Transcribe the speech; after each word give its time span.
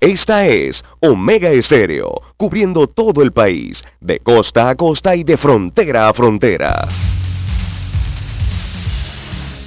Esta 0.00 0.46
es 0.46 0.84
Omega 1.00 1.48
Estéreo, 1.50 2.20
cubriendo 2.36 2.86
todo 2.86 3.22
el 3.22 3.32
país, 3.32 3.82
de 3.98 4.18
costa 4.18 4.68
a 4.68 4.74
costa 4.74 5.16
y 5.16 5.24
de 5.24 5.38
frontera 5.38 6.10
a 6.10 6.12
frontera. 6.12 6.86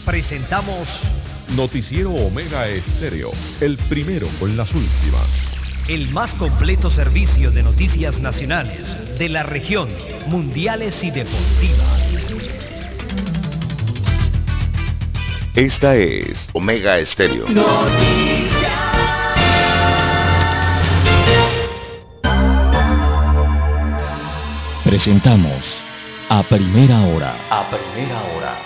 Presentamos 0.05 0.87
Noticiero 1.55 2.11
Omega 2.11 2.69
Estéreo, 2.69 3.31
el 3.59 3.75
primero 3.89 4.27
con 4.39 4.55
las 4.55 4.71
últimas. 4.71 5.27
El 5.87 6.11
más 6.11 6.31
completo 6.35 6.91
servicio 6.91 7.49
de 7.49 7.63
noticias 7.63 8.19
nacionales, 8.19 9.17
de 9.17 9.29
la 9.29 9.41
región, 9.41 9.89
mundiales 10.27 11.03
y 11.03 11.09
deportivas. 11.09 12.05
Esta 15.55 15.95
es 15.95 16.51
Omega 16.53 16.99
Estéreo. 16.99 17.47
Presentamos 24.89 25.77
a 26.29 26.41
primera 26.41 26.99
hora. 27.01 27.37
A 27.51 27.69
primera 27.69 28.23
hora. 28.33 28.57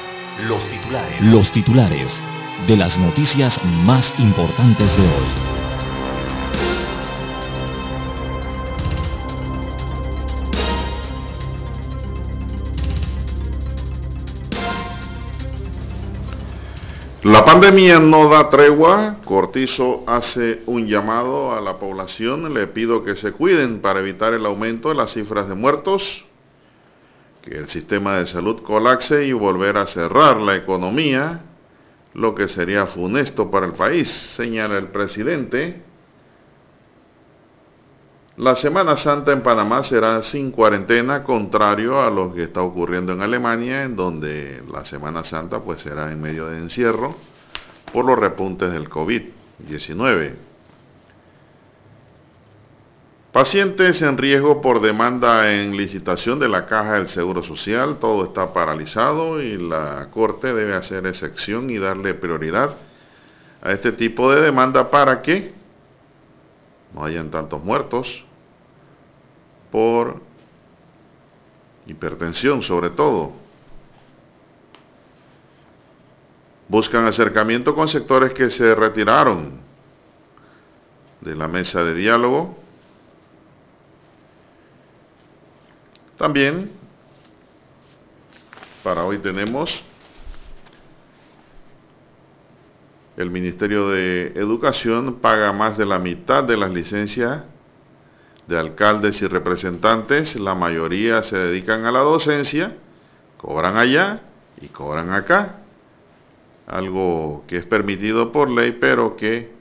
Los 0.47 0.63
titulares. 0.69 1.21
Los 1.21 1.51
titulares 1.51 2.21
de 2.65 2.77
las 2.77 2.97
noticias 2.97 3.59
más 3.83 4.13
importantes 4.19 4.95
de 4.95 5.03
hoy. 5.03 5.27
La 17.23 17.45
pandemia 17.45 17.99
no 17.99 18.27
da 18.27 18.49
tregua. 18.49 19.19
Cortizo 19.23 20.03
hace 20.05 20.61
un 20.65 20.87
llamado 20.87 21.55
a 21.55 21.61
la 21.61 21.79
población. 21.79 22.53
Le 22.53 22.67
pido 22.67 23.05
que 23.05 23.15
se 23.15 23.31
cuiden 23.31 23.79
para 23.79 24.01
evitar 24.01 24.33
el 24.33 24.45
aumento 24.45 24.89
de 24.89 24.95
las 24.95 25.13
cifras 25.13 25.47
de 25.47 25.55
muertos, 25.55 26.25
que 27.41 27.55
el 27.55 27.69
sistema 27.69 28.17
de 28.17 28.25
salud 28.25 28.61
colapse 28.61 29.25
y 29.25 29.31
volver 29.31 29.77
a 29.77 29.87
cerrar 29.87 30.41
la 30.41 30.57
economía, 30.57 31.43
lo 32.13 32.35
que 32.35 32.49
sería 32.49 32.87
funesto 32.87 33.49
para 33.49 33.67
el 33.67 33.73
país, 33.73 34.09
señala 34.09 34.77
el 34.77 34.87
presidente. 34.87 35.81
La 38.37 38.55
Semana 38.55 38.97
Santa 38.97 39.31
en 39.31 39.43
Panamá 39.43 39.83
será 39.83 40.23
sin 40.23 40.49
cuarentena, 40.49 41.23
contrario 41.23 42.01
a 42.01 42.09
lo 42.09 42.33
que 42.33 42.45
está 42.45 42.63
ocurriendo 42.63 43.13
en 43.13 43.21
Alemania, 43.21 43.83
en 43.83 43.95
donde 43.95 44.63
la 44.71 44.83
Semana 44.85 45.23
Santa 45.23 45.59
pues 45.59 45.81
será 45.81 46.11
en 46.11 46.19
medio 46.19 46.47
de 46.47 46.57
encierro 46.57 47.15
por 47.93 48.05
los 48.05 48.17
repuntes 48.17 48.73
del 48.73 48.89
COVID-19. 48.89 50.33
Pacientes 53.31 54.01
en 54.01 54.17
riesgo 54.17 54.63
por 54.63 54.81
demanda 54.81 55.53
en 55.53 55.77
licitación 55.77 56.39
de 56.39 56.49
la 56.49 56.65
Caja 56.65 56.93
del 56.93 57.09
Seguro 57.09 57.43
Social, 57.43 57.97
todo 57.99 58.25
está 58.25 58.51
paralizado 58.51 59.43
y 59.43 59.57
la 59.59 60.07
Corte 60.11 60.55
debe 60.55 60.73
hacer 60.73 61.05
excepción 61.05 61.69
y 61.69 61.77
darle 61.77 62.15
prioridad 62.15 62.77
a 63.61 63.71
este 63.73 63.91
tipo 63.91 64.31
de 64.31 64.41
demanda 64.41 64.89
para 64.89 65.21
que 65.21 65.53
no 66.93 67.03
hayan 67.03 67.29
tantos 67.31 67.63
muertos 67.63 68.23
por 69.71 70.21
hipertensión 71.85 72.61
sobre 72.61 72.89
todo. 72.89 73.33
Buscan 76.67 77.05
acercamiento 77.05 77.75
con 77.75 77.87
sectores 77.87 78.33
que 78.33 78.49
se 78.49 78.73
retiraron 78.73 79.59
de 81.21 81.35
la 81.35 81.47
mesa 81.47 81.83
de 81.83 81.93
diálogo. 81.93 82.57
También 86.17 86.71
para 88.83 89.03
hoy 89.05 89.17
tenemos 89.17 89.83
el 93.17 93.29
Ministerio 93.29 93.89
de 93.89 94.33
Educación 94.35 95.19
paga 95.21 95.53
más 95.53 95.77
de 95.77 95.85
la 95.85 95.99
mitad 95.99 96.43
de 96.43 96.57
las 96.57 96.71
licencias 96.71 97.43
de 98.47 98.59
alcaldes 98.59 99.21
y 99.21 99.27
representantes, 99.27 100.35
la 100.35 100.55
mayoría 100.55 101.23
se 101.23 101.37
dedican 101.37 101.85
a 101.85 101.91
la 101.91 101.99
docencia, 101.99 102.75
cobran 103.37 103.77
allá 103.77 104.21
y 104.61 104.67
cobran 104.67 105.11
acá, 105.11 105.59
algo 106.67 107.43
que 107.47 107.57
es 107.57 107.65
permitido 107.65 108.31
por 108.31 108.49
ley, 108.49 108.77
pero 108.79 109.15
que 109.15 109.51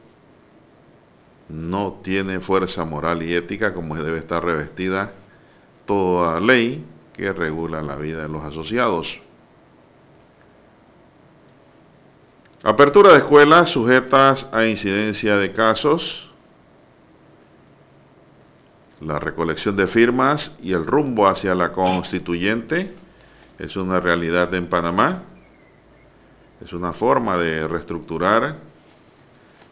no 1.48 2.00
tiene 2.02 2.40
fuerza 2.40 2.84
moral 2.84 3.22
y 3.22 3.34
ética 3.34 3.74
como 3.74 3.96
debe 3.96 4.18
estar 4.18 4.44
revestida 4.44 5.12
toda 5.84 6.40
ley 6.40 6.84
que 7.12 7.32
regula 7.32 7.82
la 7.82 7.96
vida 7.96 8.22
de 8.22 8.28
los 8.28 8.42
asociados. 8.42 9.20
Apertura 12.64 13.10
de 13.10 13.18
escuelas 13.18 13.70
sujetas 13.70 14.48
a 14.52 14.64
incidencia 14.66 15.36
de 15.36 15.52
casos. 15.52 16.30
La 19.00 19.18
recolección 19.18 19.76
de 19.76 19.88
firmas 19.88 20.56
y 20.62 20.72
el 20.72 20.86
rumbo 20.86 21.26
hacia 21.26 21.56
la 21.56 21.72
constituyente 21.72 22.94
es 23.58 23.74
una 23.74 23.98
realidad 23.98 24.54
en 24.54 24.68
Panamá. 24.68 25.24
Es 26.60 26.72
una 26.72 26.92
forma 26.92 27.36
de 27.36 27.66
reestructurar 27.66 28.58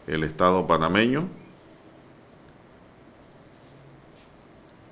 el 0.05 0.23
Estado 0.25 0.67
panameño. 0.67 1.29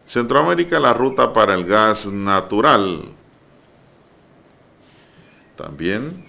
Centroamérica, 0.06 0.80
la 0.80 0.94
ruta 0.94 1.34
para 1.34 1.54
el 1.54 1.66
gas 1.66 2.06
natural. 2.06 3.12
También 5.58 6.29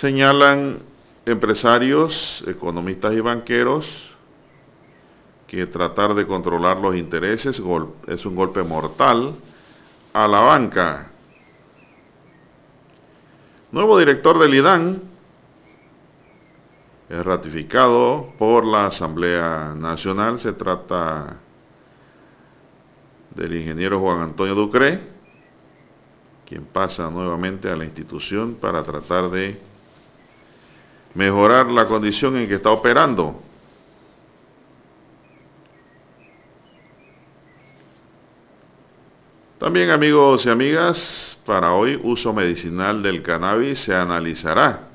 Señalan 0.00 0.80
empresarios, 1.24 2.42
economistas 2.48 3.14
y 3.14 3.20
banqueros 3.20 4.10
que 5.46 5.66
tratar 5.66 6.14
de 6.14 6.26
controlar 6.26 6.78
los 6.78 6.96
intereses 6.96 7.62
es 8.08 8.26
un 8.26 8.34
golpe 8.34 8.64
mortal 8.64 9.36
a 10.12 10.26
la 10.26 10.40
banca. 10.40 11.10
Nuevo 13.70 13.96
director 13.98 14.36
del 14.38 14.54
IDAN 14.54 15.02
es 17.08 17.24
ratificado 17.24 18.32
por 18.36 18.64
la 18.64 18.86
Asamblea 18.86 19.74
Nacional. 19.76 20.40
Se 20.40 20.54
trata 20.54 21.36
del 23.34 23.56
ingeniero 23.56 24.00
Juan 24.00 24.22
Antonio 24.22 24.56
Ducre, 24.56 25.00
quien 26.46 26.64
pasa 26.64 27.08
nuevamente 27.10 27.70
a 27.70 27.76
la 27.76 27.84
institución 27.84 28.54
para 28.54 28.82
tratar 28.82 29.30
de 29.30 29.73
mejorar 31.14 31.66
la 31.70 31.86
condición 31.86 32.36
en 32.36 32.48
que 32.48 32.56
está 32.56 32.70
operando. 32.70 33.40
También 39.58 39.90
amigos 39.90 40.44
y 40.44 40.50
amigas, 40.50 41.40
para 41.46 41.72
hoy 41.72 41.98
uso 42.02 42.34
medicinal 42.34 43.02
del 43.02 43.22
cannabis 43.22 43.78
se 43.78 43.94
analizará. 43.94 44.88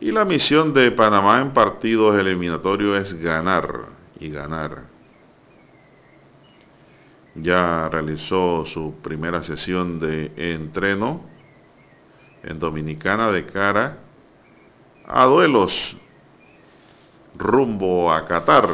Y 0.00 0.10
la 0.10 0.24
misión 0.24 0.74
de 0.74 0.90
Panamá 0.90 1.40
en 1.40 1.52
partidos 1.52 2.18
eliminatorios 2.18 2.98
es 2.98 3.22
ganar 3.22 3.86
y 4.18 4.30
ganar. 4.30 4.82
Ya 7.36 7.88
realizó 7.88 8.66
su 8.66 8.94
primera 9.00 9.44
sesión 9.44 10.00
de 10.00 10.32
entreno 10.36 11.24
en 12.42 12.58
Dominicana 12.58 13.30
de 13.30 13.46
cara 13.46 13.98
a 15.12 15.26
duelos 15.26 15.96
rumbo 17.34 18.10
a 18.10 18.26
Qatar. 18.26 18.66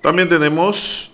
También 0.00 0.28
tenemos 0.28 1.10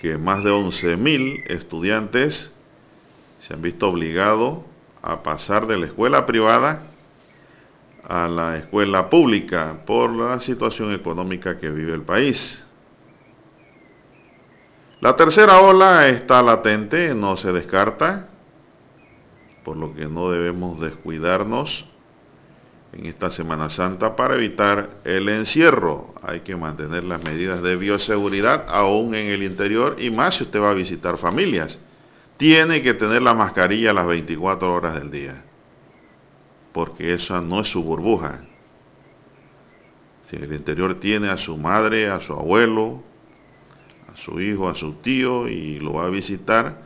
que 0.00 0.18
más 0.18 0.42
de 0.42 0.50
11.000 0.50 1.44
estudiantes 1.50 2.52
se 3.38 3.54
han 3.54 3.62
visto 3.62 3.88
obligados 3.88 4.58
a 5.02 5.22
pasar 5.22 5.66
de 5.66 5.78
la 5.78 5.86
escuela 5.86 6.26
privada 6.26 6.82
a 8.08 8.26
la 8.26 8.56
escuela 8.56 9.08
pública 9.08 9.82
por 9.86 10.10
la 10.10 10.40
situación 10.40 10.92
económica 10.92 11.58
que 11.58 11.70
vive 11.70 11.94
el 11.94 12.02
país. 12.02 12.66
La 15.04 15.16
tercera 15.16 15.60
ola 15.60 16.08
está 16.08 16.40
latente, 16.40 17.14
no 17.14 17.36
se 17.36 17.52
descarta, 17.52 18.28
por 19.62 19.76
lo 19.76 19.94
que 19.94 20.06
no 20.06 20.30
debemos 20.30 20.80
descuidarnos 20.80 21.84
en 22.90 23.04
esta 23.04 23.30
Semana 23.30 23.68
Santa 23.68 24.16
para 24.16 24.36
evitar 24.36 25.02
el 25.04 25.28
encierro. 25.28 26.14
Hay 26.22 26.40
que 26.40 26.56
mantener 26.56 27.04
las 27.04 27.22
medidas 27.22 27.60
de 27.60 27.76
bioseguridad 27.76 28.64
aún 28.66 29.14
en 29.14 29.26
el 29.26 29.42
interior 29.42 29.96
y 29.98 30.10
más 30.10 30.36
si 30.36 30.44
usted 30.44 30.62
va 30.62 30.70
a 30.70 30.74
visitar 30.74 31.18
familias. 31.18 31.78
tiene 32.38 32.80
que 32.80 32.94
tener 32.94 33.20
la 33.20 33.34
mascarilla 33.34 33.92
las 33.92 34.06
24 34.06 34.72
horas 34.72 34.94
del 34.94 35.10
día, 35.10 35.44
porque 36.72 37.12
esa 37.12 37.42
no 37.42 37.60
es 37.60 37.68
su 37.68 37.82
burbuja. 37.82 38.40
Si 40.30 40.36
en 40.36 40.44
el 40.44 40.54
interior 40.54 40.94
tiene 40.94 41.28
a 41.28 41.36
su 41.36 41.58
madre, 41.58 42.08
a 42.08 42.22
su 42.22 42.32
abuelo, 42.32 43.02
a 44.14 44.16
su 44.16 44.40
hijo, 44.40 44.68
a 44.68 44.74
su 44.74 44.94
tío 44.94 45.48
y 45.48 45.80
lo 45.80 45.94
va 45.94 46.06
a 46.06 46.10
visitar, 46.10 46.82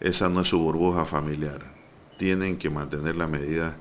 esa 0.00 0.28
no 0.28 0.40
es 0.40 0.48
su 0.48 0.58
burbuja 0.58 1.04
familiar. 1.04 1.60
Tienen 2.18 2.56
que 2.58 2.70
mantener 2.70 3.16
la 3.16 3.26
medida 3.26 3.76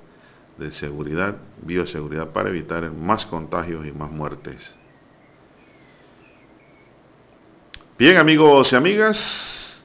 de 0.57 0.71
seguridad, 0.71 1.37
bioseguridad 1.61 2.31
para 2.31 2.49
evitar 2.49 2.91
más 2.91 3.25
contagios 3.25 3.85
y 3.85 3.91
más 3.91 4.11
muertes. 4.11 4.75
Bien 7.97 8.17
amigos 8.17 8.71
y 8.73 8.75
amigas, 8.75 9.83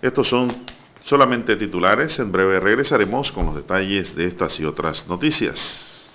estos 0.00 0.28
son 0.28 0.64
solamente 1.04 1.56
titulares. 1.56 2.18
En 2.18 2.32
breve 2.32 2.60
regresaremos 2.60 3.30
con 3.30 3.46
los 3.46 3.54
detalles 3.54 4.14
de 4.16 4.26
estas 4.26 4.58
y 4.58 4.64
otras 4.64 5.06
noticias. 5.06 6.10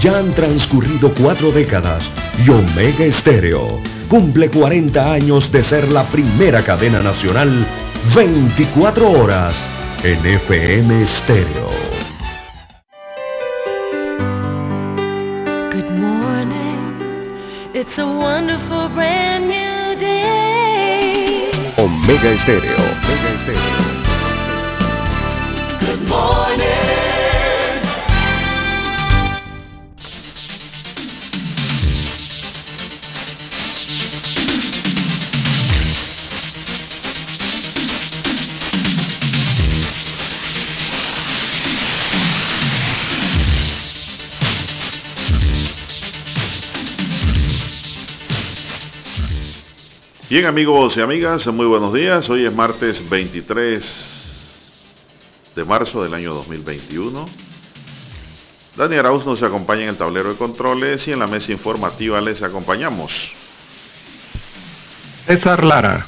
Ya 0.00 0.18
han 0.18 0.34
transcurrido 0.34 1.14
cuatro 1.14 1.52
décadas 1.52 2.10
y 2.44 2.50
Omega 2.50 3.08
Stereo 3.12 3.80
cumple 4.08 4.50
40 4.50 5.12
años 5.12 5.52
de 5.52 5.62
ser 5.62 5.92
la 5.92 6.08
primera 6.08 6.64
cadena 6.64 7.00
nacional 7.00 7.64
24 8.16 9.10
horas 9.10 9.54
en 10.02 10.26
FM 10.26 11.06
Stereo. 11.06 12.07
Omega 22.08 22.38
Stereo, 22.38 22.74
Omega 23.04 23.38
Stereo. 23.38 23.87
Bien 50.30 50.44
amigos 50.44 50.94
y 50.98 51.00
amigas, 51.00 51.46
muy 51.46 51.64
buenos 51.64 51.94
días. 51.94 52.28
Hoy 52.28 52.44
es 52.44 52.54
martes 52.54 53.08
23 53.08 54.68
de 55.56 55.64
marzo 55.64 56.02
del 56.02 56.12
año 56.12 56.34
2021. 56.34 57.26
Dani 58.76 58.96
Arauz 58.96 59.24
nos 59.24 59.42
acompaña 59.42 59.84
en 59.84 59.88
el 59.88 59.96
tablero 59.96 60.28
de 60.28 60.36
controles 60.36 61.08
y 61.08 61.12
en 61.12 61.20
la 61.20 61.26
mesa 61.26 61.50
informativa 61.50 62.20
les 62.20 62.42
acompañamos. 62.42 63.32
César 65.26 65.64
Lara. 65.64 66.06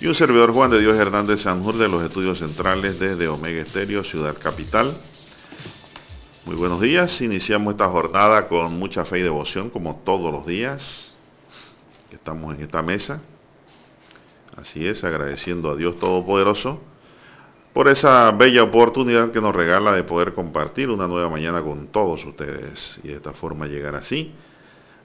Y 0.00 0.08
un 0.08 0.16
servidor 0.16 0.52
Juan 0.52 0.72
de 0.72 0.80
Dios 0.80 0.98
Hernández 0.98 1.42
Sanjur 1.42 1.78
de 1.78 1.86
los 1.86 2.02
estudios 2.02 2.40
centrales 2.40 2.98
desde 2.98 3.28
Omega 3.28 3.62
Estéreo, 3.62 4.02
Ciudad 4.02 4.36
Capital. 4.36 4.96
Muy 6.44 6.56
buenos 6.56 6.80
días. 6.80 7.20
Iniciamos 7.20 7.74
esta 7.74 7.86
jornada 7.86 8.48
con 8.48 8.76
mucha 8.80 9.04
fe 9.04 9.20
y 9.20 9.22
devoción 9.22 9.70
como 9.70 10.02
todos 10.04 10.32
los 10.32 10.44
días 10.44 11.11
estamos 12.16 12.54
en 12.54 12.62
esta 12.62 12.82
mesa. 12.82 13.20
Así 14.56 14.86
es, 14.86 15.02
agradeciendo 15.04 15.70
a 15.70 15.76
Dios 15.76 15.98
Todopoderoso 15.98 16.80
por 17.72 17.88
esa 17.88 18.30
bella 18.32 18.62
oportunidad 18.62 19.32
que 19.32 19.40
nos 19.40 19.54
regala 19.54 19.92
de 19.92 20.04
poder 20.04 20.34
compartir 20.34 20.90
una 20.90 21.06
nueva 21.06 21.30
mañana 21.30 21.62
con 21.62 21.86
todos 21.86 22.24
ustedes 22.24 23.00
y 23.02 23.08
de 23.08 23.14
esta 23.14 23.32
forma 23.32 23.66
llegar 23.66 23.94
así 23.94 24.34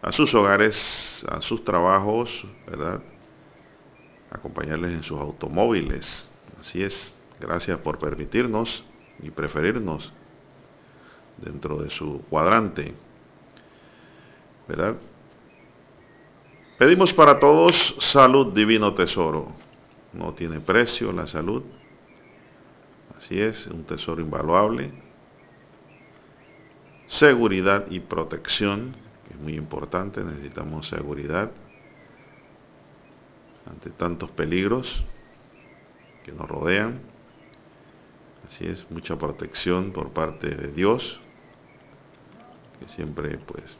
a 0.01 0.12
sus 0.12 0.33
hogares, 0.33 1.25
a 1.30 1.42
sus 1.42 1.63
trabajos, 1.63 2.45
¿verdad? 2.68 3.01
Acompañarles 4.31 4.92
en 4.92 5.04
sus 5.04 5.19
automóviles. 5.19 6.31
Así 6.59 6.83
es, 6.83 7.13
gracias 7.39 7.80
por 7.80 7.98
permitirnos 8.00 8.83
y 9.21 9.31
preferirnos 9.31 10.12
dentro 11.38 11.77
de 11.77 11.89
su 11.89 12.21
cuadrante, 12.30 12.94
¿verdad? 14.68 14.98
Pedimos 16.77 17.12
para 17.12 17.39
todos 17.39 17.95
salud, 17.97 18.53
divino 18.53 18.94
tesoro. 18.94 19.51
No 20.13 20.33
tiene 20.33 20.59
precio 20.59 21.12
la 21.12 21.25
salud. 21.25 21.63
Así 23.18 23.41
es, 23.41 23.65
un 23.65 23.83
tesoro 23.83 24.21
invaluable. 24.21 24.91
Seguridad 27.07 27.88
y 27.89 28.00
protección, 28.00 28.95
que 29.27 29.33
es 29.33 29.39
muy 29.39 29.56
importante. 29.56 30.24
Necesitamos 30.24 30.88
seguridad 30.88 31.50
ante 33.65 33.89
tantos 33.89 34.30
peligros 34.30 35.03
que 36.23 36.31
nos 36.31 36.47
rodean. 36.47 37.00
Así 38.47 38.68
es, 38.68 38.85
mucha 38.91 39.18
protección 39.18 39.91
por 39.91 40.12
parte 40.12 40.50
de 40.50 40.71
Dios, 40.71 41.19
que 42.80 42.88
siempre, 42.88 43.39
pues, 43.39 43.80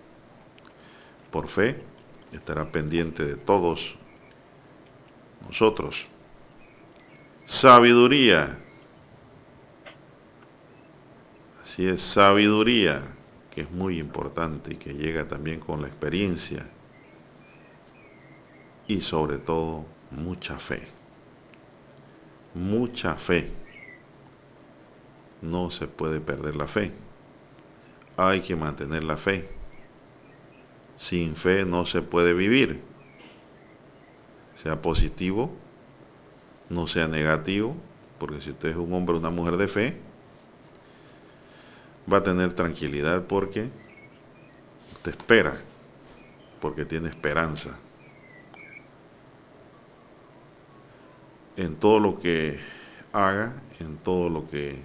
por 1.30 1.48
fe, 1.48 1.84
estará 2.32 2.72
pendiente 2.72 3.26
de 3.26 3.36
todos 3.36 3.96
nosotros. 5.46 6.06
Sabiduría. 7.46 8.60
Así 11.64 11.88
es, 11.88 12.02
sabiduría, 12.02 13.02
que 13.52 13.62
es 13.62 13.72
muy 13.72 14.00
importante 14.00 14.74
y 14.74 14.78
que 14.78 14.94
llega 14.94 15.28
también 15.28 15.60
con 15.60 15.82
la 15.82 15.88
experiencia. 15.88 16.66
Y 18.88 19.02
sobre 19.02 19.38
todo, 19.38 19.86
mucha 20.12 20.60
fe. 20.60 20.88
Mucha 22.54 23.16
fe. 23.16 23.52
No 25.42 25.70
se 25.70 25.88
puede 25.88 26.20
perder 26.20 26.56
la 26.56 26.68
fe. 26.68 26.92
Hay 28.16 28.42
que 28.42 28.56
mantener 28.56 29.04
la 29.04 29.18
fe 29.18 29.57
sin 30.98 31.36
fe 31.36 31.64
no 31.64 31.86
se 31.86 32.02
puede 32.02 32.34
vivir. 32.34 32.82
Sea 34.56 34.82
positivo, 34.82 35.52
no 36.70 36.88
sea 36.88 37.08
negativo, 37.08 37.76
porque 38.20 38.42
si 38.42 38.52
usted 38.52 38.70
es 38.70 38.76
un 38.76 38.92
hombre 38.94 39.16
o 39.16 39.20
una 39.20 39.30
mujer 39.30 39.58
de 39.58 39.68
fe, 39.68 39.98
va 42.12 42.18
a 42.18 42.24
tener 42.24 42.54
tranquilidad 42.54 43.26
porque 43.28 43.70
te 45.04 45.12
espera, 45.12 45.62
porque 46.60 46.86
tiene 46.86 47.10
esperanza. 47.10 47.78
En 51.56 51.76
todo 51.76 52.00
lo 52.00 52.20
que 52.20 52.60
haga, 53.14 53.54
en 53.80 53.98
todo 53.98 54.30
lo 54.30 54.50
que 54.50 54.80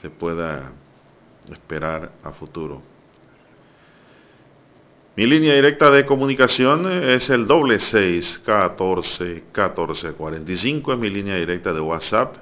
se 0.00 0.10
pueda 0.10 0.72
esperar 1.50 2.12
a 2.22 2.32
futuro. 2.32 2.95
Mi 5.16 5.24
línea 5.24 5.54
directa 5.54 5.90
de 5.90 6.04
comunicación 6.04 6.92
es 6.92 7.30
el 7.30 7.46
doble 7.46 7.80
seis 7.80 8.38
catorce 8.44 9.44
catorce 9.50 10.12
cuarenta 10.12 10.52
y 10.52 10.58
cinco. 10.58 10.92
Es 10.92 10.98
mi 10.98 11.08
línea 11.08 11.36
directa 11.36 11.72
de 11.72 11.80
WhatsApp. 11.80 12.36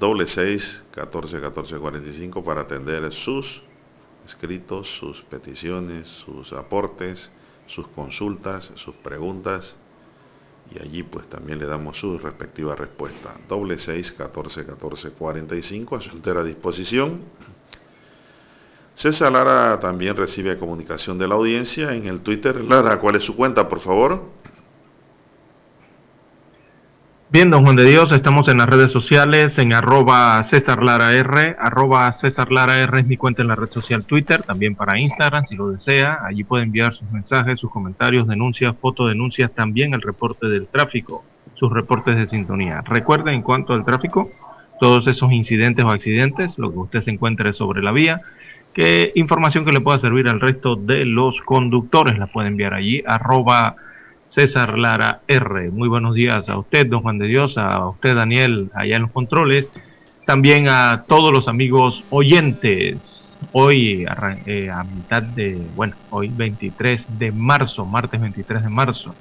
Doble 0.00 0.26
seis 0.26 0.82
catorce 0.90 1.40
catorce 1.40 1.76
cuarenta 1.76 2.10
y 2.10 2.14
cinco 2.14 2.42
para 2.42 2.62
atender 2.62 3.12
sus 3.12 3.62
escritos, 4.26 4.88
sus 4.98 5.22
peticiones, 5.22 6.08
sus 6.08 6.52
aportes, 6.52 7.30
sus 7.68 7.86
consultas, 7.86 8.72
sus 8.74 8.96
preguntas. 8.96 9.76
Y 10.74 10.82
allí 10.82 11.04
pues 11.04 11.28
también 11.28 11.60
le 11.60 11.66
damos 11.66 12.00
su 12.00 12.18
respectiva 12.18 12.74
respuesta. 12.74 13.36
Doble 13.48 13.78
seis 13.78 14.10
catorce 14.10 14.66
catorce 14.66 15.10
cuarenta 15.10 15.54
y 15.54 15.62
cinco 15.62 15.94
a 15.94 16.00
su 16.00 16.10
entera 16.10 16.42
disposición. 16.42 17.20
César 18.94 19.32
Lara 19.32 19.80
también 19.80 20.16
recibe 20.16 20.58
comunicación 20.58 21.18
de 21.18 21.26
la 21.26 21.34
audiencia 21.34 21.94
en 21.94 22.06
el 22.06 22.20
Twitter. 22.20 22.62
Lara, 22.62 22.98
¿cuál 22.98 23.16
es 23.16 23.22
su 23.22 23.34
cuenta, 23.34 23.68
por 23.68 23.80
favor? 23.80 24.22
Bien, 27.30 27.50
don 27.50 27.64
Juan 27.64 27.76
de 27.76 27.86
Dios, 27.86 28.12
estamos 28.12 28.46
en 28.48 28.58
las 28.58 28.68
redes 28.68 28.92
sociales, 28.92 29.56
en 29.56 29.72
arroba 29.72 30.44
César 30.44 30.82
Lara 30.82 31.14
R, 31.14 31.56
arroba 31.58 32.12
César 32.12 32.52
Lara 32.52 32.78
R 32.80 33.00
es 33.00 33.06
mi 33.06 33.16
cuenta 33.16 33.40
en 33.40 33.48
la 33.48 33.56
red 33.56 33.70
social 33.70 34.04
Twitter, 34.04 34.42
también 34.42 34.74
para 34.74 34.98
Instagram, 34.98 35.46
si 35.46 35.56
lo 35.56 35.70
desea. 35.70 36.18
Allí 36.26 36.44
puede 36.44 36.64
enviar 36.64 36.92
sus 36.92 37.10
mensajes, 37.10 37.58
sus 37.58 37.70
comentarios, 37.70 38.28
denuncias, 38.28 38.76
fotodenuncias, 38.78 39.50
también 39.52 39.94
el 39.94 40.02
reporte 40.02 40.46
del 40.46 40.66
tráfico, 40.66 41.24
sus 41.54 41.72
reportes 41.72 42.18
de 42.18 42.28
sintonía. 42.28 42.82
Recuerde, 42.82 43.32
en 43.32 43.40
cuanto 43.40 43.72
al 43.72 43.86
tráfico, 43.86 44.30
todos 44.78 45.06
esos 45.06 45.32
incidentes 45.32 45.86
o 45.86 45.88
accidentes, 45.88 46.58
lo 46.58 46.70
que 46.70 46.78
usted 46.80 47.02
se 47.02 47.12
encuentre 47.12 47.54
sobre 47.54 47.80
la 47.80 47.92
vía, 47.92 48.20
que 48.74 49.12
información 49.14 49.64
que 49.64 49.72
le 49.72 49.80
pueda 49.80 50.00
servir 50.00 50.28
al 50.28 50.40
resto 50.40 50.76
de 50.76 51.04
los 51.04 51.40
conductores 51.42 52.18
la 52.18 52.26
puede 52.26 52.48
enviar 52.48 52.74
allí, 52.74 53.02
arroba 53.06 53.76
César 54.28 54.78
Lara 54.78 55.20
R. 55.28 55.70
Muy 55.70 55.88
buenos 55.88 56.14
días 56.14 56.48
a 56.48 56.56
usted, 56.56 56.86
don 56.86 57.02
Juan 57.02 57.18
de 57.18 57.26
Dios, 57.26 57.58
a 57.58 57.86
usted, 57.86 58.14
Daniel, 58.14 58.70
allá 58.74 58.96
en 58.96 59.02
los 59.02 59.10
controles. 59.10 59.66
También 60.24 60.68
a 60.68 61.04
todos 61.06 61.32
los 61.32 61.48
amigos 61.48 62.02
oyentes. 62.08 63.38
Hoy 63.52 64.06
eh, 64.46 64.70
a 64.70 64.84
mitad 64.84 65.22
de, 65.22 65.60
bueno, 65.74 65.96
hoy 66.10 66.28
23 66.28 67.18
de 67.18 67.32
marzo, 67.32 67.84
martes 67.84 68.20
23 68.20 68.62
de 68.62 68.68
marzo. 68.70 69.14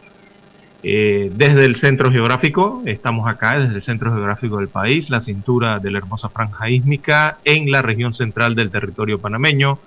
Eh, 0.83 1.31
desde 1.35 1.65
el 1.65 1.77
centro 1.77 2.11
geográfico, 2.11 2.81
estamos 2.85 3.27
acá, 3.27 3.59
desde 3.59 3.75
el 3.75 3.83
centro 3.83 4.11
geográfico 4.11 4.57
del 4.57 4.67
país, 4.67 5.09
la 5.09 5.21
cintura 5.21 5.79
de 5.79 5.91
la 5.91 5.99
hermosa 5.99 6.29
franja 6.29 6.69
ísmica 6.69 7.37
en 7.45 7.69
la 7.69 7.81
región 7.81 8.15
central 8.15 8.55
del 8.55 8.71
territorio 8.71 9.19
panameño 9.19 9.77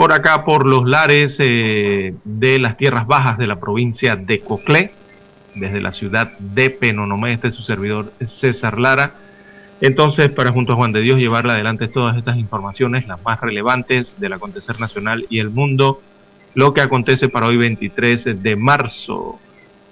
por 0.00 0.14
acá 0.14 0.46
por 0.46 0.66
los 0.66 0.88
lares 0.88 1.36
eh, 1.40 2.14
de 2.24 2.58
las 2.58 2.78
tierras 2.78 3.06
bajas 3.06 3.36
de 3.36 3.46
la 3.46 3.60
provincia 3.60 4.16
de 4.16 4.40
Coclé, 4.40 4.92
desde 5.54 5.82
la 5.82 5.92
ciudad 5.92 6.38
de 6.38 6.70
Penonomé, 6.70 7.34
este 7.34 7.48
es 7.48 7.54
su 7.54 7.62
servidor 7.62 8.10
César 8.26 8.78
Lara. 8.78 9.12
Entonces, 9.82 10.30
para 10.30 10.52
junto 10.52 10.72
a 10.72 10.76
Juan 10.76 10.92
de 10.92 11.02
Dios 11.02 11.18
llevarle 11.18 11.52
adelante 11.52 11.86
todas 11.86 12.16
estas 12.16 12.38
informaciones, 12.38 13.06
las 13.06 13.22
más 13.22 13.42
relevantes 13.42 14.14
del 14.18 14.32
acontecer 14.32 14.80
nacional 14.80 15.26
y 15.28 15.38
el 15.38 15.50
mundo, 15.50 16.00
lo 16.54 16.72
que 16.72 16.80
acontece 16.80 17.28
para 17.28 17.48
hoy 17.48 17.58
23 17.58 18.42
de 18.42 18.56
marzo, 18.56 19.38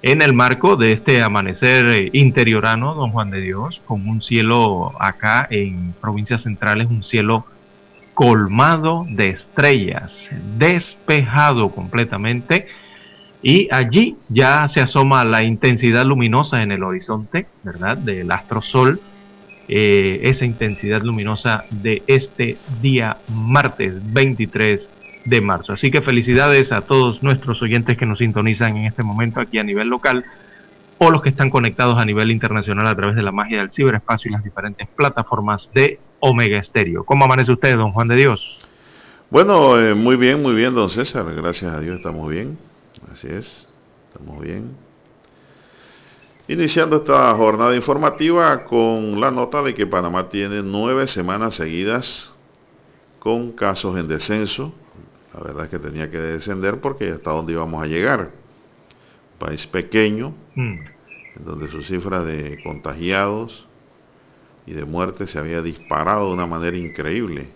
en 0.02 0.22
el 0.22 0.32
marco 0.32 0.76
de 0.76 0.92
este 0.92 1.22
amanecer 1.22 1.88
eh, 1.88 2.10
interiorano, 2.12 2.94
don 2.94 3.10
Juan 3.10 3.30
de 3.30 3.40
Dios, 3.40 3.80
con 3.86 4.08
un 4.08 4.22
cielo 4.22 4.92
acá 5.00 5.46
en 5.50 5.92
provincias 6.00 6.42
centrales, 6.42 6.88
un 6.88 7.02
cielo 7.02 7.44
colmado 8.14 9.06
de 9.08 9.30
estrellas, 9.30 10.28
despejado 10.56 11.70
completamente, 11.70 12.66
y 13.42 13.68
allí 13.70 14.16
ya 14.28 14.68
se 14.68 14.80
asoma 14.80 15.24
la 15.24 15.44
intensidad 15.44 16.04
luminosa 16.04 16.62
en 16.62 16.72
el 16.72 16.82
horizonte, 16.82 17.46
¿verdad? 17.62 17.96
Del 17.96 18.30
astro 18.32 18.62
sol, 18.62 19.00
eh, 19.68 20.20
esa 20.22 20.44
intensidad 20.44 21.02
luminosa 21.02 21.64
de 21.70 22.02
este 22.06 22.56
día 22.80 23.18
martes 23.28 23.94
23 24.12 24.88
de 25.28 25.40
marzo. 25.40 25.72
Así 25.72 25.90
que 25.90 26.00
felicidades 26.00 26.72
a 26.72 26.82
todos 26.82 27.22
nuestros 27.22 27.60
oyentes 27.62 27.96
que 27.96 28.06
nos 28.06 28.18
sintonizan 28.18 28.76
en 28.76 28.86
este 28.86 29.02
momento 29.02 29.40
aquí 29.40 29.58
a 29.58 29.62
nivel 29.62 29.88
local 29.88 30.24
o 30.98 31.10
los 31.10 31.22
que 31.22 31.28
están 31.28 31.50
conectados 31.50 32.00
a 32.00 32.04
nivel 32.04 32.30
internacional 32.30 32.86
a 32.86 32.94
través 32.94 33.16
de 33.16 33.22
la 33.22 33.32
magia 33.32 33.58
del 33.58 33.70
ciberespacio 33.70 34.28
y 34.28 34.32
las 34.32 34.42
diferentes 34.42 34.88
plataformas 34.88 35.70
de 35.74 36.00
Omega 36.20 36.58
Estéreo. 36.58 37.04
¿Cómo 37.04 37.24
amanece 37.24 37.52
usted, 37.52 37.76
don 37.76 37.92
Juan 37.92 38.08
de 38.08 38.16
Dios? 38.16 38.58
Bueno, 39.30 39.78
eh, 39.78 39.94
muy 39.94 40.16
bien, 40.16 40.42
muy 40.42 40.54
bien, 40.54 40.74
don 40.74 40.90
César. 40.90 41.26
Gracias 41.34 41.72
a 41.72 41.80
Dios 41.80 41.98
estamos 41.98 42.28
bien. 42.28 42.58
Así 43.12 43.28
es, 43.28 43.68
estamos 44.08 44.40
bien. 44.40 44.76
Iniciando 46.48 46.96
esta 46.96 47.34
jornada 47.34 47.76
informativa 47.76 48.64
con 48.64 49.20
la 49.20 49.30
nota 49.30 49.62
de 49.62 49.74
que 49.74 49.86
Panamá 49.86 50.30
tiene 50.30 50.62
nueve 50.62 51.06
semanas 51.06 51.54
seguidas 51.54 52.32
con 53.18 53.52
casos 53.52 53.98
en 53.98 54.08
descenso. 54.08 54.72
La 55.38 55.44
verdad 55.44 55.64
es 55.66 55.70
que 55.70 55.78
tenía 55.78 56.10
que 56.10 56.18
descender 56.18 56.80
porque 56.80 57.12
hasta 57.12 57.30
dónde 57.30 57.52
íbamos 57.52 57.80
a 57.82 57.86
llegar. 57.86 58.32
país 59.38 59.66
pequeño, 59.68 60.34
mm. 60.56 60.78
en 61.36 61.44
donde 61.44 61.70
su 61.70 61.82
cifra 61.82 62.24
de 62.24 62.60
contagiados 62.64 63.68
y 64.66 64.72
de 64.72 64.84
muerte 64.84 65.28
se 65.28 65.38
había 65.38 65.62
disparado 65.62 66.26
de 66.26 66.34
una 66.34 66.46
manera 66.46 66.76
increíble. 66.76 67.46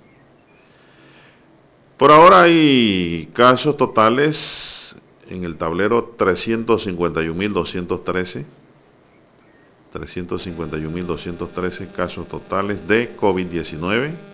Por 1.97 2.12
ahora 2.12 2.43
hay 2.43 3.29
casos 3.35 3.77
totales 3.77 4.95
en 5.29 5.43
el 5.43 5.57
tablero 5.57 6.17
351.213. 6.17 8.45
351.213 9.93 11.93
casos 11.93 12.29
totales 12.29 12.87
de 12.87 13.17
COVID-19. 13.17 14.32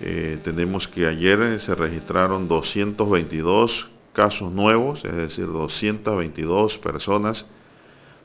Eh, 0.00 0.38
tenemos 0.42 0.88
que 0.88 1.06
ayer 1.06 1.60
se 1.60 1.74
registraron 1.74 2.48
222 2.48 3.88
casos 4.12 4.52
nuevos, 4.52 5.04
es 5.04 5.14
decir, 5.14 5.46
222 5.46 6.78
personas 6.78 7.46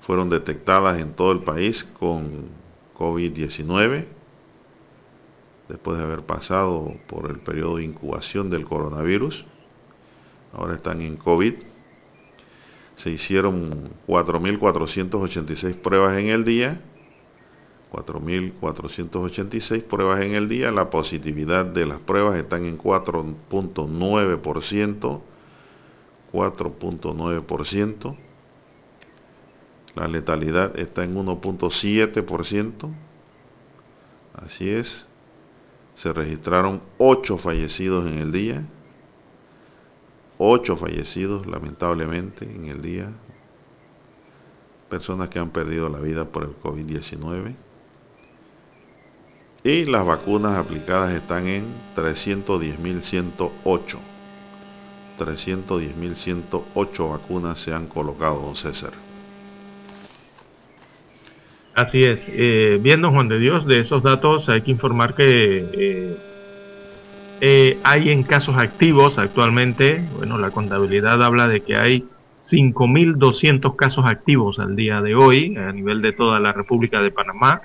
fueron 0.02 0.30
detectadas 0.30 1.00
en 1.00 1.14
todo 1.14 1.32
el 1.34 1.40
país 1.40 1.84
con 2.00 2.50
COVID-19, 2.98 4.06
después 5.68 5.98
de 5.98 6.04
haber 6.04 6.22
pasado 6.22 6.94
por 7.08 7.30
el 7.30 7.40
periodo 7.40 7.78
de 7.78 7.84
incubación 7.84 8.50
del 8.50 8.66
coronavirus. 8.66 9.46
Ahora 10.54 10.76
están 10.76 11.02
en 11.02 11.18
COVID. 11.18 11.56
Se 12.96 13.12
hicieron 13.12 13.92
4.486 14.08 15.76
pruebas 15.76 16.18
en 16.18 16.28
el 16.28 16.46
día. 16.46 16.82
4.486 18.06 19.84
pruebas 19.84 20.22
en 20.22 20.36
el 20.36 20.48
día. 20.50 20.72
La 20.72 20.90
positividad 20.90 21.66
de 21.66 21.86
las 21.86 22.00
pruebas 22.00 22.38
están 22.38 22.66
en 22.66 22.78
4.9%. 22.78 25.22
4.9%. 26.32 28.18
La 29.96 30.08
letalidad 30.08 30.80
está 30.80 31.04
en 31.04 31.16
1.7%. 31.16 32.94
Así 34.34 34.70
es. 34.70 35.08
Se 35.96 36.14
registraron 36.14 36.82
8 37.00 37.40
fallecidos 37.40 38.08
en 38.08 38.20
el 38.20 38.32
día. 38.32 38.64
8 40.38 40.78
fallecidos 40.78 41.48
lamentablemente 41.48 42.46
en 42.46 42.66
el 42.66 42.84
día. 42.84 43.12
Personas 44.90 45.30
que 45.30 45.40
han 45.40 45.50
perdido 45.50 45.90
la 45.90 46.00
vida 46.00 46.26
por 46.26 46.44
el 46.44 46.56
COVID-19. 46.62 47.56
Y 49.68 49.84
las 49.84 50.06
vacunas 50.06 50.58
aplicadas 50.58 51.14
están 51.14 51.46
en 51.46 51.66
310.108. 51.98 53.98
310.108 55.20 57.10
vacunas 57.10 57.60
se 57.60 57.74
han 57.74 57.88
colocado, 57.88 58.40
don 58.40 58.56
César. 58.56 58.94
Así 61.76 62.00
es. 62.00 62.26
Eh, 62.30 62.80
viendo 62.82 63.12
Juan 63.12 63.28
de 63.28 63.40
Dios, 63.40 63.68
de 63.68 63.82
esos 63.82 64.02
datos 64.04 64.48
hay 64.48 64.62
que 64.62 64.72
informar 64.72 65.16
que 65.16 65.66
eh, 65.74 66.18
eh, 67.42 67.78
hay 67.84 68.10
en 68.10 68.24
casos 68.24 68.56
activos 68.58 69.18
actualmente, 69.18 70.02
bueno, 70.16 70.38
la 70.38 70.52
contabilidad 70.52 71.22
habla 71.22 71.50
de 71.50 71.60
que 71.60 71.76
hay 71.76 72.06
5.200 72.42 73.76
casos 73.76 74.06
activos 74.06 74.60
al 74.60 74.78
día 74.78 75.02
de 75.02 75.14
hoy 75.14 75.58
a 75.58 75.74
nivel 75.74 76.02
de 76.02 76.14
toda 76.14 76.40
la 76.40 76.54
República 76.54 77.02
de 77.02 77.12
Panamá. 77.12 77.64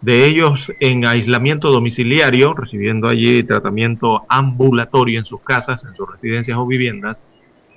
De 0.00 0.26
ellos 0.26 0.72
en 0.78 1.04
aislamiento 1.06 1.70
domiciliario, 1.70 2.54
recibiendo 2.54 3.08
allí 3.08 3.42
tratamiento 3.42 4.22
ambulatorio 4.28 5.18
en 5.18 5.24
sus 5.24 5.40
casas, 5.40 5.84
en 5.84 5.96
sus 5.96 6.08
residencias 6.08 6.56
o 6.56 6.66
viviendas, 6.66 7.18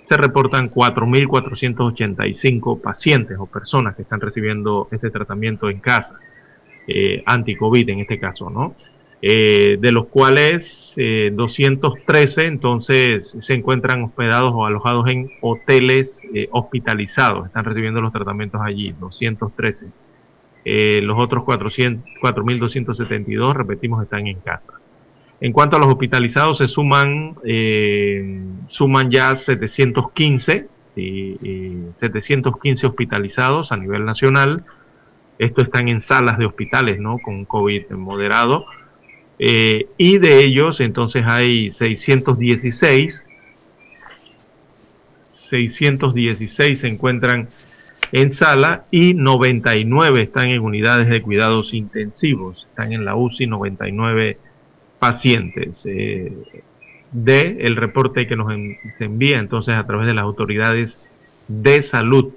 se 0.04 0.18
reportan 0.18 0.70
4.485 0.70 2.82
pacientes 2.82 3.38
o 3.40 3.46
personas 3.46 3.96
que 3.96 4.02
están 4.04 4.20
recibiendo 4.20 4.90
este 4.92 5.10
tratamiento 5.10 5.70
en 5.70 5.80
casa, 5.80 6.20
eh, 6.86 7.24
anti-COVID 7.26 7.90
en 7.90 8.02
este 8.02 8.20
caso, 8.20 8.50
¿no? 8.50 8.76
Eh, 9.24 9.78
de 9.80 9.92
los 9.92 10.08
cuales 10.08 10.96
213 10.96 12.42
eh, 12.42 12.48
entonces 12.48 13.38
se 13.40 13.54
encuentran 13.54 14.02
hospedados 14.04 14.52
o 14.54 14.66
alojados 14.66 15.08
en 15.10 15.30
hoteles 15.42 16.20
hospitalizados, 16.52 17.46
están 17.46 17.66
recibiendo 17.66 18.02
los 18.02 18.12
tratamientos 18.12 18.60
allí, 18.62 18.94
213. 19.00 19.86
Los 20.66 21.20
otros 21.20 21.44
4.272, 21.44 23.54
repetimos, 23.54 24.04
están 24.04 24.28
en 24.28 24.40
casa. 24.40 24.82
En 25.42 25.54
cuanto 25.54 25.76
a 25.76 25.80
los 25.80 25.90
hospitalizados, 25.90 26.60
se 26.60 26.68
suman, 26.68 27.36
eh, 27.44 28.40
suman 28.70 29.10
ya 29.10 29.36
715, 29.36 30.68
715 30.94 32.88
hospitalizados 32.88 33.72
a 33.72 33.78
nivel 33.78 34.06
nacional. 34.06 34.64
Esto 35.40 35.64
están 35.64 35.88
en 35.88 36.00
salas 36.00 36.38
de 36.38 36.46
hospitales, 36.46 37.00
¿no? 37.00 37.18
Con 37.18 37.46
COVID 37.46 37.90
moderado. 37.92 38.68
Eh, 39.40 39.88
y 39.98 40.20
de 40.20 40.46
ellos, 40.46 40.80
entonces 40.80 41.24
hay 41.26 41.74
616. 41.74 43.24
616 45.50 46.80
se 46.80 46.88
encuentran 46.88 47.50
en 48.12 48.32
sala 48.32 48.86
y 48.92 49.14
99 49.14 50.24
están 50.24 50.50
en 50.50 50.62
unidades 50.62 51.10
de 51.10 51.22
cuidados 51.22 51.74
intensivos. 51.74 52.68
Están 52.70 52.94
en 52.94 53.06
la 53.06 53.16
UCI 53.16 53.48
99 53.48 54.38
pacientes. 55.00 55.82
Eh, 55.86 56.32
de 57.12 57.58
el 57.62 57.76
reporte 57.76 58.28
que 58.28 58.36
nos 58.36 58.52
envía 59.00 59.40
entonces 59.40 59.76
a 59.76 59.86
través 59.86 60.08
de 60.08 60.14
las 60.14 60.24
autoridades 60.24 60.98
de 61.48 61.84
salud. 61.84 62.34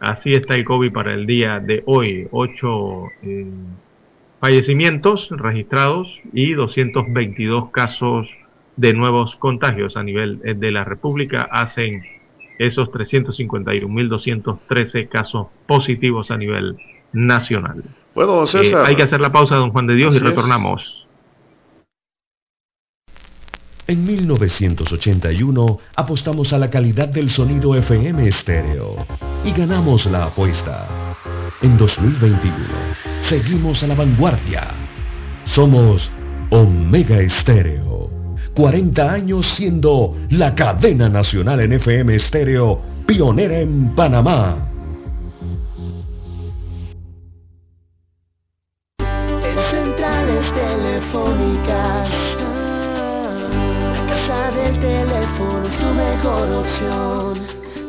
Así 0.00 0.32
está 0.32 0.54
el 0.54 0.64
COVID 0.64 0.92
para 0.92 1.14
el 1.14 1.26
día 1.26 1.60
de 1.60 1.82
hoy. 1.86 2.28
Ocho 2.30 3.08
eh, 3.22 3.46
fallecimientos 4.40 5.30
registrados 5.30 6.08
y 6.32 6.52
222 6.52 7.70
casos 7.70 8.28
de 8.76 8.92
nuevos 8.92 9.36
contagios 9.36 9.96
a 9.96 10.02
nivel 10.02 10.40
eh, 10.44 10.54
de 10.54 10.70
la 10.70 10.84
República. 10.84 11.48
Hacen 11.50 12.02
esos 12.58 12.88
351.213 12.88 15.08
casos 15.08 15.46
positivos 15.66 16.30
a 16.30 16.36
nivel 16.36 16.76
nacional. 17.12 17.82
Bueno, 18.14 18.46
César. 18.46 18.84
Eh, 18.84 18.88
hay 18.88 18.96
que 18.96 19.02
hacer 19.02 19.20
la 19.20 19.32
pausa, 19.32 19.56
don 19.56 19.70
Juan 19.70 19.86
de 19.86 19.94
Dios, 19.94 20.16
y 20.16 20.20
retornamos. 20.20 21.04
En 23.86 24.04
1981 24.04 25.78
apostamos 25.94 26.54
a 26.54 26.58
la 26.58 26.70
calidad 26.70 27.08
del 27.08 27.28
sonido 27.28 27.74
FM 27.74 28.26
estéreo 28.26 28.96
y 29.44 29.52
ganamos 29.52 30.06
la 30.06 30.24
apuesta. 30.24 30.88
En 31.60 31.76
2021 31.76 32.56
seguimos 33.20 33.82
a 33.82 33.88
la 33.88 33.94
vanguardia. 33.94 34.70
Somos 35.44 36.10
Omega 36.48 37.20
Estéreo. 37.20 38.03
40 38.54 39.12
años 39.12 39.46
siendo 39.46 40.16
la 40.30 40.54
cadena 40.54 41.08
nacional 41.08 41.60
en 41.60 41.72
FM 41.72 42.14
estéreo 42.14 42.80
pionera 43.06 43.58
en 43.58 43.94
Panamá. 43.94 44.70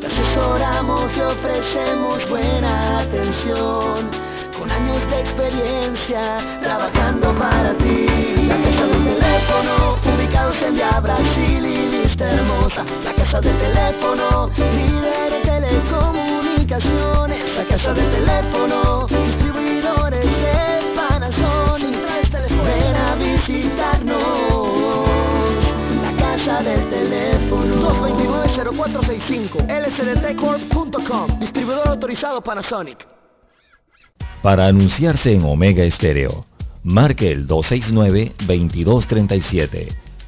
Te 0.02 0.08
asesoramos 0.08 1.12
y 1.18 1.22
ofrecemos 1.22 2.30
buena 2.30 3.00
atención. 3.00 4.10
Con 4.58 4.70
años 4.72 5.10
de 5.10 5.20
experiencia 5.22 6.38
trabajando 6.62 7.34
para 7.38 7.74
ti. 7.78 8.06
La 8.48 8.56
casa 8.58 8.86
del 8.86 9.04
teléfono, 9.04 10.15
ubicados 10.26 10.62
en 10.62 10.76
Via 10.76 11.00
Brasil 11.00 11.66
y 11.66 12.04
Vista 12.04 12.30
Hermosa. 12.32 12.86
La 13.04 13.14
casa 13.14 13.42
del 13.42 13.58
teléfono, 13.58 14.52
líder 14.58 15.32
de 15.32 15.40
telecomunicaciones. 15.42 17.42
La 17.56 17.64
casa 17.66 17.92
del 17.94 18.10
teléfono, 18.10 19.06
distribuidores 19.08 20.26
de 20.26 20.94
Panasonic. 20.96 21.96
Ven 22.66 22.96
a 22.96 23.16
visitarnos 23.16 24.46
del 26.64 26.90
teléfono. 26.90 27.76
229-0465, 28.56 29.68
lsdtcorp.com, 29.68 31.40
distribuidor 31.40 31.88
autorizado 31.88 32.42
Panasonic. 32.42 33.06
Para 34.42 34.68
anunciarse 34.68 35.34
en 35.34 35.44
Omega 35.44 35.84
Estéreo, 35.84 36.46
marque 36.84 37.32
el 37.32 37.48
269-2237. 37.48 40.05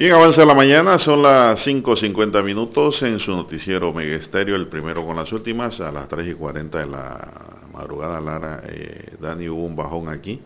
Bien, 0.00 0.14
avanza 0.14 0.46
la 0.46 0.54
mañana, 0.54 0.98
son 0.98 1.22
las 1.22 1.66
5.50 1.66 2.42
minutos 2.42 3.02
en 3.02 3.18
su 3.18 3.32
noticiero 3.32 3.92
Megesterio, 3.92 4.56
el 4.56 4.66
primero 4.66 5.04
con 5.04 5.14
las 5.14 5.30
últimas, 5.30 5.78
a 5.82 5.92
las 5.92 6.08
3 6.08 6.28
y 6.28 6.32
40 6.32 6.78
de 6.78 6.86
la 6.86 7.68
madrugada, 7.70 8.18
Lara, 8.18 8.62
eh, 8.66 9.12
Dani, 9.20 9.50
hubo 9.50 9.62
un 9.62 9.76
bajón 9.76 10.08
aquí, 10.08 10.40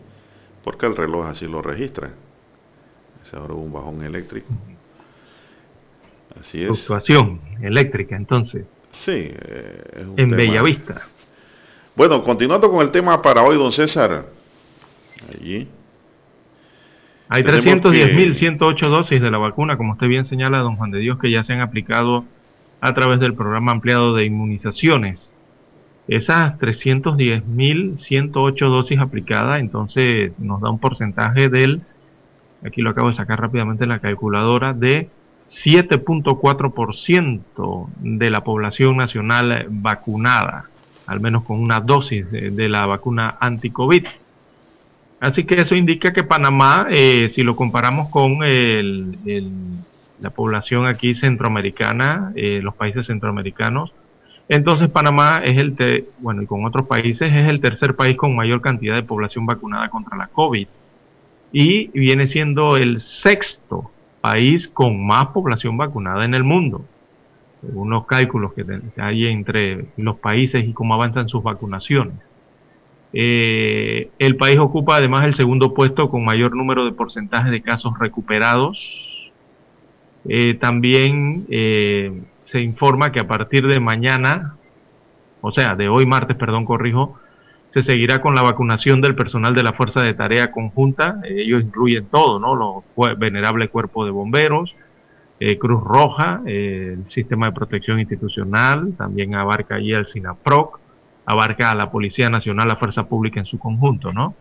porque 0.61 0.87
el 0.87 0.97
reloj 0.97 1.27
así 1.27 1.47
lo 1.47 1.61
registra. 1.61 2.11
Ahora 3.31 3.53
hubo 3.53 3.61
un 3.61 3.71
bajón 3.71 4.03
eléctrico. 4.03 4.49
Así 6.37 6.61
es. 6.61 6.67
Fluctuación 6.67 7.39
eléctrica, 7.61 8.17
entonces. 8.17 8.65
Sí. 8.91 9.31
Eh, 9.31 10.05
en 10.17 10.31
Bellavista. 10.31 11.07
Bueno, 11.95 12.21
continuando 12.25 12.69
con 12.69 12.81
el 12.81 12.91
tema 12.91 13.21
para 13.21 13.41
hoy, 13.41 13.55
don 13.57 13.71
César. 13.71 14.25
Allí. 15.33 15.65
Hay 17.27 17.43
310.108 17.43 18.89
dosis 18.89 19.19
de 19.19 19.31
la 19.31 19.39
vacuna, 19.39 19.77
como 19.77 19.93
usted 19.93 20.07
bien 20.07 20.25
señala, 20.25 20.59
don 20.59 20.75
Juan 20.75 20.91
de 20.91 20.99
Dios, 20.99 21.17
que 21.17 21.31
ya 21.31 21.43
se 21.43 21.53
han 21.53 21.61
aplicado 21.61 22.23
a 22.81 22.93
través 22.93 23.19
del 23.19 23.33
programa 23.33 23.71
ampliado 23.71 24.13
de 24.13 24.25
inmunizaciones. 24.25 25.33
Esas 26.07 26.59
310.108 26.59 28.69
dosis 28.69 28.99
aplicadas, 28.99 29.59
entonces 29.59 30.39
nos 30.39 30.61
da 30.61 30.69
un 30.69 30.77
porcentaje 30.77 31.49
del, 31.49 31.81
aquí 32.63 32.81
lo 32.81 32.91
acabo 32.91 33.09
de 33.09 33.15
sacar 33.15 33.41
rápidamente 33.41 33.85
en 33.85 33.89
la 33.89 33.97
calculadora, 33.97 34.73
de 34.73 35.09
7.4% 35.49 37.87
de 37.97 38.29
la 38.29 38.43
población 38.43 38.97
nacional 38.97 39.65
vacunada, 39.69 40.65
al 41.07 41.21
menos 41.21 41.43
con 41.43 41.59
una 41.59 41.79
dosis 41.79 42.29
de, 42.29 42.51
de 42.51 42.69
la 42.69 42.85
vacuna 42.85 43.37
anti-COVID. 43.39 44.05
Así 45.25 45.43
que 45.43 45.59
eso 45.59 45.73
indica 45.73 46.13
que 46.13 46.23
Panamá, 46.23 46.85
eh, 46.91 47.31
si 47.33 47.41
lo 47.41 47.55
comparamos 47.55 48.09
con 48.09 48.37
la 50.19 50.29
población 50.29 50.85
aquí 50.85 51.15
centroamericana, 51.15 52.31
eh, 52.35 52.59
los 52.61 52.75
países 52.75 53.07
centroamericanos, 53.07 53.91
entonces 54.49 54.87
Panamá 54.87 55.41
es 55.43 55.59
el, 55.59 56.05
bueno, 56.19 56.43
y 56.43 56.45
con 56.45 56.63
otros 56.63 56.85
países 56.85 57.33
es 57.33 57.49
el 57.49 57.59
tercer 57.59 57.95
país 57.95 58.15
con 58.15 58.35
mayor 58.35 58.61
cantidad 58.61 58.93
de 58.93 59.01
población 59.01 59.47
vacunada 59.47 59.89
contra 59.89 60.15
la 60.15 60.27
COVID. 60.27 60.67
Y 61.51 61.87
viene 61.99 62.27
siendo 62.27 62.77
el 62.77 63.01
sexto 63.01 63.89
país 64.21 64.67
con 64.67 65.07
más 65.07 65.29
población 65.29 65.75
vacunada 65.75 66.23
en 66.23 66.35
el 66.35 66.43
mundo. 66.43 66.85
Según 67.61 67.89
los 67.89 68.05
cálculos 68.05 68.53
que 68.53 68.63
hay 68.97 69.25
entre 69.25 69.85
los 69.97 70.17
países 70.17 70.67
y 70.67 70.73
cómo 70.73 70.93
avanzan 70.93 71.29
sus 71.29 71.41
vacunaciones. 71.41 72.13
Eh, 73.17 74.09
el 74.19 74.35
país 74.35 74.57
ocupa 74.57 74.97
además 74.97 75.25
el 75.25 75.35
segundo 75.35 75.73
puesto 75.73 76.09
con 76.09 76.25
mayor 76.25 76.53
número 76.53 76.83
de 76.83 76.91
porcentaje 76.91 77.49
de 77.49 77.61
casos 77.61 77.93
recuperados. 77.97 79.31
Eh, 80.27 80.55
también 80.55 81.45
eh, 81.49 82.11
se 82.43 82.59
informa 82.59 83.13
que 83.13 83.21
a 83.21 83.27
partir 83.27 83.65
de 83.67 83.79
mañana, 83.79 84.57
o 85.39 85.53
sea, 85.53 85.75
de 85.75 85.87
hoy 85.87 86.05
martes, 86.05 86.35
perdón, 86.35 86.65
corrijo, 86.65 87.17
se 87.73 87.83
seguirá 87.83 88.19
con 88.21 88.35
la 88.35 88.41
vacunación 88.41 88.99
del 88.99 89.15
personal 89.15 89.55
de 89.55 89.63
la 89.63 89.71
Fuerza 89.71 90.01
de 90.01 90.13
Tarea 90.13 90.51
Conjunta. 90.51 91.21
ellos 91.23 91.63
incluyen 91.63 92.07
todo, 92.07 92.37
¿no? 92.37 92.83
Los 92.97 93.17
venerables 93.17 93.69
cuerpo 93.69 94.03
de 94.03 94.11
bomberos, 94.11 94.75
Cruz 95.59 95.83
Roja, 95.83 96.41
el 96.45 97.03
Sistema 97.09 97.47
de 97.47 97.51
Protección 97.51 97.99
Institucional, 97.99 98.93
también 98.97 99.35
abarca 99.35 99.75
allí 99.75 99.91
el 99.91 100.07
SINAPROC, 100.07 100.79
abarca 101.25 101.71
a 101.71 101.75
la 101.75 101.91
Policía 101.91 102.29
Nacional, 102.29 102.67
la 102.67 102.75
Fuerza 102.75 103.07
Pública 103.07 103.39
en 103.39 103.45
su 103.45 103.57
conjunto, 103.57 104.13
¿no? 104.13 104.35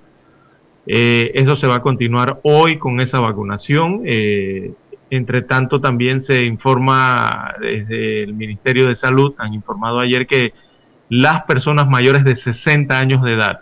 Eh, 0.87 1.33
eso 1.35 1.57
se 1.57 1.67
va 1.67 1.77
a 1.77 1.83
continuar 1.83 2.41
hoy 2.43 2.79
con 2.79 3.01
esa 3.01 3.21
vacunación. 3.21 4.03
Eh, 4.05 4.73
entre 5.11 5.43
tanto, 5.43 5.81
también 5.81 6.23
se 6.23 6.43
informa 6.43 7.55
desde 7.61 8.23
el 8.23 8.35
Ministerio 8.35 8.89
de 8.89 8.97
Salud, 8.97 9.35
han 9.39 9.55
informado 9.55 10.01
ayer 10.01 10.27
que 10.27 10.53
las 11.09 11.45
personas 11.45 11.89
mayores 11.89 12.25
de 12.25 12.37
60 12.37 12.99
años 12.99 13.23
de 13.23 13.35
edad 13.35 13.61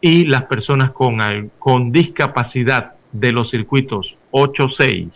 y 0.00 0.26
las 0.26 0.44
personas 0.44 0.90
con, 0.90 1.18
con 1.58 1.92
discapacidad 1.92 2.94
de 3.12 3.32
los 3.32 3.50
circuitos 3.50 4.16
8, 4.30 4.68
6 4.68 5.08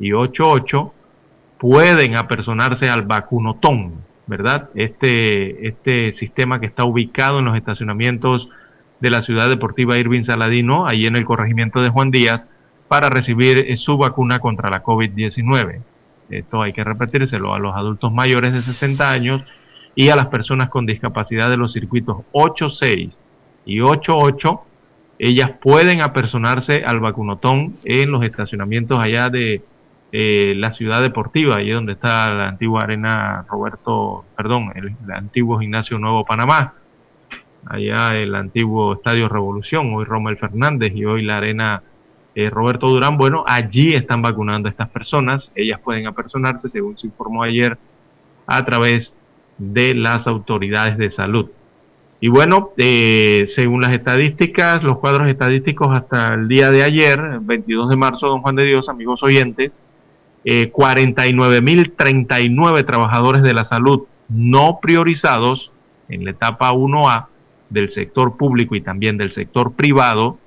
y 0.00 0.12
88 0.12 0.92
pueden 1.58 2.16
apersonarse 2.16 2.88
al 2.88 3.02
vacunotón, 3.02 3.94
¿verdad? 4.26 4.70
Este, 4.74 5.68
este 5.68 6.12
sistema 6.14 6.60
que 6.60 6.66
está 6.66 6.84
ubicado 6.84 7.38
en 7.38 7.44
los 7.44 7.56
estacionamientos 7.56 8.48
de 9.00 9.10
la 9.10 9.22
ciudad 9.22 9.48
deportiva 9.48 9.98
Irving 9.98 10.24
Saladino, 10.24 10.86
ahí 10.86 11.06
en 11.06 11.16
el 11.16 11.24
corregimiento 11.24 11.80
de 11.80 11.90
Juan 11.90 12.10
Díaz, 12.10 12.42
para 12.88 13.10
recibir 13.10 13.58
eh, 13.58 13.76
su 13.76 13.96
vacuna 13.96 14.38
contra 14.38 14.70
la 14.70 14.82
COVID-19. 14.82 15.80
Esto 16.30 16.62
hay 16.62 16.72
que 16.72 16.84
repetírselo 16.84 17.54
a 17.54 17.58
los 17.58 17.74
adultos 17.76 18.12
mayores 18.12 18.52
de 18.52 18.62
60 18.62 19.10
años 19.10 19.42
y 19.94 20.08
a 20.08 20.16
las 20.16 20.26
personas 20.26 20.68
con 20.70 20.86
discapacidad 20.86 21.48
de 21.48 21.56
los 21.56 21.72
circuitos 21.72 22.18
8.6 22.32 23.12
y 23.64 23.78
8.8. 23.78 24.60
Ellas 25.18 25.52
pueden 25.60 26.02
apersonarse 26.02 26.84
al 26.84 27.00
vacunotón 27.00 27.76
en 27.84 28.10
los 28.10 28.22
estacionamientos 28.24 28.98
allá 28.98 29.28
de 29.28 29.62
eh, 30.12 30.54
la 30.56 30.72
ciudad 30.72 31.02
deportiva, 31.02 31.56
allí 31.56 31.70
donde 31.70 31.94
está 31.94 32.32
la 32.32 32.48
antigua 32.48 32.82
arena 32.82 33.44
Roberto, 33.48 34.24
perdón, 34.36 34.72
el, 34.74 34.94
antiguo 35.12 35.58
gimnasio 35.58 35.98
Nuevo 35.98 36.24
Panamá, 36.24 36.74
allá 37.66 38.14
el 38.14 38.34
antiguo 38.34 38.94
Estadio 38.94 39.28
Revolución, 39.28 39.92
hoy 39.94 40.04
Romel 40.04 40.36
Fernández 40.36 40.92
y 40.94 41.04
hoy 41.04 41.22
la 41.22 41.38
arena 41.38 41.82
eh, 42.36 42.50
Roberto 42.50 42.86
Durán. 42.86 43.18
Bueno, 43.18 43.44
allí 43.46 43.94
están 43.94 44.22
vacunando 44.22 44.68
a 44.68 44.70
estas 44.70 44.88
personas, 44.90 45.50
ellas 45.54 45.80
pueden 45.80 46.06
apersonarse, 46.06 46.70
según 46.70 46.96
se 46.96 47.08
informó 47.08 47.42
ayer, 47.42 47.76
a 48.46 48.64
través 48.64 49.12
de 49.58 49.94
las 49.94 50.26
autoridades 50.26 50.98
de 50.98 51.10
salud. 51.10 51.50
Y 52.20 52.28
bueno, 52.28 52.70
eh, 52.76 53.46
según 53.54 53.82
las 53.82 53.94
estadísticas, 53.94 54.82
los 54.82 54.98
cuadros 54.98 55.28
estadísticos 55.28 55.96
hasta 55.96 56.34
el 56.34 56.48
día 56.48 56.70
de 56.70 56.82
ayer, 56.82 57.40
22 57.40 57.90
de 57.90 57.96
marzo, 57.96 58.28
don 58.28 58.40
Juan 58.40 58.56
de 58.56 58.64
Dios, 58.64 58.88
amigos 58.88 59.22
oyentes, 59.22 59.74
eh, 60.48 60.70
49.039 60.72 62.86
trabajadores 62.86 63.42
de 63.42 63.52
la 63.52 63.64
salud 63.64 64.04
no 64.28 64.78
priorizados 64.80 65.72
en 66.08 66.24
la 66.24 66.30
etapa 66.30 66.72
1A 66.72 67.26
del 67.68 67.90
sector 67.90 68.36
público 68.36 68.76
y 68.76 68.80
también 68.80 69.18
del 69.18 69.32
sector 69.32 69.72
privado, 69.72 70.38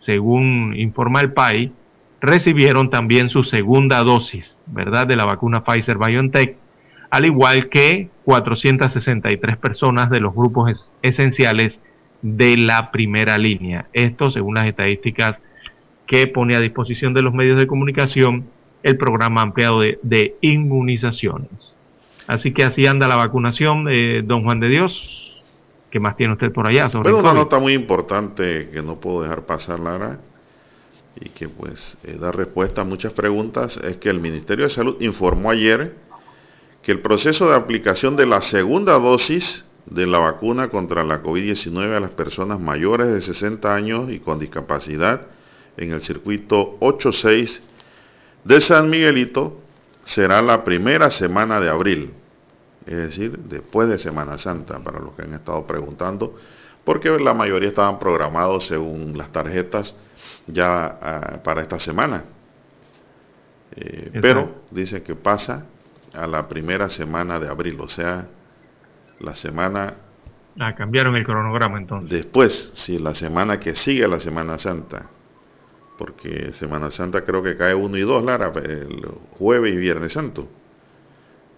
según 0.00 0.74
informa 0.76 1.20
el 1.20 1.32
PAI, 1.32 1.72
recibieron 2.20 2.90
también 2.90 3.30
su 3.30 3.44
segunda 3.44 4.02
dosis, 4.02 4.56
¿verdad?, 4.66 5.06
de 5.06 5.14
la 5.14 5.26
vacuna 5.26 5.62
Pfizer 5.62 5.96
BioNTech, 5.96 6.56
al 7.10 7.24
igual 7.24 7.68
que 7.68 8.08
463 8.24 9.56
personas 9.58 10.10
de 10.10 10.18
los 10.18 10.34
grupos 10.34 10.90
esenciales 11.02 11.78
de 12.22 12.56
la 12.56 12.90
primera 12.90 13.38
línea. 13.38 13.86
Esto 13.92 14.32
según 14.32 14.56
las 14.56 14.66
estadísticas 14.66 15.36
que 16.06 16.26
pone 16.26 16.56
a 16.56 16.60
disposición 16.60 17.14
de 17.14 17.22
los 17.22 17.32
medios 17.32 17.60
de 17.60 17.68
comunicación 17.68 18.46
el 18.82 18.96
programa 18.96 19.42
ampliado 19.42 19.80
de, 19.80 20.36
inmunizaciones. 20.40 21.74
Así 22.26 22.52
que 22.52 22.64
así 22.64 22.86
anda 22.86 23.08
la 23.08 23.16
vacunación, 23.16 23.86
don 24.26 24.44
Juan 24.44 24.60
de 24.60 24.68
Dios. 24.68 25.42
¿Qué 25.90 25.98
más 25.98 26.16
tiene 26.16 26.34
usted 26.34 26.52
por 26.52 26.68
allá? 26.68 26.88
Sobre 26.90 27.10
bueno, 27.10 27.28
una 27.28 27.40
nota 27.40 27.58
muy 27.58 27.72
importante 27.72 28.68
que 28.70 28.80
no 28.80 29.00
puedo 29.00 29.22
dejar 29.22 29.44
pasar, 29.44 29.80
Lara, 29.80 30.20
y 31.20 31.30
que 31.30 31.48
pues 31.48 31.98
eh, 32.04 32.16
da 32.20 32.30
respuesta 32.30 32.82
a 32.82 32.84
muchas 32.84 33.12
preguntas, 33.12 33.76
es 33.82 33.96
que 33.96 34.08
el 34.08 34.20
Ministerio 34.20 34.64
de 34.64 34.70
Salud 34.70 34.96
informó 35.00 35.50
ayer 35.50 35.96
que 36.82 36.92
el 36.92 37.00
proceso 37.00 37.50
de 37.50 37.56
aplicación 37.56 38.14
de 38.16 38.26
la 38.26 38.40
segunda 38.40 38.98
dosis 38.98 39.64
de 39.86 40.06
la 40.06 40.18
vacuna 40.18 40.68
contra 40.68 41.02
la 41.04 41.22
COVID-19 41.22 41.96
a 41.96 42.00
las 42.00 42.10
personas 42.10 42.60
mayores 42.60 43.08
de 43.08 43.20
60 43.20 43.74
años 43.74 44.12
y 44.12 44.20
con 44.20 44.38
discapacidad 44.38 45.26
en 45.76 45.92
el 45.92 46.02
circuito 46.02 46.76
86 46.80 47.62
de 48.44 48.60
San 48.60 48.88
Miguelito 48.90 49.60
será 50.04 50.42
la 50.42 50.64
primera 50.64 51.10
semana 51.10 51.60
de 51.60 51.68
abril, 51.68 52.12
es 52.86 52.96
decir, 52.96 53.38
después 53.38 53.88
de 53.88 53.98
Semana 53.98 54.38
Santa, 54.38 54.78
para 54.80 54.98
los 54.98 55.14
que 55.14 55.22
han 55.22 55.34
estado 55.34 55.66
preguntando, 55.66 56.36
porque 56.84 57.10
la 57.18 57.34
mayoría 57.34 57.68
estaban 57.68 57.98
programados 57.98 58.66
según 58.66 59.16
las 59.16 59.30
tarjetas 59.30 59.94
ya 60.46 60.98
ah, 61.00 61.40
para 61.44 61.62
esta 61.62 61.78
semana. 61.78 62.24
Eh, 63.76 64.10
pero 64.20 64.62
dicen 64.70 65.02
que 65.02 65.14
pasa 65.14 65.66
a 66.12 66.26
la 66.26 66.48
primera 66.48 66.90
semana 66.90 67.38
de 67.38 67.48
abril, 67.48 67.80
o 67.80 67.88
sea, 67.88 68.26
la 69.20 69.36
semana... 69.36 69.94
Ah, 70.58 70.74
cambiaron 70.74 71.14
el 71.14 71.24
cronograma 71.24 71.78
entonces. 71.78 72.10
Después, 72.10 72.72
si 72.74 72.98
la 72.98 73.14
semana 73.14 73.60
que 73.60 73.76
sigue 73.76 74.08
la 74.08 74.18
Semana 74.18 74.58
Santa, 74.58 75.06
porque 76.00 76.54
Semana 76.54 76.90
Santa 76.90 77.26
creo 77.26 77.42
que 77.42 77.58
cae 77.58 77.74
1 77.74 77.94
y 77.98 78.00
2, 78.00 78.24
Lara, 78.24 78.50
el 78.64 79.06
jueves 79.32 79.74
y 79.74 79.76
viernes 79.76 80.14
santo. 80.14 80.48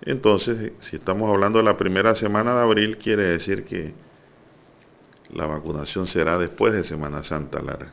Entonces, 0.00 0.72
si 0.80 0.96
estamos 0.96 1.30
hablando 1.30 1.58
de 1.58 1.64
la 1.64 1.76
primera 1.76 2.16
semana 2.16 2.52
de 2.56 2.62
abril, 2.62 2.98
quiere 2.98 3.22
decir 3.22 3.64
que 3.64 3.94
la 5.32 5.46
vacunación 5.46 6.08
será 6.08 6.38
después 6.38 6.72
de 6.72 6.82
Semana 6.82 7.22
Santa, 7.22 7.62
Lara. 7.62 7.92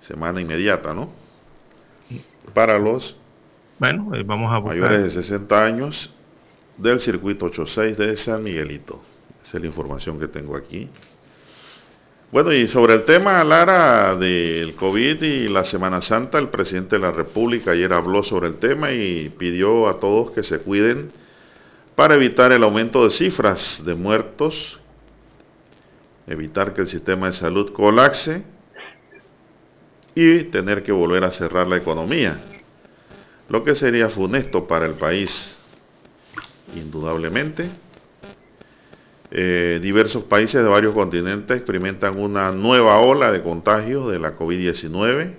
Semana 0.00 0.40
inmediata, 0.40 0.92
¿no? 0.92 1.12
Para 2.52 2.76
los 2.80 3.16
bueno, 3.78 4.12
eh, 4.16 4.24
vamos 4.24 4.52
a 4.52 4.58
mayores 4.58 5.04
de 5.04 5.10
60 5.22 5.64
años 5.64 6.12
del 6.78 6.98
circuito 6.98 7.46
86 7.46 7.96
de 7.96 8.16
San 8.16 8.42
Miguelito. 8.42 9.00
Esa 9.44 9.58
es 9.58 9.60
la 9.62 9.68
información 9.68 10.18
que 10.18 10.26
tengo 10.26 10.56
aquí. 10.56 10.90
Bueno, 12.32 12.52
y 12.52 12.68
sobre 12.68 12.94
el 12.94 13.04
tema, 13.04 13.42
Lara, 13.42 14.14
del 14.14 14.76
COVID 14.76 15.20
y 15.20 15.48
la 15.48 15.64
Semana 15.64 16.00
Santa, 16.00 16.38
el 16.38 16.48
presidente 16.48 16.94
de 16.94 17.02
la 17.02 17.10
República 17.10 17.72
ayer 17.72 17.92
habló 17.92 18.22
sobre 18.22 18.46
el 18.46 18.54
tema 18.60 18.92
y 18.92 19.30
pidió 19.30 19.88
a 19.88 19.98
todos 19.98 20.30
que 20.30 20.44
se 20.44 20.60
cuiden 20.60 21.10
para 21.96 22.14
evitar 22.14 22.52
el 22.52 22.62
aumento 22.62 23.02
de 23.02 23.10
cifras 23.10 23.82
de 23.84 23.96
muertos, 23.96 24.78
evitar 26.28 26.72
que 26.72 26.82
el 26.82 26.88
sistema 26.88 27.26
de 27.26 27.32
salud 27.32 27.72
colapse 27.72 28.44
y 30.14 30.44
tener 30.44 30.84
que 30.84 30.92
volver 30.92 31.24
a 31.24 31.32
cerrar 31.32 31.66
la 31.66 31.78
economía, 31.78 32.40
lo 33.48 33.64
que 33.64 33.74
sería 33.74 34.08
funesto 34.08 34.68
para 34.68 34.86
el 34.86 34.94
país, 34.94 35.58
indudablemente. 36.76 37.89
Eh, 39.32 39.78
diversos 39.80 40.24
países 40.24 40.60
de 40.60 40.68
varios 40.68 40.92
continentes 40.92 41.56
experimentan 41.56 42.18
una 42.18 42.50
nueva 42.50 42.98
ola 42.98 43.30
de 43.30 43.42
contagios 43.42 44.10
de 44.10 44.18
la 44.18 44.36
COVID-19 44.36 45.34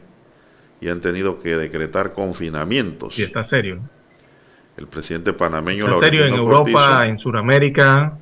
y 0.79 0.87
han 0.87 1.01
tenido 1.01 1.41
que 1.41 1.57
decretar 1.57 2.13
confinamientos. 2.13 3.19
Y 3.19 3.23
está 3.23 3.43
serio. 3.43 3.79
El 4.77 4.87
presidente 4.87 5.33
panameño... 5.33 5.85
Está 5.85 6.05
serio 6.05 6.25
en 6.25 6.33
Europa, 6.33 7.03
en 7.05 7.19
Sudamérica, 7.19 8.17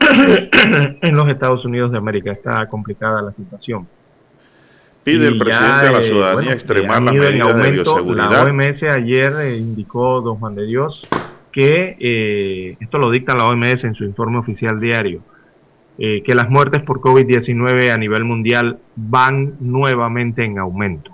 en 0.00 1.16
los 1.16 1.28
Estados 1.28 1.64
Unidos 1.66 1.92
de 1.92 1.98
América. 1.98 2.32
Está 2.32 2.66
complicada 2.66 3.20
la 3.20 3.32
situación. 3.32 3.86
Pide 5.04 5.26
el 5.26 5.38
presidente 5.38 5.86
a 5.86 5.92
la 5.92 6.02
ciudadanía 6.02 6.52
extremar 6.52 7.02
las 7.02 7.14
medidas 7.14 7.56
de 7.56 7.70
bioseguridad. 7.72 8.30
La 8.30 8.44
OMS 8.44 8.82
ayer 8.84 9.32
eh, 9.40 9.56
indicó, 9.58 10.20
don 10.20 10.38
Juan 10.38 10.54
de 10.54 10.64
Dios, 10.64 11.02
que, 11.52 11.96
eh, 12.00 12.76
esto 12.80 12.98
lo 12.98 13.10
dicta 13.10 13.34
la 13.34 13.46
OMS 13.46 13.84
en 13.84 13.94
su 13.94 14.04
informe 14.04 14.38
oficial 14.38 14.80
diario, 14.80 15.20
eh, 15.98 16.22
que 16.24 16.34
las 16.34 16.48
muertes 16.48 16.82
por 16.82 17.00
COVID-19 17.00 17.92
a 17.92 17.98
nivel 17.98 18.24
mundial 18.24 18.78
van 18.96 19.56
nuevamente 19.60 20.44
en 20.44 20.58
aumento. 20.58 21.12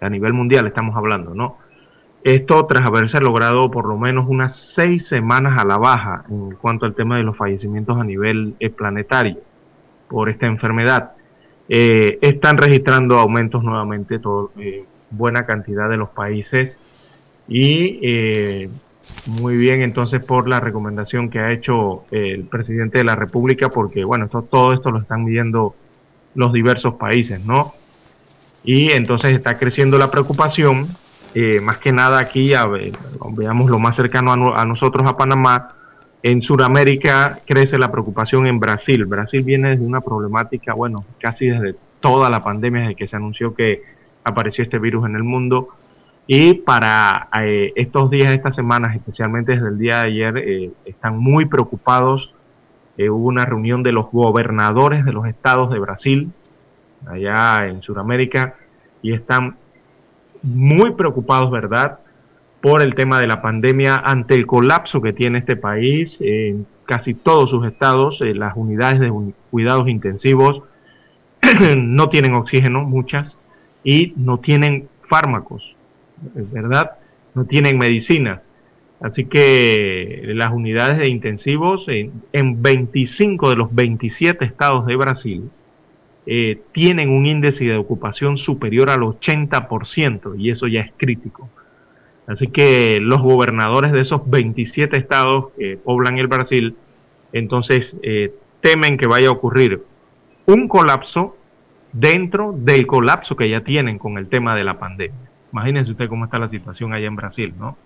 A 0.00 0.08
nivel 0.08 0.32
mundial 0.32 0.66
estamos 0.66 0.96
hablando, 0.96 1.34
¿no? 1.34 1.58
Esto 2.22 2.64
tras 2.66 2.86
haberse 2.86 3.20
logrado 3.20 3.70
por 3.70 3.86
lo 3.86 3.98
menos 3.98 4.26
unas 4.28 4.56
seis 4.56 5.06
semanas 5.06 5.58
a 5.60 5.64
la 5.64 5.76
baja 5.76 6.24
en 6.30 6.52
cuanto 6.54 6.86
al 6.86 6.94
tema 6.94 7.18
de 7.18 7.24
los 7.24 7.36
fallecimientos 7.36 7.98
a 7.98 8.04
nivel 8.04 8.54
eh, 8.60 8.70
planetario 8.70 9.38
por 10.08 10.30
esta 10.30 10.46
enfermedad. 10.46 11.12
están 11.66 12.58
registrando 12.58 13.18
aumentos 13.18 13.64
nuevamente 13.64 14.18
todo, 14.18 14.52
buena 15.10 15.46
cantidad 15.46 15.88
de 15.88 15.96
los 15.96 16.10
países 16.10 16.76
y 17.48 18.68
muy 19.26 19.56
bien, 19.56 19.82
entonces 19.82 20.22
por 20.22 20.48
la 20.48 20.60
recomendación 20.60 21.30
que 21.30 21.38
ha 21.38 21.52
hecho 21.52 22.04
el 22.10 22.44
presidente 22.44 22.98
de 22.98 23.04
la 23.04 23.16
República, 23.16 23.68
porque 23.70 24.04
bueno, 24.04 24.26
esto, 24.26 24.42
todo 24.42 24.72
esto 24.72 24.90
lo 24.90 25.00
están 25.00 25.24
viendo 25.24 25.74
los 26.34 26.52
diversos 26.52 26.94
países, 26.94 27.44
¿no? 27.44 27.74
Y 28.64 28.90
entonces 28.90 29.34
está 29.34 29.58
creciendo 29.58 29.98
la 29.98 30.10
preocupación, 30.10 30.88
eh, 31.34 31.60
más 31.60 31.78
que 31.78 31.92
nada 31.92 32.18
aquí, 32.18 32.52
veamos 33.30 33.70
lo 33.70 33.78
más 33.78 33.96
cercano 33.96 34.32
a, 34.32 34.60
a, 34.60 34.64
nosotros, 34.64 35.06
a 35.06 35.16
Panamá, 35.16 35.74
en 36.22 36.42
Sudamérica 36.42 37.40
crece 37.46 37.78
la 37.78 37.92
preocupación 37.92 38.46
en 38.46 38.58
Brasil. 38.58 39.04
Brasil 39.04 39.42
viene 39.42 39.70
desde 39.70 39.84
una 39.84 40.00
problemática, 40.00 40.72
bueno, 40.72 41.04
casi 41.20 41.48
desde 41.48 41.76
toda 42.00 42.30
la 42.30 42.42
pandemia, 42.42 42.82
desde 42.82 42.96
que 42.96 43.08
se 43.08 43.16
anunció 43.16 43.54
que 43.54 43.82
apareció 44.24 44.64
este 44.64 44.78
virus 44.78 45.06
en 45.06 45.16
el 45.16 45.22
mundo 45.22 45.68
y 46.26 46.54
para 46.54 47.28
eh, 47.42 47.72
estos 47.76 48.10
días, 48.10 48.32
estas 48.32 48.56
semanas, 48.56 48.96
especialmente 48.96 49.52
desde 49.52 49.68
el 49.68 49.78
día 49.78 50.00
de 50.00 50.06
ayer, 50.06 50.38
eh, 50.38 50.70
están 50.86 51.18
muy 51.18 51.44
preocupados. 51.44 52.32
Eh, 52.96 53.10
hubo 53.10 53.28
una 53.28 53.44
reunión 53.44 53.82
de 53.82 53.92
los 53.92 54.10
gobernadores 54.10 55.04
de 55.04 55.12
los 55.12 55.26
estados 55.26 55.70
de 55.70 55.78
Brasil, 55.78 56.32
allá 57.06 57.66
en 57.66 57.82
Sudamérica, 57.82 58.54
y 59.02 59.12
están 59.12 59.56
muy 60.42 60.92
preocupados, 60.92 61.50
¿verdad?, 61.50 61.98
por 62.62 62.80
el 62.80 62.94
tema 62.94 63.20
de 63.20 63.26
la 63.26 63.42
pandemia 63.42 63.96
ante 63.96 64.34
el 64.34 64.46
colapso 64.46 65.02
que 65.02 65.12
tiene 65.12 65.40
este 65.40 65.54
país 65.54 66.16
en 66.22 66.66
casi 66.86 67.12
todos 67.12 67.50
sus 67.50 67.66
estados, 67.66 68.20
las 68.20 68.56
unidades 68.56 69.00
de 69.00 69.12
cuidados 69.50 69.86
intensivos 69.86 70.62
no 71.76 72.08
tienen 72.08 72.32
oxígeno, 72.32 72.82
muchas, 72.84 73.36
y 73.82 74.14
no 74.16 74.38
tienen 74.40 74.88
fármacos, 75.10 75.73
¿verdad? 76.34 76.92
No 77.34 77.44
tienen 77.44 77.78
medicina. 77.78 78.42
Así 79.00 79.26
que 79.26 80.22
las 80.34 80.52
unidades 80.52 80.98
de 80.98 81.08
intensivos 81.08 81.84
en, 81.88 82.62
25 82.62 83.50
de 83.50 83.56
los 83.56 83.74
27 83.74 84.44
estados 84.44 84.86
de 84.86 84.96
Brasil 84.96 85.50
eh, 86.26 86.60
tienen 86.72 87.10
un 87.10 87.26
índice 87.26 87.64
de 87.64 87.76
ocupación 87.76 88.38
superior 88.38 88.88
al 88.88 89.00
80% 89.00 90.36
y 90.38 90.50
eso 90.50 90.68
ya 90.68 90.80
es 90.80 90.92
crítico. 90.96 91.50
Así 92.26 92.46
que 92.46 92.98
los 93.00 93.20
gobernadores 93.20 93.92
de 93.92 94.00
esos 94.00 94.22
27 94.30 94.96
estados 94.96 95.52
que 95.58 95.76
poblan 95.76 96.16
el 96.16 96.28
Brasil, 96.28 96.74
entonces 97.32 97.94
eh, 98.02 98.32
temen 98.62 98.96
que 98.96 99.06
vaya 99.06 99.28
a 99.28 99.32
ocurrir 99.32 99.82
un 100.46 100.68
colapso 100.68 101.36
dentro 101.92 102.54
del 102.56 102.86
colapso 102.86 103.36
que 103.36 103.50
ya 103.50 103.60
tienen 103.60 103.98
con 103.98 104.16
el 104.16 104.28
tema 104.28 104.56
de 104.56 104.64
la 104.64 104.78
pandemia. 104.78 105.33
Imagínense 105.54 105.92
usted 105.92 106.08
cómo 106.08 106.26
está 106.26 106.38
la 106.38 106.50
situación 106.50 106.92
allá 106.92 107.06
en 107.06 107.16
Brasil, 107.16 107.54
¿no? 107.58 107.78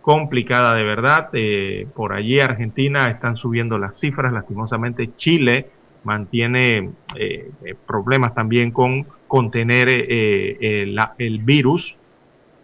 Complicada 0.00 0.74
de 0.74 0.84
verdad. 0.84 1.28
Eh, 1.34 1.86
por 1.94 2.14
allí 2.14 2.40
Argentina 2.40 3.10
están 3.10 3.36
subiendo 3.36 3.76
las 3.76 4.00
cifras. 4.00 4.32
Lastimosamente 4.32 5.10
Chile 5.16 5.66
mantiene 6.04 6.92
eh, 7.16 7.50
problemas 7.86 8.34
también 8.34 8.70
con 8.70 9.04
contener 9.26 9.88
el 9.90 11.38
virus 11.42 11.98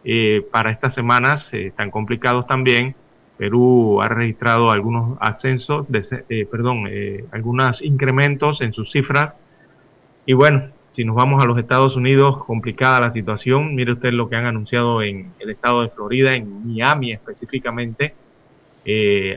eh, 0.07 0.47
para 0.51 0.71
estas 0.71 0.95
semanas 0.95 1.49
eh, 1.53 1.73
tan 1.75 1.91
complicados 1.91 2.47
también. 2.47 2.95
Perú 3.39 4.03
ha 4.03 4.09
registrado 4.09 4.71
algunos 4.71 5.17
ascensos, 5.21 5.87
eh, 6.29 6.47
perdón, 6.49 6.85
algunos 7.33 7.83
incrementos 7.83 8.61
en 8.61 8.73
sus 8.73 8.93
cifras. 8.93 9.35
Y 10.25 10.35
bueno, 10.35 10.69
si 10.95 11.05
nos 11.05 11.17
vamos 11.17 11.43
a 11.43 11.47
los 11.47 11.59
Estados 11.59 11.97
Unidos, 11.97 12.45
complicada 12.45 13.01
la 13.01 13.13
situación. 13.13 13.75
Mire 13.75 13.93
usted 13.93 14.13
lo 14.13 14.29
que 14.29 14.37
han 14.37 14.47
anunciado 14.47 15.03
en 15.03 15.33
el 15.41 15.51
estado 15.51 15.83
de 15.83 15.89
Florida, 15.89 16.35
en 16.35 16.69
Miami 16.69 17.13
específicamente. 17.13 18.15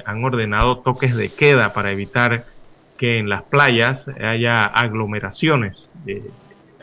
han 0.05 0.23
ordenado 0.23 0.79
toques 0.79 1.15
de 1.15 1.29
queda 1.29 1.73
para 1.73 1.91
evitar 1.91 2.45
que 2.97 3.17
en 3.19 3.29
las 3.29 3.43
playas 3.43 4.07
haya 4.21 4.65
aglomeraciones. 4.65 5.89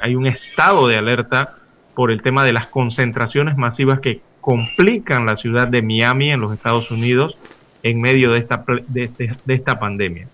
hay 0.01 0.15
un 0.17 0.27
estado 0.27 0.89
de 0.89 0.97
alerta 0.97 1.57
por 1.95 2.11
el 2.11 2.23
tema 2.23 2.45
de 2.45 2.53
las 2.53 2.67
concentraciones 2.67 3.57
masivas 3.57 4.01
que 4.01 4.21
complican 4.41 5.25
la 5.25 5.37
ciudad 5.37 5.69
de 5.69 5.83
Miami 5.83 6.31
en 6.31 6.41
los 6.41 6.53
Estados 6.53 6.91
Unidos 6.91 7.37
en 7.83 8.01
medio 8.01 8.33
de 8.33 8.41
esta, 8.41 8.65
de, 8.89 9.05
este, 9.05 9.37
esta 9.47 9.79
pandemia. 9.79 10.29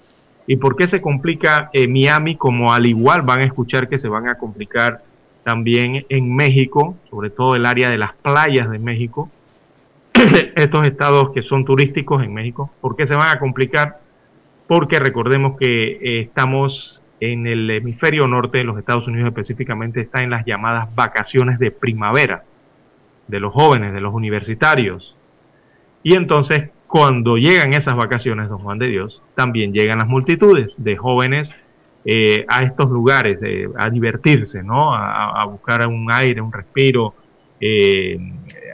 ¿Y 0.51 0.57
por 0.57 0.75
qué 0.75 0.89
se 0.89 1.01
complica 1.01 1.71
Miami? 1.89 2.35
Como 2.35 2.73
al 2.73 2.85
igual 2.85 3.23
van 3.23 3.39
a 3.39 3.45
escuchar 3.45 3.89
que 3.89 4.01
se 4.01 4.09
van 4.09 4.27
a 4.27 4.35
complicar 4.35 5.01
también 5.45 6.05
en 6.09 6.35
México, 6.35 6.97
sobre 7.09 7.31
todo 7.31 7.55
el 7.55 7.65
área 7.65 7.89
de 7.89 7.97
las 7.97 8.15
playas 8.15 8.69
de 8.69 8.81
México, 8.81 9.31
estos 10.57 10.89
estados 10.89 11.31
que 11.31 11.43
son 11.43 11.65
turísticos 11.65 12.25
en 12.25 12.35
México. 12.35 12.69
¿Por 12.81 12.97
qué 12.97 13.07
se 13.07 13.15
van 13.15 13.29
a 13.29 13.39
complicar? 13.39 14.01
Porque 14.67 14.99
recordemos 14.99 15.57
que 15.57 15.93
eh, 15.93 16.21
estamos 16.23 17.01
en 17.21 17.47
el 17.47 17.71
hemisferio 17.71 18.27
norte 18.27 18.59
de 18.59 18.65
los 18.65 18.77
Estados 18.77 19.07
Unidos 19.07 19.29
específicamente 19.29 20.01
está 20.01 20.25
en 20.25 20.31
las 20.31 20.45
llamadas 20.45 20.93
vacaciones 20.97 21.61
de 21.61 21.71
primavera 21.71 22.43
de 23.29 23.39
los 23.39 23.53
jóvenes, 23.53 23.93
de 23.93 24.01
los 24.01 24.13
universitarios. 24.13 25.15
Y 26.03 26.15
entonces, 26.15 26.71
cuando 26.91 27.37
llegan 27.37 27.73
esas 27.73 27.95
vacaciones, 27.95 28.49
don 28.49 28.59
Juan 28.59 28.79
de 28.79 28.89
Dios, 28.89 29.23
también 29.37 29.73
llegan 29.73 29.99
las 29.99 30.09
multitudes 30.09 30.75
de 30.77 30.97
jóvenes 30.97 31.51
eh, 32.05 32.45
a 32.49 32.65
estos 32.65 32.91
lugares, 32.91 33.39
a 33.79 33.91
divertirse, 33.91 34.63
¿no? 34.65 34.93
A, 34.95 35.45
buscar 35.45 35.87
un 35.87 36.11
aire, 36.11 36.41
un 36.41 36.53
respiro, 36.53 37.15
eh, 37.61 38.19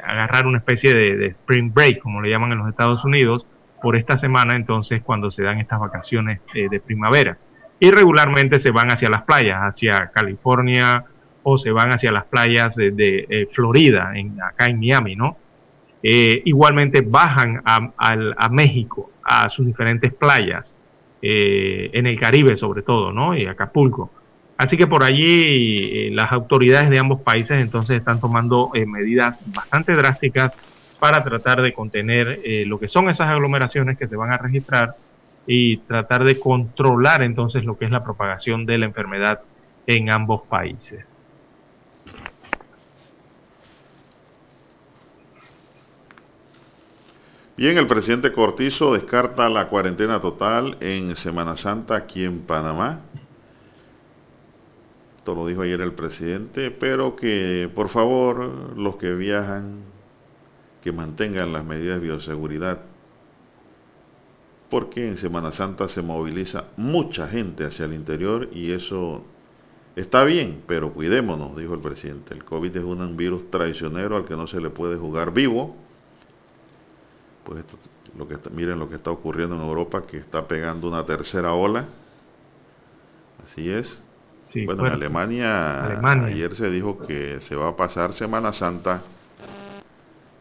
agarrar 0.03 0.47
una 0.47 0.59
especie 0.59 0.95
de, 0.95 1.27
spring 1.27 1.75
break, 1.75 1.99
como 1.99 2.23
le 2.23 2.31
llaman 2.31 2.53
en 2.53 2.59
los 2.59 2.69
Estados 2.69 3.05
Unidos, 3.05 3.45
por 3.83 3.97
esta 3.97 4.17
semana, 4.19 4.57
entonces, 4.57 5.03
cuando 5.03 5.31
se 5.31 5.43
dan 5.43 5.61
estas 5.61 5.79
vacaciones 5.79 6.41
eh, 6.55 6.69
de 6.71 6.81
primavera 6.81 7.37
y 7.79 7.91
regularmente 7.91 8.61
se 8.61 8.71
van 8.71 8.91
hacia 8.91 9.11
las 9.11 9.25
playas, 9.25 9.61
hacia 9.61 10.11
California 10.13 11.05
o 11.43 11.59
se 11.59 11.71
van 11.71 11.93
hacia 11.93 12.11
las 12.11 12.25
playas 12.25 12.75
de, 12.75 13.27
eh, 13.29 13.49
Florida, 13.53 14.13
en, 14.15 14.41
acá 14.43 14.67
en 14.67 14.81
Miami, 14.81 15.17
¿no? 15.17 15.37
Eh, 16.09 16.43
igualmente 16.45 17.01
bajan 17.01 17.63
a, 17.65 18.49
México, 18.49 19.11
a 19.25 19.51
sus 19.51 19.67
diferentes 19.67 20.15
playas, 20.15 20.73
eh, 21.21 21.91
en 21.93 22.07
el 22.07 22.17
Caribe 22.21 22.57
sobre 22.59 22.83
todo, 22.83 23.13
¿no? 23.13 23.37
Y 23.37 23.45
Acapulco. 23.47 24.13
Así 24.57 24.77
que 24.77 24.87
por 24.87 25.03
allí 25.03 26.11
las 26.11 26.31
autoridades 26.31 26.91
de 26.91 27.01
ambos 27.01 27.23
países 27.23 27.61
entonces 27.61 27.97
están 27.97 28.21
tomando 28.21 28.71
medidas 28.87 29.41
bastante 29.53 29.95
drásticas 29.95 30.53
para 31.01 31.25
tratar 31.25 31.61
de 31.61 31.73
contener 31.73 32.41
lo 32.67 32.79
que 32.79 32.87
son 32.87 33.11
esas 33.11 33.29
aglomeraciones 33.29 33.99
que 33.99 34.07
se 34.07 34.15
van 34.15 34.33
a 34.33 34.39
registrar 34.39 34.95
y 35.45 35.79
tratar 35.79 36.23
de 36.23 36.39
controlar 36.39 37.25
entonces 37.25 37.65
lo 37.65 37.77
que 37.77 37.85
es 37.85 37.91
la 37.91 38.05
propagación 38.05 38.65
de 38.65 38.79
la 38.79 38.87
enfermedad 38.87 39.41
en 39.89 40.11
ambos 40.11 40.43
países. 40.43 41.16
Bien, 47.57 47.79
el 47.79 47.87
presidente 47.87 48.33
Cortizo 48.33 48.93
descarta 48.93 49.49
la 49.49 49.71
cuarentena 49.71 50.21
total 50.21 50.77
en 50.81 51.17
Semana 51.17 51.57
Santa 51.57 51.97
aquí 51.97 52.23
en 52.23 52.41
Panamá. 52.41 53.01
Esto 55.17 55.35
lo 55.35 55.47
dijo 55.47 55.63
ayer 55.63 55.81
el 55.81 55.95
presidente, 55.95 56.71
pero 56.71 57.17
que 57.17 57.71
por 57.75 57.89
favor 57.89 58.77
los 58.77 58.97
que 58.97 59.15
viajan 59.15 59.85
que 60.83 60.93
mantengan 60.93 61.55
las 61.55 61.65
medidas 61.65 61.99
de 61.99 62.07
bioseguridad 62.07 62.81
porque 64.69 65.09
en 65.09 65.17
Semana 65.17 65.51
Santa 65.51 65.89
se 65.89 66.03
moviliza 66.03 66.65
mucha 66.77 67.27
gente 67.27 67.65
hacia 67.65 67.87
el 67.87 67.95
interior 67.95 68.51
y 68.53 68.73
eso 68.73 69.25
está 69.95 70.25
bien, 70.25 70.63
pero 70.67 70.93
cuidémonos, 70.93 71.57
dijo 71.57 71.73
el 71.73 71.81
presidente. 71.81 72.35
El 72.35 72.45
COVID 72.45 72.77
es 72.77 72.85
un 72.85 73.17
virus 73.17 73.51
traicionero 73.51 74.15
al 74.15 74.27
que 74.27 74.37
no 74.37 74.47
se 74.47 74.61
le 74.61 74.69
puede 74.69 74.99
jugar 74.99 75.33
vivo. 75.33 75.86
Pues 77.47 77.65
lo 78.19 78.27
que 78.27 78.37
miren 78.51 78.79
lo 78.79 78.89
que 78.89 78.97
está 78.97 79.11
ocurriendo 79.11 79.55
en 79.55 79.63
Europa, 79.63 80.03
que 80.07 80.19
está 80.19 80.47
pegando 80.47 80.89
una 80.89 81.07
tercera 81.07 81.53
ola. 81.53 81.87
Así 83.47 83.71
es. 83.71 84.03
bueno, 84.67 84.87
en 84.87 84.93
Alemania, 84.93 86.01
ayer 86.25 86.55
se 86.57 86.69
dijo 86.71 86.99
que 86.99 87.41
se 87.41 87.55
va 87.55 87.69
a 87.69 87.77
pasar 87.77 88.13
Semana 88.13 88.53
Santa 88.53 89.03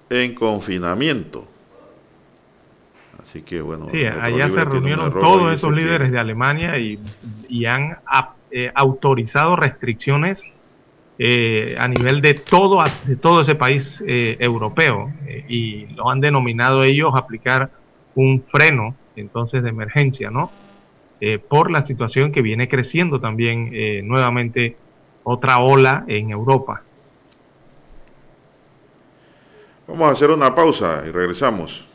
en 0.10 0.36
confinamiento 0.36 1.48
Así 3.26 3.42
que 3.42 3.62
bueno. 3.62 3.88
Sí, 3.92 4.06
allá 4.06 4.50
se 4.50 4.64
reunieron 4.64 5.12
todos 5.12 5.54
esos 5.54 5.74
líderes 5.74 6.12
de 6.12 6.20
Alemania 6.20 6.78
y, 6.78 7.66
han 7.66 7.98
eh, 8.52 8.72
autorizado 8.76 9.56
restricciones 9.56 10.42
eh, 11.18 11.76
a 11.80 11.88
nivel 11.88 12.22
de 12.22 12.34
todo, 12.34 12.84
de 13.06 13.16
todo 13.18 13.42
ese 13.42 13.56
país 13.56 14.02
eh, 14.06 14.38
europeo 14.40 15.12
y 15.48 15.88
lo 15.96 16.10
han 16.10 16.20
denominado 16.20 16.84
ellos 16.84 17.14
aplicar 17.16 17.72
un 18.16 18.46
freno 18.52 18.96
entonces 19.16 19.64
de 19.64 19.70
emergencia, 19.70 20.30
¿no? 20.30 20.52
por 21.50 21.72
la 21.72 21.88
situación 21.88 22.32
que 22.32 22.42
viene 22.42 22.68
creciendo 22.68 23.20
también 23.20 23.72
nuevamente 24.06 24.78
otra 25.24 25.60
ola 25.60 26.04
en 26.08 26.30
Europa. 26.30 26.84
Vamos 29.88 30.10
a 30.10 30.12
hacer 30.12 30.30
una 30.30 30.54
pausa 30.54 31.04
y 31.08 31.12
regresamos. 31.12 31.95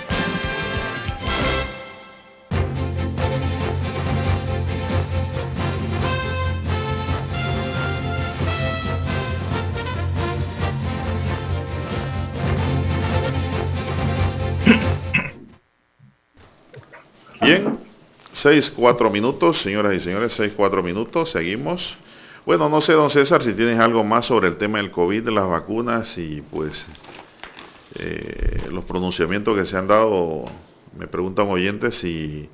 6, 18.51 18.73
4 18.75 19.09
minutos, 19.09 19.61
señoras 19.61 19.93
y 19.93 20.01
señores, 20.01 20.33
6, 20.33 20.51
4 20.57 20.83
minutos, 20.83 21.31
seguimos. 21.31 21.95
Bueno, 22.45 22.67
no 22.67 22.81
sé, 22.81 22.91
don 22.91 23.09
César, 23.09 23.41
si 23.43 23.53
tienes 23.53 23.79
algo 23.79 24.03
más 24.03 24.25
sobre 24.25 24.49
el 24.49 24.57
tema 24.57 24.79
del 24.79 24.91
COVID, 24.91 25.23
de 25.23 25.31
las 25.31 25.47
vacunas 25.47 26.17
y 26.17 26.41
pues 26.41 26.85
eh, 27.95 28.67
los 28.69 28.83
pronunciamientos 28.83 29.57
que 29.57 29.65
se 29.65 29.77
han 29.77 29.87
dado, 29.87 30.43
me 30.99 31.07
preguntan 31.07 31.47
oyentes 31.47 31.99
si 31.99 32.49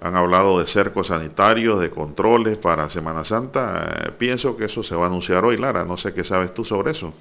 han 0.00 0.14
hablado 0.14 0.60
de 0.60 0.68
cercos 0.68 1.08
sanitarios, 1.08 1.80
de 1.80 1.90
controles 1.90 2.56
para 2.58 2.88
Semana 2.88 3.24
Santa. 3.24 3.92
Eh, 3.96 4.10
pienso 4.16 4.56
que 4.56 4.66
eso 4.66 4.84
se 4.84 4.94
va 4.94 5.06
a 5.06 5.08
anunciar 5.08 5.44
hoy, 5.44 5.56
Lara. 5.56 5.84
No 5.84 5.96
sé 5.96 6.14
qué 6.14 6.22
sabes 6.22 6.54
tú 6.54 6.64
sobre 6.64 6.92
eso. 6.92 7.12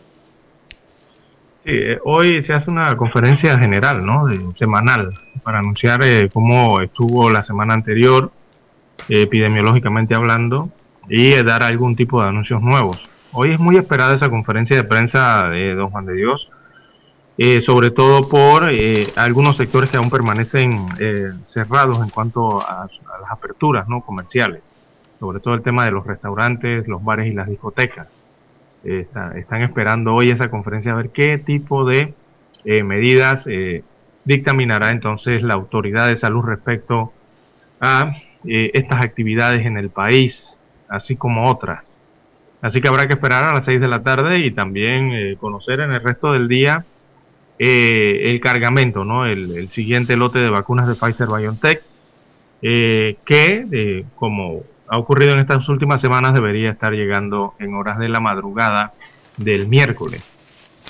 Sí, 1.64 1.70
eh, 1.74 2.00
hoy 2.06 2.44
se 2.44 2.54
hace 2.54 2.72
una 2.72 2.98
conferencia 2.98 3.60
general, 3.60 4.04
¿no? 4.04 4.26
semanal, 4.56 5.14
para 5.44 5.60
anunciar 5.60 6.04
eh, 6.04 6.28
cómo 6.34 6.82
estuvo 6.82 7.30
la 7.30 7.44
semana 7.44 7.76
anterior, 7.76 8.32
epidemiológicamente 9.08 10.16
hablando, 10.16 10.70
y 11.08 11.34
dar 11.44 11.62
algún 11.62 11.96
tipo 11.96 12.20
de 12.20 12.30
anuncios 12.30 12.64
nuevos. 12.64 12.98
Hoy 13.32 13.52
es 13.52 13.60
muy 13.60 13.78
esperada 13.78 14.16
esa 14.16 14.30
conferencia 14.30 14.76
de 14.76 14.84
prensa 14.86 15.50
de 15.50 15.76
Don 15.76 15.92
Juan 15.92 16.08
de 16.08 16.14
Dios, 16.14 16.50
eh, 17.38 17.62
sobre 17.62 17.92
todo 17.92 18.28
por 18.28 18.68
algunos 19.16 19.56
sectores 19.58 19.92
que 19.92 19.98
aún 19.98 20.10
permanecen 20.10 20.88
cerrados 21.46 22.00
en 22.00 22.10
cuanto 22.10 22.60
a, 22.60 22.86
a, 22.86 23.22
las 23.22 23.32
aperturas 23.32 23.88
no 23.88 24.02
comerciales, 24.02 24.64
sobre 25.20 25.40
todo 25.40 25.54
el 25.54 25.62
tema 25.62 25.86
de 25.86 25.92
los 25.92 26.08
restaurantes, 26.08 26.88
los 26.88 27.04
bares 27.04 27.28
y 27.28 27.34
las 27.34 27.48
discotecas 27.48 28.08
están 28.84 29.62
esperando 29.62 30.14
hoy 30.14 30.30
esa 30.30 30.50
conferencia 30.50 30.92
a 30.92 30.96
ver 30.96 31.10
qué 31.10 31.38
tipo 31.38 31.86
de 31.86 32.14
eh, 32.64 32.84
medidas 32.84 33.46
eh, 33.48 33.84
dictaminará 34.24 34.92
entonces 34.92 35.42
la 35.42 35.56
autoridad 35.56 36.08
de 36.08 36.18
salud 36.18 36.44
respecto 36.44 37.12
a 37.80 38.16
eh, 38.46 38.72
estas 38.74 39.04
actividades 39.04 39.66
en 39.66 39.78
el 39.78 39.90
país, 39.90 40.58
así 40.88 41.16
como 41.16 41.50
otras. 41.50 42.00
Así 42.62 42.80
que 42.80 42.88
habrá 42.88 43.08
que 43.08 43.14
esperar 43.14 43.44
a 43.44 43.54
las 43.54 43.66
6 43.66 43.82
de 43.82 43.88
la 43.88 44.04
tarde 44.04 44.40
y 44.40 44.52
también 44.52 45.36
conocer 45.38 45.80
en 45.80 45.92
el 45.92 46.04
resto 46.04 46.34
del 46.34 46.48
día 46.48 46.86
el 47.58 48.40
cargamento, 48.40 49.04
¿no? 49.04 49.26
El, 49.26 49.58
el, 49.58 49.70
siguiente 49.72 50.16
lote 50.16 50.40
de 50.40 50.50
vacunas 50.52 50.88
de 50.88 50.94
Pfizer 50.94 51.28
BioNTech, 51.28 51.82
que 52.62 54.06
como 54.14 54.62
ha 54.92 54.98
ocurrido 54.98 55.32
en 55.32 55.40
estas 55.40 55.68
últimas 55.70 56.02
semanas 56.02 56.34
debería 56.34 56.70
estar 56.70 56.92
llegando 56.92 57.54
en 57.60 57.74
horas 57.76 57.98
de 57.98 58.10
la 58.10 58.20
madrugada 58.20 58.92
del 59.38 59.66
miércoles 59.66 60.22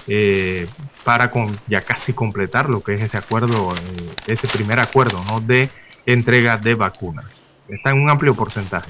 eh, 0.07 0.67
para 1.03 1.29
con, 1.29 1.59
ya 1.67 1.81
casi 1.81 2.11
completar 2.11 2.67
lo 2.67 2.81
que 2.81 2.95
es 2.95 3.03
ese 3.03 3.19
acuerdo, 3.19 3.75
eh, 3.75 4.15
ese 4.25 4.47
primer 4.47 4.79
acuerdo 4.79 5.23
¿no? 5.23 5.39
de 5.39 5.69
entrega 6.07 6.57
de 6.57 6.73
vacunas. 6.73 7.27
Está 7.67 7.91
en 7.91 8.01
un 8.01 8.09
amplio 8.09 8.33
porcentaje. 8.33 8.89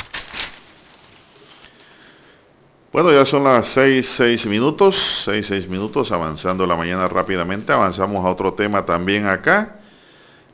Bueno, 2.94 3.12
ya 3.12 3.26
son 3.26 3.44
las 3.44 3.68
6, 3.68 4.14
6 4.16 4.46
minutos, 4.46 5.24
6, 5.26 5.46
6 5.46 5.68
minutos, 5.68 6.14
avanzando 6.14 6.66
la 6.66 6.78
mañana 6.78 7.10
rápidamente. 7.10 7.74
Avanzamos 7.74 8.26
a 8.26 8.30
otro 8.30 8.54
tema 8.54 8.86
también 8.86 9.26
acá. 9.26 9.81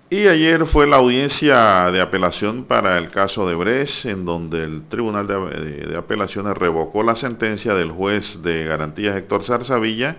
Y 0.10 0.30
ayer 0.30 0.66
fue 0.68 0.88
la 0.88 0.98
audiencia 0.98 1.92
de 1.92 2.00
apelación 2.00 2.64
para 2.64 2.98
el 2.98 3.10
caso 3.10 3.46
de 3.46 3.56
Brecht, 3.56 4.06
en 4.06 4.24
donde 4.24 4.64
el 4.64 4.88
Tribunal 4.88 5.28
de, 5.28 5.98
Apelaciones 5.98 6.58
revocó 6.58 7.04
la 7.04 7.18
sentencia 7.18 7.76
del 7.76 7.92
juez 7.92 8.42
de 8.42 8.64
garantías 8.64 9.18
Héctor 9.18 9.44
Zarzavilla, 9.44 10.16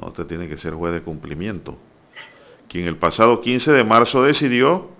no 0.00 0.10
te 0.10 0.24
tiene 0.24 0.48
que 0.48 0.58
ser 0.58 0.74
juez 0.74 0.92
de 0.92 1.02
cumplimiento, 1.02 1.78
quien 2.68 2.88
el 2.88 2.96
pasado 2.96 3.42
15 3.42 3.70
de 3.70 3.84
marzo 3.84 4.24
decidió 4.24 4.90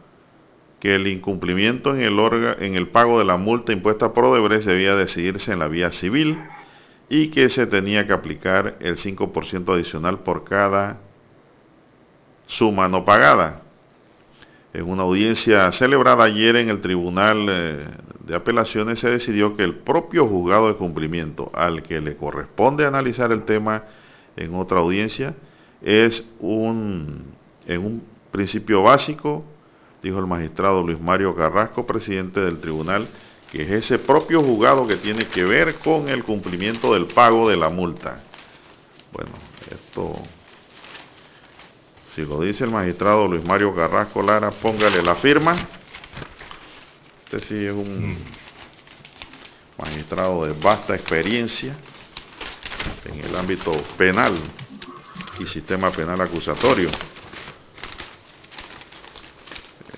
que 0.79 0.95
el 0.95 1.09
incumplimiento 1.09 1.93
en 1.93 2.03
el, 2.03 2.17
en 2.61 2.77
el 2.77 2.87
pago 2.87 3.19
de 3.19 3.25
la 3.25 3.37
multa 3.37 3.73
impuesta 3.73 4.13
por 4.13 4.27
Odebrecht 4.27 4.67
debía 4.67 4.95
decidirse 4.95 5.53
en 5.53 5.59
la 5.59 5.67
vía 5.67 5.91
civil 5.91 6.39
y 7.09 7.33
que 7.33 7.51
se 7.51 7.67
tenía 7.67 8.07
que 8.07 8.13
aplicar 8.13 8.77
el 8.79 8.99
5% 8.99 9.75
adicional 9.75 10.21
por 10.21 10.45
cada 10.45 11.01
suma 12.47 12.87
no 12.87 13.05
pagada. 13.05 13.66
En 14.77 14.91
una 14.91 15.05
audiencia 15.05 15.73
celebrada 15.73 16.25
ayer 16.25 16.55
en 16.57 16.69
el 16.69 16.83
Tribunal 16.83 17.47
eh, 17.49 17.87
de 18.27 18.37
Apelaciones 18.37 19.01
se 19.01 19.09
decidió 19.09 19.57
que 19.57 19.63
el 19.63 19.75
propio 19.75 20.27
juzgado 20.29 20.69
de 20.69 20.75
cumplimiento 20.75 21.51
al 21.55 21.83
que 21.83 21.99
le 22.03 22.15
corresponde 22.15 22.85
analizar 22.85 23.33
el 23.33 23.45
tema 23.45 23.85
en 24.37 24.55
otra 24.55 24.81
audiencia 24.81 25.35
es 25.81 26.29
un, 26.41 27.25
en 27.67 27.87
un 27.87 28.03
principio 28.31 28.83
básico, 28.83 29.47
dijo 30.03 30.19
el 30.19 30.27
magistrado 30.27 30.83
Luis 30.83 31.01
Mario 31.01 31.35
Carrasco, 31.35 31.87
presidente 31.87 32.41
del 32.43 32.61
tribunal, 32.61 33.09
que 33.51 33.63
es 33.63 33.71
ese 33.71 33.99
propio 33.99 34.43
juzgado 34.43 34.87
que 34.87 34.97
tiene 34.97 35.27
que 35.27 35.45
ver 35.45 35.77
con 35.77 36.11
el 36.11 36.23
cumplimiento 36.23 36.93
del 36.93 37.07
pago 37.07 37.49
de 37.49 37.57
la 37.57 37.71
multa. 37.71 38.21
Bueno, 39.11 39.31
esto 39.71 40.23
si 42.17 42.25
lo 42.25 42.41
dice 42.41 42.65
el 42.65 42.71
magistrado 42.71 43.29
Luis 43.29 43.45
Mario 43.45 43.75
Carrasco 43.75 44.23
Lara, 44.23 44.51
póngale 44.51 45.03
la 45.03 45.17
firma. 45.17 45.55
Este 47.27 47.41
sí 47.41 47.67
es 47.67 47.75
un 47.75 48.13
mm. 48.13 48.17
magistrado 49.77 50.47
de 50.47 50.55
vasta 50.55 50.95
experiencia 50.95 51.77
en 53.05 53.21
el 53.21 53.37
ámbito 53.37 53.71
penal 53.99 54.35
y 55.39 55.47
sistema 55.47 55.93
penal 55.93 56.19
acusatorio. 56.23 56.89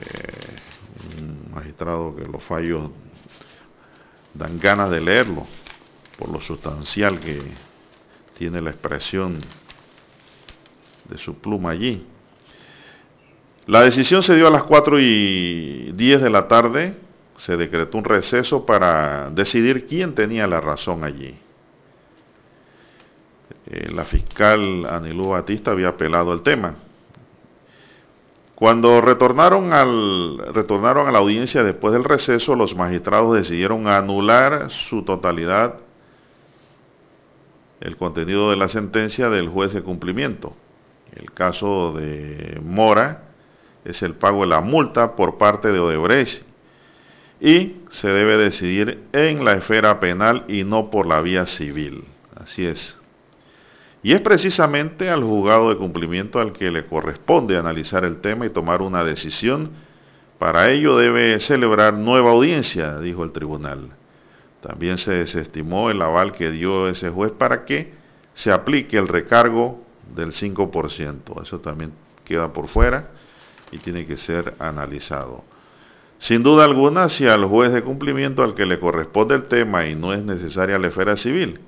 Eh, 0.01 0.57
un 1.21 1.53
magistrado 1.55 2.17
que 2.17 2.25
los 2.25 2.43
fallos 2.43 2.91
dan 4.35 4.59
ganas 4.59 4.91
de 4.91 5.01
leerlo 5.01 5.47
por 6.19 6.31
lo 6.31 6.41
sustancial 6.41 7.21
que 7.21 7.41
tiene 8.37 8.61
la 8.61 8.71
expresión 8.71 9.39
de 11.09 11.19
su 11.19 11.35
pluma 11.35 11.71
allí. 11.71 12.07
La 13.67 13.83
decisión 13.83 14.23
se 14.23 14.35
dio 14.35 14.47
a 14.47 14.51
las 14.51 14.63
4 14.63 14.99
y 15.01 15.93
10 15.93 16.23
de 16.23 16.31
la 16.31 16.49
tarde. 16.49 16.97
Se 17.37 17.57
decretó 17.57 17.99
un 17.99 18.05
receso 18.05 18.65
para 18.65 19.31
decidir 19.31 19.87
quién 19.87 20.15
tenía 20.15 20.47
la 20.47 20.61
razón 20.61 21.05
allí. 21.05 21.37
Eh, 23.67 23.91
la 23.93 24.05
fiscal 24.05 24.87
Anilú 24.87 25.31
Batista 25.31 25.73
había 25.73 25.89
apelado 25.89 26.33
el 26.33 26.43
tema. 26.43 26.77
Cuando 28.55 29.01
retornaron, 29.01 29.73
al, 29.73 30.39
retornaron 30.53 31.07
a 31.07 31.13
la 31.13 31.19
audiencia 31.19 31.63
después 31.63 31.93
del 31.93 32.05
receso, 32.05 32.57
los 32.57 32.75
magistrados 32.75 33.37
decidieron 33.37 33.87
anular 33.87 34.71
su 34.71 35.05
totalidad 35.05 35.77
el 37.81 37.97
contenido 37.97 38.51
de 38.51 38.57
la 38.57 38.69
sentencia 38.69 39.31
del 39.31 39.49
juez 39.49 39.73
de 39.73 39.83
cumplimiento. 39.83 40.55
El 41.19 41.33
caso 41.33 41.93
de 41.93 42.61
Mora 42.63 43.25
es 43.85 44.03
el 44.03 44.15
pago 44.15 44.43
de 44.43 44.47
la 44.47 44.61
multa 44.61 45.17
por 45.17 45.37
parte 45.37 45.73
de 45.73 45.81
Odebrecht 45.81 46.45
y 47.41 47.77
se 47.89 48.09
debe 48.09 48.37
decidir 48.37 49.05
en 49.13 49.45
la 49.45 49.55
esfera 49.55 50.01
penal 50.01 50.45
y 50.49 50.65
no 50.65 50.91
por 50.91 51.07
la 51.07 51.21
vía 51.21 51.47
civil. 51.47 52.05
Así 52.37 52.67
es. 52.67 52.99
Y 54.03 54.13
es 54.13 54.21
precisamente 54.21 55.11
al 55.11 55.25
juzgado 55.25 55.71
de 55.71 55.77
cumplimiento 55.77 56.39
al 56.39 56.53
que 56.53 56.71
le 56.71 56.87
corresponde 56.87 57.57
analizar 57.57 58.05
el 58.05 58.21
tema 58.21 58.47
y 58.47 58.51
tomar 58.51 58.81
una 58.81 59.03
decisión. 59.03 59.71
Para 60.39 60.71
ello 60.71 60.97
debe 60.97 61.41
celebrar 61.41 61.95
nueva 61.95 62.31
audiencia, 62.31 62.99
dijo 62.99 63.25
el 63.25 63.33
tribunal. 63.33 63.91
También 64.61 64.99
se 64.99 65.13
desestimó 65.13 65.91
el 65.91 66.01
aval 66.01 66.33
que 66.33 66.51
dio 66.51 66.89
ese 66.89 67.11
juez 67.11 67.33
para 67.33 67.65
que 67.65 67.93
se 68.35 68.53
aplique 68.53 68.97
el 68.97 69.09
recargo 69.09 69.85
del 70.15 70.33
5%. 70.33 71.43
Eso 71.43 71.61
también 71.61 71.93
queda 72.25 72.53
por 72.53 72.69
fuera 72.69 73.11
y 73.71 73.79
tiene 73.79 74.07
que 74.07 74.17
ser 74.17 74.55
analizado. 74.59 75.45
Sin 76.19 76.43
duda 76.43 76.65
alguna, 76.65 77.09
si 77.09 77.29
al 77.29 77.45
juez 77.45 77.73
de 77.73 77.83
cumplimiento 77.83 78.43
al 78.43 78.55
que 78.55 78.67
le 78.67 78.81
corresponde 78.81 79.37
el 79.37 79.45
tema 79.45 79.87
y 79.87 79.95
no 79.95 80.13
es 80.13 80.23
necesaria 80.23 80.79
la 80.79 80.89
esfera 80.89 81.17
civil, 81.17 81.61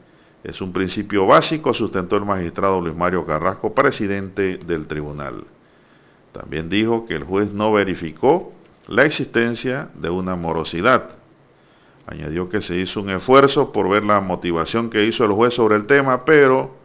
es 0.43 0.61
un 0.61 0.73
principio 0.73 1.27
básico, 1.27 1.75
sustentó 1.75 2.17
el 2.17 2.25
magistrado 2.25 2.81
Luis 2.81 2.97
Mario 2.97 3.27
Carrasco, 3.27 3.75
presidente 3.75 4.57
del 4.57 4.87
tribunal. 4.87 5.45
También 6.33 6.69
dijo 6.69 7.07
que 7.07 7.15
el 7.15 7.25
juez 7.25 7.53
no 7.53 7.73
verificó 7.73 8.53
la 8.89 9.05
existencia 9.05 9.91
de 9.95 10.11
una 10.11 10.37
morosidad. 10.37 11.11
Añadió 12.07 12.49
que 12.49 12.63
se 12.63 12.77
hizo 12.77 13.01
un 13.01 13.11
esfuerzo 13.11 13.71
por 13.71 13.89
ver 13.89 14.03
la 14.03 14.21
motivación 14.21 14.91
que 14.91 15.05
hizo 15.05 15.25
el 15.25 15.33
juez 15.33 15.55
sobre 15.55 15.77
el 15.77 15.87
tema, 15.87 16.25
pero 16.25 16.80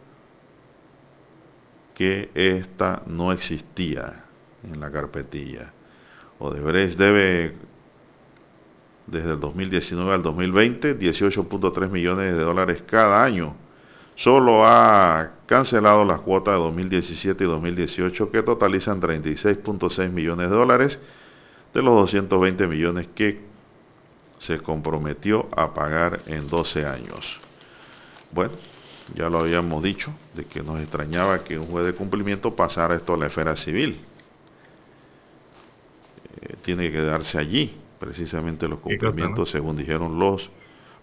que 1.96 2.30
esta 2.34 3.02
no 3.06 3.32
existía 3.32 4.24
en 4.62 4.78
la 4.78 4.92
carpetilla. 4.92 5.72
Odebrecht 6.38 6.98
debe 6.98 7.54
desde 9.06 9.32
el 9.32 9.40
2019 9.40 10.12
al 10.12 10.22
2020 10.22 10.98
18.3 10.98 11.88
millones 11.88 12.34
de 12.34 12.42
dólares 12.42 12.82
cada 12.86 13.24
año. 13.24 13.56
Solo 14.14 14.66
ha 14.66 15.32
cancelado 15.46 16.04
las 16.04 16.20
cuotas 16.20 16.56
de 16.56 16.60
2017 16.60 17.44
y 17.44 17.46
2018 17.46 18.30
que 18.30 18.42
totalizan 18.42 19.00
36.6 19.00 20.10
millones 20.10 20.50
de 20.50 20.56
dólares 20.56 21.00
de 21.72 21.82
los 21.82 21.94
220 21.94 22.66
millones 22.66 23.08
que 23.14 23.40
se 24.36 24.58
comprometió 24.58 25.48
a 25.56 25.72
pagar 25.72 26.20
en 26.26 26.46
12 26.46 26.84
años. 26.84 27.40
Bueno, 28.32 28.52
ya 29.14 29.28
lo 29.28 29.40
habíamos 29.40 29.82
dicho, 29.82 30.12
de 30.34 30.44
que 30.44 30.62
nos 30.62 30.80
extrañaba 30.80 31.44
que 31.44 31.58
un 31.58 31.66
juez 31.66 31.86
de 31.86 31.94
cumplimiento 31.94 32.54
pasara 32.54 32.96
esto 32.96 33.14
a 33.14 33.16
la 33.16 33.26
esfera 33.26 33.56
civil. 33.56 34.00
Eh, 36.40 36.54
tiene 36.62 36.84
que 36.84 36.92
quedarse 36.92 37.38
allí, 37.38 37.76
precisamente 37.98 38.68
los 38.68 38.80
cumplimientos, 38.80 39.50
según 39.50 39.76
dijeron 39.76 40.18
los 40.18 40.50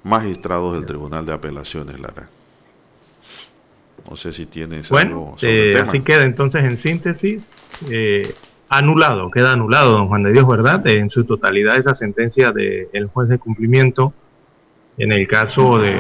magistrados 0.04 0.74
del 0.74 0.86
Tribunal 0.86 1.26
de 1.26 1.34
Apelaciones, 1.34 2.00
Lara. 2.00 2.30
No 4.10 4.18
sé 4.18 4.34
si 4.34 4.46
tienes 4.48 4.90
bueno, 4.90 5.36
eh, 5.42 5.80
así 5.82 6.02
queda 6.02 6.24
entonces 6.24 6.64
en 6.66 6.78
síntesis. 6.78 7.48
Eh, 7.90 8.36
anulado, 8.68 9.32
queda 9.32 9.54
anulado, 9.54 9.94
don 9.94 10.08
Juan 10.10 10.24
de 10.24 10.34
Dios, 10.34 10.46
¿verdad? 10.46 10.86
En 10.88 11.10
su 11.10 11.24
totalidad 11.24 11.78
esa 11.78 11.96
sentencia 11.96 12.52
del 12.52 13.08
juez 13.08 13.30
de 13.30 13.38
cumplimiento. 13.38 14.14
En 14.98 15.12
el 15.12 15.28
caso 15.28 15.80
de 15.80 15.96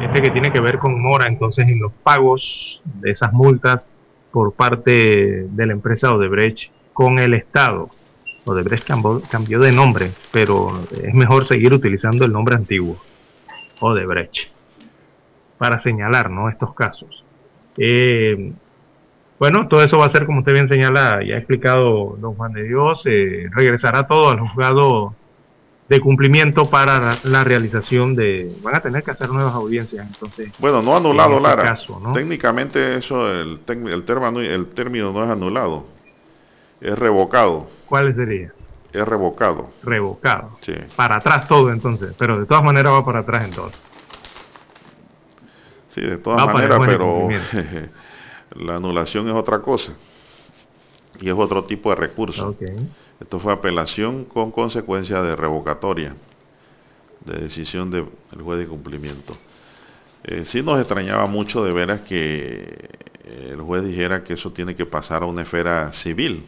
este 0.00 0.22
que 0.22 0.30
tiene 0.30 0.52
que 0.52 0.60
ver 0.60 0.78
con 0.78 1.00
mora, 1.00 1.28
entonces 1.28 1.68
en 1.68 1.80
los 1.80 1.92
pagos 1.92 2.80
de 2.84 3.10
esas 3.10 3.32
multas 3.32 3.86
por 4.30 4.52
parte 4.52 5.46
de 5.48 5.66
la 5.66 5.72
empresa 5.72 6.12
Odebrecht 6.12 6.70
con 6.92 7.18
el 7.18 7.34
Estado. 7.34 7.90
Odebrecht 8.44 8.88
cambió, 9.30 9.60
de 9.60 9.72
nombre, 9.72 10.12
pero 10.32 10.80
es 10.90 11.14
mejor 11.14 11.44
seguir 11.44 11.72
utilizando 11.72 12.24
el 12.24 12.32
nombre 12.32 12.54
antiguo, 12.54 12.96
Odebrecht, 13.80 14.48
para 15.58 15.80
señalar 15.80 16.30
¿no? 16.30 16.48
estos 16.48 16.74
casos. 16.74 17.24
Eh, 17.76 18.52
bueno, 19.38 19.68
todo 19.68 19.82
eso 19.82 19.98
va 19.98 20.06
a 20.06 20.10
ser, 20.10 20.26
como 20.26 20.40
usted 20.40 20.52
bien 20.52 20.68
señala, 20.68 21.22
ya 21.24 21.34
ha 21.34 21.38
explicado 21.38 22.16
don 22.18 22.34
Juan 22.34 22.52
de 22.52 22.64
Dios, 22.64 23.02
eh, 23.06 23.48
regresará 23.50 24.06
todo 24.06 24.30
al 24.30 24.40
juzgado 24.40 25.14
de 25.90 25.98
cumplimiento 26.00 26.70
para 26.70 27.18
la, 27.24 27.42
realización 27.42 28.14
de... 28.14 28.56
Van 28.62 28.76
a 28.76 28.80
tener 28.80 29.02
que 29.02 29.10
hacer 29.10 29.28
nuevas 29.28 29.52
audiencias, 29.52 30.06
entonces. 30.06 30.52
Bueno, 30.60 30.82
no 30.82 30.96
anulado, 30.96 31.40
Lara. 31.40 31.76
Técnicamente 32.14 32.96
eso, 32.96 33.28
el, 33.28 33.58
el, 33.66 34.04
término, 34.04 34.40
el 34.40 34.66
término 34.68 35.12
no 35.12 35.24
es 35.24 35.30
anulado, 35.30 35.86
es 36.80 36.96
revocado. 36.96 37.68
¿Cuál 37.86 38.14
sería? 38.14 38.52
Es 38.92 39.04
revocado. 39.04 39.70
Revocado. 39.82 40.58
Sí. 40.60 40.74
Para 40.94 41.16
atrás 41.16 41.48
todo 41.48 41.72
entonces, 41.72 42.14
pero 42.16 42.38
de 42.38 42.46
todas 42.46 42.62
maneras 42.62 42.92
va 42.92 43.04
para 43.04 43.18
atrás 43.18 43.44
entonces. 43.46 43.80
Sí, 45.92 46.02
de 46.02 46.18
todas 46.18 46.46
maneras, 46.54 46.78
pero 46.86 47.28
la 48.54 48.76
anulación 48.76 49.28
es 49.28 49.34
otra 49.34 49.58
cosa. 49.58 49.92
Y 51.20 51.28
es 51.28 51.34
otro 51.34 51.64
tipo 51.64 51.90
de 51.90 51.96
recurso. 51.96 52.54
Esto 53.20 53.38
fue 53.38 53.52
apelación 53.52 54.24
con 54.24 54.50
consecuencia 54.50 55.22
de 55.22 55.36
revocatoria 55.36 56.14
de 57.24 57.38
decisión 57.38 57.90
del 57.90 58.06
juez 58.42 58.58
de 58.58 58.66
cumplimiento. 58.66 59.36
Eh, 60.24 60.44
sí 60.46 60.62
nos 60.62 60.78
extrañaba 60.78 61.26
mucho 61.26 61.62
de 61.62 61.72
veras 61.72 62.00
que 62.00 62.88
el 63.24 63.60
juez 63.60 63.84
dijera 63.84 64.24
que 64.24 64.34
eso 64.34 64.52
tiene 64.52 64.74
que 64.74 64.86
pasar 64.86 65.22
a 65.22 65.26
una 65.26 65.42
esfera 65.42 65.92
civil. 65.92 66.44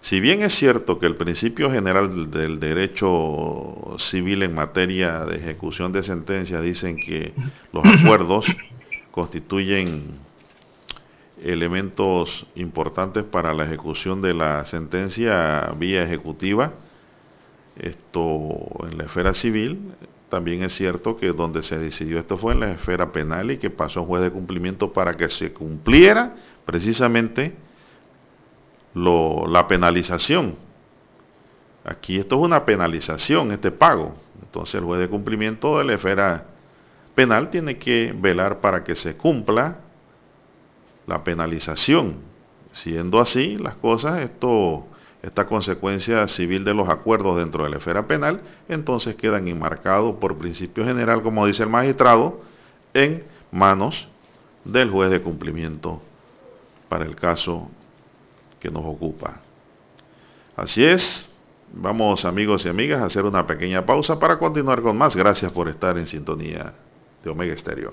Si 0.00 0.18
bien 0.18 0.42
es 0.42 0.54
cierto 0.54 0.98
que 0.98 1.06
el 1.06 1.16
principio 1.16 1.70
general 1.70 2.30
del 2.30 2.58
derecho 2.58 3.96
civil 3.98 4.42
en 4.42 4.54
materia 4.54 5.24
de 5.24 5.36
ejecución 5.36 5.92
de 5.92 6.02
sentencia 6.02 6.60
dicen 6.60 6.96
que 6.96 7.32
los 7.72 7.84
acuerdos 7.84 8.46
constituyen 9.12 10.18
elementos 11.44 12.46
importantes 12.54 13.24
para 13.24 13.52
la 13.52 13.64
ejecución 13.64 14.20
de 14.22 14.34
la 14.34 14.64
sentencia 14.64 15.72
vía 15.76 16.02
ejecutiva. 16.02 16.72
Esto 17.76 18.86
en 18.90 18.98
la 18.98 19.04
esfera 19.04 19.34
civil, 19.34 19.92
también 20.28 20.62
es 20.62 20.74
cierto 20.74 21.16
que 21.16 21.32
donde 21.32 21.62
se 21.62 21.78
decidió 21.78 22.18
esto 22.18 22.38
fue 22.38 22.54
en 22.54 22.60
la 22.60 22.72
esfera 22.72 23.12
penal 23.12 23.50
y 23.50 23.58
que 23.58 23.70
pasó 23.70 24.00
a 24.00 24.04
juez 24.04 24.22
de 24.22 24.30
cumplimiento 24.30 24.92
para 24.92 25.14
que 25.14 25.28
se 25.28 25.52
cumpliera 25.52 26.36
precisamente 26.64 27.54
lo, 28.94 29.46
la 29.46 29.66
penalización. 29.68 30.56
Aquí 31.84 32.18
esto 32.18 32.36
es 32.36 32.42
una 32.42 32.64
penalización, 32.64 33.52
este 33.52 33.70
pago. 33.70 34.14
Entonces 34.42 34.76
el 34.76 34.84
juez 34.84 35.00
de 35.00 35.08
cumplimiento 35.08 35.78
de 35.78 35.84
la 35.84 35.94
esfera 35.94 36.46
penal 37.14 37.50
tiene 37.50 37.78
que 37.78 38.14
velar 38.16 38.60
para 38.60 38.84
que 38.84 38.94
se 38.94 39.16
cumpla 39.16 39.78
la 41.06 41.24
penalización. 41.24 42.16
Siendo 42.72 43.20
así 43.20 43.56
las 43.58 43.74
cosas, 43.74 44.20
esto, 44.20 44.86
esta 45.22 45.46
consecuencia 45.46 46.26
civil 46.28 46.64
de 46.64 46.74
los 46.74 46.88
acuerdos 46.88 47.36
dentro 47.36 47.64
de 47.64 47.70
la 47.70 47.76
esfera 47.76 48.06
penal, 48.06 48.42
entonces 48.68 49.14
quedan 49.14 49.48
enmarcados 49.48 50.16
por 50.16 50.38
principio 50.38 50.84
general, 50.84 51.22
como 51.22 51.46
dice 51.46 51.62
el 51.62 51.68
magistrado, 51.68 52.40
en 52.94 53.24
manos 53.50 54.08
del 54.64 54.90
juez 54.90 55.10
de 55.10 55.20
cumplimiento 55.20 56.00
para 56.88 57.04
el 57.04 57.14
caso 57.14 57.68
que 58.60 58.70
nos 58.70 58.84
ocupa. 58.84 59.40
Así 60.56 60.84
es, 60.84 61.28
vamos 61.72 62.24
amigos 62.24 62.64
y 62.64 62.68
amigas 62.68 63.00
a 63.00 63.06
hacer 63.06 63.24
una 63.24 63.46
pequeña 63.46 63.84
pausa 63.84 64.18
para 64.18 64.38
continuar 64.38 64.82
con 64.82 64.96
más. 64.96 65.16
Gracias 65.16 65.50
por 65.52 65.68
estar 65.68 65.98
en 65.98 66.06
sintonía 66.06 66.72
de 67.24 67.30
Omega 67.30 67.54
Estéreo. 67.54 67.92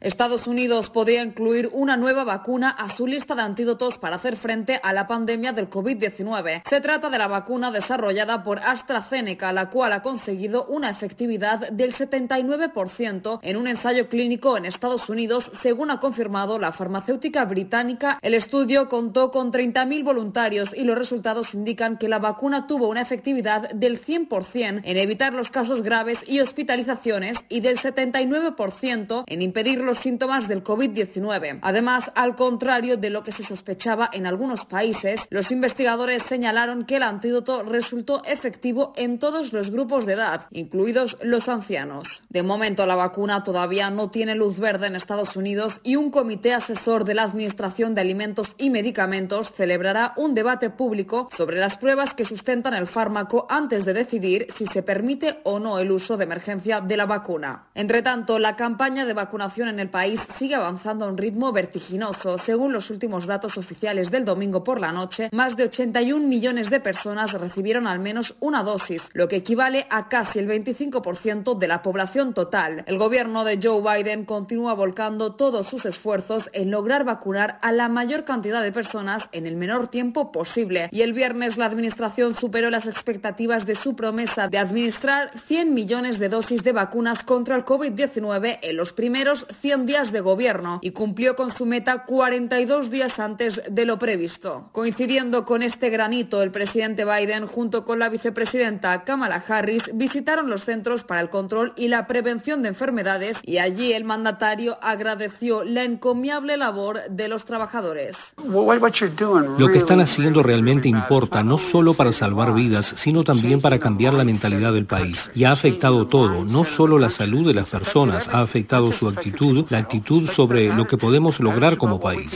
Estados 0.00 0.46
Unidos 0.46 0.88
podría 0.88 1.22
incluir 1.22 1.68
una 1.74 1.98
nueva 1.98 2.24
vacuna 2.24 2.70
a 2.70 2.96
su 2.96 3.06
lista 3.06 3.34
de 3.34 3.42
antídotos 3.42 3.98
para 3.98 4.16
hacer 4.16 4.38
frente 4.38 4.80
a 4.82 4.94
la 4.94 5.06
pandemia 5.06 5.52
del 5.52 5.68
COVID-19. 5.68 6.62
Se 6.70 6.80
trata 6.80 7.10
de 7.10 7.18
la 7.18 7.28
vacuna 7.28 7.70
desarrollada 7.70 8.42
por 8.42 8.60
AstraZeneca, 8.60 9.52
la 9.52 9.68
cual 9.68 9.92
ha 9.92 10.00
conseguido 10.00 10.64
una 10.66 10.88
efectividad 10.88 11.68
del 11.70 11.94
79% 11.94 13.40
en 13.42 13.56
un 13.58 13.68
ensayo 13.68 14.08
clínico 14.08 14.56
en 14.56 14.64
Estados 14.64 15.06
Unidos, 15.10 15.44
según 15.62 15.90
ha 15.90 16.00
confirmado 16.00 16.58
la 16.58 16.72
farmacéutica 16.72 17.44
británica. 17.44 18.18
El 18.22 18.32
estudio 18.32 18.88
contó 18.88 19.30
con 19.30 19.52
30.000 19.52 20.02
voluntarios 20.02 20.70
y 20.74 20.84
los 20.84 20.96
resultados 20.96 21.52
indican 21.52 21.98
que 21.98 22.08
la 22.08 22.18
vacuna 22.18 22.66
tuvo 22.66 22.88
una 22.88 23.02
efectividad 23.02 23.68
del 23.74 24.02
100% 24.02 24.80
en 24.82 24.96
evitar 24.96 25.34
los 25.34 25.50
casos 25.50 25.82
graves 25.82 26.18
y 26.26 26.40
hospitalizaciones 26.40 27.34
y 27.50 27.60
del 27.60 27.76
79% 27.76 29.24
en 29.26 29.42
impedir 29.42 29.89
los 29.90 29.98
síntomas 29.98 30.46
del 30.46 30.62
COVID-19. 30.62 31.58
Además, 31.62 32.04
al 32.14 32.36
contrario 32.36 32.96
de 32.96 33.10
lo 33.10 33.24
que 33.24 33.32
se 33.32 33.44
sospechaba 33.44 34.08
en 34.12 34.24
algunos 34.24 34.64
países, 34.66 35.20
los 35.30 35.50
investigadores 35.50 36.22
señalaron 36.28 36.84
que 36.84 36.98
el 36.98 37.02
antídoto 37.02 37.64
resultó 37.64 38.22
efectivo 38.24 38.92
en 38.94 39.18
todos 39.18 39.52
los 39.52 39.68
grupos 39.68 40.06
de 40.06 40.12
edad, 40.12 40.46
incluidos 40.52 41.16
los 41.22 41.48
ancianos. 41.48 42.06
De 42.28 42.44
momento, 42.44 42.86
la 42.86 42.94
vacuna 42.94 43.42
todavía 43.42 43.90
no 43.90 44.10
tiene 44.10 44.36
luz 44.36 44.60
verde 44.60 44.86
en 44.86 44.94
Estados 44.94 45.34
Unidos 45.34 45.80
y 45.82 45.96
un 45.96 46.12
comité 46.12 46.54
asesor 46.54 47.04
de 47.04 47.14
la 47.14 47.24
Administración 47.24 47.96
de 47.96 48.02
Alimentos 48.02 48.46
y 48.58 48.70
Medicamentos 48.70 49.52
celebrará 49.56 50.12
un 50.16 50.34
debate 50.34 50.70
público 50.70 51.30
sobre 51.36 51.58
las 51.58 51.78
pruebas 51.78 52.14
que 52.14 52.24
sustentan 52.24 52.74
el 52.74 52.86
fármaco 52.86 53.48
antes 53.50 53.84
de 53.84 53.92
decidir 53.92 54.46
si 54.56 54.68
se 54.68 54.84
permite 54.84 55.40
o 55.42 55.58
no 55.58 55.80
el 55.80 55.90
uso 55.90 56.16
de 56.16 56.24
emergencia 56.26 56.80
de 56.80 56.96
la 56.96 57.06
vacuna. 57.06 57.64
Entre 57.74 58.02
tanto, 58.02 58.38
la 58.38 58.54
campaña 58.54 59.04
de 59.04 59.14
vacunación 59.14 59.66
en 59.66 59.79
el 59.80 59.90
país 59.90 60.20
sigue 60.38 60.54
avanzando 60.54 61.04
a 61.04 61.08
un 61.08 61.18
ritmo 61.18 61.52
vertiginoso. 61.52 62.38
Según 62.38 62.72
los 62.72 62.90
últimos 62.90 63.26
datos 63.26 63.56
oficiales 63.56 64.10
del 64.10 64.24
domingo 64.24 64.62
por 64.62 64.80
la 64.80 64.92
noche, 64.92 65.28
más 65.32 65.56
de 65.56 65.64
81 65.64 66.26
millones 66.26 66.70
de 66.70 66.80
personas 66.80 67.32
recibieron 67.32 67.86
al 67.86 67.98
menos 67.98 68.34
una 68.40 68.62
dosis, 68.62 69.02
lo 69.12 69.28
que 69.28 69.36
equivale 69.36 69.86
a 69.90 70.08
casi 70.08 70.38
el 70.38 70.48
25% 70.48 71.58
de 71.58 71.68
la 71.68 71.82
población 71.82 72.34
total. 72.34 72.84
El 72.86 72.98
gobierno 72.98 73.44
de 73.44 73.58
Joe 73.62 73.82
Biden 73.82 74.24
continúa 74.24 74.74
volcando 74.74 75.34
todos 75.34 75.68
sus 75.68 75.84
esfuerzos 75.86 76.48
en 76.52 76.70
lograr 76.70 77.04
vacunar 77.04 77.58
a 77.62 77.72
la 77.72 77.88
mayor 77.88 78.24
cantidad 78.24 78.62
de 78.62 78.72
personas 78.72 79.24
en 79.32 79.46
el 79.46 79.56
menor 79.56 79.88
tiempo 79.88 80.32
posible. 80.32 80.88
Y 80.92 81.02
el 81.02 81.12
viernes 81.12 81.56
la 81.56 81.66
administración 81.66 82.36
superó 82.36 82.70
las 82.70 82.86
expectativas 82.86 83.66
de 83.66 83.74
su 83.74 83.96
promesa 83.96 84.48
de 84.48 84.58
administrar 84.58 85.30
100 85.46 85.72
millones 85.72 86.18
de 86.18 86.28
dosis 86.28 86.62
de 86.62 86.72
vacunas 86.72 87.22
contra 87.24 87.56
el 87.56 87.64
COVID-19 87.64 88.58
en 88.62 88.76
los 88.76 88.92
primeros 88.92 89.46
100 89.60 89.69
días 89.78 90.10
de 90.10 90.20
gobierno 90.20 90.80
y 90.82 90.90
cumplió 90.90 91.36
con 91.36 91.52
su 91.56 91.64
meta 91.64 92.04
42 92.04 92.90
días 92.90 93.18
antes 93.18 93.60
de 93.70 93.84
lo 93.84 93.98
previsto. 93.98 94.68
Coincidiendo 94.72 95.44
con 95.44 95.62
este 95.62 95.90
granito, 95.90 96.42
el 96.42 96.50
presidente 96.50 97.04
Biden 97.04 97.46
junto 97.46 97.84
con 97.84 97.98
la 97.98 98.08
vicepresidenta 98.08 99.04
Kamala 99.04 99.44
Harris 99.46 99.82
visitaron 99.94 100.50
los 100.50 100.64
centros 100.64 101.04
para 101.04 101.20
el 101.20 101.30
control 101.30 101.72
y 101.76 101.88
la 101.88 102.06
prevención 102.06 102.62
de 102.62 102.68
enfermedades 102.68 103.36
y 103.42 103.58
allí 103.58 103.92
el 103.92 104.04
mandatario 104.04 104.76
agradeció 104.82 105.62
la 105.62 105.84
encomiable 105.84 106.56
labor 106.56 107.02
de 107.08 107.28
los 107.28 107.44
trabajadores. 107.44 108.16
Lo 108.44 109.68
que 109.68 109.78
están 109.78 110.00
haciendo 110.00 110.42
realmente 110.42 110.88
importa, 110.88 111.42
no 111.42 111.58
solo 111.58 111.94
para 111.94 112.12
salvar 112.12 112.52
vidas, 112.54 112.94
sino 112.96 113.22
también 113.22 113.60
para 113.60 113.78
cambiar 113.78 114.14
la 114.14 114.24
mentalidad 114.24 114.72
del 114.72 114.86
país. 114.86 115.30
Y 115.34 115.44
ha 115.44 115.52
afectado 115.52 116.08
todo, 116.08 116.44
no 116.44 116.64
solo 116.64 116.98
la 116.98 117.10
salud 117.10 117.46
de 117.46 117.54
las 117.54 117.70
personas, 117.70 118.28
ha 118.28 118.40
afectado 118.40 118.90
su 118.92 119.08
actitud, 119.08 119.59
la 119.68 119.78
actitud 119.78 120.28
sobre 120.28 120.68
lo 120.74 120.86
que 120.86 120.96
podemos 120.96 121.40
lograr 121.40 121.76
como 121.76 122.00
país. 122.00 122.30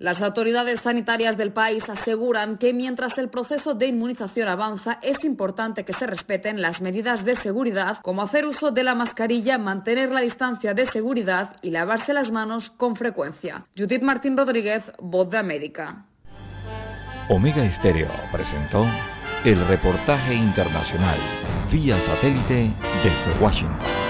Las 0.00 0.22
autoridades 0.22 0.80
sanitarias 0.80 1.36
del 1.36 1.52
país 1.52 1.86
aseguran 1.86 2.56
que 2.56 2.72
mientras 2.72 3.18
el 3.18 3.28
proceso 3.28 3.74
de 3.74 3.86
inmunización 3.86 4.48
avanza, 4.48 4.98
es 5.02 5.22
importante 5.24 5.84
que 5.84 5.92
se 5.92 6.06
respeten 6.06 6.62
las 6.62 6.80
medidas 6.80 7.22
de 7.22 7.36
seguridad, 7.36 7.98
como 8.00 8.22
hacer 8.22 8.46
uso 8.46 8.70
de 8.70 8.82
la 8.82 8.94
mascarilla, 8.94 9.58
mantener 9.58 10.10
la 10.10 10.22
distancia 10.22 10.72
de 10.72 10.90
seguridad 10.90 11.56
y 11.60 11.68
lavarse 11.68 12.14
las 12.14 12.30
manos 12.30 12.70
con 12.70 12.96
frecuencia. 12.96 13.66
Judith 13.76 14.00
Martín 14.00 14.38
Rodríguez, 14.38 14.82
Voz 15.00 15.28
de 15.28 15.36
América. 15.36 16.06
Omega 17.28 17.62
Estéreo 17.62 18.08
presentó 18.32 18.86
el 19.44 19.66
reportaje 19.68 20.34
internacional 20.34 21.18
vía 21.70 22.00
satélite 22.00 22.72
desde 23.04 23.38
Washington. 23.38 24.09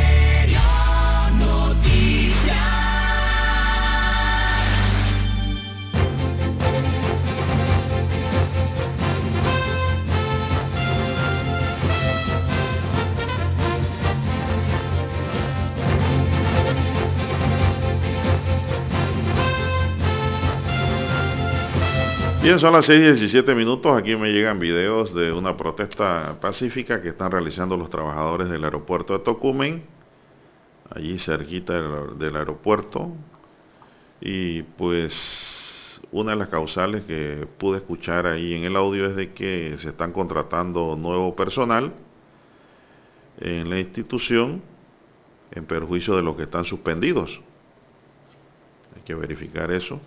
Bien, 22.41 22.57
son 22.57 22.73
las 22.73 22.89
6:17 22.89 23.53
minutos. 23.53 23.95
Aquí 23.95 24.15
me 24.15 24.31
llegan 24.31 24.57
videos 24.57 25.13
de 25.13 25.31
una 25.31 25.55
protesta 25.55 26.39
pacífica 26.41 26.99
que 26.99 27.09
están 27.09 27.29
realizando 27.29 27.77
los 27.77 27.91
trabajadores 27.91 28.49
del 28.49 28.63
aeropuerto 28.63 29.13
de 29.13 29.19
Tocumen, 29.23 29.83
allí 30.89 31.19
cerquita 31.19 31.79
del 32.15 32.35
aeropuerto. 32.35 33.11
Y 34.21 34.63
pues 34.63 36.01
una 36.11 36.31
de 36.31 36.37
las 36.37 36.47
causales 36.47 37.03
que 37.03 37.47
pude 37.59 37.77
escuchar 37.77 38.25
ahí 38.25 38.55
en 38.55 38.63
el 38.63 38.75
audio 38.75 39.05
es 39.05 39.15
de 39.15 39.33
que 39.33 39.77
se 39.77 39.89
están 39.89 40.11
contratando 40.11 40.95
nuevo 40.95 41.35
personal 41.35 41.93
en 43.39 43.69
la 43.69 43.79
institución 43.79 44.63
en 45.51 45.65
perjuicio 45.65 46.15
de 46.15 46.23
los 46.23 46.35
que 46.35 46.43
están 46.43 46.65
suspendidos. 46.65 47.39
Hay 48.95 49.03
que 49.03 49.13
verificar 49.13 49.69
eso. 49.69 50.01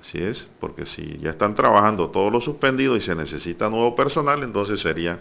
Así 0.00 0.18
es, 0.18 0.48
porque 0.60 0.86
si 0.86 1.18
ya 1.18 1.30
están 1.30 1.54
trabajando 1.54 2.10
todos 2.10 2.32
los 2.32 2.44
suspendidos 2.44 2.98
y 2.98 3.00
se 3.00 3.14
necesita 3.14 3.68
nuevo 3.68 3.96
personal, 3.96 4.42
entonces 4.42 4.80
sería 4.80 5.18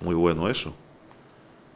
muy 0.00 0.14
bueno 0.14 0.48
eso. 0.48 0.74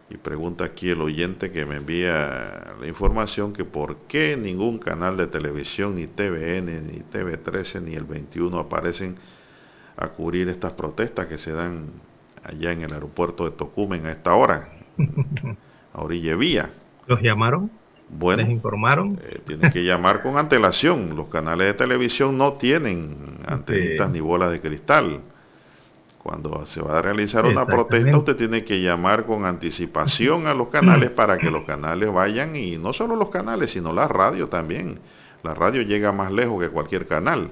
Y 0.08 0.16
pregunta 0.18 0.64
aquí 0.64 0.90
el 0.90 1.00
oyente 1.00 1.50
que 1.50 1.66
me 1.66 1.76
envía 1.76 2.76
la 2.80 2.86
información 2.86 3.52
que 3.52 3.64
por 3.64 3.96
qué 4.06 4.36
ningún 4.36 4.78
canal 4.78 5.16
de 5.16 5.26
televisión, 5.26 5.96
ni 5.96 6.06
TVN, 6.06 6.86
ni 6.86 7.02
TV13, 7.12 7.82
ni 7.82 7.94
el 7.94 8.04
21 8.04 8.56
aparecen 8.56 9.16
a 9.96 10.08
cubrir 10.08 10.48
estas 10.48 10.72
protestas 10.72 11.26
que 11.26 11.38
se 11.38 11.50
dan 11.50 11.86
allá 12.44 12.70
en 12.70 12.82
el 12.82 12.92
aeropuerto 12.92 13.44
de 13.44 13.50
Tocumen 13.50 14.06
a 14.06 14.12
esta 14.12 14.34
hora, 14.34 14.68
a 15.92 16.00
orilla 16.00 16.36
vía. 16.36 16.70
¿Los 17.08 17.20
llamaron? 17.20 17.70
Bueno, 18.08 18.42
¿Les 18.42 18.52
informaron? 18.52 19.18
Eh, 19.22 19.40
tienen 19.44 19.70
que 19.70 19.82
llamar 19.82 20.22
con 20.22 20.38
antelación. 20.38 21.16
Los 21.16 21.28
canales 21.28 21.66
de 21.66 21.74
televisión 21.74 22.38
no 22.38 22.54
tienen 22.54 23.40
antenitas 23.46 24.10
ni 24.10 24.20
bolas 24.20 24.52
de 24.52 24.60
cristal. 24.60 25.20
Cuando 26.22 26.66
se 26.66 26.80
va 26.80 26.98
a 26.98 27.02
realizar 27.02 27.44
una 27.46 27.64
protesta, 27.64 28.18
usted 28.18 28.36
tiene 28.36 28.64
que 28.64 28.80
llamar 28.80 29.26
con 29.26 29.44
anticipación 29.44 30.48
a 30.48 30.54
los 30.54 30.68
canales 30.68 31.10
para 31.10 31.38
que 31.38 31.52
los 31.52 31.64
canales 31.64 32.12
vayan, 32.12 32.56
y 32.56 32.76
no 32.78 32.92
solo 32.92 33.14
los 33.14 33.28
canales, 33.28 33.70
sino 33.70 33.92
la 33.92 34.08
radio 34.08 34.48
también. 34.48 34.98
La 35.44 35.54
radio 35.54 35.82
llega 35.82 36.10
más 36.10 36.32
lejos 36.32 36.60
que 36.60 36.68
cualquier 36.68 37.06
canal, 37.06 37.50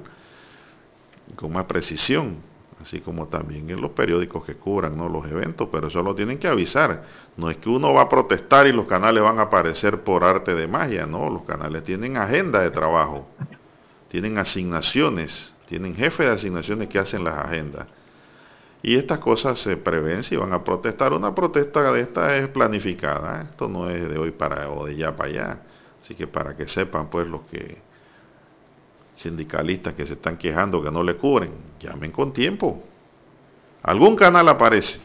con 1.36 1.52
más 1.52 1.66
precisión. 1.66 2.38
Así 2.84 3.00
como 3.00 3.28
también 3.28 3.70
en 3.70 3.80
los 3.80 3.92
periódicos 3.92 4.44
que 4.44 4.56
cubran 4.56 4.94
¿no? 4.94 5.08
los 5.08 5.24
eventos, 5.26 5.70
pero 5.72 5.88
eso 5.88 6.02
lo 6.02 6.14
tienen 6.14 6.38
que 6.38 6.48
avisar. 6.48 7.02
No 7.38 7.50
es 7.50 7.56
que 7.56 7.70
uno 7.70 7.94
va 7.94 8.02
a 8.02 8.08
protestar 8.10 8.66
y 8.66 8.72
los 8.72 8.86
canales 8.86 9.22
van 9.22 9.38
a 9.38 9.44
aparecer 9.44 10.02
por 10.02 10.22
arte 10.22 10.54
de 10.54 10.68
magia, 10.68 11.06
no, 11.06 11.30
los 11.30 11.44
canales 11.44 11.82
tienen 11.82 12.18
agenda 12.18 12.60
de 12.60 12.70
trabajo, 12.70 13.26
tienen 14.10 14.36
asignaciones, 14.36 15.54
tienen 15.66 15.96
jefes 15.96 16.26
de 16.26 16.32
asignaciones 16.34 16.88
que 16.88 16.98
hacen 16.98 17.24
las 17.24 17.38
agendas. 17.38 17.86
Y 18.82 18.96
estas 18.96 19.18
cosas 19.18 19.58
se 19.58 19.78
prevén 19.78 20.22
si 20.22 20.36
van 20.36 20.52
a 20.52 20.62
protestar. 20.62 21.14
Una 21.14 21.34
protesta 21.34 21.90
de 21.90 22.02
esta 22.02 22.36
es 22.36 22.48
planificada. 22.48 23.40
¿eh? 23.40 23.46
Esto 23.50 23.66
no 23.66 23.88
es 23.88 24.06
de 24.10 24.18
hoy 24.18 24.30
para 24.30 24.70
o 24.70 24.84
de 24.84 24.94
ya 24.94 25.16
para 25.16 25.30
allá. 25.30 25.58
Así 26.02 26.14
que 26.14 26.26
para 26.26 26.54
que 26.54 26.68
sepan 26.68 27.08
pues 27.08 27.26
los 27.26 27.40
que 27.50 27.78
sindicalistas 29.14 29.94
que 29.94 30.06
se 30.06 30.14
están 30.14 30.36
quejando 30.36 30.82
que 30.82 30.90
no 30.90 31.02
le 31.02 31.16
cubren, 31.16 31.52
llamen 31.80 32.10
con 32.10 32.32
tiempo. 32.32 32.82
Algún 33.82 34.16
canal 34.16 34.48
aparece 34.48 35.00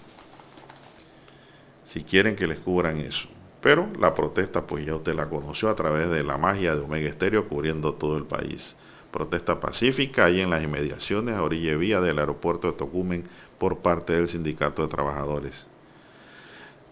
si 1.86 2.04
quieren 2.04 2.36
que 2.36 2.48
les 2.48 2.60
cubran 2.60 3.00
eso. 3.00 3.28
Pero 3.62 3.90
la 4.00 4.14
protesta 4.14 4.66
pues 4.66 4.86
ya 4.86 4.96
usted 4.96 5.14
la 5.14 5.28
conoció 5.28 5.70
a 5.70 5.76
través 5.76 6.10
de 6.10 6.24
la 6.24 6.38
magia 6.38 6.76
de 6.76 6.82
Omega 6.82 7.10
Estéreo 7.10 7.48
cubriendo 7.48 7.94
todo 7.94 8.18
el 8.18 8.24
país. 8.24 8.76
Protesta 9.12 9.60
pacífica 9.60 10.26
ahí 10.26 10.40
en 10.40 10.52
las 10.52 10.64
inmediaciones 10.64 11.36
a 11.36 11.44
orilla 11.44 11.76
vía 11.76 12.00
del 12.00 12.20
aeropuerto 12.20 12.68
de 12.68 12.78
Tocumen 12.78 13.28
por 13.58 13.80
parte 13.80 14.14
del 14.14 14.28
Sindicato 14.28 14.84
de 14.84 14.88
Trabajadores. 14.88 15.68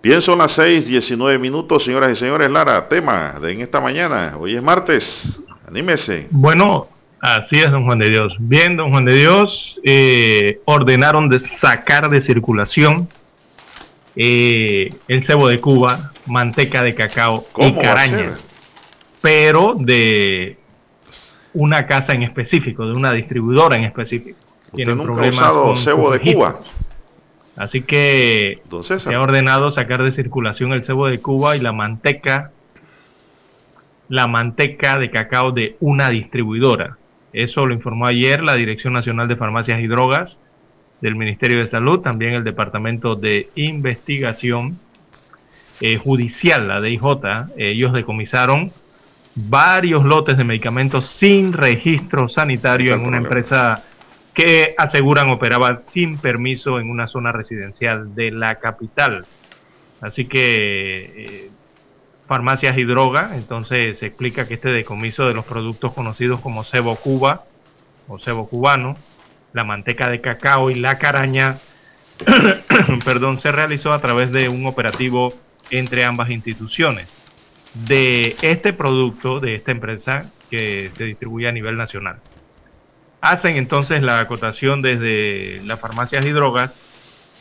Pienso 0.01 0.33
en 0.33 0.39
las 0.39 0.51
6, 0.53 0.87
19 0.87 1.39
minutos, 1.39 1.83
señoras 1.83 2.11
y 2.11 2.15
señores. 2.15 2.49
Lara, 2.51 2.87
tema 2.89 3.39
de 3.39 3.61
esta 3.61 3.79
mañana. 3.79 4.35
Hoy 4.37 4.55
es 4.55 4.63
martes. 4.63 5.39
Anímese. 5.67 6.27
Bueno, 6.31 6.87
así 7.21 7.59
es, 7.59 7.71
don 7.71 7.85
Juan 7.85 7.99
de 7.99 8.09
Dios. 8.09 8.35
Bien, 8.39 8.77
don 8.77 8.91
Juan 8.91 9.05
de 9.05 9.15
Dios, 9.15 9.79
eh, 9.83 10.59
ordenaron 10.65 11.29
de 11.29 11.39
sacar 11.39 12.09
de 12.09 12.21
circulación 12.21 13.09
eh, 14.15 14.93
el 15.07 15.23
cebo 15.23 15.47
de 15.47 15.59
Cuba, 15.59 16.11
manteca 16.25 16.81
de 16.81 16.95
cacao 16.95 17.45
y 17.57 17.71
caraña. 17.73 18.33
Pero 19.21 19.75
de 19.77 20.57
una 21.53 21.85
casa 21.85 22.13
en 22.13 22.23
específico, 22.23 22.85
de 22.87 22.93
una 22.93 23.13
distribuidora 23.13 23.75
en 23.75 23.83
específico. 23.83 24.39
¿Usted 24.71 24.95
nunca 24.95 25.23
ha 25.23 25.29
usado 25.29 25.75
cebo 25.75 26.11
de 26.11 26.33
Cuba? 26.33 26.59
Así 27.55 27.81
que 27.81 28.61
se 28.99 29.15
ha 29.15 29.21
ordenado 29.21 29.71
sacar 29.71 30.03
de 30.03 30.11
circulación 30.11 30.73
el 30.73 30.83
cebo 30.83 31.07
de 31.07 31.19
Cuba 31.19 31.55
y 31.55 31.59
la 31.59 31.71
manteca, 31.71 32.51
la 34.09 34.27
manteca 34.27 34.99
de 34.99 35.09
cacao 35.09 35.51
de 35.51 35.75
una 35.79 36.09
distribuidora. 36.09 36.97
Eso 37.37 37.67
lo 37.67 37.73
informó 37.75 38.07
ayer 38.07 38.41
la 38.41 38.55
Dirección 38.55 38.93
Nacional 38.93 39.27
de 39.27 39.35
Farmacias 39.35 39.79
y 39.79 39.85
Drogas 39.85 40.39
del 41.01 41.15
Ministerio 41.15 41.59
de 41.59 41.67
Salud, 41.67 41.99
también 41.99 42.33
el 42.33 42.43
Departamento 42.43 43.15
de 43.15 43.51
Investigación 43.53 44.79
eh, 45.79 45.97
Judicial, 45.97 46.67
la 46.67 46.81
DIJ. 46.81 47.03
Ellos 47.57 47.93
decomisaron 47.93 48.71
varios 49.35 50.03
lotes 50.03 50.35
de 50.35 50.45
medicamentos 50.45 51.09
sin 51.09 51.53
registro 51.53 52.27
sanitario 52.27 52.95
en 52.95 53.01
una 53.01 53.17
empresa 53.17 53.83
que 54.33 54.73
aseguran 54.75 55.29
operaba 55.29 55.77
sin 55.77 56.17
permiso 56.17 56.79
en 56.79 56.89
una 56.89 57.07
zona 57.07 57.31
residencial 57.31 58.15
de 58.15 58.31
la 58.31 58.55
capital. 58.55 59.27
Así 60.01 60.25
que 60.25 61.03
eh, 61.15 61.49
farmacias 62.27 62.77
y 62.77 62.83
droga, 62.83 63.31
entonces 63.35 63.99
se 63.99 64.07
explica 64.07 64.47
que 64.47 64.55
este 64.55 64.69
decomiso 64.69 65.25
de 65.25 65.33
los 65.33 65.45
productos 65.45 65.93
conocidos 65.93 66.41
como 66.41 66.63
cebo 66.63 66.95
cuba 66.97 67.45
o 68.07 68.19
cebo 68.19 68.47
cubano, 68.47 68.97
la 69.53 69.63
manteca 69.63 70.09
de 70.09 70.21
cacao 70.21 70.69
y 70.69 70.75
la 70.75 70.97
caraña, 70.97 71.59
perdón, 73.05 73.39
se 73.39 73.51
realizó 73.51 73.93
a 73.93 74.01
través 74.01 74.31
de 74.31 74.49
un 74.49 74.65
operativo 74.65 75.33
entre 75.69 76.03
ambas 76.03 76.29
instituciones. 76.29 77.07
De 77.73 78.35
este 78.41 78.73
producto, 78.73 79.39
de 79.39 79.55
esta 79.55 79.71
empresa 79.71 80.31
que 80.49 80.91
se 80.97 81.03
distribuye 81.05 81.47
a 81.47 81.51
nivel 81.51 81.77
nacional. 81.77 82.17
Hacen 83.21 83.57
entonces 83.57 84.01
la 84.01 84.19
acotación 84.19 84.81
desde 84.81 85.61
las 85.63 85.79
farmacias 85.79 86.25
y 86.25 86.31
drogas 86.31 86.75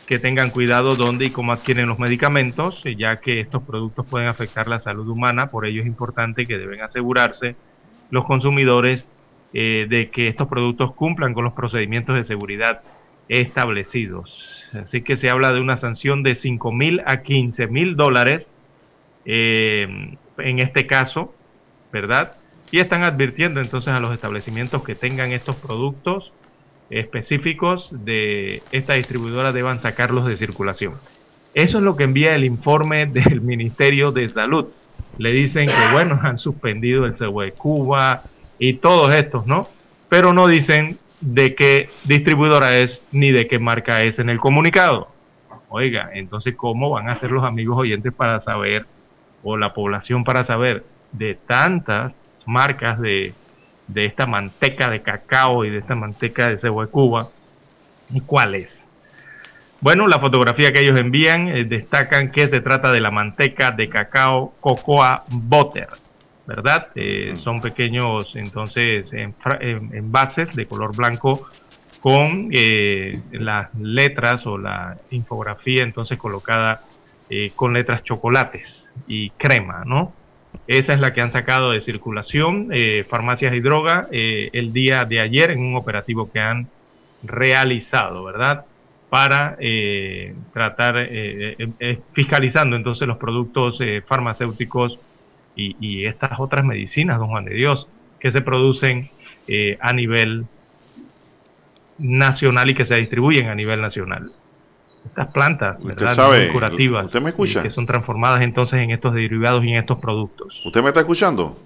que 0.07 0.19
tengan 0.19 0.51
cuidado 0.51 0.95
dónde 0.95 1.25
y 1.25 1.31
cómo 1.31 1.51
adquieren 1.51 1.87
los 1.87 1.99
medicamentos, 1.99 2.81
ya 2.97 3.19
que 3.19 3.41
estos 3.41 3.61
productos 3.63 4.05
pueden 4.05 4.27
afectar 4.27 4.67
la 4.67 4.79
salud 4.79 5.07
humana, 5.07 5.47
por 5.47 5.65
ello 5.65 5.81
es 5.81 5.87
importante 5.87 6.45
que 6.45 6.57
deben 6.57 6.81
asegurarse 6.81 7.55
los 8.09 8.25
consumidores 8.25 9.05
eh, 9.53 9.85
de 9.89 10.09
que 10.09 10.29
estos 10.29 10.47
productos 10.47 10.93
cumplan 10.93 11.33
con 11.33 11.43
los 11.43 11.53
procedimientos 11.53 12.15
de 12.15 12.23
seguridad 12.23 12.81
establecidos. 13.27 14.47
Así 14.73 15.01
que 15.01 15.17
se 15.17 15.29
habla 15.29 15.51
de 15.51 15.59
una 15.59 15.77
sanción 15.77 16.23
de 16.23 16.35
5 16.35 16.71
mil 16.71 17.01
a 17.05 17.21
15 17.21 17.67
mil 17.67 17.95
dólares 17.95 18.47
eh, 19.25 20.15
en 20.37 20.59
este 20.59 20.87
caso, 20.87 21.35
¿verdad? 21.91 22.37
y 22.71 22.79
están 22.79 23.03
advirtiendo 23.03 23.61
entonces 23.61 23.93
a 23.93 23.99
los 23.99 24.13
establecimientos 24.13 24.83
que 24.83 24.95
tengan 24.95 25.31
estos 25.31 25.55
productos 25.55 26.31
específicos 26.89 27.89
de 27.91 28.63
esta 28.71 28.93
distribuidora 28.93 29.51
deban 29.51 29.81
sacarlos 29.81 30.25
de 30.25 30.37
circulación. 30.37 30.93
Eso 31.53 31.79
es 31.79 31.83
lo 31.83 31.95
que 31.95 32.03
envía 32.03 32.35
el 32.35 32.45
informe 32.45 33.05
del 33.07 33.41
Ministerio 33.41 34.11
de 34.11 34.29
Salud. 34.29 34.67
Le 35.17 35.31
dicen 35.31 35.65
que, 35.65 35.93
bueno, 35.93 36.19
han 36.23 36.39
suspendido 36.39 37.05
el 37.05 37.15
cebo 37.15 37.41
de 37.41 37.51
Cuba 37.51 38.23
y 38.59 38.73
todos 38.75 39.13
estos, 39.13 39.45
¿no? 39.47 39.69
Pero 40.09 40.33
no 40.33 40.47
dicen 40.47 40.97
de 41.19 41.55
qué 41.55 41.89
distribuidora 42.03 42.77
es 42.77 43.01
ni 43.11 43.31
de 43.31 43.47
qué 43.47 43.59
marca 43.59 44.03
es 44.03 44.19
en 44.19 44.29
el 44.29 44.39
comunicado. 44.39 45.09
Oiga, 45.69 46.11
entonces, 46.13 46.55
¿cómo 46.55 46.91
van 46.91 47.09
a 47.09 47.17
ser 47.17 47.31
los 47.31 47.43
amigos 47.43 47.77
oyentes 47.77 48.13
para 48.13 48.39
saber, 48.39 48.85
o 49.43 49.57
la 49.57 49.73
población 49.73 50.23
para 50.23 50.45
saber, 50.45 50.85
de 51.11 51.35
tantas 51.35 52.17
marcas 52.45 52.99
de, 53.01 53.33
esta 53.95 54.25
manteca 54.25 54.89
de 54.89 55.01
cacao 55.01 55.65
y 55.65 55.69
de 55.69 55.79
esta 55.79 55.95
manteca 55.95 56.47
de 56.49 56.59
cebo 56.59 56.81
de 56.81 56.91
Cuba. 56.91 57.29
¿Y 58.09 58.21
cuál 58.21 58.55
es? 58.55 58.87
Bueno, 59.79 60.07
la 60.07 60.19
fotografía 60.19 60.73
que 60.73 60.79
ellos 60.79 60.99
envían 60.99 61.49
eh, 61.49 61.63
destacan 61.63 62.31
que 62.31 62.49
se 62.49 62.61
trata 62.61 62.91
de 62.91 62.99
la 62.99 63.11
manteca 63.11 63.71
de 63.71 63.89
cacao 63.89 64.53
Cocoa 64.59 65.23
Butter, 65.29 65.89
¿verdad? 66.47 66.87
Eh, 66.95 67.33
mm. 67.33 67.37
son 67.37 67.61
pequeños, 67.61 68.35
entonces, 68.35 69.11
envases 69.13 70.55
de 70.55 70.65
color 70.65 70.95
blanco 70.95 71.47
con 72.01 72.49
eh, 72.51 73.21
las 73.31 73.73
letras 73.75 74.47
o 74.47 74.57
la 74.57 74.97
infografía, 75.11 75.83
entonces, 75.83 76.17
colocada 76.17 76.81
con 77.55 77.73
letras 77.73 78.03
chocolates 78.03 78.87
y 79.05 79.31
crema, 79.31 79.83
¿no? 79.85 80.13
Esa 80.65 80.93
es 80.93 80.99
la 80.99 81.13
que 81.13 81.21
han 81.21 81.31
sacado 81.31 81.71
de 81.71 81.81
circulación 81.81 82.69
eh, 82.71 83.05
farmacias 83.09 83.53
y 83.53 83.59
droga 83.59 84.07
eh, 84.11 84.49
el 84.53 84.73
día 84.73 85.05
de 85.05 85.19
ayer 85.19 85.51
en 85.51 85.59
un 85.59 85.75
operativo 85.75 86.31
que 86.31 86.39
han 86.39 86.67
realizado, 87.23 88.23
¿verdad? 88.23 88.65
Para 89.09 89.55
eh, 89.59 90.35
tratar, 90.53 91.09
fiscalizando 92.13 92.75
entonces 92.75 93.07
los 93.07 93.17
productos 93.17 93.79
farmacéuticos 94.05 94.99
y, 95.55 96.05
estas 96.05 96.39
otras 96.39 96.65
medicinas, 96.65 97.17
don 97.17 97.29
Juan 97.29 97.45
de 97.45 97.55
Dios, 97.55 97.87
que 98.19 98.31
se 98.31 98.41
producen 98.41 99.09
a 99.79 99.93
nivel 99.93 100.45
nacional 101.97 102.69
y 102.69 102.75
que 102.75 102.85
se 102.85 102.95
distribuyen 102.95 103.47
a 103.47 103.55
nivel 103.55 103.81
nacional 103.81 104.31
estas 105.07 105.27
plantas 105.33 105.83
¿verdad? 105.83 106.51
curativas 106.51 107.05
¿Usted 107.05 107.21
me 107.21 107.29
escucha? 107.29 107.63
que 107.63 107.71
son 107.71 107.85
transformadas 107.85 108.41
entonces 108.41 108.79
en 108.79 108.91
estos 108.91 109.13
derivados 109.13 109.63
y 109.63 109.69
en 109.69 109.77
estos 109.77 109.97
productos. 109.99 110.65
¿Usted 110.65 110.81
me 110.81 110.89
está 110.89 111.01
escuchando? 111.01 111.57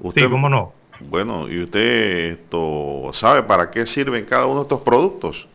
¿Usted, 0.00 0.22
sí, 0.22 0.28
cómo 0.28 0.48
no. 0.48 0.72
Bueno, 1.00 1.48
¿y 1.48 1.62
usted 1.62 2.32
esto 2.32 3.10
sabe 3.12 3.42
para 3.42 3.70
qué 3.70 3.86
sirven 3.86 4.24
cada 4.24 4.46
uno 4.46 4.56
de 4.56 4.62
estos 4.62 4.80
productos? 4.80 5.48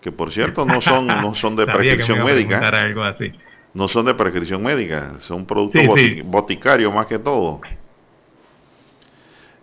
Que 0.00 0.12
por 0.12 0.30
cierto 0.32 0.64
no 0.64 0.80
son, 0.80 1.06
no 1.06 1.34
son 1.34 1.56
de 1.56 1.66
prescripción 1.66 2.24
médica. 2.24 2.58
Algo 2.58 3.02
así. 3.02 3.32
No 3.74 3.86
son 3.86 4.06
de 4.06 4.14
prescripción 4.14 4.62
médica, 4.62 5.14
son 5.18 5.44
productos 5.44 5.82
boticarios 6.24 6.92
más 6.92 7.06
que 7.06 7.18
todo. 7.18 7.60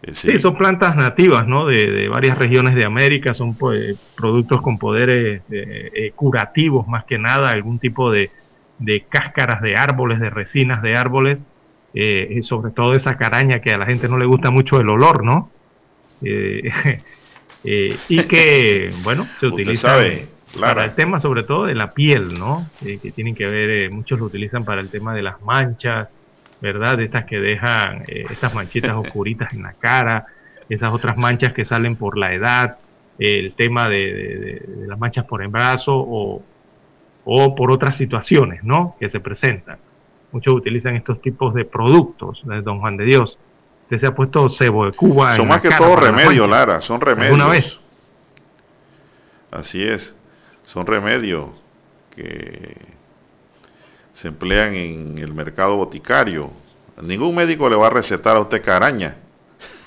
Eh, 0.05 0.13
sí. 0.13 0.39
son 0.39 0.55
plantas 0.55 0.95
nativas, 0.95 1.47
¿no? 1.47 1.65
De, 1.65 2.07
varias 2.09 2.37
regiones 2.37 2.75
de 2.75 2.85
América, 2.85 3.33
son 3.33 3.55
pues, 3.55 3.97
productos 4.15 4.61
con 4.61 4.77
poderes 4.77 5.41
eh, 5.49 5.91
eh, 5.93 6.11
curativos 6.15 6.87
más 6.87 7.05
que 7.05 7.17
nada, 7.17 7.49
algún 7.49 7.79
tipo 7.79 8.11
de, 8.11 8.29
cáscaras 9.09 9.61
de 9.61 9.75
árboles, 9.75 10.19
de 10.19 10.29
resinas 10.29 10.83
de 10.83 10.95
árboles, 10.95 11.39
y 11.97 12.43
sobre 12.43 12.71
todo 12.71 12.93
esa 12.93 13.15
caraña 13.15 13.61
que 13.61 13.71
a 13.71 13.77
la 13.77 13.85
gente 13.85 14.09
no 14.09 14.17
le 14.17 14.25
gusta 14.25 14.51
mucho 14.51 14.81
el 14.81 14.89
olor, 14.89 15.23
¿no? 15.23 15.49
y 16.21 18.23
que, 18.23 18.91
bueno, 19.03 19.29
se 19.39 19.47
utiliza 19.47 19.97
para 20.59 20.83
el 20.83 20.93
tema 20.93 21.21
sobre 21.21 21.43
todo 21.43 21.67
de 21.67 21.73
la 21.73 21.93
piel, 21.93 22.37
¿no? 22.37 22.69
que 22.81 23.13
tienen 23.15 23.33
que 23.33 23.47
ver, 23.47 23.89
muchos 23.91 24.19
lo 24.19 24.25
utilizan 24.25 24.65
para 24.65 24.81
el 24.81 24.89
tema 24.89 25.15
de 25.15 25.21
las 25.21 25.41
manchas, 25.41 26.09
¿verdad? 26.61 26.99
Estas 27.01 27.25
que 27.25 27.39
dejan 27.39 28.03
eh, 28.07 28.25
estas 28.29 28.53
manchitas 28.53 28.95
oscuritas 28.95 29.53
en 29.53 29.63
la 29.63 29.73
cara, 29.73 30.27
esas 30.69 30.93
otras 30.93 31.17
manchas 31.17 31.53
que 31.53 31.65
salen 31.65 31.95
por 31.95 32.17
la 32.17 32.33
edad, 32.33 32.77
el 33.19 33.53
tema 33.53 33.87
de, 33.87 34.61
las 34.87 34.99
manchas 34.99 35.25
por 35.25 35.43
embarazo 35.43 35.93
o, 35.95 36.41
o, 37.23 37.55
por 37.55 37.71
otras 37.71 37.97
situaciones 37.97 38.63
¿no? 38.63 38.95
que 38.99 39.09
se 39.09 39.19
presentan. 39.19 39.77
Muchos 40.31 40.53
utilizan 40.53 40.95
estos 40.95 41.21
tipos 41.21 41.53
de 41.53 41.65
productos 41.65 42.41
de 42.45 42.61
Don 42.61 42.79
Juan 42.79 42.97
de 42.97 43.05
Dios. 43.05 43.37
Usted 43.83 43.99
se 43.99 44.07
ha 44.07 44.15
puesto 44.15 44.49
cebo 44.49 44.85
de 44.85 44.91
Cuba. 44.91 45.35
Son 45.35 45.47
más 45.47 45.61
que 45.61 45.69
todo 45.69 45.95
remedios, 45.95 46.49
Lara, 46.49 46.81
son 46.81 46.99
remedios. 46.99 47.35
Una 47.35 47.47
vez. 47.47 47.79
Así 49.51 49.81
es, 49.81 50.13
son 50.65 50.85
remedios 50.85 51.49
que 52.13 52.94
se 54.15 54.29
emplean 54.29 54.73
en 54.73 55.17
el 55.17 55.33
mercado 55.33 55.75
boticario. 55.75 56.49
Ningún 57.01 57.35
médico 57.35 57.69
le 57.69 57.75
va 57.75 57.87
a 57.87 57.91
recetar 57.91 58.37
a 58.37 58.39
usted 58.39 58.63
caraña, 58.63 59.17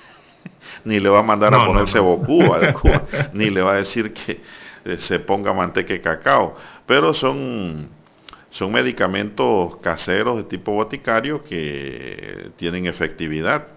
ni 0.84 1.00
le 1.00 1.08
va 1.08 1.20
a 1.20 1.22
mandar 1.22 1.54
a 1.54 1.64
ponerse 1.64 1.98
bocuba 1.98 2.58
de 2.58 2.74
Cuba, 2.74 3.04
ni 3.32 3.48
le 3.48 3.62
va 3.62 3.72
a 3.72 3.76
decir 3.76 4.12
que 4.12 4.40
eh, 4.84 4.98
se 4.98 5.18
ponga 5.18 5.54
manteca 5.54 5.94
y 5.94 6.00
cacao, 6.00 6.56
pero 6.86 7.14
son, 7.14 7.88
son 8.50 8.70
medicamentos 8.70 9.76
caseros 9.76 10.36
de 10.36 10.44
tipo 10.44 10.72
boticario 10.72 11.42
que 11.42 12.50
tienen 12.56 12.86
efectividad. 12.86 13.68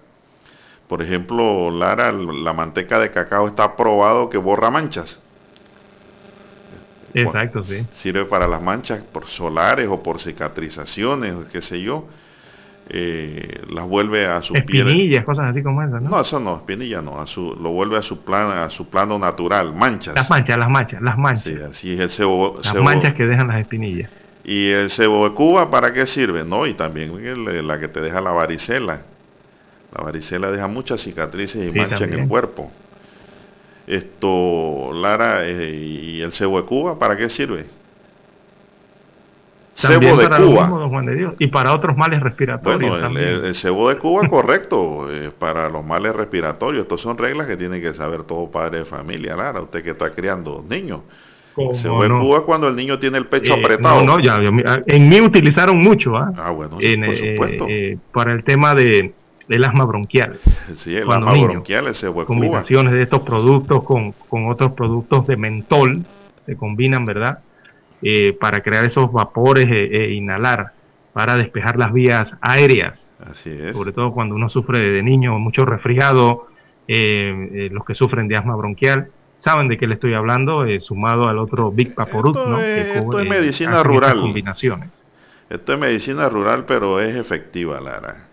Por 0.86 1.00
ejemplo, 1.00 1.70
Lara, 1.70 2.12
la 2.12 2.52
manteca 2.52 2.98
de 2.98 3.10
cacao 3.10 3.48
está 3.48 3.74
probado 3.74 4.28
que 4.28 4.36
borra 4.36 4.70
manchas. 4.70 5.22
Exacto, 7.14 7.64
sí. 7.64 7.86
Sirve 7.94 8.24
para 8.24 8.46
las 8.46 8.62
manchas 8.62 9.00
por 9.00 9.26
solares 9.26 9.88
o 9.88 10.02
por 10.02 10.20
cicatrizaciones, 10.20 11.34
qué 11.52 11.60
sé 11.62 11.82
yo. 11.82 12.06
Eh, 12.88 13.62
las 13.70 13.86
vuelve 13.86 14.26
a 14.26 14.42
su 14.42 14.54
espinillas, 14.54 15.24
cosas 15.24 15.46
así 15.46 15.62
como 15.62 15.82
esas, 15.82 16.02
¿no? 16.02 16.10
No, 16.10 16.20
eso 16.20 16.40
no, 16.40 16.56
espinilla 16.56 17.00
no, 17.00 17.20
a 17.20 17.26
su, 17.26 17.54
lo 17.54 17.70
vuelve 17.70 17.96
a 17.96 18.02
su 18.02 18.24
plan, 18.24 18.58
a 18.58 18.70
su 18.70 18.88
plano 18.88 19.18
natural, 19.18 19.72
manchas. 19.72 20.14
Las 20.14 20.28
manchas, 20.28 20.58
las 20.58 20.68
manchas, 20.68 21.00
las 21.00 21.16
manchas. 21.16 21.44
Sí, 21.44 21.56
así 21.68 21.94
es 21.94 22.00
el 22.00 22.10
cebo, 22.10 22.60
Las 22.62 22.74
manchas 22.74 23.14
que 23.14 23.24
dejan 23.24 23.46
las 23.48 23.58
espinillas. 23.58 24.10
¿Y 24.44 24.70
el 24.70 24.90
cebo 24.90 25.28
de 25.28 25.34
Cuba 25.34 25.70
para 25.70 25.92
qué 25.92 26.06
sirve? 26.06 26.44
No, 26.44 26.66
y 26.66 26.74
también 26.74 27.66
la 27.66 27.78
que 27.78 27.88
te 27.88 28.00
deja 28.00 28.20
la 28.20 28.32
varicela. 28.32 29.02
La 29.96 30.04
varicela 30.04 30.50
deja 30.50 30.66
muchas 30.66 31.00
cicatrices 31.02 31.66
y 31.66 31.78
manchas 31.78 32.00
en 32.00 32.14
el 32.14 32.28
cuerpo. 32.28 32.72
Esto, 33.86 34.92
Lara, 34.94 35.46
eh, 35.46 35.74
y 35.74 36.20
el 36.20 36.32
cebo 36.32 36.60
de 36.60 36.66
Cuba, 36.66 36.98
¿para 36.98 37.16
qué 37.16 37.28
sirve? 37.28 37.66
cebo 39.74 40.16
de 40.16 40.28
Cuba. 40.28 41.34
Y 41.38 41.48
para 41.48 41.72
otros 41.72 41.96
males 41.96 42.22
respiratorios. 42.22 43.00
Bueno, 43.00 43.18
el, 43.18 43.54
cebo 43.54 43.88
de 43.88 43.98
Cuba, 43.98 44.28
correcto, 44.28 45.08
eh, 45.10 45.30
para 45.36 45.68
los 45.68 45.84
males 45.84 46.14
respiratorios. 46.14 46.82
Estas 46.82 47.00
son 47.00 47.18
reglas 47.18 47.46
que 47.46 47.56
tiene 47.56 47.80
que 47.80 47.92
saber 47.94 48.22
todo 48.24 48.50
padre 48.50 48.80
de 48.80 48.84
familia, 48.84 49.36
Lara, 49.36 49.60
usted 49.60 49.82
que 49.82 49.90
está 49.90 50.12
criando 50.12 50.64
niños. 50.68 51.00
El 51.56 51.74
cebo 51.74 52.02
de 52.02 52.08
Cuba 52.08 52.44
cuando 52.44 52.68
el 52.68 52.76
niño 52.76 52.98
tiene 52.98 53.18
el 53.18 53.26
pecho 53.26 53.54
eh, 53.54 53.58
apretado. 53.58 54.02
No, 54.04 54.16
no, 54.16 54.20
ya, 54.20 54.38
en 54.86 55.08
mí 55.08 55.20
utilizaron 55.20 55.78
mucho, 55.78 56.16
¿ah? 56.16 56.32
ah 56.36 56.50
bueno, 56.50 56.78
por 56.78 57.16
supuesto. 57.16 57.66
para 58.12 58.32
el 58.32 58.44
tema 58.44 58.74
de 58.74 59.12
el 59.48 59.64
asma 59.64 59.84
bronquial. 59.84 60.38
Sí, 60.76 60.96
el 60.96 61.10
asma 61.10 61.32
bronquial, 61.32 61.88
ese 61.88 62.10
Combinaciones 62.12 62.92
de 62.92 63.02
estos 63.02 63.22
productos 63.22 63.82
con, 63.84 64.14
otros 64.48 64.72
productos 64.72 65.26
de 65.26 65.36
mentol 65.36 66.04
se 66.46 66.56
combinan, 66.56 67.04
¿verdad? 67.04 67.40
Eh, 68.02 68.32
para 68.32 68.62
crear 68.62 68.84
esos 68.84 69.12
vapores 69.12 69.66
e, 69.66 69.84
e, 69.84 70.12
inhalar, 70.14 70.72
para 71.12 71.36
despejar 71.36 71.78
las 71.78 71.92
vías 71.92 72.34
aéreas. 72.40 73.14
Así 73.24 73.50
es. 73.50 73.76
Sobre 73.76 73.92
todo 73.92 74.12
cuando 74.12 74.34
uno 74.34 74.48
sufre 74.48 74.80
de 74.80 75.02
niño 75.02 75.38
mucho 75.38 75.64
resfriado, 75.64 76.48
eh, 76.88 77.48
eh, 77.52 77.68
los 77.70 77.84
que 77.84 77.94
sufren 77.94 78.26
de 78.28 78.36
asma 78.36 78.56
bronquial. 78.56 79.08
Saben 79.38 79.66
de 79.68 79.76
qué 79.76 79.88
le 79.88 79.94
estoy 79.94 80.14
hablando, 80.14 80.64
sumado 80.80 81.28
al 81.28 81.38
otro 81.38 81.72
Big 81.72 81.96
Paporut, 81.96 82.36
¿no? 82.36 82.60
esto 82.60 83.18
es 83.18 83.28
medicina 83.28 83.82
rural. 83.82 84.20
Combinaciones. 84.20 84.90
Esto 85.50 85.72
es 85.72 85.78
medicina 85.80 86.28
rural, 86.28 86.64
pero 86.64 87.00
es 87.00 87.16
efectiva, 87.16 87.80
Lara. 87.80 88.31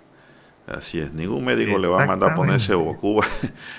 Así 0.69 0.99
es, 0.99 1.11
ningún 1.11 1.43
médico 1.43 1.79
le 1.79 1.87
va 1.87 2.03
a 2.03 2.05
mandar 2.05 2.33
a 2.33 2.35
ponerse 2.35 2.75
Bocuba 2.75 3.25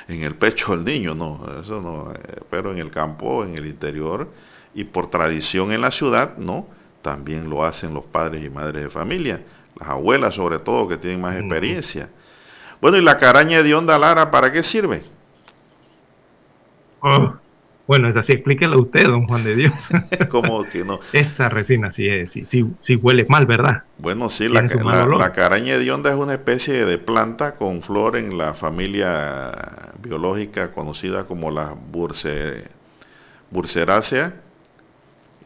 en 0.09 0.25
el 0.25 0.35
pecho 0.35 0.73
al 0.73 0.85
niño, 0.85 1.15
no, 1.15 1.41
eso 1.61 1.81
no, 1.81 2.13
eh, 2.13 2.41
pero 2.51 2.73
en 2.73 2.79
el 2.79 2.91
campo, 2.91 3.45
en 3.45 3.57
el 3.57 3.67
interior 3.67 4.29
y 4.75 4.83
por 4.85 5.09
tradición 5.09 5.71
en 5.71 5.83
la 5.83 5.93
ciudad, 5.93 6.37
no, 6.37 6.67
también 7.01 7.49
lo 7.49 7.65
hacen 7.65 7.95
los 7.95 8.05
padres 8.07 8.45
y 8.45 8.51
madres 8.51 8.83
de 8.83 8.91
familia, 8.91 9.41
las 9.79 9.89
abuelas 9.89 10.35
sobre 10.35 10.59
todo 10.59 10.89
que 10.89 10.97
tienen 10.97 11.21
más 11.21 11.37
experiencia. 11.37 12.09
Bueno, 12.81 12.97
¿y 12.97 13.03
la 13.03 13.19
caraña 13.19 13.63
de 13.63 13.73
onda 13.73 13.97
Lara 13.97 14.31
para 14.33 14.51
qué 14.51 14.65
sirve? 14.65 15.05
Oh, 17.03 17.35
bueno, 17.91 18.09
es 18.09 18.15
así, 18.15 18.31
explíquelo 18.31 18.81
usted, 18.81 19.03
don 19.09 19.27
Juan 19.27 19.43
de 19.43 19.57
Dios. 19.57 19.73
¿Cómo 20.29 20.63
que 20.63 20.85
no? 20.85 21.01
Esa 21.13 21.49
resina 21.49 21.91
sí, 21.91 22.07
es, 22.07 22.31
sí, 22.31 22.47
sí, 22.83 22.95
huele 22.95 23.27
mal, 23.29 23.47
¿verdad? 23.47 23.83
Bueno, 23.99 24.31
sí, 24.31 24.49
la, 24.49 24.63
la, 24.63 25.33
caraña 25.33 25.75
hedionda 25.75 26.09
es 26.11 26.17
una 26.17 26.35
especie 26.35 26.85
de 26.85 26.99
planta 26.99 27.57
con 27.57 27.83
flor 27.83 28.17
en 28.17 28.39
la 28.39 28.55
familia 28.55 29.51
biológica 30.01 30.71
conocida 30.71 31.25
como 31.25 31.51
la 31.51 31.75
burse, 31.75 32.63
burserácea. 33.51 34.35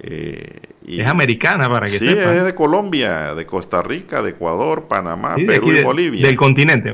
Eh, 0.01 0.61
es 0.87 1.07
americana, 1.07 1.71
para 1.71 1.87
que 1.87 1.99
Sí, 1.99 2.07
es 2.07 2.45
de 2.45 2.55
Colombia, 2.55 3.35
de 3.35 3.47
Costa 3.47 3.83
Rica, 3.83 4.21
de 4.21 4.33
Ecuador, 4.33 4.85
Panamá, 4.87 5.35
Perú 5.37 5.73
y 5.73 5.83
Bolivia. 5.83 6.27
Del 6.27 6.37
continente, 6.37 6.93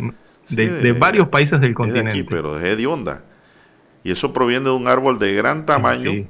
de, 0.48 0.92
varios 0.92 1.26
países 1.26 1.60
del 1.60 1.74
continente. 1.74 2.10
aquí, 2.10 2.22
pero 2.22 2.56
es 2.56 2.64
hedionda. 2.64 3.24
Y 4.02 4.12
eso 4.12 4.32
proviene 4.32 4.66
de 4.66 4.70
un 4.74 4.88
árbol 4.88 5.18
de 5.18 5.34
gran 5.34 5.66
tamaño, 5.66 6.26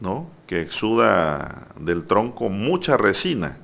¿no? 0.00 0.30
Que 0.46 0.60
exuda 0.60 1.66
del 1.78 2.04
tronco 2.04 2.48
mucha 2.48 2.96
resina, 2.96 3.56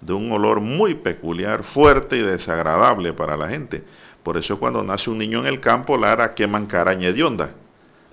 de 0.00 0.12
un 0.12 0.32
olor 0.32 0.60
muy 0.60 0.94
peculiar, 0.94 1.62
fuerte 1.62 2.16
y 2.16 2.22
desagradable 2.22 3.12
para 3.12 3.36
la 3.36 3.48
gente. 3.48 3.84
Por 4.22 4.38
eso 4.38 4.58
cuando 4.58 4.82
nace 4.82 5.10
un 5.10 5.18
niño 5.18 5.40
en 5.40 5.46
el 5.46 5.60
campo, 5.60 5.96
Lara 5.98 6.34
queman 6.34 6.66
caraña 6.66 7.08
hedionda 7.08 7.50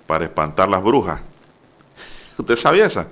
para 0.06 0.24
espantar 0.26 0.68
las 0.68 0.82
brujas. 0.82 1.20
¿Usted 2.38 2.56
sabía 2.56 2.86
esa? 2.86 3.08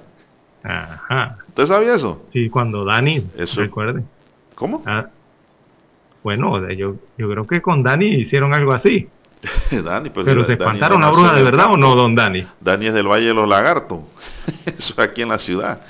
Ajá. 0.63 1.39
¿Usted 1.49 1.67
sabía 1.67 1.95
eso? 1.95 2.27
Sí, 2.33 2.51
cuando 2.51 2.85
Dani, 2.85 3.27
eso. 3.37 3.61
recuerde. 3.61 4.05
¿Cómo? 4.55 4.83
Ah, 4.85 5.09
bueno, 6.23 6.71
yo, 6.73 6.97
yo 7.17 7.31
creo 7.31 7.47
que 7.47 7.63
con 7.63 7.83
Dani 7.83 8.07
hicieron 8.07 8.53
algo 8.53 8.73
así. 8.73 9.09
Dani, 9.85 10.11
pero, 10.11 10.45
se 10.45 10.53
espantaron 10.53 11.01
la 11.01 11.11
bruja 11.11 11.33
de 11.35 11.43
verdad 11.43 11.73
o 11.73 11.77
no, 11.77 11.95
don 11.95 12.15
Dani? 12.15 12.47
Dani 12.61 12.87
es 12.87 12.95
del 12.95 13.09
Valle 13.09 13.27
de 13.27 13.35
los 13.35 13.49
Lagartos. 13.49 14.01
eso 14.67 14.95
es 14.97 14.99
aquí 14.99 15.23
en 15.23 15.31
la 15.31 15.39
ciudad. 15.39 15.81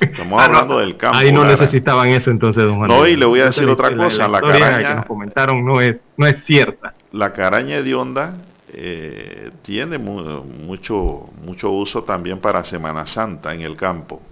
Estamos 0.00 0.40
ah, 0.40 0.44
hablando 0.46 0.78
del 0.78 0.96
campo. 0.96 1.18
Ahí 1.18 1.32
no 1.32 1.44
necesitaban 1.44 2.08
eso 2.08 2.30
entonces, 2.30 2.62
don 2.64 2.76
Juan. 2.78 2.88
No, 2.88 3.06
y 3.06 3.16
le 3.16 3.26
voy 3.26 3.40
a 3.40 3.46
decir 3.46 3.68
otra 3.68 3.94
cosa. 3.94 4.28
La, 4.28 4.40
caraña. 4.40 4.88
Que 4.88 4.94
nos 4.94 5.06
comentaron 5.06 5.64
no 5.64 5.80
es, 5.80 5.96
no 6.16 6.26
es 6.26 6.42
cierta. 6.44 6.94
La 7.12 7.32
caraña 7.32 7.82
de 7.82 7.94
onda 7.94 8.34
eh, 8.72 9.50
tiene 9.62 9.98
mucho, 9.98 11.26
mucho 11.44 11.70
uso 11.70 12.02
también 12.04 12.38
para 12.38 12.64
Semana 12.64 13.04
Santa 13.06 13.54
en 13.54 13.60
el 13.60 13.76
campo. 13.76 14.22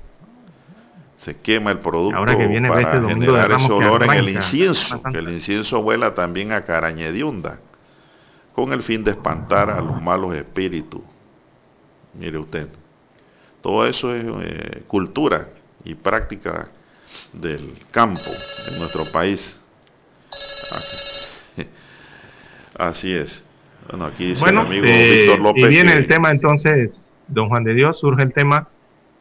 Se 1.21 1.37
quema 1.37 1.71
el 1.71 1.79
producto 1.79 2.17
Ahora 2.17 2.37
que 2.37 2.49
viene 2.49 2.69
para 2.69 2.81
este 2.81 3.15
generar 3.15 3.53
ese 3.53 3.71
olor 3.71 4.03
en 4.03 4.11
el 4.11 4.29
incienso. 4.31 5.01
Que 5.13 5.19
el 5.19 5.29
incienso 5.29 5.81
vuela 5.81 6.15
también 6.15 6.51
a 6.51 6.63
caraña 6.63 7.13
de 7.13 7.23
onda 7.23 7.59
con 8.55 8.73
el 8.73 8.83
fin 8.83 9.03
de 9.05 9.13
espantar 9.13 9.71
a 9.71 9.81
los 9.81 10.01
malos 10.01 10.35
espíritus. 10.35 11.03
Mire 12.15 12.39
usted, 12.39 12.69
todo 13.63 13.87
eso 13.87 14.15
es 14.15 14.25
eh, 14.25 14.83
cultura 14.87 15.49
y 15.85 15.95
práctica 15.95 16.69
del 17.33 17.75
campo 17.91 18.31
en 18.69 18.79
nuestro 18.79 19.11
país. 19.11 19.61
Así 22.77 23.13
es. 23.15 23.45
Bueno, 23.89 24.07
aquí 24.07 24.27
dice 24.27 24.49
el 24.49 24.59
amigo 24.59 24.87
eh, 24.87 25.19
Víctor 25.19 25.41
López. 25.41 25.65
Y 25.65 25.69
viene 25.69 25.93
el 25.93 26.07
tema 26.07 26.31
entonces, 26.31 27.07
don 27.29 27.49
Juan 27.49 27.65
de 27.65 27.75
Dios, 27.75 27.99
surge 27.99 28.23
el 28.23 28.33
tema 28.33 28.69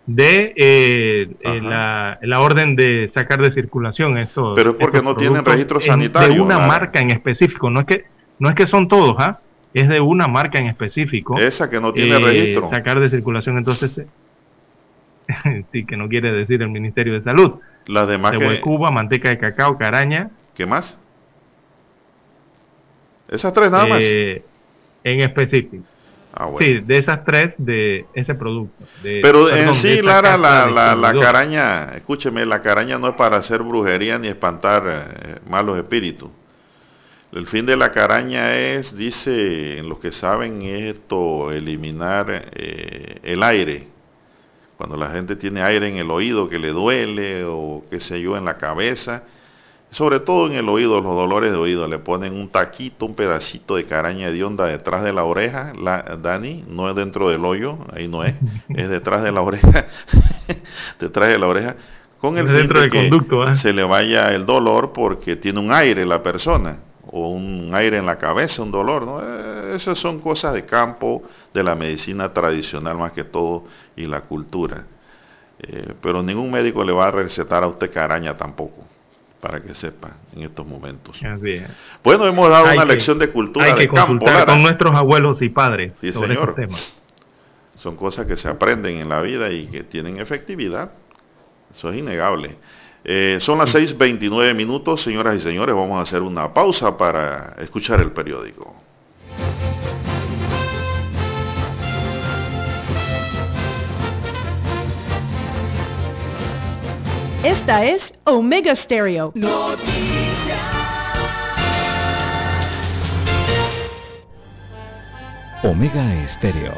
de 0.06 0.54
eh, 0.56 1.30
la, 1.62 2.40
orden 2.40 2.76
de 2.76 3.10
sacar 3.14 3.42
de 3.42 3.52
circulación 3.52 4.18
esto. 4.18 4.54
Pero 4.56 4.72
es 4.72 4.76
porque 4.78 5.02
no 5.02 5.16
tienen 5.16 5.46
registro 5.46 5.80
sanitario. 5.80 6.36
De 6.36 6.42
una 6.42 6.60
marca 6.60 7.00
en 7.00 7.12
específico, 7.12 7.70
no 7.70 7.82
es 7.82 7.86
que 7.86 8.06
no 8.42 8.50
es 8.50 8.56
que 8.56 8.66
son 8.66 8.88
todos, 8.88 9.16
¿ah? 9.20 9.40
es 9.72 9.88
de 9.88 10.02
una 10.02 10.28
marca 10.28 10.58
en 10.58 10.66
específico. 10.66 11.38
Esa 11.38 11.70
que 11.70 11.80
no 11.80 11.94
tiene 11.94 12.16
eh, 12.16 12.20
registro. 12.20 12.68
Sacar 12.70 13.00
de 13.00 13.08
circulación, 13.12 13.60
entonces, 13.60 13.92
sí, 15.66 15.86
que 15.86 15.96
no 15.96 16.10
quiere 16.10 16.32
decir 16.32 16.60
el 16.64 16.70
Ministerio 16.70 17.14
de 17.14 17.22
Salud. 17.22 17.60
Las 17.86 18.08
demás 18.08 18.32
de 18.32 18.60
Cuba, 18.60 18.90
manteca 18.90 19.30
de 19.30 19.38
cacao, 19.38 19.78
caraña. 19.78 20.32
¿Qué 20.56 20.66
más? 20.66 20.98
Esas 23.30 23.54
tres 23.54 23.70
nada 23.70 23.86
más. 23.86 24.00
Eh, 24.02 24.44
en 25.04 25.22
específico. 25.22 25.84
Ah, 26.34 26.50
sí, 26.58 26.80
de 26.80 26.98
esas 26.98 27.24
tres, 27.24 27.54
de 27.60 28.08
ese 28.16 28.34
producto. 28.34 28.86
Pero 29.04 29.54
en 29.54 29.76
sí, 29.76 30.02
Lara, 30.02 30.36
la, 30.36 30.66
la, 30.66 30.96
la, 30.96 31.14
caraña, 31.20 31.94
escúcheme, 31.96 32.44
la 32.48 32.64
caraña 32.64 32.98
no 32.98 33.10
es 33.10 33.16
para 33.16 33.38
hacer 33.38 33.62
brujería 33.62 34.18
ni 34.18 34.30
espantar 34.30 34.84
eh, 34.88 35.40
malos 35.48 35.78
espíritus. 35.78 36.30
El 37.32 37.48
fin 37.48 37.66
de 37.66 37.78
la 37.78 37.94
caraña 37.94 38.58
es, 38.58 38.94
dice, 38.96 39.78
en 39.78 39.88
los 39.88 40.00
que 40.00 40.12
saben 40.12 40.64
esto, 40.64 41.54
eliminar 41.54 42.50
eh, 42.52 43.20
el 43.24 43.42
aire. 43.42 43.88
Cuando 44.76 44.98
la 44.98 45.12
gente 45.12 45.38
tiene 45.38 45.62
aire 45.62 45.88
en 45.88 45.96
el 45.96 46.12
oído 46.12 46.50
que 46.50 46.60
le 46.60 46.72
duele 46.72 47.46
o 47.46 47.86
qué 47.90 48.02
sé 48.02 48.20
yo 48.20 48.36
en 48.36 48.44
la 48.44 48.58
cabeza, 48.58 49.24
sobre 49.92 50.20
todo 50.20 50.48
en 50.48 50.54
el 50.54 50.68
oído, 50.68 51.00
los 51.00 51.16
dolores 51.16 51.54
de 51.54 51.58
oído, 51.58 51.88
le 51.88 52.00
ponen 52.00 52.34
un 52.34 52.50
taquito, 52.50 53.06
un 53.06 53.16
pedacito 53.16 53.78
de 53.78 53.86
caraña 53.86 54.30
de 54.30 54.44
onda 54.44 54.66
detrás 54.66 55.02
de 55.02 55.14
la 55.14 55.24
oreja, 55.24 55.72
la, 55.82 56.02
Dani, 56.22 56.66
no 56.68 56.90
es 56.90 56.98
dentro 56.98 57.30
del 57.30 57.46
hoyo, 57.46 57.78
ahí 57.94 58.10
no 58.10 58.26
es, 58.26 58.34
es 58.76 58.90
detrás 58.90 59.24
de 59.24 59.32
la 59.32 59.42
oreja, 59.42 59.88
detrás 61.00 61.30
de 61.30 61.40
la 61.40 61.48
oreja, 61.48 61.76
con 62.20 62.38
el 62.38 62.50
fin 62.50 62.68
de 62.68 62.90
que 62.90 63.08
¿eh? 63.08 63.56
se 63.56 63.72
le 63.72 63.86
vaya 63.86 64.36
el 64.36 64.46
dolor 64.46 64.92
porque 64.92 65.38
tiene 65.38 65.62
un 65.62 65.72
aire 65.72 66.06
la 66.06 66.22
persona 66.22 66.91
o 67.12 67.28
un 67.30 67.72
aire 67.74 67.98
en 67.98 68.06
la 68.06 68.18
cabeza, 68.18 68.62
un 68.62 68.72
dolor, 68.72 69.06
¿no? 69.06 69.22
Eh, 69.22 69.76
esas 69.76 70.00
son 70.00 70.20
cosas 70.20 70.54
de 70.54 70.66
campo, 70.66 71.24
de 71.54 71.64
la 71.64 71.76
medicina 71.76 72.34
tradicional 72.34 72.98
más 72.98 73.12
que 73.12 73.24
todo 73.24 73.66
y 73.96 74.06
la 74.06 74.22
cultura. 74.22 74.86
Eh, 75.60 75.94
pero 76.02 76.24
ningún 76.24 76.50
médico 76.50 76.84
le 76.84 76.94
va 76.94 77.08
a 77.08 77.12
recetar 77.12 77.64
a 77.64 77.68
usted 77.68 77.92
caraña 77.92 78.36
tampoco, 78.38 78.86
para 79.42 79.62
que 79.62 79.76
sepa 79.76 80.12
en 80.34 80.44
estos 80.44 80.66
momentos. 80.66 81.20
Bueno, 82.04 82.26
hemos 82.26 82.50
dado 82.50 82.72
una 82.72 82.86
lección 82.86 83.20
de 83.20 83.30
cultura 83.30 83.66
hay 83.66 83.74
de 83.74 83.90
que 83.90 83.94
campo. 83.94 84.26
con 84.46 84.62
nuestros 84.62 84.96
abuelos 84.96 85.42
y 85.42 85.50
padres 85.50 85.94
sí, 86.00 86.12
sobre 86.14 86.36
señor. 86.36 86.56
Son 87.76 87.96
cosas 87.96 88.26
que 88.26 88.38
se 88.38 88.48
aprenden 88.48 88.98
en 88.98 89.10
la 89.10 89.22
vida 89.22 89.52
y 89.52 89.68
que 89.68 89.84
tienen 89.84 90.20
efectividad. 90.20 90.92
Eso 91.74 91.90
es 91.90 91.98
innegable. 91.98 92.58
Eh, 93.04 93.38
son 93.42 93.58
las 93.58 93.74
6.29 93.74 94.54
minutos, 94.54 95.02
señoras 95.02 95.36
y 95.38 95.40
señores. 95.40 95.76
Vamos 95.76 95.98
a 95.98 96.04
hacer 96.04 96.22
una 96.22 96.54
pausa 96.54 96.98
para 96.98 97.56
escuchar 97.60 98.00
el 98.00 98.12
periódico. 98.12 98.76
Esta 107.44 107.86
es 107.86 108.14
Omega 108.26 108.76
Stereo. 108.76 109.34
Omega 115.64 116.28
Stereo 116.28 116.74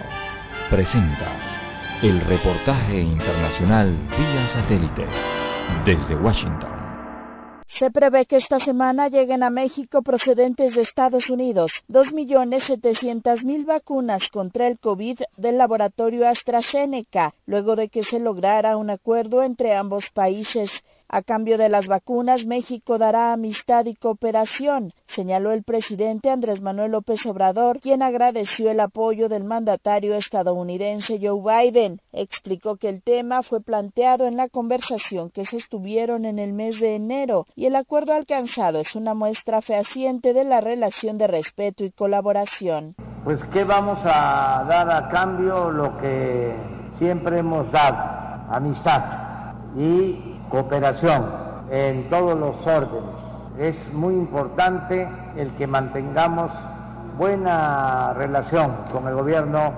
presenta 0.69 1.32
el 2.01 2.21
reportaje 2.21 3.01
internacional 3.01 3.93
vía 4.17 4.47
satélite 4.47 5.05
desde 5.86 6.16
Washington. 6.16 6.84
Se 7.68 7.89
prevé 7.89 8.28
que 8.28 8.38
esta 8.38 8.59
semana 8.59 9.07
lleguen 9.07 9.41
a 9.41 9.49
México 9.49 10.03
procedentes 10.03 10.76
de 10.76 10.82
Estados 10.82 11.30
Unidos 11.30 11.72
2.700.000 11.89 13.66
vacunas 13.66 14.30
contra 14.30 14.68
el 14.68 14.78
COVID 14.78 15.22
del 15.38 15.57
laboratorio 15.57 16.30
AstraZeneca, 16.30 17.34
luego 17.47 17.76
de 17.76 17.89
que 17.89 18.03
se 18.03 18.20
lograra 18.20 18.78
un 18.78 18.91
acuerdo 18.91 19.41
entre 19.41 19.76
ambos 19.76 20.05
países. 20.14 20.70
A 21.16 21.22
cambio 21.22 21.59
de 21.59 21.70
las 21.70 21.86
vacunas, 21.88 22.43
México 22.43 22.97
dará 22.97 23.34
amistad 23.34 23.86
y 23.86 23.93
cooperación, 23.93 24.93
señaló 25.05 25.51
el 25.51 25.61
presidente 25.61 26.32
Andrés 26.32 26.59
Manuel 26.59 26.93
López 26.93 27.24
Obrador, 27.28 27.80
quien 27.82 28.01
agradeció 28.01 28.72
el 28.72 28.80
apoyo 28.80 29.30
del 29.30 29.43
mandatario 29.43 30.16
estadounidense 30.16 31.20
Joe 31.22 31.39
Biden. 31.39 32.01
Explicó 32.14 32.78
que 32.78 32.89
el 32.89 33.03
tema 33.03 33.43
fue 33.43 33.61
planteado 33.61 34.26
en 34.26 34.38
la 34.38 34.49
conversación 34.49 35.30
que 35.30 35.45
sostuvieron 35.45 36.26
en 36.26 36.39
el 36.39 36.51
mes 36.51 36.80
de 36.80 36.95
enero 36.95 37.45
y 37.55 37.68
el 37.68 37.76
acuerdo 37.76 38.14
alcanzado 38.14 38.80
es 38.80 38.95
una 38.95 39.14
muestra 39.14 39.61
fehaciente 39.61 40.34
de 40.34 40.45
la 40.45 40.61
relación 40.61 41.20
de 41.20 41.28
respeto 41.28 41.84
y 41.84 41.91
colaboración. 41.91 42.95
Pues, 43.24 43.39
¿qué 43.53 43.64
vamos 43.64 43.99
a 44.03 44.66
dar 44.68 44.89
a 44.89 45.09
cambio? 45.09 45.70
Lo 45.70 45.95
que 45.99 46.55
siempre 46.97 47.38
hemos 47.38 47.72
dado, 47.72 47.99
amistad 48.49 49.03
y 49.78 50.32
cooperación 50.54 51.26
en 51.72 52.12
todos 52.12 52.38
los 52.38 52.56
órdenes. 52.68 53.20
Es 53.58 53.91
muy 53.91 54.14
importante 54.14 55.10
el 55.36 55.51
que 55.56 55.66
mantengamos 55.66 56.51
buena 57.18 58.14
relación 58.14 58.76
con 58.91 59.08
el 59.08 59.16
gobierno 59.16 59.74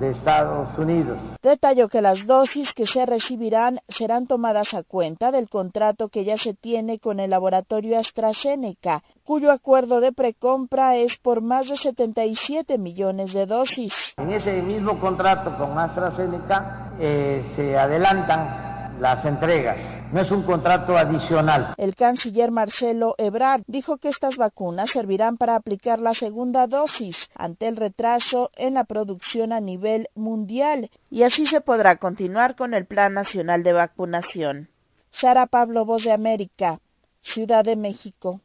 de 0.00 0.10
Estados 0.10 0.68
Unidos. 0.76 1.18
Detalló 1.42 1.88
que 1.88 2.02
las 2.02 2.26
dosis 2.26 2.68
que 2.74 2.86
se 2.86 3.06
recibirán 3.06 3.80
serán 3.88 4.26
tomadas 4.26 4.74
a 4.74 4.82
cuenta 4.82 5.32
del 5.32 5.48
contrato 5.48 6.10
que 6.10 6.24
ya 6.24 6.36
se 6.36 6.52
tiene 6.52 6.98
con 6.98 7.20
el 7.20 7.30
laboratorio 7.30 7.98
AstraZeneca, 7.98 9.02
cuyo 9.24 9.50
acuerdo 9.50 10.00
de 10.00 10.12
precompra 10.12 10.96
es 10.96 11.16
por 11.16 11.40
más 11.40 11.68
de 11.68 11.76
77 11.76 12.76
millones 12.76 13.32
de 13.32 13.46
dosis. 13.46 13.94
En 14.18 14.30
ese 14.30 14.60
mismo 14.60 15.00
contrato 15.00 15.56
con 15.56 15.78
AstraZeneca 15.78 16.92
eh, 17.00 17.42
se 17.56 17.78
adelantan 17.78 18.67
las 19.00 19.24
entregas. 19.24 19.80
No 20.12 20.20
es 20.20 20.30
un 20.30 20.42
contrato 20.42 20.96
adicional. 20.96 21.74
El 21.76 21.94
canciller 21.94 22.50
Marcelo 22.50 23.14
Ebrard 23.18 23.62
dijo 23.66 23.98
que 23.98 24.08
estas 24.08 24.36
vacunas 24.36 24.90
servirán 24.92 25.36
para 25.36 25.56
aplicar 25.56 25.98
la 26.00 26.14
segunda 26.14 26.66
dosis 26.66 27.16
ante 27.34 27.68
el 27.68 27.76
retraso 27.76 28.50
en 28.56 28.74
la 28.74 28.84
producción 28.84 29.52
a 29.52 29.60
nivel 29.60 30.08
mundial 30.14 30.90
y 31.10 31.22
así 31.22 31.46
se 31.46 31.60
podrá 31.60 31.96
continuar 31.96 32.56
con 32.56 32.74
el 32.74 32.86
Plan 32.86 33.14
Nacional 33.14 33.62
de 33.62 33.72
Vacunación. 33.72 34.68
Sara 35.10 35.46
Pablo, 35.46 35.84
Voz 35.84 36.04
de 36.04 36.12
América, 36.12 36.80
Ciudad 37.22 37.64
de 37.64 37.76
México. 37.76 38.40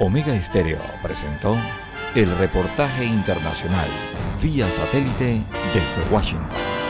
Omega 0.00 0.34
Estéreo 0.34 0.78
presentó 1.02 1.56
el 2.14 2.36
reportaje 2.38 3.04
internacional 3.04 3.88
vía 4.42 4.70
satélite 4.70 5.42
desde 5.74 6.10
Washington. 6.10 6.89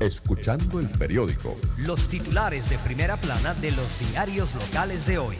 Escuchando 0.00 0.80
el 0.80 0.88
periódico. 0.90 1.56
Los 1.76 2.08
titulares 2.08 2.68
de 2.68 2.78
primera 2.78 3.20
plana 3.20 3.54
de 3.54 3.70
los 3.70 3.86
diarios 3.98 4.54
locales 4.54 5.06
de 5.06 5.18
hoy. 5.18 5.36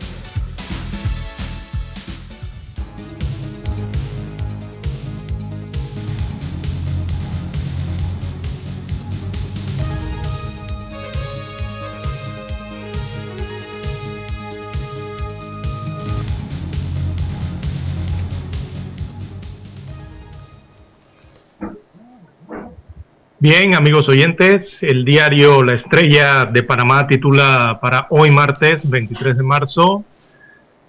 Bien, 23.42 23.74
amigos 23.74 24.08
oyentes, 24.08 24.78
el 24.82 25.04
diario 25.04 25.64
La 25.64 25.72
Estrella 25.72 26.44
de 26.44 26.62
Panamá 26.62 27.08
titula 27.08 27.80
para 27.82 28.06
hoy 28.10 28.30
martes 28.30 28.88
23 28.88 29.36
de 29.36 29.42
marzo, 29.42 30.04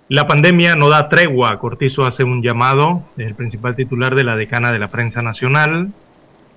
La 0.07 0.27
pandemia 0.27 0.75
no 0.75 0.87
da 0.87 1.09
tregua. 1.09 1.57
Cortizo 1.57 2.05
hace 2.05 2.23
un 2.23 2.43
llamado, 2.43 3.05
el 3.17 3.33
principal 3.33 3.75
titular 3.75 4.13
de 4.13 4.23
la 4.23 4.35
decana 4.35 4.71
de 4.71 4.77
la 4.77 4.89
prensa 4.89 5.23
nacional. 5.23 5.93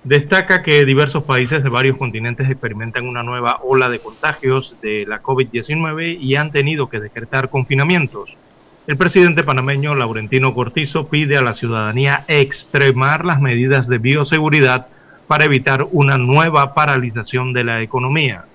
Destaca 0.03 0.61
que 0.61 0.85
diversos 0.85 1.23
países 1.23 1.63
de 1.63 1.69
varios 1.69 1.97
continentes 1.97 2.47
experimentan 2.47 3.07
una 3.07 3.23
nueva 3.23 3.61
ola 3.63 3.89
de 3.89 3.97
contagios 3.97 4.75
de 4.83 5.03
la 5.07 5.23
COVID-19 5.23 6.19
y 6.21 6.35
han 6.35 6.51
tenido 6.51 6.89
que 6.89 6.99
decretar 6.99 7.49
confinamientos. 7.49 8.37
El 8.85 8.97
presidente 8.97 9.43
panameño 9.43 9.95
Laurentino 9.95 10.53
Cortizo 10.53 11.07
pide 11.07 11.37
a 11.37 11.41
la 11.41 11.55
ciudadanía 11.55 12.23
extremar 12.27 13.25
las 13.25 13.41
medidas 13.41 13.87
de 13.87 13.97
bioseguridad 13.97 14.89
para 15.27 15.45
evitar 15.45 15.87
una 15.91 16.17
nueva 16.17 16.73
paralización 16.73 17.53
de 17.53 17.63
la 17.63 17.81
economía. 17.81 18.45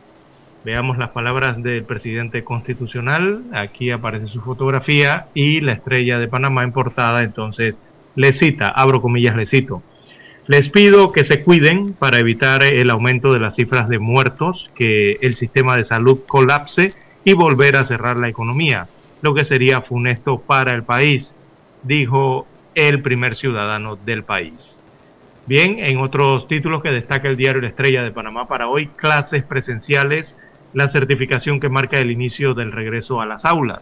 Veamos 0.65 0.97
las 0.97 1.11
palabras 1.11 1.63
del 1.63 1.85
presidente 1.85 2.45
constitucional. 2.45 3.43
Aquí 3.53 3.91
aparece 3.91 4.29
su 4.29 4.41
fotografía 4.41 5.27
y 5.35 5.61
la 5.61 5.73
estrella 5.73 6.19
de 6.19 6.29
Panamá 6.29 6.63
en 6.63 6.73
portada. 6.73 7.23
Entonces, 7.23 7.75
le 8.15 8.33
cita, 8.33 8.69
abro 8.69 9.03
comillas, 9.03 9.37
le 9.37 9.47
cito. 9.47 9.83
Les 10.47 10.69
pido 10.69 11.13
que 11.13 11.25
se 11.25 11.43
cuiden 11.43 11.95
para 11.95 12.19
evitar 12.19 12.63
el 12.63 12.91
aumento 12.91 13.33
de 13.33 13.41
las 13.41 13.55
cifras 13.55 13.89
de 13.89 13.99
muertos, 13.99 14.71
que 14.75 15.19
el 15.21 15.37
sistema 15.37 15.77
de 15.77 15.85
salud 15.85 16.21
colapse 16.27 16.95
y 17.25 17.33
volver 17.33 17.77
a 17.77 17.87
cerrar 17.87 18.17
la 18.17 18.29
economía, 18.29 18.89
lo 19.21 19.35
que 19.35 19.45
sería 19.45 19.83
funesto 19.83 20.41
para 20.41 20.75
el 20.75 20.83
país, 20.83 21.33
dijo 21.85 22.47
el 22.75 23.03
primer 23.03 23.37
ciudadano 23.37 23.97
del 23.97 24.25
país. 24.25 24.82
Bien, 25.45 25.81
en 25.81 25.99
otros 25.99 26.47
títulos 26.47 26.83
que 26.83 26.93
destaca 26.93 27.29
el 27.29 27.37
diario 27.37 27.63
La 27.63 27.69
Estrella 27.69 28.05
de 28.05 28.13
Panamá 28.13 28.47
para 28.47 28.69
hoy, 28.69 28.87
clases 28.87 29.43
presenciales, 29.43 30.37
la 30.73 30.89
certificación 30.89 31.59
que 31.59 31.69
marca 31.69 31.99
el 31.99 32.13
inicio 32.13 32.55
del 32.55 32.71
regreso 32.71 33.21
a 33.21 33.27
las 33.27 33.45
aulas. 33.45 33.81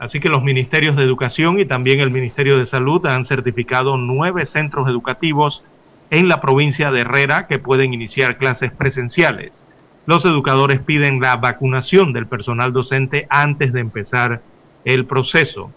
Así 0.00 0.18
que 0.18 0.28
los 0.28 0.42
ministerios 0.42 0.96
de 0.96 1.04
Educación 1.04 1.60
y 1.60 1.64
también 1.64 2.00
el 2.00 2.10
Ministerio 2.10 2.58
de 2.58 2.66
Salud 2.66 3.06
han 3.06 3.24
certificado 3.24 3.96
nueve 3.98 4.46
centros 4.46 4.88
educativos 4.88 5.62
en 6.10 6.26
la 6.26 6.40
provincia 6.40 6.90
de 6.90 7.02
Herrera 7.02 7.46
que 7.46 7.60
pueden 7.60 7.94
iniciar 7.94 8.36
clases 8.36 8.72
presenciales. 8.72 9.64
Los 10.06 10.24
educadores 10.24 10.80
piden 10.80 11.20
la 11.20 11.36
vacunación 11.36 12.12
del 12.12 12.26
personal 12.26 12.72
docente 12.72 13.28
antes 13.30 13.72
de 13.72 13.80
empezar 13.80 14.40
el 14.84 15.04
proceso 15.04 15.70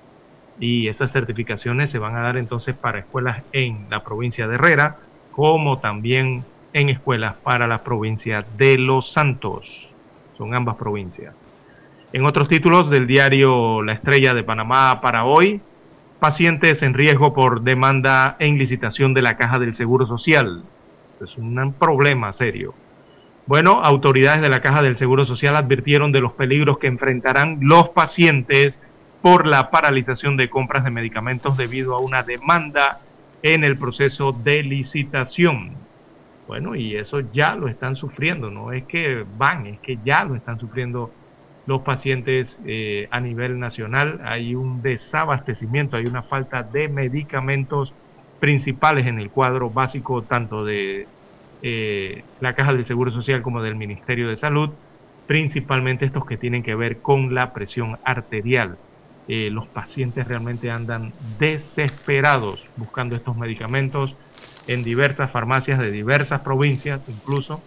y 0.59 0.87
esas 0.87 1.11
certificaciones 1.11 1.89
se 1.89 1.99
van 1.99 2.15
a 2.15 2.21
dar 2.21 2.37
entonces 2.37 2.75
para 2.75 2.99
escuelas 2.99 3.43
en 3.51 3.87
la 3.89 4.03
provincia 4.03 4.47
de 4.47 4.55
Herrera, 4.55 4.97
como 5.31 5.79
también 5.79 6.43
en 6.73 6.89
escuelas 6.89 7.35
para 7.43 7.67
la 7.67 7.83
provincia 7.83 8.45
de 8.57 8.77
Los 8.77 9.11
Santos. 9.11 9.89
Son 10.37 10.53
ambas 10.53 10.75
provincias. 10.75 11.33
En 12.11 12.25
otros 12.25 12.47
títulos 12.47 12.89
del 12.89 13.07
diario 13.07 13.81
La 13.81 13.93
Estrella 13.93 14.33
de 14.33 14.43
Panamá 14.43 15.01
para 15.01 15.25
hoy, 15.25 15.61
pacientes 16.19 16.83
en 16.83 16.93
riesgo 16.93 17.33
por 17.33 17.61
demanda 17.61 18.35
en 18.39 18.57
licitación 18.57 19.13
de 19.13 19.23
la 19.23 19.35
Caja 19.35 19.59
del 19.59 19.75
Seguro 19.75 20.05
Social. 20.05 20.63
Es 21.21 21.37
un 21.37 21.73
problema 21.73 22.31
serio. 22.33 22.73
Bueno, 23.45 23.81
autoridades 23.83 24.41
de 24.41 24.49
la 24.49 24.61
Caja 24.61 24.81
del 24.81 24.97
Seguro 24.97 25.25
Social 25.25 25.55
advirtieron 25.55 26.11
de 26.11 26.21
los 26.21 26.33
peligros 26.33 26.77
que 26.77 26.87
enfrentarán 26.87 27.57
los 27.61 27.89
pacientes 27.89 28.79
por 29.23 29.47
la 29.47 29.71
paralización 29.71 30.35
de 30.35 30.49
compras 30.49 30.83
de 30.83 30.91
medicamentos 30.91 31.55
debido 31.55 31.95
a 31.95 31.99
una 31.99 32.23
demanda 32.23 32.99
en 33.41 33.63
el 33.63 33.77
proceso 33.77 34.33
de 34.33 34.63
licitación. 34.63 35.71
Bueno, 36.45 36.75
y 36.75 36.97
eso 36.97 37.21
ya 37.31 37.55
lo 37.55 37.69
están 37.69 37.95
sufriendo, 37.95 38.51
no 38.51 38.73
es 38.73 38.83
que 38.83 39.25
van, 39.37 39.65
es 39.65 39.79
que 39.79 39.97
ya 40.03 40.25
lo 40.25 40.35
están 40.35 40.59
sufriendo 40.59 41.09
los 41.65 41.83
pacientes 41.83 42.59
eh, 42.65 43.07
a 43.11 43.21
nivel 43.21 43.59
nacional. 43.59 44.19
Hay 44.25 44.55
un 44.55 44.81
desabastecimiento, 44.81 45.95
hay 45.95 46.05
una 46.05 46.23
falta 46.23 46.61
de 46.61 46.89
medicamentos 46.89 47.93
principales 48.41 49.07
en 49.07 49.19
el 49.19 49.29
cuadro 49.29 49.69
básico 49.69 50.23
tanto 50.23 50.65
de 50.65 51.07
eh, 51.61 52.23
la 52.41 52.55
Caja 52.55 52.73
del 52.73 52.85
Seguro 52.85 53.09
Social 53.11 53.41
como 53.41 53.61
del 53.61 53.75
Ministerio 53.75 54.27
de 54.27 54.35
Salud, 54.35 54.71
principalmente 55.27 56.03
estos 56.03 56.25
que 56.25 56.35
tienen 56.35 56.61
que 56.61 56.75
ver 56.75 56.97
con 56.97 57.33
la 57.33 57.53
presión 57.53 57.97
arterial. 58.03 58.77
Eh, 59.27 59.49
los 59.51 59.69
pacientes 59.69 60.27
realmente 60.27 60.69
andan 60.69 61.13
desesperados 61.19 62.61
buscando 62.75 63.15
estos 63.15 63.37
medicamentos 63.37 64.17
en 64.67 64.83
diversas 64.83 65.31
farmacias 65.31 65.79
de 65.79 65.91
diversas 65.91 66.41
provincias 66.41 67.07
incluso, 67.07 67.65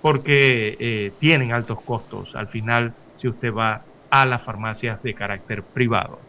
porque 0.00 0.76
eh, 0.80 1.16
tienen 1.20 1.52
altos 1.52 1.78
costos 1.84 2.30
al 2.34 2.48
final 2.48 2.96
si 3.16 3.28
usted 3.28 3.52
va 3.52 3.86
a 4.10 4.26
las 4.26 4.44
farmacias 4.44 5.02
de 5.02 5.14
carácter 5.14 5.66
privado. 5.72 6.28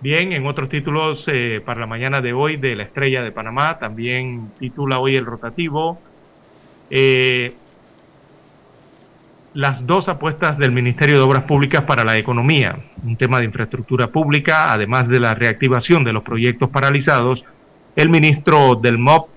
Bien, 0.00 0.32
en 0.32 0.46
otros 0.46 0.68
títulos 0.68 1.24
eh, 1.28 1.62
para 1.64 1.80
la 1.80 1.86
mañana 1.86 2.20
de 2.20 2.32
hoy 2.34 2.56
de 2.58 2.76
la 2.76 2.84
Estrella 2.84 3.22
de 3.22 3.32
Panamá, 3.32 3.78
también 3.78 4.54
titula 4.58 4.98
hoy 5.00 5.16
el 5.16 5.26
rotativo. 5.26 6.02
Las 9.54 9.86
dos 9.86 10.08
apuestas 10.08 10.58
del 10.58 10.72
Ministerio 10.72 11.16
de 11.16 11.22
Obras 11.22 11.44
Públicas 11.44 11.84
para 11.84 12.02
la 12.02 12.18
economía, 12.18 12.76
un 13.04 13.16
tema 13.16 13.38
de 13.38 13.44
infraestructura 13.44 14.08
pública, 14.08 14.72
además 14.72 15.08
de 15.08 15.20
la 15.20 15.34
reactivación 15.34 16.02
de 16.02 16.12
los 16.12 16.24
proyectos 16.24 16.70
paralizados, 16.70 17.44
el 17.94 18.08
ministro 18.08 18.74
del 18.74 18.98
MOP, 18.98 19.28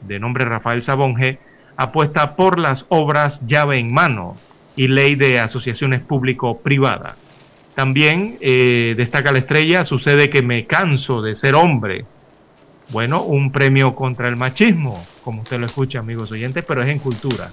de 0.00 0.18
nombre 0.18 0.44
Rafael 0.44 0.82
Sabonge, 0.82 1.38
apuesta 1.76 2.34
por 2.34 2.58
las 2.58 2.84
obras 2.88 3.40
llave 3.46 3.78
en 3.78 3.94
mano 3.94 4.36
y 4.74 4.88
ley 4.88 5.14
de 5.14 5.38
asociaciones 5.38 6.02
público-privadas. 6.02 7.14
También 7.76 8.38
eh, 8.40 8.94
destaca 8.96 9.30
la 9.30 9.38
estrella, 9.38 9.84
sucede 9.84 10.30
que 10.30 10.42
me 10.42 10.66
canso 10.66 11.22
de 11.22 11.36
ser 11.36 11.54
hombre. 11.54 12.04
Bueno, 12.88 13.22
un 13.22 13.52
premio 13.52 13.94
contra 13.94 14.26
el 14.26 14.34
machismo, 14.34 15.06
como 15.22 15.42
usted 15.42 15.60
lo 15.60 15.66
escucha, 15.66 16.00
amigos 16.00 16.32
oyentes, 16.32 16.64
pero 16.66 16.82
es 16.82 16.88
en 16.88 16.98
cultura. 16.98 17.52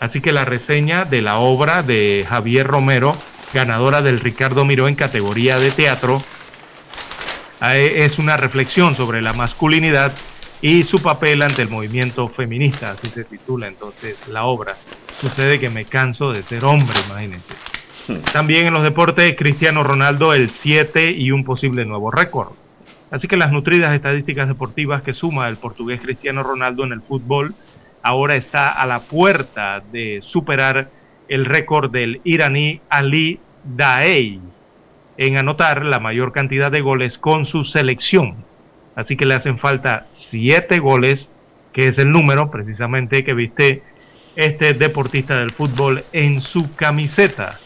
Así 0.00 0.22
que 0.22 0.32
la 0.32 0.46
reseña 0.46 1.04
de 1.04 1.20
la 1.20 1.38
obra 1.38 1.82
de 1.82 2.24
Javier 2.26 2.66
Romero, 2.66 3.16
ganadora 3.52 4.00
del 4.00 4.18
Ricardo 4.18 4.64
Miró 4.64 4.88
en 4.88 4.94
categoría 4.94 5.58
de 5.58 5.70
teatro, 5.70 6.22
eh, 7.60 7.92
es 8.06 8.18
una 8.18 8.38
reflexión 8.38 8.96
sobre 8.96 9.20
la 9.20 9.34
masculinidad 9.34 10.14
y 10.62 10.84
su 10.84 11.00
papel 11.00 11.42
ante 11.42 11.60
el 11.60 11.68
movimiento 11.68 12.28
feminista, 12.28 12.92
así 12.92 13.10
se 13.10 13.24
titula 13.24 13.66
entonces 13.66 14.16
la 14.28 14.44
obra. 14.44 14.76
Sucede 15.20 15.60
que 15.60 15.68
me 15.68 15.84
canso 15.84 16.32
de 16.32 16.42
ser 16.44 16.64
hombre, 16.64 16.98
imagínense. 17.06 17.54
Hmm. 18.08 18.20
También 18.32 18.66
en 18.66 18.74
los 18.74 18.82
deportes, 18.82 19.36
Cristiano 19.36 19.82
Ronaldo 19.82 20.32
el 20.32 20.50
7 20.50 21.10
y 21.10 21.30
un 21.30 21.44
posible 21.44 21.84
nuevo 21.84 22.10
récord. 22.10 22.52
Así 23.10 23.28
que 23.28 23.36
las 23.36 23.52
nutridas 23.52 23.92
estadísticas 23.92 24.48
deportivas 24.48 25.02
que 25.02 25.12
suma 25.12 25.48
el 25.48 25.56
portugués 25.58 26.00
Cristiano 26.00 26.42
Ronaldo 26.42 26.84
en 26.84 26.92
el 26.92 27.02
fútbol 27.02 27.54
ahora 28.02 28.36
está 28.36 28.68
a 28.68 28.86
la 28.86 29.00
puerta 29.00 29.82
de 29.92 30.20
superar 30.22 30.90
el 31.28 31.44
récord 31.44 31.90
del 31.90 32.20
iraní 32.24 32.80
Ali 32.88 33.38
Daei 33.64 34.40
en 35.16 35.38
anotar 35.38 35.84
la 35.84 36.00
mayor 36.00 36.32
cantidad 36.32 36.70
de 36.70 36.80
goles 36.80 37.18
con 37.18 37.46
su 37.46 37.64
selección. 37.64 38.44
Así 38.96 39.16
que 39.16 39.26
le 39.26 39.34
hacen 39.34 39.58
falta 39.58 40.06
siete 40.12 40.78
goles, 40.78 41.28
que 41.72 41.88
es 41.88 41.98
el 41.98 42.10
número 42.10 42.50
precisamente 42.50 43.22
que 43.22 43.34
viste 43.34 43.82
este 44.34 44.72
deportista 44.72 45.38
del 45.38 45.50
fútbol 45.50 46.04
en 46.12 46.40
su 46.40 46.74
camiseta. 46.74 47.60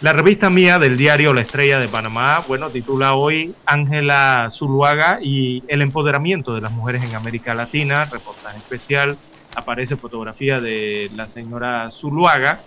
La 0.00 0.14
revista 0.14 0.48
mía 0.48 0.78
del 0.78 0.96
diario 0.96 1.34
La 1.34 1.42
Estrella 1.42 1.78
de 1.78 1.86
Panamá, 1.86 2.42
bueno, 2.48 2.70
titula 2.70 3.14
hoy 3.16 3.54
Ángela 3.66 4.50
Zuluaga 4.50 5.18
y 5.22 5.62
el 5.68 5.82
empoderamiento 5.82 6.54
de 6.54 6.62
las 6.62 6.72
mujeres 6.72 7.04
en 7.04 7.14
América 7.14 7.54
Latina, 7.54 8.06
reportaje 8.06 8.56
especial, 8.60 9.18
aparece 9.54 9.98
fotografía 9.98 10.58
de 10.58 11.10
la 11.14 11.28
señora 11.28 11.90
Zuluaga, 11.92 12.64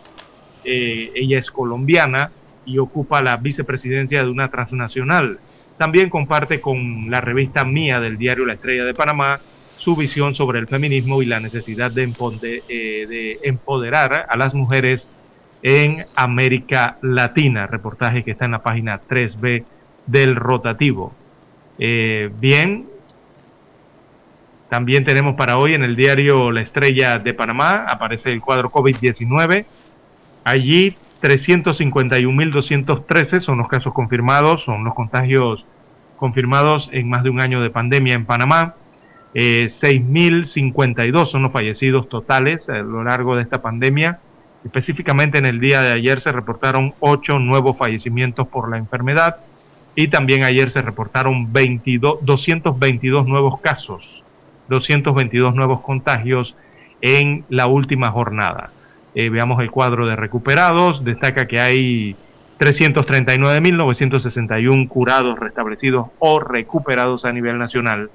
eh, 0.64 1.12
ella 1.16 1.40
es 1.40 1.50
colombiana 1.50 2.32
y 2.66 2.78
ocupa 2.78 3.24
la 3.24 3.38
vicepresidencia 3.38 4.22
de 4.24 4.30
una 4.30 4.52
transnacional. 4.52 5.40
También 5.76 6.12
comparte 6.12 6.62
con 6.62 7.10
la 7.10 7.20
revista 7.20 7.66
mía 7.66 8.00
del 8.00 8.20
diario 8.20 8.46
La 8.46 8.54
Estrella 8.54 8.84
de 8.84 8.94
Panamá 8.94 9.42
su 9.76 9.96
visión 9.96 10.36
sobre 10.36 10.60
el 10.60 10.68
feminismo 10.68 11.24
y 11.24 11.26
la 11.26 11.40
necesidad 11.40 11.90
de, 11.90 12.04
eh, 12.04 13.08
de 13.08 13.40
empoderar 13.42 14.28
a 14.30 14.38
las 14.38 14.54
mujeres 14.54 15.10
en 15.64 16.06
América 16.16 16.98
Latina, 17.02 17.66
reportaje 17.68 18.24
que 18.24 18.32
está 18.32 18.46
en 18.46 18.52
la 18.52 18.62
página 18.62 19.02
3B 19.02 19.64
del 20.06 20.36
rotativo. 20.36 21.14
Eh, 21.80 22.30
bien, 22.40 22.86
también 24.70 25.04
tenemos 25.06 25.36
para 25.36 25.58
hoy 25.58 25.74
en 25.74 25.84
el 25.84 25.96
diario 25.96 26.52
La 26.52 26.62
Estrella 26.62 27.18
de 27.18 27.34
Panamá, 27.34 27.86
aparece 27.88 28.32
el 28.32 28.42
cuadro 28.42 28.70
COVID-19. 28.70 29.66
Allí 30.44 30.96
351.213 31.22 33.40
son 33.40 33.58
los 33.60 33.70
casos 33.70 33.94
confirmados, 33.94 34.66
son 34.66 34.84
los 34.84 34.94
contagios 34.94 35.66
confirmados 36.18 36.90
en 36.92 37.10
más 37.10 37.24
de 37.24 37.30
un 37.30 37.40
año 37.40 37.62
de 37.62 37.70
pandemia 37.70 38.16
en 38.16 38.26
Panamá. 38.26 38.76
Eh, 39.34 39.70
6.052 39.70 41.28
son 41.28 41.44
los 41.44 41.54
fallecidos 41.54 42.10
totales 42.10 42.68
a 42.68 42.80
lo 42.80 43.06
largo 43.06 43.38
de 43.38 43.44
esta 43.44 43.62
pandemia. 43.62 44.20
Específicamente 44.64 45.38
en 45.38 45.46
el 45.46 45.60
día 45.60 45.82
de 45.82 45.92
ayer 45.92 46.22
se 46.22 46.32
reportaron 46.32 46.94
8 47.00 47.40
nuevos 47.40 47.78
fallecimientos 47.78 48.48
por 48.48 48.70
la 48.70 48.78
enfermedad 48.78 49.38
y 49.96 50.08
también 50.08 50.44
ayer 50.44 50.72
se 50.72 50.82
reportaron 50.82 51.54
22, 51.54 52.20
222 52.22 53.28
nuevos 53.28 53.62
casos, 53.62 54.24
222 54.70 55.54
nuevos 55.54 55.82
contagios 55.82 56.56
en 57.02 57.46
la 57.50 57.68
última 57.68 58.10
jornada. 58.12 58.72
Eh, 59.16 59.30
veamos 59.30 59.62
el 59.62 59.70
cuadro 59.70 60.08
de 60.08 60.16
recuperados, 60.16 61.04
destaca 61.04 61.46
que 61.48 61.60
hay 61.60 62.16
339.961 62.60 64.88
curados, 64.88 65.38
restablecidos 65.38 66.08
o 66.20 66.40
recuperados 66.40 67.26
a 67.26 67.34
nivel 67.34 67.60
nacional 67.60 68.10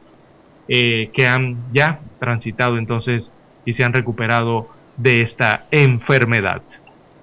eh, 0.68 1.11
que 1.12 1.26
han 1.26 1.59
ya 1.72 2.01
transitado 2.18 2.78
entonces 2.78 3.24
y 3.64 3.74
se 3.74 3.84
han 3.84 3.92
recuperado 3.92 4.68
de 4.99 5.22
esta 5.22 5.64
enfermedad. 5.70 6.61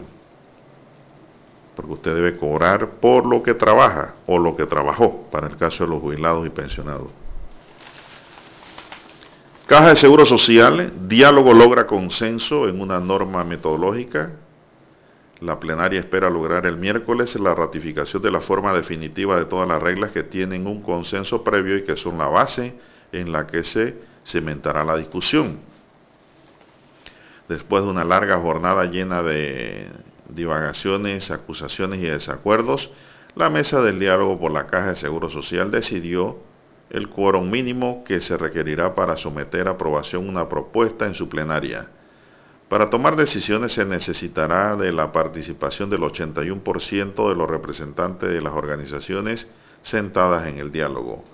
porque 1.76 1.94
usted 1.94 2.16
debe 2.16 2.38
cobrar 2.38 2.90
por 2.92 3.26
lo 3.26 3.44
que 3.44 3.54
trabaja 3.54 4.16
o 4.26 4.40
lo 4.40 4.56
que 4.56 4.66
trabajó, 4.66 5.28
para 5.32 5.48
el 5.48 5.58
caso 5.58 5.84
de 5.84 5.92
los 5.92 6.02
jubilados 6.02 6.48
y 6.48 6.50
pensionados. 6.50 7.25
Caja 9.68 9.90
de 9.90 9.96
Seguro 9.96 10.26
Social, 10.26 10.94
diálogo 11.08 11.54
logra 11.54 11.88
consenso 11.88 12.68
en 12.68 12.82
una 12.82 13.00
norma 13.00 13.44
metodológica. 13.44 14.34
La 15.42 15.60
plenaria 15.60 16.00
espera 16.00 16.30
lograr 16.30 16.66
el 16.66 16.78
miércoles 16.78 17.36
la 17.36 17.56
ratificación 17.56 18.22
de 18.22 18.32
la 18.32 18.42
forma 18.42 18.74
definitiva 18.74 19.38
de 19.38 19.46
todas 19.46 19.68
las 19.68 19.82
reglas 19.82 20.12
que 20.12 20.24
tienen 20.24 20.68
un 20.68 20.82
consenso 20.82 21.44
previo 21.44 21.78
y 21.78 21.84
que 21.84 21.98
son 21.98 22.18
la 22.18 22.28
base 22.28 22.76
en 23.12 23.32
la 23.32 23.48
que 23.48 23.64
se 23.64 23.96
cimentará 24.24 24.84
la 24.84 24.98
discusión 24.98 25.60
después 27.48 27.84
de 27.84 27.90
una 27.90 28.04
larga 28.04 28.40
jornada 28.40 28.86
llena 28.86 29.22
de 29.22 29.88
divagaciones, 30.30 31.32
acusaciones 31.32 32.00
y 32.00 32.06
desacuerdos, 32.06 32.90
la 33.36 33.50
mesa 33.50 33.82
del 33.82 34.00
diálogo 34.00 34.40
por 34.40 34.52
la 34.52 34.68
Caja 34.68 34.90
de 34.90 34.96
Seguro 34.96 35.30
Social 35.30 35.72
decidió 35.72 36.40
el 36.96 37.10
quórum 37.10 37.50
mínimo 37.52 38.06
que 38.06 38.22
se 38.22 38.38
requerirá 38.38 38.96
para 38.96 39.18
someter 39.18 39.68
a 39.68 39.72
aprobación 39.72 40.30
una 40.30 40.48
propuesta 40.48 41.06
en 41.06 41.14
su 41.14 41.28
plenaria. 41.28 41.90
Para 42.70 42.90
tomar 42.90 43.18
decisiones 43.18 43.74
se 43.74 43.84
necesitará 43.84 44.78
de 44.78 44.94
la 44.94 45.12
participación 45.12 45.90
del 45.90 46.04
81% 46.04 47.28
de 47.30 47.36
los 47.36 47.50
representantes 47.50 48.30
de 48.30 48.42
las 48.42 48.54
organizaciones 48.54 49.52
sentadas 49.82 50.48
en 50.48 50.58
el 50.58 50.72
diálogo. 50.72 51.26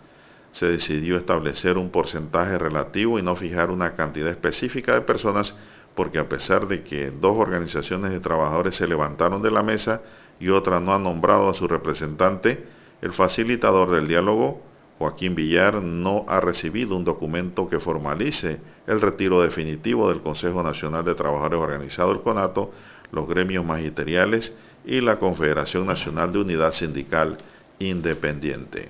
Se 0.52 0.66
decidió 0.66 1.16
establecer 1.16 1.78
un 1.78 1.92
porcentaje 1.92 2.58
relativo 2.58 3.20
y 3.20 3.22
no 3.22 3.36
fijar 3.36 3.70
una 3.70 3.94
cantidad 3.94 4.30
específica 4.30 4.96
de 4.96 5.02
personas 5.02 5.56
porque 5.94 6.18
a 6.18 6.28
pesar 6.28 6.68
de 6.68 6.84
que 6.84 7.12
dos 7.12 7.38
organizaciones 7.38 8.10
de 8.10 8.20
trabajadores 8.20 8.78
se 8.78 8.88
levantaron 8.88 9.44
de 9.44 9.52
la 9.52 9.62
mesa 9.62 10.02
y 10.40 10.50
otra 10.50 10.80
no 10.80 10.92
ha 10.92 10.98
nombrado 10.98 11.52
a 11.52 11.54
su 11.54 11.68
representante, 11.68 12.66
el 13.04 13.14
facilitador 13.14 13.92
del 13.92 14.08
diálogo, 14.08 14.71
Joaquín 15.02 15.34
Villar, 15.34 15.82
no 15.82 16.26
ha 16.28 16.40
recibido 16.40 16.96
un 16.96 17.04
documento 17.04 17.68
que 17.68 17.80
formalice 17.80 18.60
el 18.86 19.02
retiro 19.02 19.42
definitivo 19.42 20.10
del 20.10 20.22
Consejo 20.22 20.62
Nacional 20.62 21.04
de 21.04 21.16
Trabajadores 21.16 21.58
Organizado, 21.58 22.12
el 22.12 22.22
CONATO, 22.22 22.72
los 23.12 23.28
gremios 23.28 23.66
magisteriales 23.66 24.56
y 24.86 25.02
la 25.02 25.18
Confederación 25.18 25.88
Nacional 25.88 26.32
de 26.32 26.40
Unidad 26.42 26.74
Sindical 26.74 27.40
Independiente. 27.80 28.90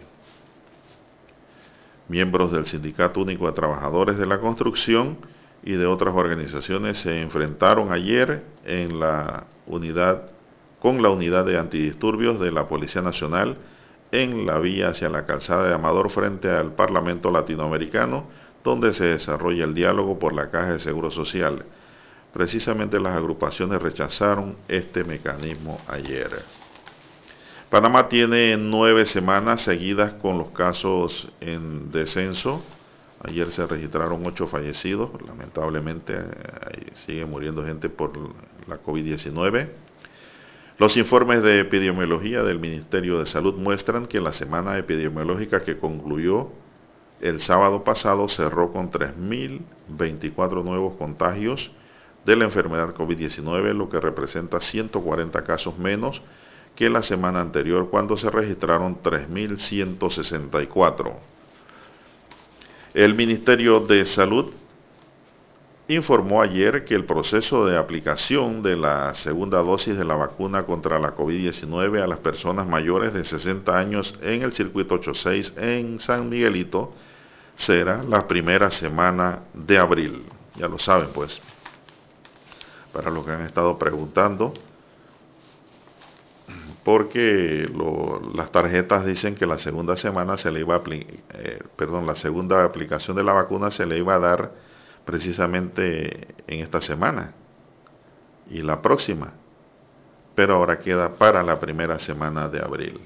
Miembros 2.10 2.52
del 2.52 2.66
Sindicato 2.66 3.22
Único 3.22 3.48
de 3.48 3.54
Trabajadores 3.54 4.18
de 4.18 4.26
la 4.26 4.42
Construcción 4.42 5.16
y 5.64 5.74
de 5.74 5.86
otras 5.86 6.14
organizaciones 6.14 6.98
se 6.98 7.22
enfrentaron 7.22 7.94
ayer 7.94 8.44
en 8.66 9.00
la 9.00 9.46
unidad 9.66 10.24
con 10.82 11.02
la 11.02 11.10
unidad 11.10 11.46
de 11.46 11.58
antidisturbios 11.58 12.38
de 12.42 12.52
la 12.52 12.68
Policía 12.68 13.02
Nacional 13.02 13.56
en 14.12 14.46
la 14.46 14.60
vía 14.60 14.90
hacia 14.90 15.10
la 15.10 15.26
calzada 15.26 15.68
de 15.68 15.74
Amador 15.74 16.10
frente 16.10 16.50
al 16.50 16.74
Parlamento 16.74 17.32
Latinoamericano, 17.32 18.26
donde 18.64 18.94
se 18.94 19.06
desarrolla 19.06 19.64
el 19.64 19.74
diálogo 19.74 20.20
por 20.20 20.34
la 20.34 20.50
Caja 20.50 20.74
de 20.74 20.80
Seguro 20.80 21.12
Social. 21.12 21.66
Precisamente 22.34 23.00
las 23.00 23.16
agrupaciones 23.16 23.82
rechazaron 23.82 24.56
este 24.68 25.04
mecanismo 25.04 25.80
ayer. 25.88 26.44
Panamá 27.70 28.10
tiene 28.10 28.58
nueve 28.58 29.06
semanas 29.06 29.62
seguidas 29.62 30.14
con 30.14 30.38
los 30.38 30.50
casos 30.50 31.30
en 31.40 31.92
descenso 31.92 32.62
Ayer 33.24 33.52
se 33.52 33.68
registraron 33.68 34.26
ocho 34.26 34.48
fallecidos, 34.48 35.10
lamentablemente 35.28 36.16
sigue 36.94 37.24
muriendo 37.26 37.64
gente 37.64 37.88
por 37.88 38.18
la 38.68 38.82
COVID-19. 38.82 39.70
Los 40.78 40.98
informes 40.98 41.42
de 41.44 41.60
epidemiología 41.60 42.44
del 42.44 42.60
Ministerio 42.60 43.20
de 43.20 43.26
Salud 43.26 43.56
muestran 43.56 44.08
que 44.08 44.20
la 44.20 44.32
semana 44.32 44.78
epidemiológica 44.78 45.64
que 45.64 45.78
concluyó 45.78 46.50
el 47.20 47.42
sábado 47.42 47.84
pasado 47.84 48.28
cerró 48.30 48.74
con 48.74 48.92
3.024 48.92 50.64
nuevos 50.64 50.96
contagios 50.98 51.72
de 52.26 52.36
la 52.36 52.46
enfermedad 52.46 52.96
COVID-19, 52.96 53.76
lo 53.76 53.90
que 53.90 54.00
representa 54.00 54.60
140 54.60 55.44
casos 55.44 55.78
menos 55.78 56.24
que 56.76 56.90
la 56.90 57.04
semana 57.04 57.42
anterior 57.42 57.90
cuando 57.90 58.16
se 58.18 58.32
registraron 58.32 59.02
3.164. 59.04 61.14
El 62.94 63.16
Ministerio 63.16 63.80
de 63.82 64.06
Salud 64.06 64.54
informó 65.96 66.42
ayer 66.42 66.86
que 66.86 66.96
el 66.96 67.06
proceso 67.06 67.66
de 67.66 67.78
aplicación 67.78 68.64
de 68.64 68.78
la 68.78 69.14
segunda 69.14 69.60
dosis 69.60 69.98
de 69.98 70.06
la 70.06 70.16
vacuna 70.16 70.64
contra 70.64 71.00
la 71.00 71.16
COVID-19 71.16 72.02
a 72.02 72.08
las 72.08 72.20
personas 72.20 72.68
mayores 72.68 73.14
de 73.14 73.26
60 73.26 73.78
años 73.78 74.16
en 74.22 74.42
el 74.42 74.54
circuito 74.54 74.96
86 74.96 75.54
en 75.58 76.00
San 76.00 76.30
Miguelito 76.30 76.94
será 77.56 78.04
la 78.04 78.28
primera 78.28 78.72
semana 78.72 79.40
de 79.54 79.78
abril. 79.78 80.24
Ya 80.56 80.68
lo 80.68 80.80
saben 80.80 81.10
pues. 81.14 81.42
Para 82.94 83.10
los 83.10 83.26
que 83.26 83.32
han 83.32 83.46
estado 83.46 83.78
preguntando, 83.78 84.54
porque 86.84 87.70
las 88.34 88.52
tarjetas 88.52 89.06
dicen 89.06 89.36
que 89.36 89.46
la 89.46 89.58
segunda 89.58 89.96
semana 89.98 90.38
se 90.38 90.52
le 90.52 90.62
iba 90.62 90.76
a 90.76 90.82
eh, 90.90 91.60
perdón, 91.76 92.08
la 92.08 92.16
segunda 92.16 92.66
aplicación 92.66 93.16
de 93.16 93.24
la 93.24 93.34
vacuna 93.34 93.72
se 93.72 93.86
le 93.86 93.98
iba 93.98 94.16
a 94.16 94.20
dar 94.20 94.71
precisamente 95.12 96.28
en 96.48 96.62
esta 96.62 96.80
semana 96.80 97.34
y 98.50 98.62
la 98.62 98.82
próxima, 98.82 99.34
pero 100.34 100.56
ahora 100.56 100.80
queda 100.80 101.16
para 101.16 101.44
la 101.44 101.60
primera 101.60 102.00
semana 102.00 102.48
de 102.48 102.60
abril. 102.60 103.02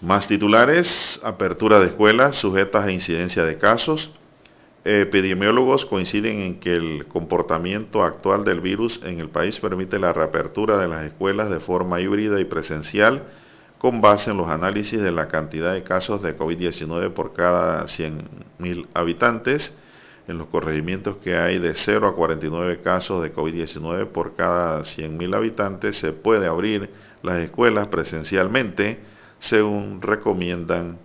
Más 0.00 0.26
titulares, 0.26 1.20
apertura 1.22 1.78
de 1.78 1.86
escuelas 1.86 2.34
sujetas 2.34 2.84
a 2.84 2.90
incidencia 2.90 3.44
de 3.44 3.58
casos, 3.58 4.10
Epidemiólogos 4.84 5.86
coinciden 5.86 6.40
en 6.40 6.58
que 6.58 6.74
el 6.74 7.06
comportamiento 7.06 8.02
actual 8.02 8.44
del 8.44 8.60
virus 8.60 9.00
en 9.04 9.20
el 9.20 9.28
país 9.28 9.60
permite 9.60 10.00
la 10.00 10.12
reapertura 10.12 10.76
de 10.76 10.88
las 10.88 11.04
escuelas 11.04 11.50
de 11.50 11.60
forma 11.60 12.00
híbrida 12.00 12.40
y 12.40 12.44
presencial 12.44 13.22
con 13.78 14.00
base 14.00 14.32
en 14.32 14.38
los 14.38 14.48
análisis 14.48 15.00
de 15.00 15.12
la 15.12 15.28
cantidad 15.28 15.72
de 15.72 15.84
casos 15.84 16.20
de 16.20 16.36
COVID-19 16.36 17.12
por 17.12 17.32
cada 17.32 17.84
100.000 17.84 18.88
habitantes, 18.94 19.76
en 20.28 20.38
los 20.38 20.48
corregimientos 20.48 21.16
que 21.16 21.36
hay 21.36 21.58
de 21.58 21.74
0 21.74 22.08
a 22.08 22.14
49 22.14 22.80
casos 22.82 23.22
de 23.22 23.34
COVID-19 23.34 24.06
por 24.06 24.34
cada 24.34 24.80
100.000 24.80 25.34
habitantes, 25.34 25.98
se 25.98 26.12
puede 26.12 26.46
abrir 26.46 26.90
las 27.22 27.40
escuelas 27.40 27.88
presencialmente 27.88 29.00
según 29.38 30.00
recomiendan 30.00 30.98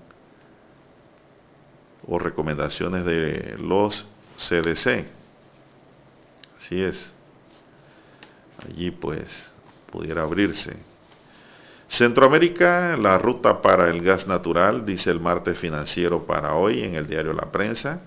o 2.05 2.19
recomendaciones 2.19 3.05
de 3.05 3.57
los 3.59 4.07
CDC. 4.37 5.05
Así 6.57 6.81
es. 6.81 7.13
Allí 8.63 8.91
pues 8.91 9.51
pudiera 9.91 10.23
abrirse. 10.23 10.77
Centroamérica, 11.87 12.97
la 12.97 13.17
ruta 13.17 13.61
para 13.61 13.89
el 13.89 14.01
gas 14.01 14.27
natural, 14.27 14.85
dice 14.85 15.09
el 15.09 15.19
martes 15.19 15.57
financiero 15.57 16.25
para 16.25 16.53
hoy 16.55 16.83
en 16.83 16.95
el 16.95 17.07
diario 17.07 17.33
La 17.33 17.51
Prensa. 17.51 18.01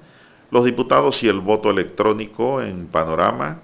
Los 0.50 0.64
diputados 0.64 1.22
y 1.22 1.28
el 1.28 1.40
voto 1.40 1.70
electrónico 1.70 2.60
en 2.60 2.86
panorama. 2.86 3.62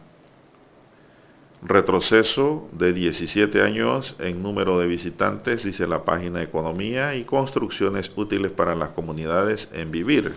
Retroceso 1.63 2.69
de 2.73 2.93
17 2.93 3.61
años 3.63 4.15
en 4.21 4.43
número 4.43 4.79
de 4.79 4.87
visitantes, 4.87 5.65
dice 5.65 5.89
la 5.89 6.05
página 6.05 6.43
Economía, 6.43 7.17
y 7.17 7.25
construcciones 7.25 8.13
útiles 8.15 8.53
para 8.53 8.77
las 8.77 8.91
comunidades 8.91 9.69
en 9.73 9.91
vivir. 9.91 10.35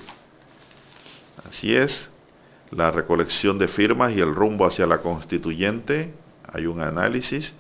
Así 1.48 1.76
es, 1.76 2.10
la 2.72 2.92
recolección 2.92 3.60
de 3.60 3.68
firmas 3.68 4.14
y 4.14 4.20
el 4.20 4.34
rumbo 4.34 4.66
hacia 4.66 4.88
la 4.88 5.00
constituyente, 5.00 6.14
hay 6.52 6.66
un 6.66 6.82
análisis 6.82 7.54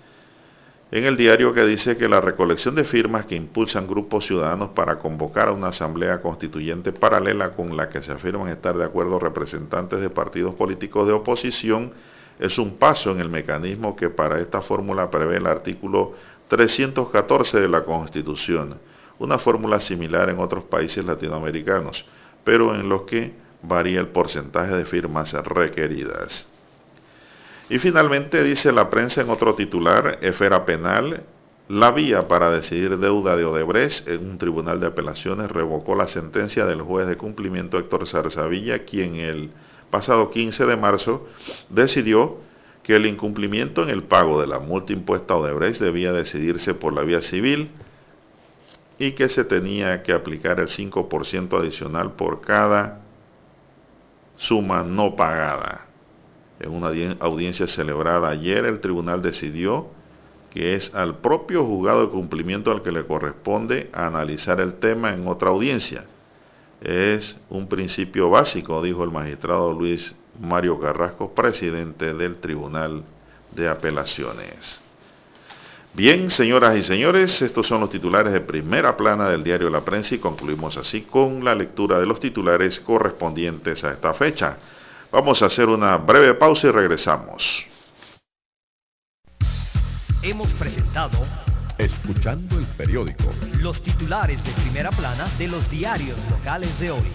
en 0.91 1.05
el 1.05 1.17
diario 1.17 1.53
que 1.53 1.65
dice 1.65 1.97
que 1.97 2.09
la 2.09 2.19
recolección 2.19 2.73
de 2.73 2.83
firmas 2.83 3.27
que 3.27 3.35
impulsan 3.35 3.87
grupos 3.87 4.25
ciudadanos 4.25 4.69
para 4.69 4.97
convocar 4.97 5.49
a 5.49 5.51
una 5.51 5.67
asamblea 5.67 6.19
constituyente 6.19 6.91
paralela 6.91 7.51
con 7.51 7.77
la 7.77 7.89
que 7.89 8.01
se 8.01 8.11
afirman 8.11 8.49
estar 8.49 8.75
de 8.75 8.85
acuerdo 8.85 9.19
representantes 9.19 10.01
de 10.01 10.09
partidos 10.09 10.55
políticos 10.55 11.05
de 11.05 11.13
oposición 11.13 11.93
es 12.39 12.57
un 12.57 12.77
paso 12.77 13.11
en 13.11 13.19
el 13.19 13.29
mecanismo 13.29 13.95
que 13.95 14.09
para 14.09 14.39
esta 14.39 14.61
fórmula 14.61 15.11
prevé 15.11 15.37
el 15.37 15.45
artículo 15.45 16.13
314 16.47 17.59
de 17.59 17.67
la 17.67 17.83
Constitución, 17.83 18.79
una 19.19 19.37
fórmula 19.37 19.79
similar 19.79 20.29
en 20.29 20.39
otros 20.39 20.63
países 20.63 21.05
latinoamericanos, 21.05 22.05
pero 22.43 22.73
en 22.73 22.89
los 22.89 23.03
que 23.03 23.33
varía 23.61 23.99
el 23.99 24.07
porcentaje 24.07 24.73
de 24.73 24.85
firmas 24.85 25.33
requeridas. 25.33 26.47
Y 27.69 27.77
finalmente 27.77 28.43
dice 28.43 28.71
la 28.71 28.89
prensa 28.89 29.21
en 29.21 29.29
otro 29.29 29.53
titular, 29.53 30.17
esfera 30.21 30.65
penal, 30.65 31.23
la 31.67 31.91
vía 31.91 32.27
para 32.27 32.49
decidir 32.49 32.97
deuda 32.97 33.35
de 33.35 33.45
Odebrecht 33.45 34.07
en 34.07 34.27
un 34.27 34.37
tribunal 34.39 34.79
de 34.79 34.87
apelaciones 34.87 35.51
revocó 35.51 35.93
la 35.93 36.07
sentencia 36.07 36.65
del 36.65 36.81
juez 36.81 37.07
de 37.07 37.15
cumplimiento 37.15 37.77
Héctor 37.77 38.07
Zarzavilla, 38.07 38.85
quien 38.85 39.17
el 39.17 39.51
pasado 39.91 40.31
15 40.31 40.65
de 40.65 40.77
marzo 40.77 41.27
decidió 41.69 42.37
que 42.81 42.95
el 42.95 43.05
incumplimiento 43.05 43.83
en 43.83 43.89
el 43.89 44.01
pago 44.01 44.41
de 44.41 44.47
la 44.47 44.57
multa 44.57 44.93
impuesta 44.93 45.35
a 45.35 45.37
Odebrecht 45.37 45.79
debía 45.79 46.11
decidirse 46.11 46.73
por 46.73 46.93
la 46.93 47.03
vía 47.03 47.21
civil 47.21 47.69
y 48.97 49.11
que 49.11 49.29
se 49.29 49.43
tenía 49.45 50.01
que 50.01 50.13
aplicar 50.13 50.59
el 50.59 50.69
5% 50.69 51.59
adicional 51.59 52.13
por 52.13 52.41
cada 52.41 53.01
suma 54.37 54.81
no 54.81 55.15
pagada. 55.15 55.88
En 56.59 56.71
una 56.71 56.89
audiencia 57.19 57.67
celebrada 57.67 58.29
ayer, 58.29 58.65
el 58.65 58.79
tribunal 58.79 59.21
decidió 59.21 59.87
que 60.49 60.75
es 60.75 60.93
al 60.95 61.17
propio 61.17 61.63
juzgado 61.63 62.01
de 62.01 62.09
cumplimiento 62.09 62.71
al 62.71 62.81
que 62.81 62.91
le 62.91 63.05
corresponde 63.05 63.89
analizar 63.93 64.59
el 64.59 64.73
tema 64.75 65.13
en 65.13 65.27
otra 65.27 65.49
audiencia. 65.49 66.05
Es 66.81 67.37
un 67.49 67.67
principio 67.67 68.29
básico, 68.29 68.81
dijo 68.81 69.03
el 69.03 69.11
magistrado 69.11 69.71
Luis 69.73 70.15
Mario 70.39 70.79
Carrasco, 70.79 71.33
presidente 71.33 72.13
del 72.13 72.37
Tribunal 72.37 73.03
de 73.51 73.67
Apelaciones. 73.67 74.81
Bien, 75.93 76.29
señoras 76.29 76.77
y 76.77 76.83
señores, 76.83 77.41
estos 77.41 77.67
son 77.67 77.81
los 77.81 77.89
titulares 77.89 78.31
de 78.31 78.41
primera 78.41 78.95
plana 78.95 79.27
del 79.29 79.43
diario 79.43 79.69
La 79.69 79.83
Prensa 79.83 80.15
y 80.15 80.19
concluimos 80.19 80.77
así 80.77 81.01
con 81.01 81.43
la 81.43 81.55
lectura 81.55 81.99
de 81.99 82.05
los 82.05 82.19
titulares 82.19 82.79
correspondientes 82.79 83.83
a 83.83 83.91
esta 83.91 84.13
fecha. 84.13 84.57
Vamos 85.11 85.41
a 85.41 85.47
hacer 85.47 85.67
una 85.67 85.97
breve 85.97 86.35
pausa 86.35 86.67
y 86.67 86.71
regresamos. 86.71 87.65
Hemos 90.21 90.47
presentado 90.53 91.25
Escuchando 91.79 92.59
el 92.59 92.65
periódico. 92.65 93.31
Los 93.53 93.81
titulares 93.81 94.43
de 94.43 94.51
primera 94.51 94.89
plana 94.89 95.29
de 95.37 95.47
los 95.47 95.71
diarios 95.71 96.17
locales 96.29 96.77
de 96.77 96.91
hoy. 96.91 97.07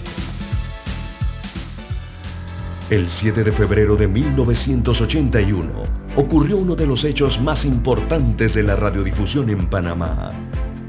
El 2.88 3.06
7 3.06 3.44
de 3.44 3.52
febrero 3.52 3.94
de 3.94 4.08
1981 4.08 5.84
ocurrió 6.16 6.56
uno 6.56 6.74
de 6.74 6.86
los 6.86 7.04
hechos 7.04 7.38
más 7.38 7.66
importantes 7.66 8.54
de 8.54 8.62
la 8.62 8.74
radiodifusión 8.74 9.50
en 9.50 9.68
Panamá 9.68 10.32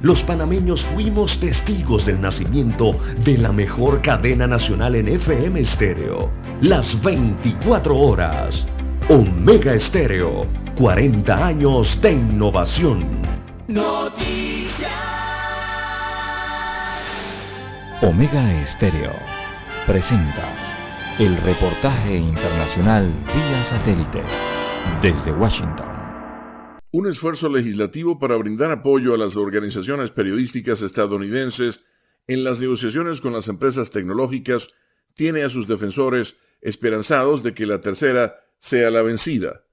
los 0.06 0.22
panameños 0.22 0.86
fuimos 0.94 1.40
testigos 1.40 2.06
del 2.06 2.22
nacimiento 2.22 2.96
de 3.24 3.40
la 3.40 3.52
mejor 3.52 4.04
cadena 4.04 4.46
nacional 4.46 4.94
en 4.94 5.08
FM 5.08 5.60
estéreo. 5.60 6.30
Las 6.62 7.02
24 7.02 7.98
horas. 7.98 8.68
Omega 9.10 9.74
Estéreo. 9.74 10.46
40 10.78 11.48
años 11.48 12.00
de 12.04 12.12
innovación. 12.12 13.24
Noticias. 13.68 14.92
Omega 18.04 18.62
Estéreo 18.62 19.14
presenta 19.88 20.46
el 21.18 21.36
reportaje 21.38 22.18
internacional 22.18 23.12
vía 23.34 23.64
satélite 23.64 24.22
desde 25.02 25.32
Washington 25.32 25.95
un 26.98 27.08
esfuerzo 27.08 27.50
legislativo 27.50 28.20
para 28.20 28.38
brindar 28.38 28.72
apoyo 28.72 29.14
a 29.14 29.18
las 29.18 29.36
organizaciones 29.36 30.12
periodísticas 30.12 30.82
estadounidenses 30.82 31.82
en 32.26 32.46
las 32.46 32.62
negociaciones 32.62 33.20
con 33.20 33.34
las 33.34 33.50
empresas 33.50 33.90
tecnológicas 33.90 34.70
tiene 35.14 35.44
a 35.44 35.50
sus 35.50 35.68
defensores 35.68 36.38
esperanzados 36.62 37.44
de 37.44 37.54
que 37.54 37.66
la 37.66 37.82
tercera 37.82 38.38
sea 38.60 38.90
la 38.92 39.02
vencida. 39.02 39.64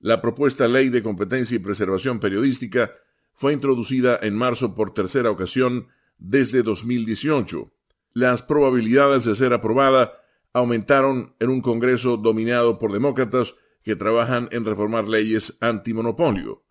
La 0.00 0.20
propuesta 0.20 0.66
Ley 0.66 0.88
de 0.88 1.04
Competencia 1.04 1.54
y 1.54 1.60
Preservación 1.60 2.18
Periodística 2.18 2.90
fue 3.34 3.52
introducida 3.52 4.18
en 4.20 4.34
marzo 4.34 4.74
por 4.74 4.92
tercera 4.94 5.30
ocasión 5.30 5.86
desde 6.18 6.64
2018. 6.64 7.70
Las 8.14 8.42
probabilidades 8.42 9.24
de 9.24 9.36
ser 9.36 9.52
aprobada 9.52 10.14
aumentaron 10.52 11.36
en 11.38 11.50
un 11.50 11.60
Congreso 11.60 12.16
dominado 12.16 12.80
por 12.80 12.92
demócratas 12.92 13.54
que 13.84 13.94
trabajan 13.94 14.48
en 14.50 14.64
reformar 14.64 15.06
leyes 15.06 15.56
antimonopolio. 15.60 16.63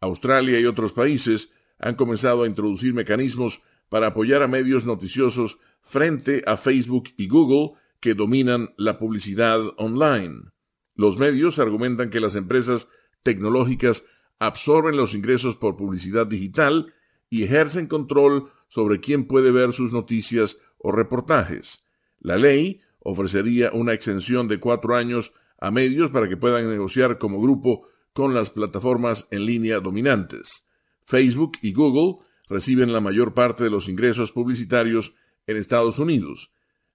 Australia 0.00 0.60
y 0.60 0.66
otros 0.66 0.92
países 0.92 1.50
han 1.78 1.94
comenzado 1.94 2.42
a 2.42 2.46
introducir 2.46 2.94
mecanismos 2.94 3.60
para 3.88 4.08
apoyar 4.08 4.42
a 4.42 4.48
medios 4.48 4.84
noticiosos 4.84 5.58
frente 5.82 6.42
a 6.46 6.56
Facebook 6.56 7.10
y 7.16 7.28
Google 7.28 7.78
que 8.00 8.14
dominan 8.14 8.70
la 8.76 8.98
publicidad 8.98 9.60
online. 9.76 10.50
Los 10.94 11.18
medios 11.18 11.58
argumentan 11.58 12.10
que 12.10 12.20
las 12.20 12.34
empresas 12.34 12.88
tecnológicas 13.22 14.04
absorben 14.38 14.96
los 14.96 15.14
ingresos 15.14 15.56
por 15.56 15.76
publicidad 15.76 16.26
digital 16.26 16.92
y 17.30 17.44
ejercen 17.44 17.86
control 17.86 18.50
sobre 18.68 19.00
quién 19.00 19.26
puede 19.26 19.50
ver 19.50 19.72
sus 19.72 19.92
noticias 19.92 20.58
o 20.78 20.92
reportajes. 20.92 21.82
La 22.20 22.36
ley 22.36 22.80
ofrecería 23.00 23.70
una 23.72 23.92
exención 23.92 24.48
de 24.48 24.58
cuatro 24.58 24.96
años 24.96 25.32
a 25.60 25.70
medios 25.70 26.10
para 26.10 26.28
que 26.28 26.36
puedan 26.36 26.68
negociar 26.68 27.18
como 27.18 27.40
grupo 27.40 27.88
con 28.16 28.32
las 28.32 28.48
plataformas 28.48 29.26
en 29.30 29.44
línea 29.44 29.78
dominantes. 29.78 30.64
Facebook 31.04 31.58
y 31.60 31.74
Google 31.74 32.24
reciben 32.48 32.90
la 32.90 33.02
mayor 33.02 33.34
parte 33.34 33.62
de 33.62 33.68
los 33.68 33.90
ingresos 33.90 34.32
publicitarios 34.32 35.12
en 35.46 35.58
Estados 35.58 35.98
Unidos. 35.98 36.50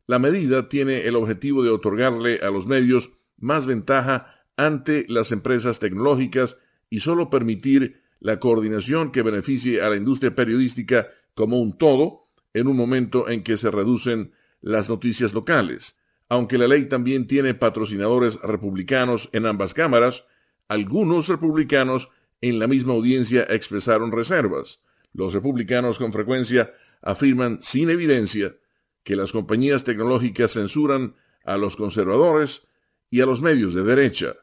La 0.07 0.17
medida 0.17 0.67
tiene 0.67 1.05
el 1.05 1.15
objetivo 1.15 1.61
de 1.61 1.69
otorgarle 1.69 2.39
a 2.39 2.49
los 2.49 2.65
medios 2.65 3.11
más 3.37 3.67
ventaja 3.67 4.33
ante 4.57 5.05
las 5.09 5.31
empresas 5.31 5.77
tecnológicas 5.77 6.57
y 6.89 7.01
solo 7.01 7.29
permitir 7.29 8.01
la 8.19 8.39
coordinación 8.39 9.11
que 9.11 9.21
beneficie 9.21 9.79
a 9.83 9.89
la 9.91 9.97
industria 9.97 10.33
periodística 10.33 11.07
como 11.35 11.59
un 11.59 11.77
todo 11.77 12.21
en 12.55 12.65
un 12.65 12.75
momento 12.75 13.29
en 13.29 13.43
que 13.43 13.57
se 13.57 13.69
reducen 13.69 14.31
las 14.59 14.89
noticias 14.89 15.35
locales. 15.35 15.95
Aunque 16.29 16.57
la 16.57 16.67
ley 16.67 16.89
también 16.89 17.27
tiene 17.27 17.53
patrocinadores 17.53 18.41
republicanos 18.41 19.29
en 19.33 19.45
ambas 19.45 19.75
cámaras, 19.75 20.25
algunos 20.71 21.27
republicanos 21.27 22.07
en 22.39 22.57
la 22.57 22.65
misma 22.65 22.93
audiencia 22.93 23.45
expresaron 23.49 24.09
reservas. 24.09 24.79
Los 25.11 25.33
republicanos 25.33 25.97
con 25.97 26.13
frecuencia 26.13 26.71
afirman 27.01 27.59
sin 27.61 27.89
evidencia 27.89 28.55
que 29.03 29.17
las 29.17 29.33
compañías 29.33 29.83
tecnológicas 29.83 30.53
censuran 30.53 31.15
a 31.43 31.57
los 31.57 31.75
conservadores 31.75 32.61
y 33.09 33.19
a 33.19 33.25
los 33.25 33.41
medios 33.41 33.73
de 33.73 33.83
derecha. 33.83 34.33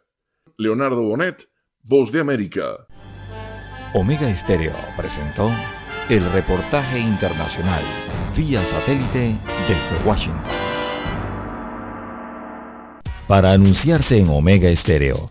Leonardo 0.58 1.02
Bonet, 1.02 1.48
Voz 1.84 2.12
de 2.12 2.20
América. 2.20 2.86
Omega 3.94 4.28
Estéreo 4.28 4.74
presentó 4.98 5.50
el 6.10 6.30
reportaje 6.32 6.98
internacional 6.98 7.82
vía 8.36 8.62
satélite 8.66 9.38
desde 9.66 10.06
Washington. 10.06 10.42
Para 13.26 13.52
anunciarse 13.52 14.18
en 14.18 14.28
Omega 14.28 14.68
Estéreo, 14.68 15.30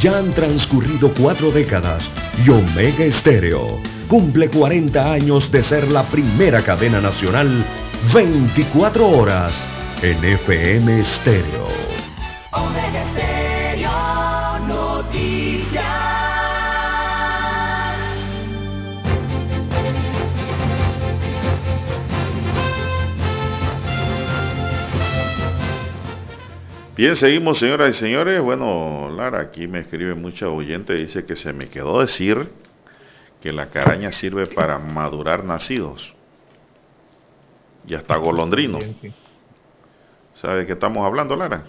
Ya 0.00 0.18
han 0.18 0.34
transcurrido 0.34 1.12
cuatro 1.18 1.50
décadas 1.50 2.10
y 2.44 2.50
Omega 2.50 3.04
Estéreo 3.04 3.80
cumple 4.08 4.50
40 4.50 5.12
años 5.12 5.50
de 5.50 5.64
ser 5.64 5.90
la 5.90 6.04
primera 6.04 6.62
cadena 6.62 7.00
nacional 7.00 7.64
24 8.12 9.08
horas 9.08 9.54
en 10.02 10.22
FM 10.22 11.00
Estéreo. 11.00 11.66
Omega 12.52 13.02
Estéreo 13.04 14.15
Bien, 26.96 27.14
seguimos 27.14 27.58
señoras 27.58 27.90
y 27.90 27.92
señores. 27.98 28.40
Bueno, 28.40 29.10
Lara, 29.14 29.40
aquí 29.40 29.68
me 29.68 29.80
escribe 29.80 30.14
mucha 30.14 30.48
oyente, 30.48 30.94
dice 30.94 31.26
que 31.26 31.36
se 31.36 31.52
me 31.52 31.68
quedó 31.68 32.00
decir 32.00 32.48
que 33.42 33.52
la 33.52 33.68
caraña 33.68 34.12
sirve 34.12 34.46
para 34.46 34.78
madurar 34.78 35.44
nacidos. 35.44 36.14
Y 37.86 37.94
hasta 37.94 38.16
golondrino. 38.16 38.78
¿Sabe 40.34 40.60
de 40.60 40.66
qué 40.66 40.72
estamos 40.72 41.04
hablando, 41.04 41.36
Lara? 41.36 41.64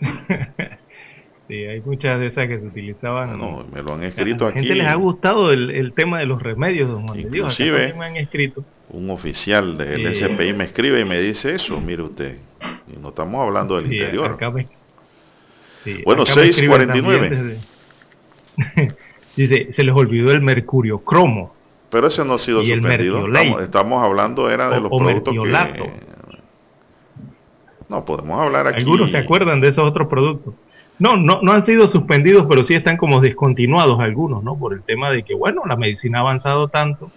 sí, 1.48 1.54
hay 1.54 1.80
muchas 1.82 2.18
de 2.18 2.26
esas 2.26 2.48
que 2.48 2.58
se 2.58 2.66
utilizaban. 2.66 3.38
No, 3.38 3.64
me 3.72 3.82
lo 3.82 3.94
han 3.94 4.02
escrito 4.02 4.46
a 4.46 4.48
la 4.48 4.56
aquí. 4.56 4.66
gente 4.66 4.82
les 4.82 4.88
ha 4.88 4.96
gustado 4.96 5.52
el, 5.52 5.70
el 5.70 5.92
tema 5.92 6.18
de 6.18 6.26
los 6.26 6.42
remedios, 6.42 6.90
don 6.90 7.06
Juan 7.06 7.22
de 7.22 7.30
Dios. 7.30 7.58
Inclusive, 7.58 7.78
también 7.78 7.98
me 7.98 8.06
han 8.06 8.16
escrito. 8.16 8.64
Un 8.90 9.10
oficial 9.10 9.76
del. 9.76 10.14
SPI 10.14 10.52
me 10.54 10.64
escribe 10.64 11.00
y 11.00 11.04
me 11.04 11.20
dice 11.20 11.54
eso, 11.54 11.80
mire 11.80 12.02
usted. 12.02 12.36
Y 12.92 12.98
no 13.00 13.08
estamos 13.08 13.44
hablando 13.44 13.76
del 13.76 13.88
Sí, 13.88 13.94
interior. 13.96 14.32
acá 14.32 14.50
me- 14.50 14.68
sí, 15.84 16.02
Bueno, 16.04 16.22
acá 16.22 16.34
me 16.36 16.42
escriben 16.48 16.80
6:49. 16.88 17.28
también 17.28 17.60
desde- 18.56 18.96
Dice, 19.36 19.72
se 19.72 19.84
les 19.84 19.94
olvidó 19.94 20.32
el 20.32 20.40
mercurio 20.40 20.98
cromo. 21.00 21.54
Pero 21.90 22.06
ese 22.06 22.24
no 22.24 22.34
ha 22.34 22.38
sido 22.38 22.62
suspendido. 22.64 23.26
Estamos, 23.26 23.62
estamos 23.62 24.02
hablando 24.02 24.50
era 24.50 24.70
de 24.70 24.78
O- 24.78 24.80
los 24.80 24.92
o 24.92 24.98
productos 24.98 25.34
que... 25.34 25.90
No, 27.88 28.04
podemos 28.04 28.40
hablar 28.40 28.66
aquí. 28.66 28.80
Algunos 28.82 29.10
se 29.10 29.18
acuerdan 29.18 29.60
de 29.60 29.68
esos 29.68 29.84
otros 29.88 30.08
productos. 30.08 30.54
No, 30.98 31.16
no, 31.16 31.40
no 31.42 31.52
han 31.52 31.64
sido 31.64 31.86
suspendidos, 31.88 32.46
pero 32.48 32.64
sí 32.64 32.74
están 32.74 32.96
como 32.96 33.20
descontinuados 33.20 34.00
algunos, 34.00 34.42
¿no? 34.42 34.58
Por 34.58 34.72
el 34.72 34.82
tema 34.82 35.10
de 35.10 35.22
que, 35.22 35.34
bueno, 35.34 35.62
la 35.66 35.76
medicina 35.76 36.18
ha 36.18 36.20
avanzado 36.22 36.68
tanto 36.68 37.10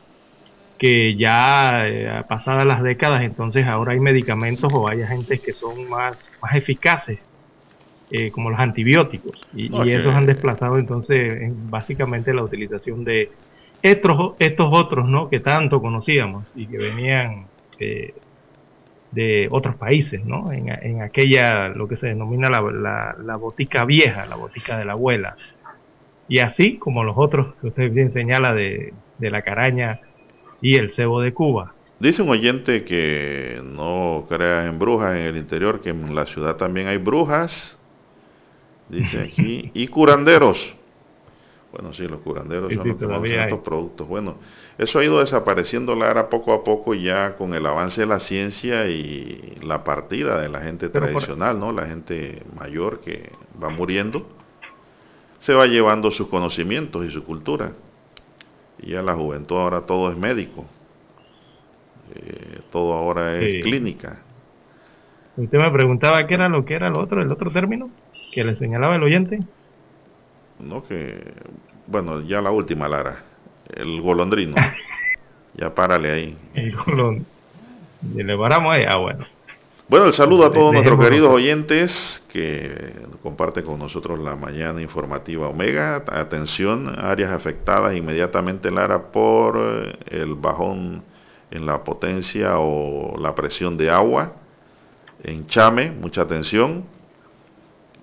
que 0.80 1.18
ya 1.18 1.88
eh, 1.88 2.24
pasadas 2.30 2.66
las 2.66 2.82
décadas, 2.84 3.22
entonces 3.24 3.68
ahora 3.68 3.94
hay 3.94 4.00
medicamentos 4.00 4.72
o 4.74 4.88
hay 4.90 5.02
agentes 5.04 5.42
que 5.44 5.54
son 5.54 5.88
más, 5.90 6.30
más 6.42 6.56
eficaces, 6.56 7.20
eh, 8.10 8.32
como 8.32 8.50
los 8.50 8.60
antibióticos, 8.60 9.48
y, 9.54 9.68
esos 9.92 10.14
han 10.16 10.26
desplazado 10.26 10.80
entonces 10.80 11.42
en- 11.42 11.70
básicamente 11.70 12.34
la 12.34 12.44
utilización 12.44 13.04
de 13.04 13.30
estos, 13.82 14.36
estos 14.40 14.70
otros, 14.72 15.08
¿no? 15.08 15.30
Que 15.30 15.40
tanto 15.42 15.82
conocíamos 15.82 16.48
y 16.56 16.68
que 16.68 16.78
venían 16.80 17.50
eh, 17.80 18.14
de 19.12 19.48
otros 19.52 19.76
países, 19.78 20.24
¿no? 20.26 20.52
En, 20.52 20.70
en 20.70 21.02
aquella, 21.02 21.70
lo 21.70 21.88
que 21.88 21.98
se 21.98 22.08
denomina 22.08 22.50
la, 22.50 22.62
la, 22.62 23.16
la 23.24 23.36
botica 23.38 23.86
vieja, 23.86 24.26
la 24.26 24.36
botica 24.36 24.78
de 24.78 24.86
la 24.86 24.94
abuela. 24.94 25.36
Y 26.28 26.40
así 26.40 26.78
como 26.80 27.04
los 27.04 27.16
otros 27.18 27.56
que 27.60 27.68
usted 27.68 27.92
bien 27.92 28.12
señala 28.12 28.54
de, 28.54 28.94
de 29.18 29.32
la 29.32 29.42
caraña 29.42 30.00
y 30.62 30.76
el 30.76 30.92
cebo 30.92 31.22
de 31.22 31.34
Cuba. 31.34 31.74
Dice 32.00 32.22
un 32.22 32.30
oyente 32.30 32.86
que 32.86 33.62
no 33.64 34.26
crea 34.30 34.66
en 34.68 34.80
brujas 34.80 35.18
en 35.18 35.24
el 35.24 35.38
interior, 35.38 35.82
que 35.82 35.90
en 35.90 36.16
la 36.16 36.26
ciudad 36.26 36.56
también 36.56 36.88
hay 36.88 36.98
brujas. 36.98 37.78
Dice 38.88 39.20
aquí. 39.22 39.72
y 39.74 39.88
curanderos. 39.88 40.76
Bueno, 41.72 41.94
sí, 41.94 42.08
los 42.08 42.22
curanderos 42.22 42.70
Sí, 42.70 42.76
son 42.76 42.84
sí, 42.84 42.90
los 42.90 42.98
que 42.98 43.06
producen 43.06 43.40
estos 43.42 43.60
productos. 43.60 44.08
Bueno, 44.08 44.38
eso 44.80 44.98
ha 44.98 45.04
ido 45.04 45.20
desapareciendo, 45.20 45.94
Lara, 45.94 46.30
poco 46.30 46.54
a 46.54 46.64
poco 46.64 46.96
ya 46.96 47.36
con 47.36 47.54
el 47.54 47.66
avance 47.66 48.02
de 48.02 48.08
la 48.08 48.20
ciencia 48.20 48.88
y 48.88 49.58
la 49.62 49.84
partida 49.84 50.42
de 50.42 50.50
la 50.50 50.62
gente 50.62 50.90
Pero 50.90 51.06
tradicional, 51.06 51.60
¿no? 51.60 51.72
La 51.72 51.86
gente 51.86 52.42
mayor 52.56 53.02
que 53.02 53.32
va 53.62 53.70
muriendo, 53.70 54.26
se 55.42 55.54
va 55.54 55.68
llevando 55.68 56.10
sus 56.10 56.28
conocimientos 56.28 57.06
y 57.06 57.12
su 57.12 57.24
cultura. 57.24 57.74
Y 58.82 58.92
ya 58.92 59.02
la 59.02 59.16
juventud 59.16 59.58
ahora 59.58 59.82
todo 59.86 60.12
es 60.12 60.18
médico. 60.18 60.66
Eh, 62.16 62.60
todo 62.72 62.94
ahora 62.94 63.38
es 63.38 63.56
Sí. 63.56 63.62
clínica. 63.62 64.18
Usted 65.38 65.58
me 65.58 65.72
preguntaba 65.72 66.26
qué 66.28 66.34
era 66.34 66.50
lo 66.50 66.66
que 66.66 66.74
era 66.74 66.90
lo 66.90 67.00
otro, 67.00 67.22
el 67.22 67.32
otro 67.32 67.52
término 67.52 67.90
que 68.34 68.44
le 68.44 68.56
señalaba 68.58 68.96
el 68.96 69.04
oyente. 69.04 69.40
¿no? 70.60 70.84
Que, 70.86 71.34
bueno, 71.88 72.22
ya 72.22 72.42
la 72.42 72.52
última, 72.52 72.88
Lara, 72.88 73.24
el 73.74 74.02
golondrino. 74.02 74.56
ya 75.56 75.74
párale 75.74 76.12
ahí. 76.12 76.38
El 76.54 76.76
colon. 76.76 77.26
Y 78.16 78.24
le 78.24 78.38
paramos 78.38 78.74
ahí, 78.76 78.84
ah, 78.88 78.98
bueno. 78.98 79.26
Bueno, 79.90 80.06
el 80.06 80.14
saludo 80.14 80.46
a 80.46 80.54
todos 80.54 80.72
nuestros 80.72 81.00
queridos 81.00 81.32
oyentes 81.32 82.22
que 82.32 82.94
comparten 83.24 83.66
con 83.66 83.80
nosotros 83.80 84.20
la 84.20 84.36
mañana 84.36 84.84
informativa 84.84 85.48
Omega. 85.48 86.04
Atención, 86.12 86.94
áreas 87.00 87.34
afectadas 87.34 87.98
inmediatamente, 87.98 88.70
Lara, 88.70 89.12
por 89.12 89.58
eh, 89.60 89.98
el 90.12 90.36
bajón 90.36 91.02
en 91.50 91.66
la 91.66 91.84
potencia 91.84 92.60
o 92.60 93.18
la 93.18 93.34
presión 93.34 93.78
de 93.78 93.90
agua. 93.90 94.34
En 95.24 95.48
Chame, 95.48 95.90
mucha 95.90 96.22
atención. 96.22 96.84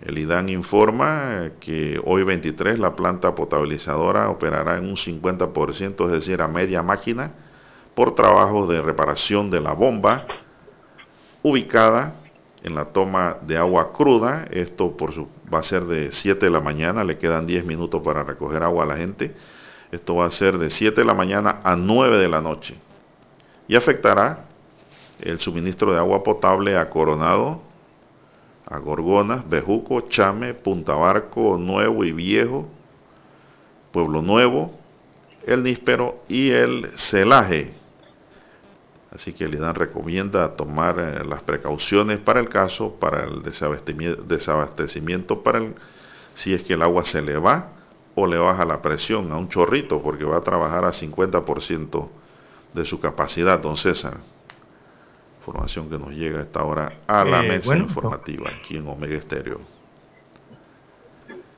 El 0.00 0.18
IDAN 0.18 0.48
informa 0.48 1.52
que 1.60 2.00
hoy 2.04 2.24
23 2.24 2.80
la 2.80 2.96
planta 2.96 3.36
potabilizadora 3.36 4.28
operará 4.28 4.78
en 4.78 4.86
un 4.86 4.96
50%, 4.96 6.04
es 6.06 6.10
decir, 6.10 6.42
a 6.42 6.48
media 6.48 6.82
máquina, 6.82 7.30
por 7.94 8.16
trabajos 8.16 8.68
de 8.68 8.82
reparación 8.82 9.52
de 9.52 9.60
la 9.60 9.72
bomba 9.72 10.26
ubicada 11.42 12.14
en 12.62 12.74
la 12.74 12.86
toma 12.86 13.38
de 13.42 13.56
agua 13.56 13.92
cruda. 13.92 14.46
Esto 14.50 14.96
por 14.96 15.12
su, 15.12 15.28
va 15.52 15.60
a 15.60 15.62
ser 15.62 15.84
de 15.84 16.12
7 16.12 16.46
de 16.46 16.50
la 16.50 16.60
mañana, 16.60 17.04
le 17.04 17.18
quedan 17.18 17.46
10 17.46 17.64
minutos 17.64 18.02
para 18.02 18.22
recoger 18.22 18.62
agua 18.62 18.84
a 18.84 18.86
la 18.86 18.96
gente. 18.96 19.34
Esto 19.92 20.16
va 20.16 20.26
a 20.26 20.30
ser 20.30 20.58
de 20.58 20.70
7 20.70 21.00
de 21.00 21.06
la 21.06 21.14
mañana 21.14 21.60
a 21.62 21.76
9 21.76 22.18
de 22.18 22.28
la 22.28 22.40
noche. 22.40 22.76
Y 23.68 23.76
afectará 23.76 24.46
el 25.20 25.38
suministro 25.38 25.92
de 25.92 25.98
agua 25.98 26.22
potable 26.22 26.76
a 26.76 26.90
Coronado, 26.90 27.60
a 28.66 28.78
Gorgonas, 28.78 29.48
Bejuco, 29.48 30.02
Chame, 30.08 30.54
Punta 30.54 30.94
Barco, 30.94 31.56
Nuevo 31.56 32.04
y 32.04 32.12
Viejo, 32.12 32.68
Pueblo 33.92 34.22
Nuevo, 34.22 34.72
El 35.46 35.62
Níspero 35.62 36.22
y 36.28 36.50
el 36.50 36.90
Celaje. 36.96 37.72
Así 39.16 39.32
que 39.32 39.44
el 39.44 39.55
IDAN 39.55 39.74
recomienda 39.74 40.56
tomar 40.56 40.98
eh, 40.98 41.24
las 41.24 41.43
precauciones 41.43 42.18
para 42.18 42.38
el 42.38 42.51
caso, 42.51 42.97
para 43.01 43.24
el 43.24 43.43
desabastecimiento, 43.43 44.22
desabastecimiento 44.24 45.43
para 45.43 45.56
el, 45.59 45.74
si 46.34 46.52
es 46.52 46.62
que 46.62 46.74
el 46.74 46.82
agua 46.82 47.06
se 47.06 47.22
le 47.22 47.38
va 47.38 47.72
o 48.14 48.26
le 48.26 48.36
baja 48.36 48.66
la 48.66 48.82
presión 48.82 49.32
a 49.32 49.38
un 49.38 49.48
chorrito, 49.48 50.02
porque 50.02 50.24
va 50.24 50.36
a 50.36 50.43
trabajar 50.43 50.84
a 50.84 50.93
50% 50.93 52.10
de 52.74 52.84
su 52.84 53.01
capacidad, 53.01 53.59
don 53.59 53.78
César. 53.78 54.18
Información 55.38 55.88
que 55.88 55.98
nos 55.98 56.10
llega 56.10 56.40
a 56.40 56.43
esta 56.43 56.62
hora 56.64 57.01
a 57.06 57.24
la 57.24 57.43
Eh, 57.43 57.43
mesa 57.43 57.68
bueno, 57.68 57.84
informativa 57.84 58.51
aquí 58.51 58.76
en 58.76 58.86
Omega 58.86 59.16
Estéreo. 59.16 59.60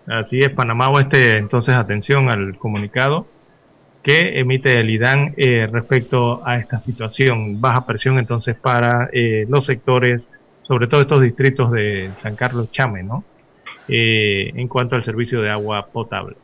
Así 0.07 0.39
es, 0.41 0.51
Panamá 0.51 0.89
Oeste, 0.91 1.37
entonces 1.39 1.75
atención 1.75 2.31
al 2.31 2.57
comunicado 2.57 3.27
que 4.09 4.39
emite 4.39 4.81
el 4.81 4.89
IDAN 4.89 5.35
eh, 5.37 5.69
respecto 5.71 6.41
a 6.43 6.57
esta 6.57 6.81
situación. 6.81 7.61
Baja 7.61 7.85
presión 7.85 8.19
entonces 8.19 8.57
para 8.57 9.11
eh, 9.13 9.45
los 9.51 9.67
sectores, 9.67 10.27
sobre 10.63 10.87
todo 10.87 11.03
estos 11.03 11.21
distritos 11.21 11.71
de 11.73 12.11
San 12.23 12.35
Carlos 12.35 12.73
Chame, 12.73 13.03
¿no? 13.03 13.23
Eh, 13.87 14.51
en 14.55 14.67
cuanto 14.67 14.97
al 14.97 15.05
servicio 15.05 15.43
de 15.43 15.51
agua 15.51 15.89
potable. 15.93 16.37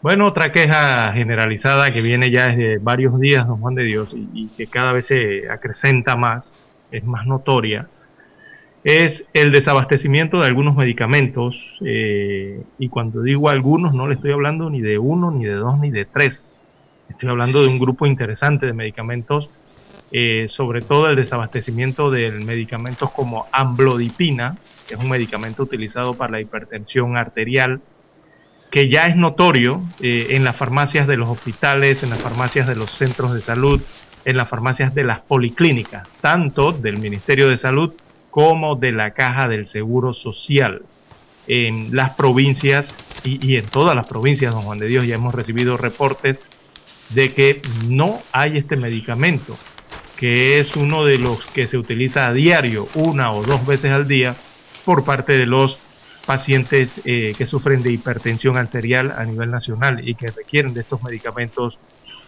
Bueno, 0.00 0.26
otra 0.26 0.50
queja 0.50 1.12
generalizada 1.12 1.92
que 1.92 2.00
viene 2.00 2.30
ya 2.30 2.48
desde 2.48 2.78
varios 2.78 3.20
días, 3.20 3.46
don 3.46 3.60
Juan 3.60 3.74
de 3.74 3.84
Dios, 3.84 4.08
y, 4.14 4.48
que 4.56 4.66
cada 4.68 4.92
vez 4.92 5.04
se 5.06 5.50
acrecenta 5.50 6.16
más, 6.16 6.50
es 6.90 7.04
más 7.04 7.26
notoria, 7.26 7.86
es 8.82 9.26
el 9.34 9.52
desabastecimiento 9.52 10.40
de 10.40 10.46
algunos 10.46 10.74
medicamentos. 10.74 11.54
eh, 11.84 12.62
y 12.78 12.88
cuando 12.88 13.20
digo 13.20 13.50
algunos, 13.50 13.92
no 13.92 14.08
le 14.08 14.14
estoy 14.14 14.32
hablando 14.32 14.70
ni 14.70 14.80
de 14.80 14.96
uno, 14.96 15.30
ni 15.30 15.44
de 15.44 15.52
dos, 15.52 15.78
ni 15.78 15.90
de 15.90 16.06
tres. 16.06 16.42
Estoy 17.08 17.28
hablando 17.28 17.62
de 17.62 17.68
un 17.68 17.78
grupo 17.78 18.06
interesante 18.06 18.66
de 18.66 18.72
medicamentos 18.72 19.50
eh, 20.16 20.46
sobre 20.48 20.82
todo 20.82 21.08
el 21.10 21.16
desabastecimiento 21.16 22.08
de 22.08 22.30
medicamentos 22.30 23.10
como 23.12 23.48
amblodipina, 23.52 24.58
que 24.86 24.94
es 24.94 25.00
un 25.00 25.08
medicamento 25.08 25.64
utilizado 25.64 26.16
para 26.16 26.32
la 26.32 26.40
hipertensión 26.40 27.16
arterial, 27.16 27.82
que 28.70 28.88
ya 28.88 29.08
es 29.08 29.16
notorio 29.16 29.82
eh, 30.00 30.28
en 30.30 30.44
las 30.44 30.56
farmacias 30.56 31.08
de 31.08 31.16
los 31.16 31.28
hospitales, 31.28 32.04
en 32.04 32.10
las 32.10 32.20
farmacias 32.20 32.68
de 32.68 32.76
los 32.76 32.96
centros 32.96 33.34
de 33.34 33.42
salud, 33.42 33.82
en 34.24 34.36
las 34.36 34.48
farmacias 34.48 34.94
de 34.94 35.02
las 35.02 35.22
policlínicas, 35.22 36.06
tanto 36.20 36.70
del 36.72 36.98
Ministerio 36.98 37.48
de 37.48 37.58
Salud 37.58 37.94
como 38.30 38.76
de 38.76 38.92
la 38.92 39.14
Caja 39.14 39.48
del 39.48 39.68
Seguro 39.68 40.14
Social. 40.14 40.82
En 41.46 41.94
las 41.94 42.14
provincias 42.14 42.88
y, 43.24 43.56
en 43.56 43.68
todas 43.70 43.96
las 43.96 44.04
provincias, 44.06 44.52
don 44.52 44.62
Juan 44.62 44.78
de 44.78 44.86
Dios, 44.86 45.06
ya 45.06 45.16
hemos 45.16 45.34
recibido 45.34 45.76
reportes 45.76 46.38
de 47.14 47.32
que 47.34 47.62
no 47.86 48.20
hay 48.32 48.58
este 48.58 48.76
medicamento, 48.76 49.56
que 50.16 50.58
es 50.60 50.74
uno 50.76 51.04
de 51.04 51.18
los 51.18 51.46
que 51.48 51.68
se 51.68 51.76
utiliza 51.76 52.26
a 52.26 52.32
diario, 52.32 52.88
una 52.94 53.32
o 53.32 53.44
dos 53.44 53.64
veces 53.66 53.92
al 53.92 54.08
día, 54.08 54.36
por 54.84 55.04
parte 55.04 55.38
de 55.38 55.46
los 55.46 55.78
pacientes 56.26 57.00
eh, 57.04 57.34
que 57.36 57.46
sufren 57.46 57.82
de 57.82 57.92
hipertensión 57.92 58.56
arterial 58.56 59.12
a 59.16 59.24
nivel 59.24 59.50
nacional 59.50 60.06
y 60.06 60.14
que 60.14 60.30
requieren 60.30 60.74
de 60.74 60.80
estos 60.82 61.02
medicamentos 61.02 61.78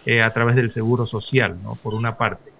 eh, 0.05 0.21
a 0.21 0.31
través 0.33 0.55
del 0.55 0.71
seguro 0.71 1.05
social, 1.05 1.61
¿no? 1.61 1.77
por 1.81 1.93
una 1.93 2.17
parte. 2.17 2.51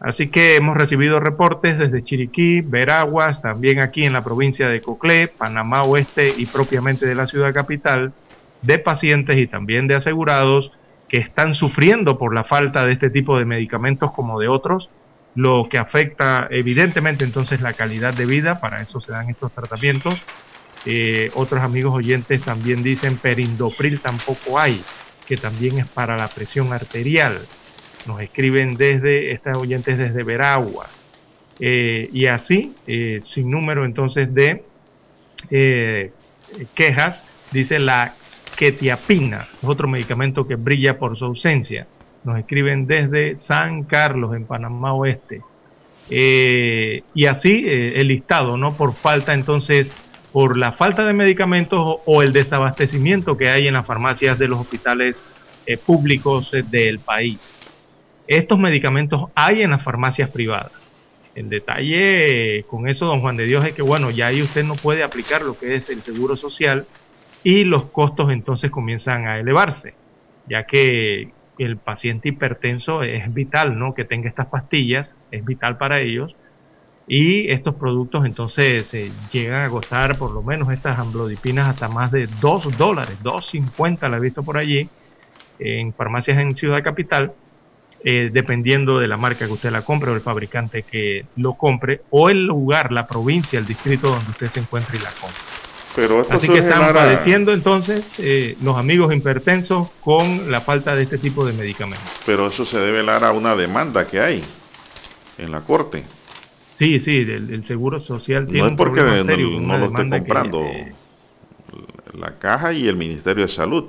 Así 0.00 0.30
que 0.30 0.56
hemos 0.56 0.76
recibido 0.76 1.20
reportes 1.20 1.78
desde 1.78 2.04
Chiriquí, 2.04 2.60
Veraguas, 2.60 3.40
también 3.40 3.78
aquí 3.78 4.04
en 4.04 4.12
la 4.12 4.24
provincia 4.24 4.68
de 4.68 4.82
Coclé, 4.82 5.28
Panamá 5.28 5.84
Oeste 5.84 6.34
y 6.36 6.46
propiamente 6.46 7.06
de 7.06 7.14
la 7.14 7.26
ciudad 7.26 7.54
capital, 7.54 8.12
de 8.60 8.78
pacientes 8.78 9.36
y 9.36 9.46
también 9.46 9.86
de 9.86 9.94
asegurados 9.94 10.72
que 11.14 11.20
están 11.20 11.54
sufriendo 11.54 12.18
por 12.18 12.34
la 12.34 12.42
falta 12.42 12.84
de 12.84 12.94
este 12.94 13.08
tipo 13.08 13.38
de 13.38 13.44
medicamentos 13.44 14.10
como 14.16 14.40
de 14.40 14.48
otros, 14.48 14.90
lo 15.36 15.68
que 15.70 15.78
afecta 15.78 16.48
evidentemente 16.50 17.22
entonces 17.24 17.60
la 17.60 17.74
calidad 17.74 18.12
de 18.14 18.26
vida, 18.26 18.58
para 18.58 18.82
eso 18.82 19.00
se 19.00 19.12
dan 19.12 19.30
estos 19.30 19.54
tratamientos. 19.54 20.20
Eh, 20.84 21.30
otros 21.34 21.62
amigos 21.62 21.94
oyentes 21.94 22.42
también 22.42 22.82
dicen 22.82 23.20
perindopril 23.20 24.00
tampoco 24.02 24.58
hay, 24.58 24.80
que 25.24 25.36
también 25.36 25.78
es 25.78 25.86
para 25.86 26.16
la 26.16 26.26
presión 26.26 26.72
arterial. 26.72 27.46
Nos 28.06 28.20
escriben 28.20 28.74
desde, 28.74 29.30
estas 29.30 29.56
oyentes 29.56 29.96
desde 29.96 30.24
Veragua. 30.24 30.88
Eh, 31.60 32.08
y 32.12 32.26
así, 32.26 32.74
eh, 32.88 33.22
sin 33.32 33.52
número 33.52 33.84
entonces 33.84 34.34
de 34.34 34.64
quejas, 36.74 37.22
dice 37.52 37.78
la 37.78 38.16
quetiapina, 38.54 39.48
es 39.62 39.68
otro 39.68 39.88
medicamento 39.88 40.46
que 40.46 40.56
brilla 40.56 40.98
por 40.98 41.16
su 41.18 41.24
ausencia. 41.24 41.86
Nos 42.24 42.38
escriben 42.38 42.86
desde 42.86 43.38
San 43.38 43.84
Carlos, 43.84 44.34
en 44.34 44.46
Panamá 44.46 44.94
Oeste. 44.94 45.42
y 46.08 47.26
así 47.26 47.64
el 47.66 48.08
listado, 48.08 48.56
¿no? 48.56 48.76
Por 48.76 48.94
falta 48.94 49.34
entonces, 49.34 49.90
por 50.32 50.56
la 50.56 50.72
falta 50.72 51.04
de 51.04 51.12
medicamentos 51.12 51.78
o, 51.80 52.02
o, 52.04 52.22
el 52.22 52.32
desabastecimiento 52.32 53.36
que 53.36 53.48
hay 53.48 53.66
en 53.68 53.74
las 53.74 53.86
farmacias 53.86 54.38
de 54.38 54.48
los 54.48 54.60
hospitales 54.60 55.16
públicos 55.86 56.50
del 56.70 56.98
país. 56.98 57.38
Estos 58.26 58.58
medicamentos 58.58 59.30
hay 59.34 59.62
en 59.62 59.70
las 59.70 59.82
farmacias 59.82 60.30
privadas. 60.30 60.72
El 61.34 61.48
detalle 61.48 62.64
con 62.68 62.88
eso, 62.88 63.06
don 63.06 63.20
Juan 63.20 63.36
de 63.36 63.44
Dios, 63.44 63.64
es 63.64 63.74
que, 63.74 63.82
bueno, 63.82 64.10
ya 64.10 64.28
ahí 64.28 64.40
usted 64.40 64.64
no 64.64 64.76
puede 64.76 65.02
aplicar 65.02 65.42
lo 65.42 65.58
que 65.58 65.74
es 65.74 65.90
el 65.90 66.02
seguro 66.02 66.36
social 66.36 66.86
y 67.44 67.64
los 67.64 67.92
costos 67.92 68.32
entonces 68.32 68.72
comienzan 68.72 69.26
a 69.28 69.40
elevarse, 69.40 69.98
ya 70.46 70.64
que 70.66 71.34
el 71.58 71.80
paciente 71.80 72.30
hipertenso 72.30 73.04
es 73.04 73.32
vital, 73.34 73.78
¿no? 73.78 73.94
Que 73.94 74.06
tenga 74.06 74.28
estas 74.30 74.48
pastillas, 74.48 75.08
es 75.30 75.44
vital 75.44 75.78
para 75.78 76.00
ellos. 76.00 76.36
Y 77.06 77.50
estos 77.50 77.76
productos 77.76 78.26
entonces 78.26 78.90
llegan 79.30 79.64
a 79.64 79.70
costar 79.70 80.18
por 80.18 80.32
lo 80.32 80.42
menos 80.42 80.72
estas 80.72 80.98
amblodipinas 80.98 81.68
hasta 81.68 81.88
más 81.88 82.10
de 82.12 82.28
2 82.30 82.76
dólares, 82.76 83.18
2.50 83.22 84.08
la 84.08 84.16
he 84.18 84.20
visto 84.20 84.44
por 84.44 84.58
allí, 84.58 84.90
en 85.58 85.94
farmacias 85.94 86.38
en 86.40 86.56
Ciudad 86.56 86.82
Capital 86.84 87.34
eh, 88.04 88.30
dependiendo 88.32 88.98
de 88.98 89.08
la 89.08 89.16
marca 89.16 89.46
que 89.46 89.52
usted 89.52 89.70
la 89.70 89.84
compre 89.84 90.10
o 90.12 90.14
el 90.14 90.22
fabricante 90.22 90.84
que 90.84 91.30
lo 91.36 91.56
compre, 91.56 92.02
o 92.10 92.30
el 92.30 92.46
lugar, 92.46 92.92
la 92.92 93.06
provincia, 93.08 93.58
el 93.58 93.66
distrito 93.66 94.10
donde 94.10 94.32
usted 94.32 94.50
se 94.50 94.60
encuentre 94.60 94.98
y 94.98 95.00
la 95.00 95.14
compre. 95.14 95.50
Pero 95.96 96.26
Así 96.28 96.48
que 96.48 96.58
están 96.58 96.92
padeciendo 96.92 97.52
entonces 97.52 98.02
eh, 98.18 98.56
los 98.60 98.76
amigos 98.76 99.14
hipertensos 99.14 99.88
con 100.00 100.50
la 100.50 100.62
falta 100.62 100.96
de 100.96 101.04
este 101.04 101.18
tipo 101.18 101.46
de 101.46 101.52
medicamentos. 101.52 102.08
Pero 102.26 102.48
eso 102.48 102.66
se 102.66 102.78
debe 102.78 103.04
dar 103.04 103.24
a 103.24 103.32
una 103.32 103.54
demanda 103.54 104.06
que 104.06 104.20
hay 104.20 104.44
en 105.38 105.52
la 105.52 105.60
corte. 105.60 106.04
Sí, 106.78 106.98
sí, 107.00 107.18
el, 107.18 107.64
Seguro 107.66 108.00
Social 108.00 108.46
tiene 108.46 108.60
no 108.60 108.66
es 108.68 108.72
porque 108.74 109.00
no, 109.00 109.78
lo 109.78 109.86
esté 109.86 110.08
comprando 110.10 110.66
la 112.12 112.38
caja 112.38 112.72
y 112.72 112.88
el 112.88 112.96
Ministerio 112.96 113.44
de 113.44 113.52
Salud 113.52 113.86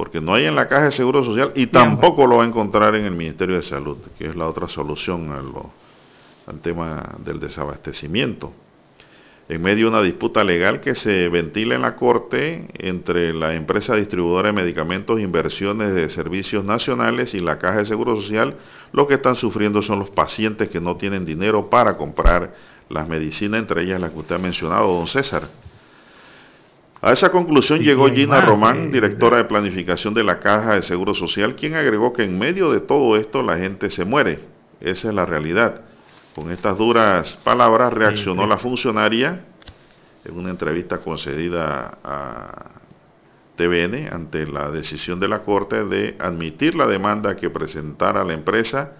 porque 0.00 0.22
no 0.22 0.32
hay 0.32 0.46
en 0.46 0.54
la 0.54 0.66
Caja 0.66 0.84
de 0.84 0.92
Seguro 0.92 1.22
Social 1.22 1.52
y 1.54 1.66
tampoco 1.66 2.26
lo 2.26 2.38
va 2.38 2.44
a 2.44 2.46
encontrar 2.46 2.94
en 2.94 3.04
el 3.04 3.10
Ministerio 3.10 3.56
de 3.56 3.62
Salud, 3.62 3.98
que 4.18 4.28
es 4.28 4.34
la 4.34 4.48
otra 4.48 4.66
solución 4.66 5.30
al, 5.30 6.60
tema 6.62 7.16
del 7.18 7.38
desabastecimiento. 7.38 8.50
En 9.50 9.62
medio 9.62 9.86
de 9.86 9.96
una 9.96 10.02
disputa 10.02 10.44
legal 10.44 10.78
que 10.80 10.94
se 10.94 11.28
ventila 11.28 11.74
en 11.74 11.82
la 11.82 11.96
Corte 11.96 12.68
entre 12.74 13.34
la 13.34 13.54
empresa 13.54 13.96
distribuidora 13.96 14.50
de 14.50 14.52
medicamentos 14.52 15.18
e 15.18 15.22
inversiones 15.22 15.92
de 15.92 16.08
servicios 16.08 16.64
nacionales 16.64 17.34
y 17.34 17.40
la 17.40 17.58
Caja 17.58 17.78
de 17.78 17.86
Seguro 17.86 18.14
Social, 18.14 18.54
lo 18.92 19.08
que 19.08 19.14
están 19.14 19.34
sufriendo 19.34 19.82
son 19.82 19.98
los 19.98 20.08
pacientes 20.08 20.68
que 20.68 20.80
no 20.80 20.96
tienen 20.98 21.24
dinero 21.24 21.68
para 21.68 21.96
comprar 21.96 22.54
las 22.88 23.08
medicinas, 23.08 23.58
entre 23.58 23.82
ellas 23.82 24.00
las 24.00 24.12
que 24.12 24.20
usted 24.20 24.36
ha 24.36 24.38
mencionado, 24.38 24.94
don 24.94 25.08
César. 25.08 25.48
A 27.02 27.10
esa 27.10 27.32
conclusión 27.32 27.80
llegó 27.80 28.08
Gina 28.08 28.40
Román, 28.42 28.92
directora 28.92 29.38
de 29.38 29.46
planificación 29.46 30.14
de 30.14 30.22
la 30.22 30.38
Caja 30.38 30.74
de 30.74 30.82
Seguro 30.82 31.12
Social, 31.12 31.56
quien 31.56 31.74
agregó 31.74 32.12
que 32.12 32.22
en 32.22 32.38
medio 32.38 32.70
de 32.70 32.78
todo 32.78 33.16
esto 33.16 33.42
la 33.42 33.58
gente 33.58 33.90
se 33.90 34.04
muere. 34.04 34.38
Esa 34.80 35.08
es 35.08 35.14
la 35.14 35.26
realidad. 35.26 35.89
Con 36.34 36.50
estas 36.52 36.78
duras 36.78 37.34
palabras 37.42 37.92
reaccionó 37.92 38.46
la 38.46 38.56
funcionaria 38.56 39.44
en 40.24 40.38
una 40.38 40.50
entrevista 40.50 40.98
concedida 40.98 41.98
a 42.04 42.70
TVN 43.56 44.12
ante 44.12 44.46
la 44.46 44.70
decisión 44.70 45.18
de 45.18 45.28
la 45.28 45.42
Corte 45.42 45.84
de 45.84 46.16
admitir 46.18 46.76
la 46.76 46.86
demanda 46.86 47.36
que 47.36 47.50
presentara 47.50 48.24
la 48.24 48.34
empresa 48.34 48.92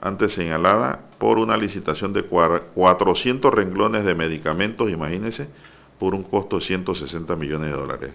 antes 0.00 0.32
señalada 0.32 1.00
por 1.18 1.38
una 1.38 1.56
licitación 1.56 2.12
de 2.12 2.22
400 2.22 3.52
renglones 3.52 4.04
de 4.04 4.14
medicamentos, 4.14 4.90
imagínense, 4.90 5.48
por 5.98 6.14
un 6.14 6.22
costo 6.22 6.58
de 6.58 6.66
160 6.66 7.34
millones 7.36 7.70
de 7.70 7.76
dólares. 7.76 8.10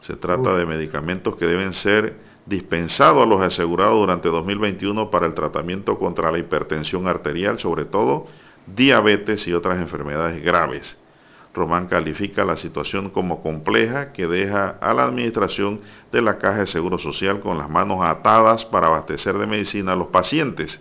Se 0.00 0.16
trata 0.16 0.54
de 0.54 0.66
medicamentos 0.66 1.36
que 1.36 1.46
deben 1.46 1.72
ser 1.72 2.16
dispensados 2.46 3.22
a 3.22 3.26
los 3.26 3.40
asegurados 3.40 3.98
durante 3.98 4.28
2021 4.28 5.10
para 5.10 5.26
el 5.26 5.34
tratamiento 5.34 5.98
contra 5.98 6.30
la 6.30 6.38
hipertensión 6.38 7.06
arterial, 7.06 7.58
sobre 7.58 7.84
todo 7.84 8.26
diabetes 8.66 9.46
y 9.46 9.52
otras 9.52 9.80
enfermedades 9.80 10.42
graves. 10.42 11.00
Román 11.54 11.86
califica 11.86 12.44
la 12.44 12.56
situación 12.56 13.10
como 13.10 13.42
compleja 13.42 14.12
que 14.12 14.26
deja 14.26 14.76
a 14.80 14.92
la 14.92 15.04
administración 15.04 15.80
de 16.10 16.20
la 16.20 16.38
Caja 16.38 16.60
de 16.60 16.66
Seguro 16.66 16.98
Social 16.98 17.40
con 17.40 17.58
las 17.58 17.70
manos 17.70 17.98
atadas 18.02 18.64
para 18.64 18.88
abastecer 18.88 19.38
de 19.38 19.46
medicina 19.46 19.92
a 19.92 19.96
los 19.96 20.08
pacientes 20.08 20.80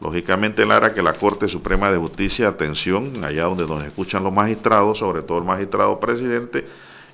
Lógicamente, 0.00 0.64
Lara, 0.64 0.94
que 0.94 1.02
la 1.02 1.14
Corte 1.14 1.48
Suprema 1.48 1.90
de 1.90 1.98
Justicia, 1.98 2.48
atención, 2.48 3.24
allá 3.24 3.44
donde 3.44 3.66
nos 3.66 3.82
escuchan 3.84 4.22
los 4.22 4.32
magistrados, 4.32 4.98
sobre 4.98 5.22
todo 5.22 5.38
el 5.38 5.44
magistrado 5.44 5.98
presidente, 5.98 6.66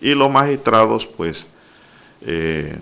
y 0.02 0.14
los 0.14 0.30
magistrados, 0.30 1.06
pues, 1.16 1.46
eh, 2.20 2.78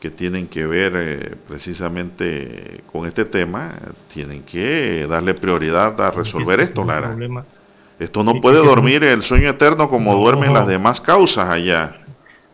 que 0.00 0.10
tienen 0.10 0.46
que 0.46 0.66
ver 0.66 0.92
eh, 0.94 1.36
precisamente 1.48 2.82
con 2.92 3.06
este 3.06 3.24
tema, 3.24 3.74
tienen 4.12 4.42
que 4.42 5.06
darle 5.08 5.34
prioridad 5.34 6.00
a 6.00 6.10
resolver 6.10 6.60
esto, 6.60 6.84
Lara. 6.84 7.16
Esto 7.98 8.22
no 8.22 8.40
puede 8.40 8.58
dormir 8.58 9.02
el 9.02 9.22
sueño 9.22 9.50
eterno 9.50 9.90
como 9.90 10.14
duermen 10.14 10.52
las 10.52 10.68
demás 10.68 11.00
causas 11.00 11.50
allá. 11.50 11.96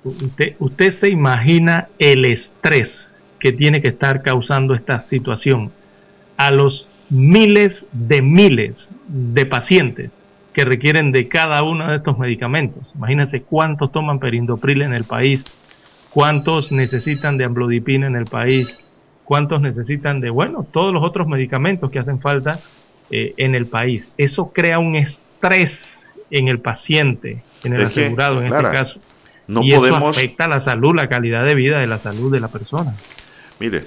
Usted, 0.03 0.57
usted 0.59 0.93
se 0.93 1.09
imagina 1.09 1.89
el 1.99 2.25
estrés 2.25 3.09
que 3.39 3.53
tiene 3.53 3.83
que 3.83 3.89
estar 3.89 4.23
causando 4.23 4.75
esta 4.75 5.03
situación 5.03 5.71
a 6.39 6.51
los 6.51 6.89
miles 7.11 7.85
de 7.93 8.23
miles 8.23 8.89
de 9.07 9.45
pacientes 9.45 10.11
que 10.55 10.65
requieren 10.65 11.13
de 11.13 11.29
cada 11.29 11.63
uno 11.63 11.91
de 11.91 11.97
estos 11.97 12.19
medicamentos. 12.19 12.85
Imagínense 12.95 13.43
cuántos 13.43 13.93
toman 13.93 14.19
perindopril 14.19 14.83
en 14.83 14.95
el 14.95 15.05
país, 15.05 15.45
cuántos 16.15 16.73
necesitan 16.73 17.37
de 17.37 17.45
amblodipina 17.45 18.07
en 18.07 18.15
el 18.15 18.27
país, 18.27 18.75
cuántos 19.25 19.61
necesitan 19.61 20.21
de, 20.21 20.31
bueno, 20.31 20.65
todos 20.73 20.95
los 20.95 21.03
otros 21.03 21.27
medicamentos 21.27 21.91
que 21.91 21.99
hacen 21.99 22.21
falta 22.21 22.61
eh, 23.11 23.35
en 23.37 23.55
el 23.55 23.67
país. 23.67 24.09
Eso 24.17 24.53
crea 24.53 24.79
un 24.79 24.95
estrés 24.95 25.79
en 26.31 26.49
el 26.49 26.61
paciente, 26.61 27.43
en 27.65 27.75
el 27.75 27.87
asegurado 27.87 28.41
en 28.41 28.47
este 28.47 28.63
caso. 28.63 29.01
No 29.47 29.63
y 29.63 29.73
eso 29.73 29.95
afecta 29.97 30.49
la 30.49 30.61
salud, 30.61 30.95
la 30.95 31.09
calidad 31.09 31.45
de 31.45 31.55
vida 31.55 31.81
de 31.81 31.87
la 31.87 31.99
salud 31.99 32.33
de 32.33 32.41
la 32.41 32.49
persona. 32.49 32.95
Mire, 33.59 33.83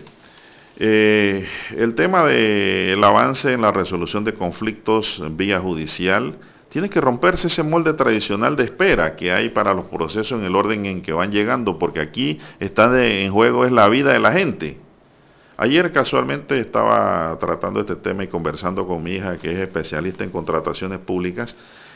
Eh, 0.80 1.48
el 1.76 1.96
tema 1.96 2.24
del 2.26 3.04
avance 3.04 3.52
en 3.52 3.62
la 3.62 3.72
resolución 3.72 4.24
de 4.24 4.34
conflictos 4.34 5.24
vía 5.32 5.60
judicial, 5.60 6.36
tiene 6.70 6.90
que 6.90 7.02
romperse 7.02 7.48
ese 7.48 7.64
molde 7.64 7.94
tradicional 7.94 8.56
de 8.56 8.66
espera 8.66 9.16
que 9.16 9.32
hay 9.32 9.50
para 9.50 9.74
los 9.74 9.86
procesos 9.86 10.40
en 10.40 10.46
el 10.46 10.56
orden 10.56 10.86
en 10.86 11.02
que 11.02 11.14
van 11.14 11.32
llegando, 11.32 11.80
porque 11.80 12.00
aquí 12.00 12.40
está 12.60 12.92
en 13.06 13.32
juego 13.32 13.66
es 13.66 13.72
la 13.72 13.88
vida 13.88 14.14
de 14.14 14.20
la 14.20 14.34
gente. 14.34 14.78
Ayer 15.58 15.92
casualmente 15.92 16.60
estaba 16.60 17.38
tratando 17.40 17.80
este 17.80 17.96
tema 17.96 18.24
y 18.24 18.28
conversando 18.28 18.86
con 18.86 19.02
mi 19.02 19.14
hija, 19.14 19.38
que 19.38 19.52
es 19.52 19.58
especialista 19.58 20.24
en 20.24 20.30
contrataciones 20.30 21.00
públicas, 21.00 21.56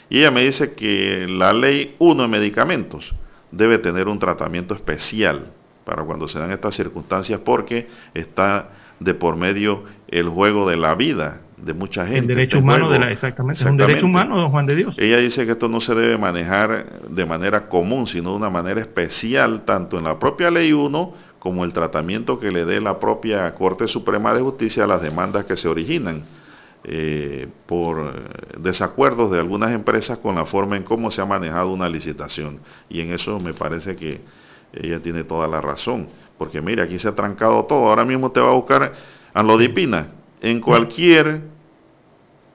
y 0.09 0.19
ella 0.19 0.31
me 0.31 0.43
dice 0.43 0.73
que 0.73 1.27
la 1.29 1.53
ley 1.53 1.95
1 1.99 2.23
de 2.23 2.27
medicamentos 2.27 3.13
debe 3.51 3.77
tener 3.77 4.07
un 4.07 4.19
tratamiento 4.19 4.73
especial 4.73 5.51
para 5.85 6.03
cuando 6.03 6.27
se 6.27 6.39
dan 6.39 6.51
estas 6.51 6.75
circunstancias, 6.75 7.39
porque 7.43 7.87
está 8.13 8.69
de 8.99 9.13
por 9.13 9.35
medio 9.35 9.83
el 10.07 10.29
juego 10.29 10.69
de 10.69 10.77
la 10.77 10.95
vida 10.95 11.41
de 11.63 11.73
mucha 11.73 12.05
gente. 12.05 12.19
El 12.19 12.27
derecho 12.27 12.59
humano, 12.59 12.89
de 12.89 12.99
la, 12.99 13.11
exactamente, 13.11 13.67
un 13.67 13.77
derecho 13.77 14.05
humano, 14.05 14.37
don 14.37 14.49
Juan 14.49 14.65
de 14.65 14.75
Dios. 14.75 14.95
Ella 14.97 15.17
dice 15.17 15.45
que 15.45 15.51
esto 15.51 15.69
no 15.69 15.79
se 15.79 15.93
debe 15.93 16.17
manejar 16.17 17.01
de 17.07 17.25
manera 17.25 17.67
común, 17.67 18.07
sino 18.07 18.31
de 18.31 18.37
una 18.37 18.49
manera 18.49 18.81
especial, 18.81 19.63
tanto 19.63 19.97
en 19.97 20.05
la 20.05 20.17
propia 20.17 20.49
ley 20.49 20.73
1 20.73 21.13
como 21.39 21.65
el 21.65 21.73
tratamiento 21.73 22.39
que 22.39 22.51
le 22.51 22.65
dé 22.65 22.81
la 22.81 22.99
propia 22.99 23.53
Corte 23.55 23.87
Suprema 23.87 24.33
de 24.33 24.41
Justicia 24.41 24.83
a 24.83 24.87
las 24.87 25.01
demandas 25.01 25.45
que 25.45 25.55
se 25.55 25.67
originan 25.67 26.23
eh, 26.83 27.47
por 27.67 28.59
desacuerdos 28.59 29.31
de 29.31 29.39
algunas 29.39 29.71
empresas 29.71 30.17
con 30.17 30.35
la 30.35 30.45
forma 30.45 30.77
en 30.77 30.83
cómo 30.83 31.11
se 31.11 31.21
ha 31.21 31.25
manejado 31.25 31.71
una 31.71 31.89
licitación. 31.89 32.59
Y 32.89 33.01
en 33.01 33.11
eso 33.11 33.39
me 33.39 33.53
parece 33.53 33.95
que 33.95 34.21
ella 34.73 34.99
tiene 34.99 35.23
toda 35.23 35.47
la 35.47 35.61
razón. 35.61 36.07
Porque 36.37 36.61
mire, 36.61 36.81
aquí 36.81 36.97
se 36.97 37.07
ha 37.07 37.15
trancado 37.15 37.65
todo. 37.65 37.89
Ahora 37.89 38.05
mismo 38.05 38.31
te 38.31 38.39
va 38.39 38.49
a 38.49 38.53
buscar 38.53 38.93
anlodipina 39.33 40.07
en 40.41 40.59
cualquier 40.59 41.41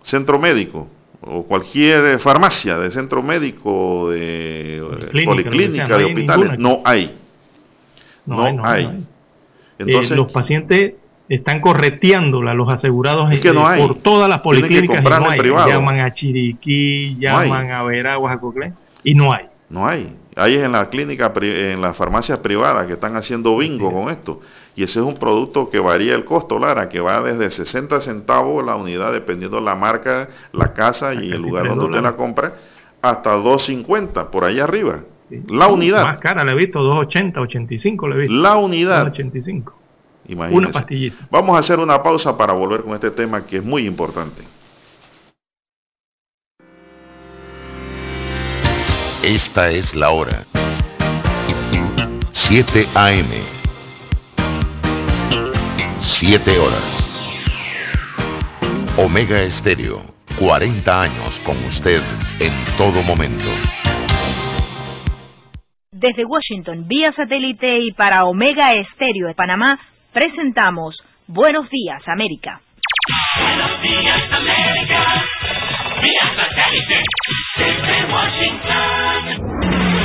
centro 0.02 0.38
médico 0.38 0.88
o 1.20 1.44
cualquier 1.44 2.18
farmacia 2.18 2.78
de 2.78 2.90
centro 2.90 3.22
médico, 3.22 4.10
de 4.10 4.82
policlínica, 5.24 5.96
de 5.96 6.04
hospitales. 6.04 6.58
No 6.58 6.82
hay. 6.84 7.16
No, 8.26 8.64
hay. 8.64 9.04
Entonces, 9.78 10.12
eh, 10.12 10.16
los 10.16 10.32
pacientes 10.32 10.94
están 11.28 11.60
correteándola, 11.60 12.54
los 12.54 12.68
asegurados 12.68 13.32
eh, 13.32 13.40
por 13.78 13.96
todas 13.96 14.28
las 14.28 14.40
policlínicas 14.40 15.00
y 15.00 15.04
no 15.04 15.30
hay. 15.30 15.40
Llaman 15.40 16.00
a 16.00 16.14
Chiriquí, 16.14 17.16
llaman 17.18 17.70
a 17.70 17.82
Veraguas, 17.82 18.36
a 18.36 18.40
Coclé, 18.40 18.72
y 19.02 19.14
no 19.14 19.32
hay. 19.32 19.46
No 19.68 19.86
hay. 19.86 20.14
Hay 20.36 20.56
en 20.56 20.72
la 20.72 20.88
clínica, 20.90 21.32
en 21.40 21.80
las 21.80 21.96
farmacias 21.96 22.38
privadas 22.38 22.86
que 22.86 22.92
están 22.92 23.16
haciendo 23.16 23.56
bingo 23.56 23.90
con 23.92 24.10
esto. 24.10 24.40
Y 24.76 24.82
ese 24.82 25.00
es 25.00 25.06
un 25.06 25.14
producto 25.14 25.70
que 25.70 25.80
varía 25.80 26.14
el 26.14 26.26
costo, 26.26 26.58
Lara, 26.58 26.90
que 26.90 27.00
va 27.00 27.22
desde 27.22 27.50
60 27.50 28.02
centavos 28.02 28.64
la 28.64 28.76
unidad, 28.76 29.10
dependiendo 29.10 29.58
la 29.58 29.74
marca, 29.74 30.28
la 30.52 30.74
casa 30.74 31.14
y 31.14 31.32
el 31.32 31.40
lugar 31.40 31.66
donde 31.66 31.86
usted 31.86 32.02
la 32.02 32.14
compra, 32.14 32.56
hasta 33.00 33.38
2.50 33.38 34.28
por 34.28 34.44
ahí 34.44 34.60
arriba. 34.60 35.00
La 35.48 35.68
unidad. 35.68 36.04
Más 36.04 36.18
cara 36.18 36.44
le 36.44 36.52
he 36.52 36.54
visto, 36.54 36.80
2.80, 36.80 37.38
85 37.38 38.08
le 38.08 38.14
he 38.14 38.18
visto. 38.18 38.34
La 38.34 38.56
unidad. 38.56 39.06
2.85. 39.14 39.72
Imagínese. 40.28 40.58
Una 40.58 40.70
pastillita. 40.70 41.26
Vamos 41.30 41.56
a 41.56 41.60
hacer 41.60 41.78
una 41.78 42.02
pausa 42.02 42.36
para 42.36 42.52
volver 42.52 42.82
con 42.82 42.92
este 42.92 43.10
tema 43.10 43.46
que 43.46 43.56
es 43.56 43.64
muy 43.64 43.86
importante. 43.86 44.42
Esta 49.22 49.70
es 49.70 49.94
la 49.94 50.10
hora. 50.10 50.44
7 52.32 52.86
AM. 52.94 53.55
7 55.98 56.58
horas. 56.58 57.06
Omega 58.98 59.42
Estéreo. 59.42 60.02
40 60.38 61.02
años 61.02 61.40
con 61.40 61.56
usted 61.64 62.02
en 62.40 62.52
todo 62.76 63.02
momento. 63.02 63.46
Desde 65.90 66.26
Washington, 66.26 66.86
vía 66.86 67.10
satélite 67.16 67.78
y 67.78 67.92
para 67.92 68.24
Omega 68.24 68.74
Estéreo 68.74 69.28
de 69.28 69.34
Panamá, 69.34 69.78
presentamos 70.12 70.94
Buenos 71.26 71.70
Días, 71.70 72.02
América. 72.06 72.60
Buenos 73.40 73.82
días, 73.82 74.30
América. 74.30 75.24
Vía 76.02 76.34
satélite 76.36 77.02
desde 77.56 78.12
Washington. 78.12 79.95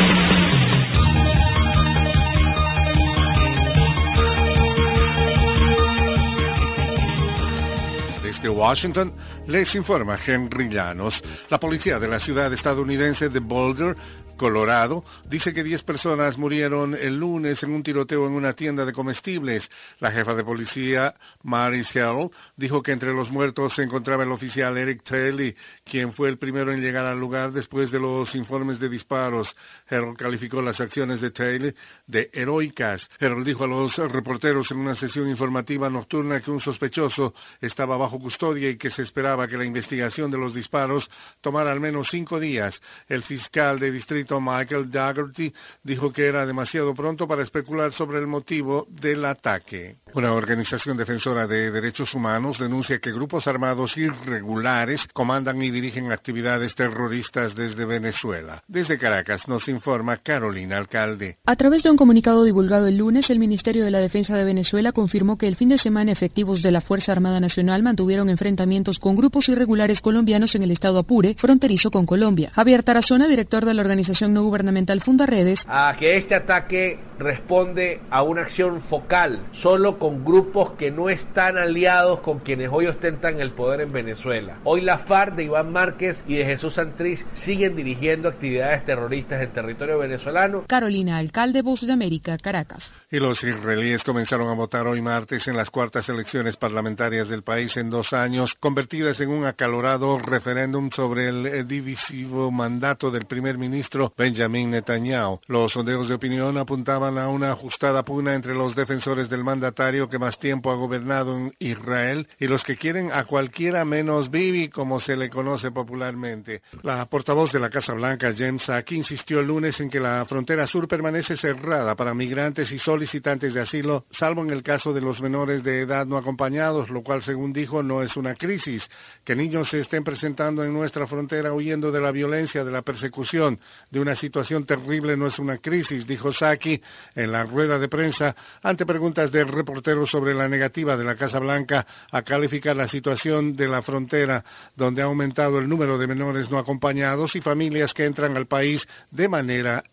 Desde 8.31 8.47
Washington 8.47 9.13
les 9.47 9.75
informa 9.75 10.17
Henry 10.25 10.69
Llanos. 10.69 11.21
La 11.49 11.59
policía 11.59 11.99
de 11.99 12.07
la 12.07 12.17
ciudad 12.17 12.53
estadounidense 12.53 13.27
de 13.27 13.39
Boulder 13.41 13.97
Colorado, 14.37 15.03
dice 15.29 15.53
que 15.53 15.63
10 15.63 15.83
personas 15.83 16.35
murieron 16.37 16.95
el 16.95 17.15
lunes 17.15 17.61
en 17.61 17.73
un 17.73 17.83
tiroteo 17.83 18.25
en 18.25 18.33
una 18.33 18.53
tienda 18.53 18.85
de 18.85 18.93
comestibles. 18.93 19.69
La 19.99 20.11
jefa 20.11 20.33
de 20.33 20.43
policía, 20.43 21.13
Maris 21.43 21.95
Hell, 21.95 22.31
dijo 22.55 22.81
que 22.81 22.91
entre 22.91 23.13
los 23.13 23.29
muertos 23.29 23.75
se 23.75 23.83
encontraba 23.83 24.23
el 24.23 24.31
oficial 24.31 24.77
Eric 24.77 25.03
Taylor, 25.03 25.53
quien 25.83 26.13
fue 26.13 26.29
el 26.29 26.39
primero 26.39 26.71
en 26.71 26.81
llegar 26.81 27.05
al 27.05 27.19
lugar 27.19 27.51
después 27.51 27.91
de 27.91 27.99
los 27.99 28.33
informes 28.33 28.79
de 28.79 28.89
disparos. 28.89 29.55
Harold 29.91 30.17
calificó 30.17 30.61
las 30.61 30.79
acciones 30.79 31.19
de 31.19 31.31
Taylor 31.31 31.73
de 32.07 32.29
heroicas. 32.33 33.09
Harold 33.19 33.45
dijo 33.45 33.65
a 33.65 33.67
los 33.67 33.97
reporteros 33.97 34.71
en 34.71 34.77
una 34.77 34.95
sesión 34.95 35.29
informativa 35.29 35.89
nocturna 35.89 36.39
que 36.39 36.49
un 36.49 36.61
sospechoso 36.61 37.33
estaba 37.59 37.97
bajo 37.97 38.19
custodia 38.19 38.69
y 38.69 38.77
que 38.77 38.89
se 38.89 39.03
esperaba 39.03 39.47
que 39.47 39.57
la 39.57 39.65
investigación 39.65 40.31
de 40.31 40.37
los 40.37 40.53
disparos 40.53 41.09
tomara 41.41 41.71
al 41.71 41.81
menos 41.81 42.07
cinco 42.09 42.39
días. 42.39 42.81
El 43.07 43.23
fiscal 43.23 43.79
de 43.79 43.91
distrito 43.91 44.39
Michael 44.39 44.89
Daugherty 44.89 45.53
dijo 45.83 46.13
que 46.13 46.25
era 46.25 46.45
demasiado 46.45 46.95
pronto 46.95 47.27
para 47.27 47.43
especular 47.43 47.91
sobre 47.91 48.19
el 48.19 48.27
motivo 48.27 48.87
del 48.89 49.25
ataque. 49.25 49.97
Una 50.13 50.33
organización 50.33 50.95
defensora 50.95 51.47
de 51.47 51.69
derechos 51.69 52.13
humanos 52.13 52.57
denuncia 52.57 52.99
que 52.99 53.11
grupos 53.11 53.45
armados 53.47 53.97
irregulares 53.97 55.05
comandan 55.13 55.61
y 55.61 55.69
dirigen 55.69 56.11
actividades 56.11 56.75
terroristas 56.75 57.55
desde 57.55 57.85
Venezuela. 57.85 58.63
Desde 58.67 58.97
Caracas 58.97 59.47
nos 59.47 59.67
informa 59.67 59.80
Carolina 60.23 60.77
Alcalde. 60.77 61.37
A 61.45 61.55
través 61.55 61.83
de 61.83 61.89
un 61.89 61.97
comunicado 61.97 62.43
divulgado 62.43 62.87
el 62.87 62.97
lunes, 62.97 63.29
el 63.29 63.39
Ministerio 63.39 63.83
de 63.83 63.91
la 63.91 63.99
Defensa 63.99 64.37
de 64.37 64.43
Venezuela 64.43 64.91
confirmó 64.91 65.37
que 65.37 65.47
el 65.47 65.55
fin 65.55 65.69
de 65.69 65.77
semana 65.77 66.11
efectivos 66.11 66.61
de 66.61 66.71
la 66.71 66.81
Fuerza 66.81 67.11
Armada 67.11 67.39
Nacional 67.39 67.83
mantuvieron 67.83 68.29
enfrentamientos 68.29 68.99
con 68.99 69.15
grupos 69.15 69.49
irregulares 69.49 70.01
colombianos 70.01 70.55
en 70.55 70.63
el 70.63 70.71
estado 70.71 70.99
Apure, 70.99 71.35
fronterizo 71.37 71.91
con 71.91 72.05
Colombia. 72.05 72.51
Javier 72.53 72.83
Tarazona, 72.83 73.27
director 73.27 73.65
de 73.65 73.73
la 73.73 73.81
organización 73.81 74.33
no 74.33 74.43
gubernamental 74.43 75.01
Fundaredes, 75.01 75.65
a 75.67 75.95
que 75.97 76.17
este 76.17 76.35
ataque 76.35 76.99
responde 77.17 78.01
a 78.09 78.23
una 78.23 78.41
acción 78.41 78.81
focal, 78.83 79.47
solo 79.51 79.97
con 79.99 80.23
grupos 80.23 80.71
que 80.77 80.91
no 80.91 81.09
están 81.09 81.57
aliados 81.57 82.19
con 82.21 82.39
quienes 82.39 82.69
hoy 82.71 82.87
ostentan 82.87 83.39
el 83.39 83.51
poder 83.51 83.81
en 83.81 83.91
Venezuela. 83.91 84.59
Hoy 84.63 84.81
la 84.81 84.99
FARC 84.99 85.35
de 85.35 85.45
Iván 85.45 85.71
Márquez 85.71 86.23
y 86.27 86.35
de 86.35 86.45
Jesús 86.45 86.75
Santriz 86.75 87.23
siguen 87.33 87.75
dirigiendo 87.75 88.29
actividades 88.29 88.85
terroristas 88.85 89.41
en 89.41 89.51
territorio 89.51 89.70
venezolano. 89.77 90.65
Carolina, 90.67 91.17
alcalde 91.17 91.61
Voz 91.61 91.81
de 91.81 91.93
América, 91.93 92.37
Caracas. 92.37 92.93
Y 93.09 93.17
los 93.17 93.43
israelíes 93.43 94.03
comenzaron 94.03 94.49
a 94.49 94.53
votar 94.53 94.87
hoy 94.87 95.01
martes 95.01 95.47
en 95.47 95.57
las 95.57 95.69
cuartas 95.69 96.07
elecciones 96.09 96.57
parlamentarias 96.57 97.27
del 97.27 97.43
país 97.43 97.75
en 97.77 97.89
dos 97.89 98.13
años, 98.13 98.55
convertidas 98.59 99.19
en 99.21 99.29
un 99.29 99.45
acalorado 99.45 100.19
referéndum 100.19 100.89
sobre 100.91 101.29
el 101.29 101.67
divisivo 101.67 102.51
mandato 102.51 103.11
del 103.11 103.25
primer 103.25 103.57
ministro 103.57 104.13
Benjamin 104.17 104.71
Netanyahu. 104.71 105.39
Los 105.47 105.73
sondeos 105.73 106.07
de 106.07 106.15
opinión 106.15 106.57
apuntaban 106.57 107.17
a 107.17 107.27
una 107.29 107.51
ajustada 107.51 108.03
pugna 108.03 108.35
entre 108.35 108.53
los 108.53 108.75
defensores 108.75 109.29
del 109.29 109.43
mandatario 109.43 110.09
que 110.09 110.19
más 110.19 110.39
tiempo 110.39 110.71
ha 110.71 110.75
gobernado 110.75 111.37
en 111.37 111.53
Israel 111.59 112.27
y 112.39 112.47
los 112.47 112.63
que 112.63 112.77
quieren 112.77 113.11
a 113.11 113.25
cualquiera 113.25 113.85
menos 113.85 114.29
Bibi, 114.29 114.69
como 114.69 114.99
se 114.99 115.15
le 115.15 115.29
conoce 115.29 115.71
popularmente. 115.71 116.61
La 116.83 117.05
portavoz 117.05 117.51
de 117.51 117.59
la 117.59 117.69
Casa 117.69 117.93
Blanca, 117.93 118.33
James 118.37 118.63
Saki, 118.63 118.95
insistió 118.95 119.39
el 119.39 119.47
lunes 119.47 119.60
en 119.61 119.91
que 119.91 119.99
la 119.99 120.25
frontera 120.25 120.65
sur 120.65 120.87
permanece 120.87 121.37
cerrada 121.37 121.95
para 121.95 122.15
migrantes 122.15 122.71
y 122.71 122.79
solicitantes 122.79 123.53
de 123.53 123.61
asilo, 123.61 124.05
salvo 124.09 124.41
en 124.41 124.49
el 124.49 124.63
caso 124.63 124.91
de 124.91 125.01
los 125.01 125.21
menores 125.21 125.61
de 125.61 125.81
edad 125.81 126.07
no 126.07 126.17
acompañados, 126.17 126.89
lo 126.89 127.03
cual, 127.03 127.21
según 127.21 127.53
dijo, 127.53 127.83
no 127.83 128.01
es 128.01 128.17
una 128.17 128.33
crisis. 128.33 128.89
Que 129.23 129.35
niños 129.35 129.69
se 129.69 129.81
estén 129.81 130.03
presentando 130.03 130.63
en 130.63 130.73
nuestra 130.73 131.05
frontera 131.05 131.53
huyendo 131.53 131.91
de 131.91 132.01
la 132.01 132.11
violencia, 132.11 132.63
de 132.63 132.71
la 132.71 132.81
persecución, 132.81 133.59
de 133.91 133.99
una 133.99 134.15
situación 134.15 134.65
terrible 134.65 135.15
no 135.15 135.27
es 135.27 135.37
una 135.37 135.57
crisis, 135.57 136.07
dijo 136.07 136.33
Saki 136.33 136.81
en 137.13 137.31
la 137.31 137.43
rueda 137.43 137.77
de 137.77 137.87
prensa 137.87 138.35
ante 138.63 138.85
preguntas 138.85 139.31
del 139.31 139.47
reportero 139.47 140.07
sobre 140.07 140.33
la 140.33 140.47
negativa 140.47 140.97
de 140.97 141.03
la 141.03 141.15
Casa 141.15 141.39
Blanca 141.39 141.85
a 142.11 142.23
calificar 142.23 142.75
la 142.75 142.87
situación 142.87 143.55
de 143.55 143.67
la 143.67 143.83
frontera, 143.83 144.43
donde 144.75 145.03
ha 145.03 145.05
aumentado 145.05 145.59
el 145.59 145.69
número 145.69 145.99
de 145.99 146.07
menores 146.07 146.49
no 146.49 146.57
acompañados 146.57 147.35
y 147.35 147.41
familias 147.41 147.93
que 147.93 148.05
entran 148.05 148.35
al 148.37 148.47
país 148.47 148.87
de 149.11 149.27
manera 149.27 149.40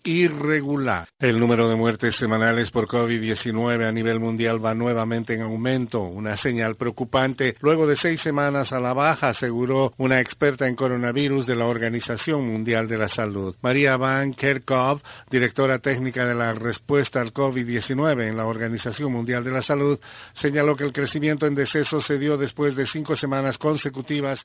irregular. 0.05 1.09
El 1.19 1.39
número 1.39 1.69
de 1.69 1.77
muertes 1.77 2.17
semanales 2.17 2.71
por 2.71 2.87
COVID-19 2.87 3.87
a 3.87 3.93
nivel 3.93 4.21
mundial 4.21 4.65
va 4.65 4.75
nuevamente 4.75 5.35
en 5.35 5.43
aumento, 5.43 6.03
una 6.03 6.37
señal 6.37 6.77
preocupante 6.77 7.57
luego 7.61 7.87
de 7.87 7.97
seis 7.97 8.21
semanas 8.21 8.73
a 8.73 8.81
la 8.81 8.93
baja, 8.93 9.29
aseguró 9.29 9.93
una 9.99 10.21
experta 10.21 10.67
en 10.67 10.77
coronavirus 10.77 11.47
de 11.47 11.57
la 11.57 11.67
Organización 11.67 12.47
Mundial 12.47 12.89
de 12.89 12.99
la 12.99 13.09
Salud. 13.09 13.57
María 13.63 13.97
Van 13.97 14.35
Kerkhove, 14.35 15.03
directora 15.31 15.79
técnica 15.79 16.27
de 16.27 16.35
la 16.35 16.55
respuesta 16.55 17.21
al 17.21 17.33
COVID-19 17.33 18.29
en 18.29 18.37
la 18.37 18.47
Organización 18.47 19.13
Mundial 19.13 19.45
de 19.45 19.51
la 19.51 19.63
Salud, 19.63 19.99
señaló 20.33 20.77
que 20.77 20.85
el 20.85 20.93
crecimiento 20.93 21.47
en 21.47 21.55
decesos 21.55 22.07
se 22.07 22.19
dio 22.19 22.37
después 22.37 22.77
de 22.77 22.87
cinco 22.87 23.17
semanas 23.17 23.59
consecutivas 23.59 24.45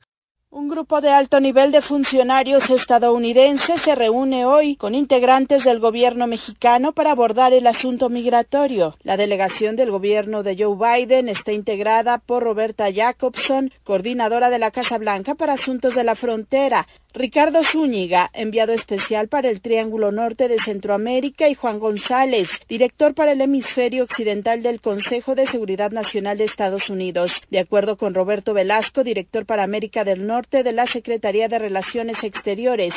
un 0.54 0.68
grupo 0.68 1.02
de 1.02 1.10
alto 1.10 1.40
nivel 1.40 1.72
de 1.72 1.82
funcionarios 1.82 2.70
estadounidenses 2.70 3.82
se 3.82 3.96
reúne 3.96 4.46
hoy 4.46 4.76
con 4.76 4.94
integrantes 4.94 5.64
del 5.64 5.80
gobierno 5.80 6.28
mexicano 6.28 6.92
para 6.92 7.10
abordar 7.10 7.54
el 7.54 7.66
asunto 7.66 8.08
migratorio. 8.10 8.96
La 9.02 9.18
delegación 9.18 9.76
del 9.76 9.90
gobierno 9.90 10.44
de 10.44 10.56
Joe 10.56 10.78
Biden 10.78 11.28
está 11.28 11.54
integrada 11.54 12.20
por 12.20 12.44
Roberta 12.44 12.94
Jacobson, 12.94 13.72
coordinadora 13.84 14.52
de 14.52 14.60
la 14.60 14.70
Casa 14.70 15.00
Blanca 15.00 15.34
para 15.34 15.54
Asuntos 15.54 15.96
de 15.96 16.04
la 16.04 16.16
Frontera, 16.16 16.88
Ricardo 17.16 17.64
Zúñiga, 17.64 18.32
enviado 18.34 18.74
especial 18.74 19.28
para 19.28 19.50
el 19.50 19.62
Triángulo 19.62 20.12
Norte 20.12 20.48
de 20.48 20.58
Centroamérica, 20.58 21.48
y 21.48 21.54
Juan 21.54 21.80
González, 21.80 22.50
director 22.68 23.14
para 23.14 23.34
el 23.34 23.42
hemisferio 23.42 24.04
occidental 24.04 24.64
del 24.64 24.82
Consejo 24.82 25.36
de 25.36 25.46
Seguridad 25.46 25.92
Nacional 25.92 26.40
de 26.40 26.46
Estados 26.46 26.90
Unidos. 26.90 27.32
De 27.52 27.60
acuerdo 27.60 27.98
con 27.98 28.16
Roberto 28.16 28.56
Velasco, 28.56 29.04
director 29.04 29.46
para 29.46 29.62
América 29.62 30.04
del 30.04 30.26
Norte 30.26 30.43
de 30.52 30.72
la 30.72 30.86
Secretaría 30.88 31.48
de 31.48 31.60
Relaciones 31.60 32.24
Exteriores, 32.24 32.94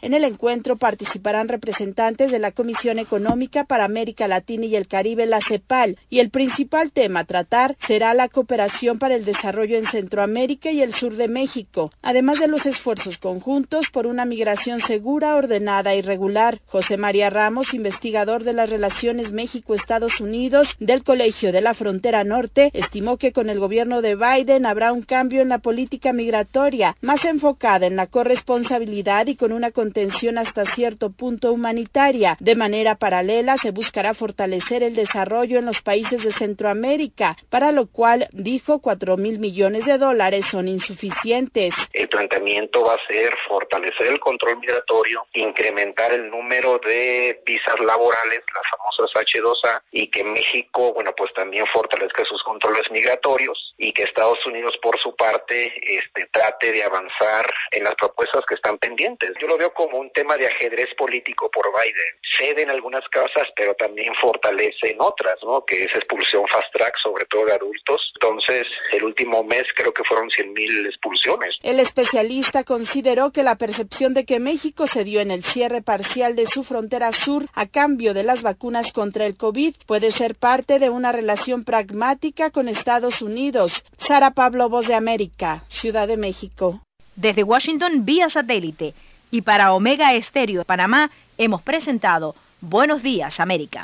en 0.00 0.14
el 0.14 0.24
encuentro 0.24 0.76
participarán 0.76 1.48
representantes 1.48 2.30
de 2.30 2.38
la 2.38 2.52
Comisión 2.52 2.98
Económica 2.98 3.64
para 3.64 3.84
América 3.84 4.28
Latina 4.28 4.66
y 4.66 4.76
el 4.76 4.88
Caribe, 4.88 5.26
la 5.26 5.40
CEPAL, 5.40 5.96
y 6.08 6.20
el 6.20 6.30
principal 6.30 6.92
tema 6.92 7.20
a 7.20 7.24
tratar 7.24 7.76
será 7.86 8.14
la 8.14 8.28
cooperación 8.28 8.98
para 8.98 9.14
el 9.14 9.24
desarrollo 9.24 9.76
en 9.76 9.86
Centroamérica 9.86 10.70
y 10.70 10.82
el 10.82 10.94
sur 10.94 11.16
de 11.16 11.28
México, 11.28 11.90
además 12.02 12.38
de 12.38 12.48
los 12.48 12.66
esfuerzos 12.66 13.18
conjuntos 13.18 13.86
por 13.92 14.06
una 14.06 14.24
migración 14.24 14.80
segura, 14.80 15.36
ordenada 15.36 15.94
y 15.94 16.02
regular. 16.02 16.60
José 16.66 16.96
María 16.96 17.30
Ramos, 17.30 17.74
investigador 17.74 18.44
de 18.44 18.52
las 18.52 18.70
relaciones 18.70 19.32
México-Estados 19.32 20.20
Unidos 20.20 20.76
del 20.78 21.02
Colegio 21.02 21.52
de 21.52 21.60
la 21.60 21.74
Frontera 21.74 22.24
Norte, 22.24 22.70
estimó 22.72 23.16
que 23.16 23.32
con 23.32 23.50
el 23.50 23.58
gobierno 23.58 24.02
de 24.02 24.16
Biden 24.16 24.66
habrá 24.66 24.92
un 24.92 25.02
cambio 25.02 25.42
en 25.42 25.48
la 25.48 25.58
política 25.58 26.12
migratoria, 26.12 26.96
más 27.00 27.24
enfocada 27.24 27.86
en 27.86 27.96
la 27.96 28.06
corresponsabilidad 28.06 29.26
y 29.26 29.36
con 29.36 29.52
una 29.52 29.70
contención 29.88 30.36
hasta 30.36 30.66
cierto 30.66 31.10
punto 31.10 31.50
humanitaria. 31.50 32.36
De 32.40 32.54
manera 32.54 32.96
paralela, 32.96 33.56
se 33.56 33.70
buscará 33.70 34.12
fortalecer 34.12 34.82
el 34.82 34.94
desarrollo 34.94 35.58
en 35.58 35.64
los 35.64 35.80
países 35.80 36.22
de 36.22 36.30
Centroamérica, 36.30 37.36
para 37.48 37.72
lo 37.72 37.86
cual, 37.86 38.28
dijo, 38.32 38.82
cuatro 38.82 39.16
mil 39.16 39.38
millones 39.38 39.86
de 39.86 39.96
dólares 39.96 40.44
son 40.50 40.68
insuficientes. 40.68 41.74
El 41.94 42.10
planteamiento 42.10 42.84
va 42.84 42.94
a 42.94 43.06
ser 43.06 43.32
fortalecer 43.48 44.08
el 44.08 44.20
control 44.20 44.58
migratorio, 44.58 45.24
incrementar 45.32 46.12
el 46.12 46.28
número 46.28 46.78
de 46.80 47.40
visas 47.46 47.80
laborales, 47.80 48.42
las 48.54 48.64
famosas 48.70 49.24
H2A, 49.24 49.80
y 49.92 50.10
que 50.10 50.22
México, 50.22 50.92
bueno, 50.92 51.14
pues 51.16 51.32
también 51.32 51.64
fortalezca 51.72 52.24
sus 52.26 52.42
controles 52.42 52.90
migratorios 52.90 53.72
y 53.78 53.94
que 53.94 54.02
Estados 54.02 54.44
Unidos, 54.44 54.74
por 54.82 54.98
su 54.98 55.16
parte, 55.16 55.72
este, 55.80 56.26
trate 56.30 56.72
de 56.72 56.82
avanzar 56.82 57.50
en 57.70 57.84
las 57.84 57.94
propuestas 57.94 58.44
que 58.46 58.54
están 58.54 58.76
pendientes. 58.76 59.32
Yo 59.40 59.46
lo 59.46 59.56
veo 59.56 59.72
como 59.78 59.98
un 59.98 60.10
tema 60.10 60.36
de 60.36 60.48
ajedrez 60.48 60.88
político 60.96 61.48
por 61.52 61.66
Biden. 61.66 62.12
Cede 62.36 62.62
en 62.62 62.70
algunas 62.70 63.06
casas, 63.10 63.46
pero 63.54 63.76
también 63.76 64.12
fortalece 64.20 64.90
en 64.90 65.00
otras, 65.00 65.38
¿no? 65.44 65.64
Que 65.64 65.84
es 65.84 65.94
expulsión 65.94 66.44
fast 66.48 66.72
track, 66.72 66.94
sobre 67.00 67.26
todo 67.26 67.46
de 67.46 67.52
adultos. 67.52 68.00
Entonces, 68.20 68.66
el 68.92 69.04
último 69.04 69.44
mes 69.44 69.66
creo 69.76 69.94
que 69.94 70.02
fueron 70.02 70.30
100.000 70.30 70.88
expulsiones. 70.88 71.54
El 71.62 71.78
especialista 71.78 72.64
consideró 72.64 73.30
que 73.30 73.44
la 73.44 73.54
percepción 73.54 74.14
de 74.14 74.24
que 74.24 74.40
México 74.40 74.88
se 74.88 75.04
dio 75.04 75.20
en 75.20 75.30
el 75.30 75.44
cierre 75.44 75.80
parcial 75.80 76.34
de 76.34 76.46
su 76.46 76.64
frontera 76.64 77.12
sur 77.12 77.44
a 77.54 77.68
cambio 77.68 78.14
de 78.14 78.24
las 78.24 78.42
vacunas 78.42 78.90
contra 78.92 79.26
el 79.26 79.36
COVID 79.36 79.76
puede 79.86 80.10
ser 80.10 80.34
parte 80.34 80.80
de 80.80 80.90
una 80.90 81.12
relación 81.12 81.62
pragmática 81.64 82.50
con 82.50 82.66
Estados 82.68 83.22
Unidos. 83.22 83.72
Sara 83.96 84.32
Pablo, 84.32 84.68
Voz 84.68 84.88
de 84.88 84.94
América, 84.94 85.62
Ciudad 85.68 86.08
de 86.08 86.16
México. 86.16 86.80
Desde 87.14 87.44
Washington, 87.44 88.04
vía 88.04 88.28
satélite 88.28 88.94
y 89.30 89.42
para 89.42 89.72
Omega 89.72 90.14
Estéreo 90.14 90.60
de 90.60 90.64
Panamá 90.64 91.10
hemos 91.36 91.62
presentado 91.62 92.34
Buenos 92.60 93.02
Días 93.02 93.40
América. 93.40 93.80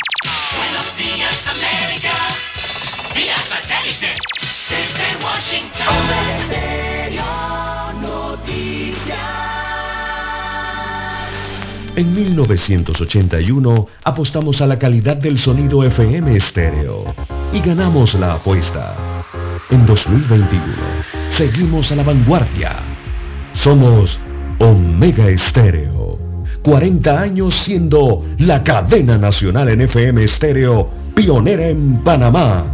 Buenos 0.57 0.97
Días 0.97 1.49
América, 1.49 2.13
vía 3.15 3.37
satélite 3.37 4.15
desde 4.69 5.25
Washington. 5.25 5.87
Omega 5.89 6.37
Estéreo 6.41 7.25
Noticias. 8.03 9.45
En 11.97 12.13
1981 12.13 13.87
apostamos 14.03 14.61
a 14.61 14.67
la 14.67 14.79
calidad 14.79 15.17
del 15.17 15.39
sonido 15.39 15.85
FM 15.85 16.37
estéreo 16.37 17.15
y 17.53 17.61
ganamos 17.61 18.15
la 18.15 18.35
apuesta. 18.35 18.97
En 19.71 19.87
2021 19.87 20.65
seguimos 21.31 21.93
a 21.93 21.97
la 21.97 22.03
vanguardia. 22.03 22.81
Somos 23.55 24.19
Omega 24.59 25.29
Estéreo. 25.29 26.19
40 26.63 27.21
años 27.21 27.55
siendo 27.55 28.25
la 28.39 28.63
cadena 28.65 29.19
nacional 29.19 29.69
en 29.69 29.83
FM 29.83 30.25
Estéreo, 30.25 30.89
pionera 31.15 31.69
en 31.69 32.03
Panamá. 32.03 32.74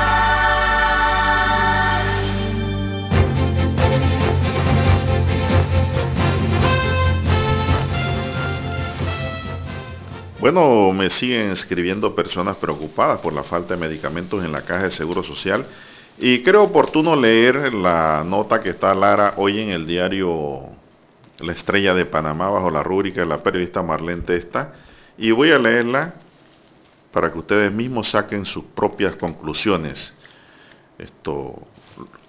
Bueno, 10.41 10.91
me 10.91 11.11
siguen 11.11 11.51
escribiendo 11.51 12.15
personas 12.15 12.57
preocupadas 12.57 13.19
por 13.19 13.31
la 13.31 13.43
falta 13.43 13.75
de 13.75 13.79
medicamentos 13.79 14.43
en 14.43 14.51
la 14.51 14.63
caja 14.63 14.85
de 14.85 14.89
Seguro 14.89 15.23
Social 15.23 15.67
y 16.17 16.41
creo 16.41 16.63
oportuno 16.63 17.15
leer 17.15 17.71
la 17.75 18.23
nota 18.25 18.59
que 18.59 18.69
está 18.69 18.95
Lara 18.95 19.35
hoy 19.37 19.59
en 19.59 19.69
el 19.69 19.85
diario 19.85 20.61
La 21.37 21.51
Estrella 21.51 21.93
de 21.93 22.07
Panamá 22.07 22.49
bajo 22.49 22.71
la 22.71 22.81
rúbrica 22.81 23.21
de 23.21 23.27
la 23.27 23.43
periodista 23.43 23.83
Marlene 23.83 24.23
Testa 24.23 24.73
y 25.15 25.29
voy 25.29 25.51
a 25.51 25.59
leerla 25.59 26.15
para 27.11 27.31
que 27.31 27.37
ustedes 27.37 27.71
mismos 27.71 28.09
saquen 28.09 28.43
sus 28.43 28.63
propias 28.63 29.15
conclusiones. 29.17 30.11
Esto, 30.97 31.67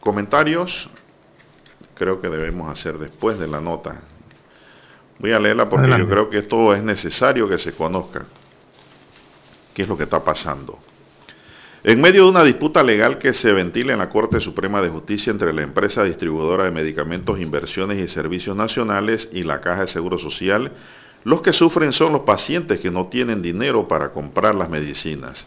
comentarios 0.01 0.91
creo 1.95 2.21
que 2.21 2.29
debemos 2.29 2.71
hacer 2.71 2.99
después 2.99 3.39
de 3.39 3.47
la 3.47 3.63
nota. 3.63 4.03
Voy 5.23 5.31
a 5.31 5.39
leerla 5.39 5.69
porque 5.69 5.89
yo 5.89 6.09
creo 6.09 6.29
que 6.29 6.39
esto 6.39 6.75
es 6.75 6.83
necesario 6.83 7.49
que 7.49 7.57
se 7.57 7.73
conozca. 7.75 8.25
¿Qué 9.73 9.83
es 9.83 9.89
lo 9.89 9.97
que 9.97 10.03
está 10.03 10.25
pasando? 10.25 10.81
En 11.85 12.01
medio 12.01 12.25
de 12.25 12.31
una 12.31 12.43
disputa 12.43 12.83
legal 12.83 13.19
que 13.19 13.33
se 13.33 13.53
ventila 13.53 13.93
en 13.93 14.01
la 14.01 14.09
Corte 14.09 14.41
Suprema 14.41 14.83
de 14.83 14.89
Justicia 14.89 15.31
entre 15.31 15.53
la 15.53 15.63
empresa 15.63 16.03
distribuidora 16.03 16.65
de 16.65 16.73
medicamentos, 16.73 17.39
inversiones 17.39 18.01
y 18.01 18.09
servicios 18.09 18.57
nacionales 18.57 19.29
y 19.33 19.45
la 19.45 19.61
Caja 19.61 19.83
de 19.83 19.87
Seguro 19.87 20.19
Social, 20.19 20.73
los 21.23 21.41
que 21.41 21.53
sufren 21.53 21.93
son 21.93 22.13
los 22.13 22.23
pacientes 22.23 22.81
que 22.81 22.91
no 22.91 23.07
tienen 23.07 23.43
dinero 23.43 23.87
para 23.87 24.11
comprar 24.11 24.57
las 24.57 24.69
medicinas. 24.71 25.47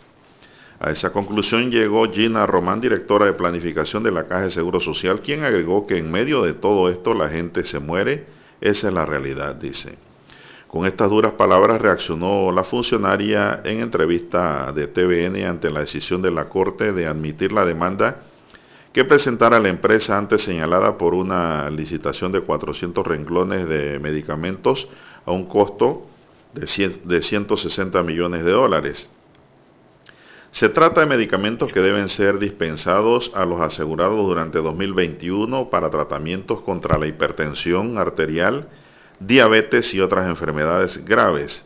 A 0.79 0.89
esa 0.89 1.11
conclusión 1.11 1.69
llegó 1.69 2.09
Gina 2.09 2.45
Román, 2.45 2.79
directora 2.79 3.25
de 3.25 3.33
planificación 3.33 4.03
de 4.03 4.11
la 4.11 4.25
Caja 4.25 4.43
de 4.43 4.51
Seguro 4.51 4.79
Social, 4.79 5.19
quien 5.19 5.43
agregó 5.43 5.85
que 5.85 5.97
en 5.97 6.09
medio 6.09 6.43
de 6.43 6.53
todo 6.53 6.89
esto 6.89 7.13
la 7.13 7.27
gente 7.27 7.65
se 7.65 7.79
muere. 7.79 8.34
Esa 8.61 8.87
es 8.87 8.93
la 8.93 9.05
realidad, 9.05 9.55
dice. 9.55 9.97
Con 10.67 10.85
estas 10.85 11.09
duras 11.09 11.33
palabras 11.33 11.81
reaccionó 11.81 12.51
la 12.51 12.63
funcionaria 12.63 13.61
en 13.63 13.79
entrevista 13.79 14.71
de 14.73 14.87
TVN 14.87 15.45
ante 15.45 15.71
la 15.71 15.81
decisión 15.81 16.21
de 16.21 16.31
la 16.31 16.49
Corte 16.49 16.91
de 16.91 17.07
admitir 17.07 17.51
la 17.51 17.65
demanda 17.65 18.23
que 18.91 19.05
presentara 19.05 19.59
la 19.59 19.69
empresa 19.69 20.17
antes 20.17 20.43
señalada 20.43 20.97
por 20.97 21.13
una 21.13 21.69
licitación 21.69 22.31
de 22.31 22.41
400 22.41 23.05
renglones 23.05 23.67
de 23.67 23.99
medicamentos 23.99 24.87
a 25.25 25.31
un 25.31 25.45
costo 25.45 26.07
de 26.53 27.21
160 27.21 28.03
millones 28.03 28.45
de 28.45 28.51
dólares. 28.51 29.09
Se 30.55 30.69
trata 30.69 31.01
de 31.01 31.07
medicamentos 31.07 31.69
que 31.69 31.81
deben 31.81 32.07
ser 32.07 32.39
dispensados 32.39 33.29
a 33.35 33.43
los 33.43 33.59
asegurados 33.59 34.25
durante 34.25 34.59
2021 34.59 35.69
para 35.69 35.89
tratamientos 35.89 36.61
contra 36.61 36.97
la 36.97 37.07
hipertensión 37.07 37.97
arterial, 37.97 38.69
diabetes 39.19 39.93
y 39.93 39.99
otras 39.99 40.29
enfermedades 40.29 41.03
graves. 41.03 41.65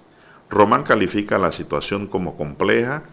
Román 0.50 0.82
califica 0.82 1.38
la 1.38 1.52
situación 1.52 2.08
como 2.08 2.36
compleja, 2.36 3.04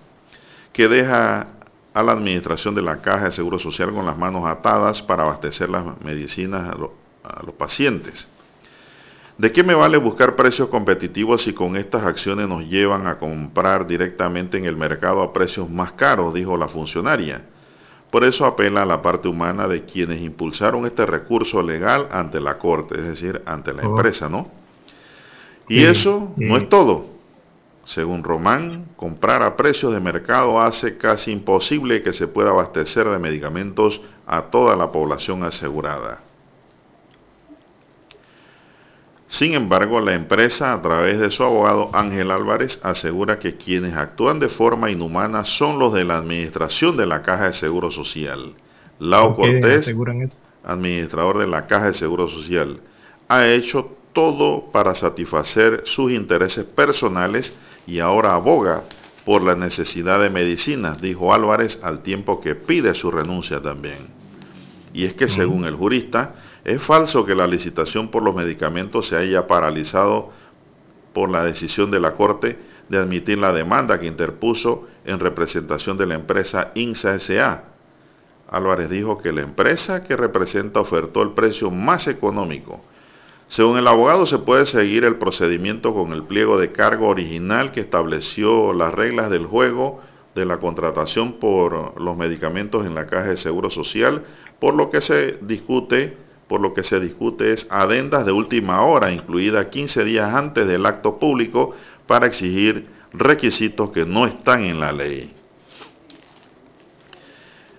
que 0.73 0.89
deja 0.89 1.49
a 1.93 2.03
la 2.03 2.13
administración 2.13 2.75
de 2.75 2.81
la 2.81 3.03
Caja 3.03 3.27
de 3.27 3.33
Seguro 3.33 3.59
Social 3.59 3.93
con 3.93 4.07
las 4.07 4.17
manos 4.17 4.47
atadas 4.47 5.03
para 5.03 5.25
abastecer 5.25 5.69
las 5.69 5.85
medicinas 6.01 6.71
a, 6.71 7.43
los 7.45 7.55
pacientes. 7.59 8.31
¿De 9.39 9.53
qué 9.53 9.63
me 9.63 9.75
vale 9.75 9.99
buscar 9.99 10.35
precios 10.35 10.69
competitivos 10.69 11.43
si 11.43 11.53
con 11.53 11.77
estas 11.77 12.05
acciones 12.05 12.49
nos 12.49 12.65
llevan 12.65 13.07
a 13.07 13.19
comprar 13.19 13.87
directamente 13.87 14.57
en 14.57 14.65
el 14.65 14.77
mercado 14.77 15.23
a 15.23 15.33
precios 15.35 15.69
más 15.69 15.93
caros? 15.93 16.33
dijo 16.33 16.57
la 16.57 16.69
funcionaria. 16.69 17.43
Por 18.11 18.25
eso 18.25 18.47
apela 18.47 18.83
a 18.83 18.87
la 18.87 19.03
parte 19.03 19.29
humana 19.29 19.69
de 19.69 19.85
quienes 19.85 20.23
impulsaron 20.23 20.87
este 20.87 21.05
recurso 21.05 21.61
legal 21.61 22.09
ante 22.13 22.41
la 22.41 22.57
Corte, 22.57 22.95
es 22.95 23.05
decir, 23.05 23.43
ante 23.45 23.75
la 23.75 23.83
oh. 23.83 23.91
empresa, 23.91 24.31
¿no? 24.31 24.49
Y 25.69 25.85
eso 25.85 26.33
no 26.37 26.57
es 26.57 26.69
todo. 26.71 27.07
Según 27.85 28.25
Román, 28.25 28.87
comprar 28.97 29.43
a 29.43 29.57
precios 29.57 29.93
de 29.93 30.01
mercado 30.01 30.61
hace 30.61 30.97
casi 30.97 31.31
imposible 31.31 32.03
que 32.03 32.13
se 32.13 32.27
pueda 32.27 32.51
abastecer 32.51 33.09
de 33.09 33.19
medicamentos 33.19 34.01
a 34.27 34.43
toda 34.43 34.77
la 34.77 34.91
población 34.91 35.43
asegurada. 35.43 36.21
Sin 39.29 39.55
embargo, 39.55 40.01
la 40.01 40.15
empresa, 40.15 40.73
a 40.73 40.81
través 40.81 41.19
de 41.19 41.31
su 41.31 41.43
abogado 41.43 41.91
Ángel 41.93 42.31
Álvarez, 42.31 42.79
asegura 42.83 43.39
que 43.39 43.57
quienes 43.57 43.95
actúan 43.97 44.39
de 44.39 44.49
forma 44.49 44.91
inhumana 44.91 45.45
son 45.45 45.79
los 45.79 45.93
de 45.93 46.05
la 46.05 46.19
administración 46.19 46.97
de 46.97 47.07
la 47.07 47.23
Caja 47.23 47.47
de 47.47 47.53
Seguro 47.53 47.91
Social. 47.91 48.55
Lao 49.01 49.35
Cortés, 49.35 49.95
administrador 50.65 51.39
de 51.39 51.47
la 51.49 51.67
Caja 51.67 51.87
de 51.87 51.95
Seguro 51.95 52.29
Social, 52.29 52.81
ha 53.29 53.47
hecho 53.47 53.97
todo 54.13 54.71
para 54.73 54.95
satisfacer 54.95 55.83
sus 55.85 56.13
intereses 56.13 56.65
personales 56.65 57.53
y 57.87 57.99
ahora 57.99 58.35
aboga 58.35 58.85
por 59.25 59.43
la 59.43 59.57
necesidad 59.57 60.21
de 60.21 60.31
medicinas, 60.31 61.03
dijo 61.03 61.35
Álvarez 61.35 61.81
al 61.83 62.03
tiempo 62.03 62.41
que 62.41 62.55
pide 62.55 62.95
su 62.95 63.11
renuncia 63.11 63.61
también. 63.61 64.07
Y 64.95 65.05
es 65.05 65.15
que 65.15 65.29
según 65.29 65.65
el 65.65 65.75
jurista, 65.75 66.37
es 66.67 66.83
falso 66.83 67.25
que 67.25 67.37
la 67.37 67.47
licitación 67.47 68.11
por 68.11 68.25
los 68.25 68.35
medicamentos 68.35 69.07
se 69.07 69.17
haya 69.17 69.47
paralizado 69.47 70.31
por 71.13 71.31
la 71.31 71.45
decisión 71.45 71.93
de 71.93 72.01
la 72.01 72.15
Corte 72.15 72.59
de 72.89 72.99
admitir 72.99 73.39
la 73.39 73.53
demanda 73.53 74.01
que 74.01 74.09
interpuso 74.09 74.89
en 75.05 75.21
representación 75.21 75.97
de 75.97 76.07
la 76.07 76.17
empresa 76.17 76.73
INSA 76.75 77.15
S.A. 77.15 77.63
Álvarez 78.51 78.91
dijo 78.91 79.19
que 79.19 79.33
la 79.33 79.43
empresa 79.43 80.03
que 80.03 80.17
representa 80.17 80.81
ofertó 80.81 81.23
el 81.23 81.31
precio 81.31 81.71
más 81.71 82.09
económico. 82.09 82.81
Según 83.47 83.79
el 83.79 83.87
abogado 83.87 84.27
se 84.27 84.39
puede 84.39 84.67
seguir 84.67 85.05
el 85.05 85.19
procedimiento 85.19 85.95
con 85.95 86.13
el 86.13 86.25
pliego 86.25 86.59
de 86.59 86.73
cargo 86.73 87.07
original 87.07 87.71
que 87.71 87.79
estableció 87.79 88.73
las 88.73 88.93
reglas 88.93 89.31
del 89.31 89.47
juego 89.47 90.01
de 90.35 90.45
la 90.45 90.59
contratación 90.59 91.35
por 91.35 92.01
los 92.01 92.17
medicamentos 92.17 92.85
en 92.85 92.97
la 92.97 93.07
caja 93.07 93.29
de 93.29 93.37
seguro 93.37 93.71
social, 93.71 94.25
por 94.59 94.75
lo 94.75 94.91
que 94.91 95.01
se 95.01 95.39
discute 95.43 96.26
por 96.49 96.61
lo 96.61 96.75
que 96.75 96.85
se 96.85 97.01
discute 97.01 97.53
es 97.53 97.67
adendas 97.71 98.25
de 98.25 98.33
última 98.33 98.83
hora, 98.83 99.11
incluida 99.11 99.69
15 99.71 100.05
días 100.05 100.33
antes 100.33 100.67
del 100.67 100.87
acto 100.87 101.19
público, 101.19 101.75
para 102.07 102.27
exigir 102.27 102.87
requisitos 103.13 103.91
que 103.91 104.05
no 104.05 104.27
están 104.27 104.65
en 104.65 104.81
la 104.81 104.93
ley. 104.93 105.33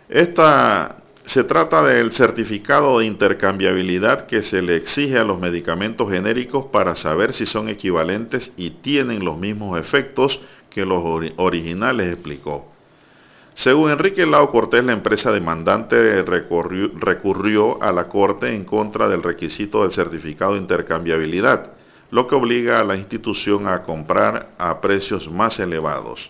Esta 0.10 0.98
se 1.26 1.44
trata 1.44 1.84
del 1.84 2.14
certificado 2.14 3.00
de 3.00 3.06
intercambiabilidad 3.06 4.28
que 4.28 4.42
se 4.42 4.62
le 4.62 4.78
exige 4.78 5.18
a 5.18 5.26
los 5.26 5.40
medicamentos 5.40 6.10
genéricos 6.10 6.68
para 6.68 6.96
saber 6.96 7.34
si 7.34 7.46
son 7.46 7.68
equivalentes 7.68 8.54
y 8.56 8.70
tienen 8.70 9.26
los 9.26 9.38
mismos 9.38 9.78
efectos 9.78 10.40
que 10.70 10.86
los 10.86 11.04
originales, 11.36 12.14
explicó. 12.14 12.72
Según 13.58 13.90
Enrique 13.90 14.28
Lao 14.28 14.52
Cortés, 14.52 14.84
la 14.84 14.94
empresa 14.94 15.32
demandante 15.32 16.22
recurrió, 16.22 17.82
a 17.82 17.92
la 17.92 18.08
Corte 18.08 18.54
en 18.54 18.64
contra 18.64 19.10
del 19.10 19.24
requisito 19.24 19.82
del 19.82 19.94
certificado 19.94 20.54
de 20.54 20.60
intercambiabilidad, 20.60 21.72
lo 22.12 22.28
que 22.28 22.36
obliga 22.36 22.80
a 22.80 22.84
la 22.84 22.96
institución 22.96 23.68
a 23.68 23.82
comprar 23.82 24.50
a 24.60 24.80
precios 24.80 25.32
más 25.32 25.60
elevados. 25.60 26.30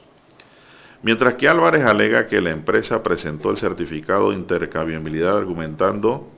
Mientras 1.01 1.33
que 1.33 1.49
Álvarez 1.49 1.83
alega 1.83 2.27
que 2.27 2.39
la 2.39 2.51
empresa 2.51 3.03
presentó 3.03 3.51
el 3.51 3.57
certificado 3.57 4.29
de 4.29 4.37
intercambiabilidad 4.37 5.37
argumentando 5.37 6.31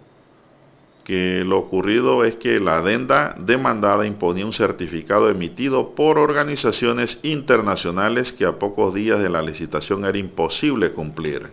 que 1.09 1.43
lo 1.43 1.57
ocurrido 1.57 2.23
es 2.23 2.35
que 2.35 2.59
la 2.59 2.77
adenda 2.77 3.33
demandada 3.39 4.05
imponía 4.05 4.45
un 4.45 4.53
certificado 4.53 5.27
emitido 5.27 5.95
por 5.95 6.19
organizaciones 6.19 7.17
internacionales 7.23 8.31
que 8.31 8.45
a 8.45 8.59
pocos 8.59 8.93
días 8.93 9.17
de 9.17 9.31
la 9.31 9.41
licitación 9.41 10.05
era 10.05 10.19
imposible 10.19 10.91
cumplir. 10.91 11.49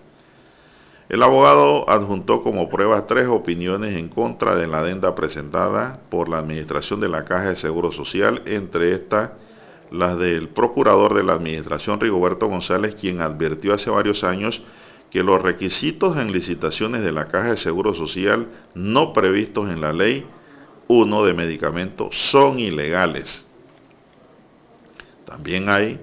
El 1.08 1.22
abogado 1.22 1.88
adjuntó 1.88 2.42
como 2.42 2.68
prueba 2.68 3.06
tres 3.06 3.28
opiniones 3.28 3.96
en 3.96 4.10
contra 4.10 4.56
de 4.56 4.66
la 4.66 4.80
adenda 4.80 5.14
presentada 5.14 6.00
por 6.10 6.28
la 6.28 6.36
Administración 6.36 7.00
de 7.00 7.08
la 7.08 7.24
Caja 7.24 7.48
de 7.48 7.56
Seguro 7.56 7.92
Social, 7.92 8.42
entre 8.44 8.92
estas 8.92 9.30
las 9.90 10.18
del 10.18 10.50
procurador 10.50 11.14
de 11.14 11.22
la 11.22 11.32
Administración 11.32 11.98
Rigoberto 11.98 12.48
González, 12.48 12.94
quien 12.94 13.22
advirtió 13.22 13.72
hace 13.72 13.88
varios 13.88 14.22
años 14.22 14.62
que 15.16 15.22
los 15.22 15.40
requisitos 15.40 16.18
en 16.18 16.30
licitaciones 16.30 17.02
de 17.02 17.10
la 17.10 17.28
Caja 17.28 17.52
de 17.52 17.56
Seguro 17.56 17.94
Social 17.94 18.48
no 18.74 19.14
previstos 19.14 19.70
en 19.70 19.80
la 19.80 19.94
ley 19.94 20.26
1 20.88 21.24
de 21.24 21.32
medicamentos 21.32 22.14
son 22.30 22.60
ilegales. 22.60 23.48
También 25.24 25.70
hay 25.70 26.02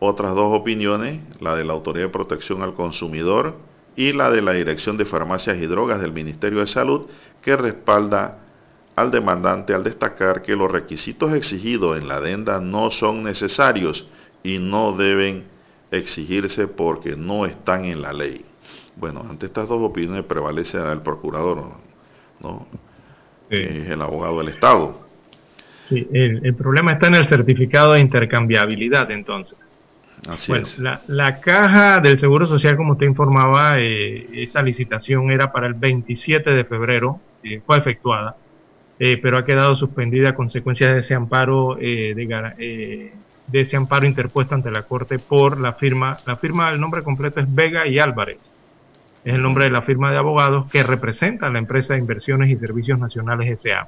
otras 0.00 0.34
dos 0.34 0.58
opiniones, 0.58 1.20
la 1.38 1.54
de 1.54 1.64
la 1.64 1.72
Autoridad 1.72 2.06
de 2.06 2.12
Protección 2.12 2.62
al 2.62 2.74
Consumidor 2.74 3.54
y 3.94 4.12
la 4.12 4.28
de 4.28 4.42
la 4.42 4.54
Dirección 4.54 4.96
de 4.96 5.04
Farmacias 5.04 5.56
y 5.58 5.66
Drogas 5.66 6.00
del 6.00 6.12
Ministerio 6.12 6.58
de 6.58 6.66
Salud, 6.66 7.02
que 7.40 7.56
respalda 7.56 8.40
al 8.96 9.12
demandante 9.12 9.72
al 9.72 9.84
destacar 9.84 10.42
que 10.42 10.56
los 10.56 10.68
requisitos 10.68 11.32
exigidos 11.32 11.96
en 11.96 12.08
la 12.08 12.16
adenda 12.16 12.60
no 12.60 12.90
son 12.90 13.22
necesarios 13.22 14.08
y 14.42 14.58
no 14.58 14.96
deben 14.96 15.44
exigirse 15.92 16.66
porque 16.66 17.14
no 17.14 17.46
están 17.46 17.84
en 17.84 18.02
la 18.02 18.12
ley. 18.12 18.47
Bueno, 18.98 19.24
ante 19.28 19.46
estas 19.46 19.68
dos 19.68 19.80
opiniones 19.80 20.24
prevalece 20.24 20.78
el 20.78 21.00
procurador, 21.02 21.64
¿no? 22.40 22.66
Es 23.48 23.88
el 23.88 24.02
abogado 24.02 24.38
del 24.38 24.48
Estado. 24.48 25.08
Sí, 25.88 26.06
el, 26.12 26.54
problema 26.54 26.92
está 26.92 27.06
en 27.06 27.14
el 27.14 27.28
certificado 27.28 27.92
de 27.92 28.00
intercambiabilidad, 28.00 29.10
entonces. 29.10 29.56
Así 30.28 30.52
es. 30.52 30.78
La, 30.78 31.00
la, 31.06 31.40
caja 31.40 32.00
del 32.00 32.18
Seguro 32.18 32.46
Social, 32.46 32.76
como 32.76 32.92
usted 32.92 33.06
informaba, 33.06 33.78
eh, 33.78 34.28
esa 34.42 34.62
licitación 34.62 35.30
era 35.30 35.52
para 35.52 35.68
el 35.68 35.74
27 35.74 36.50
de 36.50 36.64
febrero, 36.64 37.20
eh, 37.42 37.62
fue 37.64 37.78
efectuada, 37.78 38.36
eh, 38.98 39.16
pero 39.16 39.38
ha 39.38 39.44
quedado 39.46 39.76
suspendida 39.76 40.30
a 40.30 40.34
consecuencia 40.34 40.92
de 40.92 41.00
ese 41.00 41.14
amparo 41.14 41.76
de, 41.76 43.12
de 43.46 43.60
ese 43.60 43.76
amparo 43.76 44.06
interpuesto 44.06 44.56
ante 44.56 44.72
la 44.72 44.82
Corte 44.82 45.20
por 45.20 45.58
la 45.58 45.74
firma, 45.74 46.18
la 46.26 46.36
firma, 46.36 46.68
el 46.70 46.80
nombre 46.80 47.02
completo 47.02 47.40
es 47.40 47.54
Vega 47.54 47.86
y 47.86 47.98
Álvarez 48.00 48.38
es 49.28 49.34
el 49.34 49.42
nombre 49.42 49.64
de 49.64 49.70
la 49.70 49.82
firma 49.82 50.10
de 50.10 50.16
abogados 50.16 50.70
que 50.70 50.82
representa 50.82 51.48
a 51.48 51.50
la 51.50 51.58
empresa 51.58 51.92
de 51.92 52.00
Inversiones 52.00 52.48
y 52.48 52.56
Servicios 52.56 52.98
Nacionales 52.98 53.60
SA. 53.60 53.86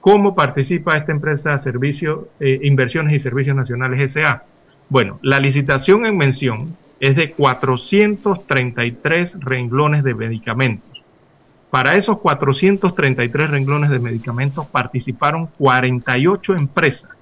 ¿Cómo 0.00 0.34
participa 0.34 0.96
esta 0.96 1.12
empresa 1.12 1.52
de 1.52 1.60
servicios, 1.60 2.24
eh, 2.40 2.58
Inversiones 2.64 3.14
y 3.14 3.20
Servicios 3.20 3.54
Nacionales 3.54 4.12
SA? 4.12 4.42
Bueno, 4.88 5.20
la 5.22 5.38
licitación 5.38 6.04
en 6.04 6.16
mención 6.16 6.76
es 6.98 7.14
de 7.14 7.30
433 7.30 9.38
renglones 9.38 10.02
de 10.02 10.14
medicamentos. 10.14 11.00
Para 11.70 11.94
esos 11.94 12.18
433 12.18 13.48
renglones 13.48 13.90
de 13.90 14.00
medicamentos 14.00 14.66
participaron 14.66 15.46
48 15.58 16.56
empresas 16.56 17.15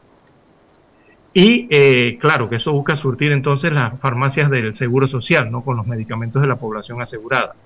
Y 1.37 1.67
eh, 1.69 2.17
claro 2.21 2.49
que 2.49 2.57
eso 2.57 2.73
busca 2.73 2.97
surtir 2.97 3.33
entonces 3.33 3.73
las 3.73 3.99
farmacias 3.99 4.49
del 4.51 4.77
Seguro 4.77 5.09
Social, 5.09 5.51
¿no? 5.51 5.63
Con 5.63 5.77
los 5.77 5.87
medicamentos 5.87 6.41
de 6.41 6.47
la 6.47 6.57
población 6.57 7.03
asegurada. 7.03 7.57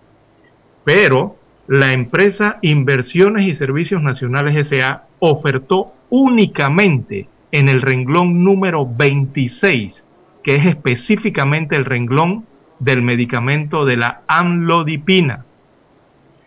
Pero 0.85 1.37
la 1.67 1.93
empresa 1.93 2.57
Inversiones 2.63 3.47
y 3.47 3.55
Servicios 3.55 4.03
Nacionales 4.03 4.69
SA 4.69 5.05
ofertó 5.19 5.93
únicamente 6.09 7.29
en 7.53 7.69
el 7.69 7.83
renglón 7.83 8.43
número 8.43 8.87
26, 8.87 10.03
que 10.43 10.57
es 10.57 10.67
específicamente 10.67 11.77
el 11.77 11.85
renglón 11.85 12.47
del 12.79 13.03
medicamento 13.03 13.85
de 13.85 13.99
la 13.99 14.23
amlodipina. 14.29 15.45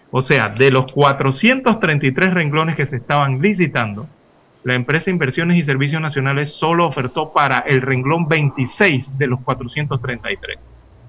O 0.10 0.23
sea, 0.23 0.49
de 0.49 0.72
los 0.72 0.91
433 0.91 2.34
renglones 2.34 2.76
que 2.76 2.88
se 2.88 2.98
estaban 2.98 3.41
licitando, 3.41 4.07
la 4.64 4.76
empresa 4.76 5.10
Inversiones 5.10 5.58
y 5.58 5.64
Servicios 5.64 6.02
Nacionales 6.02 6.52
solo 6.52 6.86
ofertó 6.86 7.34
para 7.34 7.60
el 7.60 7.82
renglón 7.82 8.28
26 8.28 9.18
de 9.18 9.28
los 9.28 9.42
433. 9.42 10.60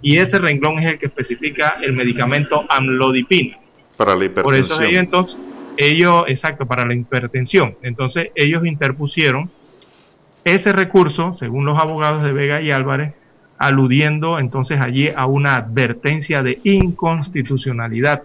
Y 0.01 0.19
ese 0.19 0.39
renglón 0.39 0.79
es 0.79 0.93
el 0.93 0.99
que 0.99 1.07
especifica 1.07 1.77
el 1.83 1.93
medicamento 1.93 2.65
amlodipina. 2.69 3.59
Para 3.97 4.15
la 4.17 4.25
hipertensión. 4.25 4.45
Por 4.45 4.55
eso 4.55 4.83
ellos, 4.83 5.03
entonces, 5.03 5.39
ellos, 5.77 6.25
exacto, 6.29 6.67
para 6.67 6.87
la 6.87 6.95
hipertensión. 6.95 7.77
Entonces 7.83 8.31
ellos 8.35 8.65
interpusieron 8.65 9.51
ese 10.45 10.73
recurso, 10.73 11.37
según 11.39 11.67
los 11.67 11.79
abogados 11.79 12.25
de 12.25 12.33
Vega 12.33 12.61
y 12.63 12.71
Álvarez, 12.71 13.15
aludiendo 13.59 14.41
entonces 14.41 14.81
allí 14.81 15.09
a 15.15 15.27
una 15.27 15.57
advertencia 15.57 16.43
de 16.43 16.59
inconstitucionalidad, 16.65 18.23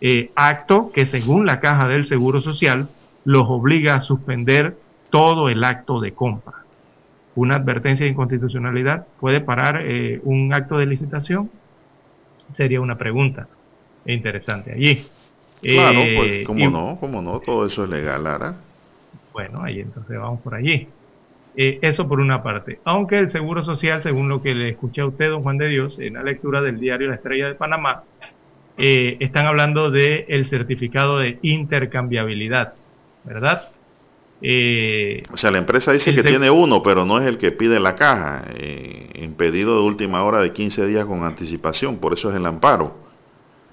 eh, 0.00 0.30
acto 0.34 0.90
que 0.92 1.06
según 1.06 1.46
la 1.46 1.60
Caja 1.60 1.86
del 1.86 2.06
Seguro 2.06 2.40
Social 2.40 2.88
los 3.28 3.44
obliga 3.46 3.96
a 3.96 4.00
suspender 4.00 4.74
todo 5.10 5.50
el 5.50 5.62
acto 5.62 6.00
de 6.00 6.12
compra. 6.12 6.54
Una 7.34 7.56
advertencia 7.56 8.04
de 8.04 8.12
inconstitucionalidad 8.12 9.06
puede 9.20 9.42
parar 9.42 9.82
eh, 9.84 10.18
un 10.24 10.54
acto 10.54 10.78
de 10.78 10.86
licitación, 10.86 11.50
sería 12.54 12.80
una 12.80 12.96
pregunta 12.96 13.46
interesante 14.06 14.72
allí. 14.72 15.06
Claro, 15.60 16.00
pues, 16.16 16.32
eh, 16.32 16.44
cómo 16.46 16.70
no, 16.70 16.96
cómo 16.98 17.20
no, 17.20 17.38
todo 17.40 17.66
eso 17.66 17.84
es 17.84 17.90
legal, 17.90 18.24
Lara. 18.24 18.54
Bueno, 19.34 19.62
ahí 19.62 19.80
entonces 19.80 20.18
vamos 20.18 20.40
por 20.40 20.54
allí. 20.54 20.88
Eh, 21.54 21.80
eso 21.82 22.08
por 22.08 22.20
una 22.20 22.42
parte. 22.42 22.78
Aunque 22.84 23.18
el 23.18 23.30
Seguro 23.30 23.62
Social, 23.62 24.02
según 24.02 24.30
lo 24.30 24.40
que 24.40 24.54
le 24.54 24.70
escuché 24.70 25.02
a 25.02 25.06
usted, 25.06 25.28
don 25.28 25.42
Juan 25.42 25.58
de 25.58 25.68
Dios, 25.68 25.98
en 25.98 26.14
la 26.14 26.22
lectura 26.22 26.62
del 26.62 26.80
diario 26.80 27.08
La 27.08 27.16
Estrella 27.16 27.48
de 27.48 27.56
Panamá, 27.56 28.04
eh, 28.78 29.18
están 29.20 29.44
hablando 29.44 29.90
del 29.90 30.24
el 30.28 30.46
certificado 30.46 31.18
de 31.18 31.38
intercambiabilidad, 31.42 32.72
¿verdad? 33.24 33.68
Eh, 34.40 35.24
o 35.32 35.36
sea, 35.36 35.50
la 35.50 35.58
empresa 35.58 35.92
dice 35.92 36.14
que 36.14 36.22
tiene 36.22 36.50
uno, 36.50 36.82
pero 36.82 37.04
no 37.04 37.18
es 37.18 37.26
el 37.26 37.38
que 37.38 37.50
pide 37.50 37.80
la 37.80 37.96
caja, 37.96 38.44
en 38.54 39.34
pedido 39.34 39.76
de 39.76 39.82
última 39.82 40.22
hora 40.22 40.40
de 40.40 40.52
15 40.52 40.86
días 40.86 41.04
con 41.06 41.24
anticipación, 41.24 41.98
por 41.98 42.12
eso 42.12 42.30
es 42.30 42.36
el 42.36 42.46
amparo. 42.46 42.96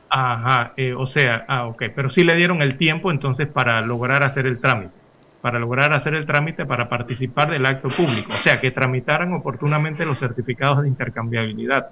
Ajá, 0.09 0.73
o 0.97 1.07
sea, 1.07 1.45
ah, 1.47 1.67
ok, 1.67 1.83
pero 1.95 2.09
sí 2.09 2.23
le 2.23 2.35
dieron 2.35 2.61
el 2.61 2.77
tiempo 2.77 3.11
entonces 3.11 3.47
para 3.47 3.81
lograr 3.81 4.23
hacer 4.23 4.47
el 4.47 4.59
trámite 4.59 5.05
para 5.45 5.59
lograr 5.59 5.93
hacer 5.93 6.15
el 6.15 6.25
trámite 6.25 6.65
para 6.65 6.89
participar 6.89 7.51
del 7.51 7.67
acto 7.67 7.89
público, 7.89 8.33
o 8.33 8.41
sea, 8.41 8.59
que 8.59 8.71
tramitaran 8.71 9.31
oportunamente 9.31 10.03
los 10.03 10.17
certificados 10.17 10.81
de 10.81 10.87
intercambiabilidad 10.87 11.89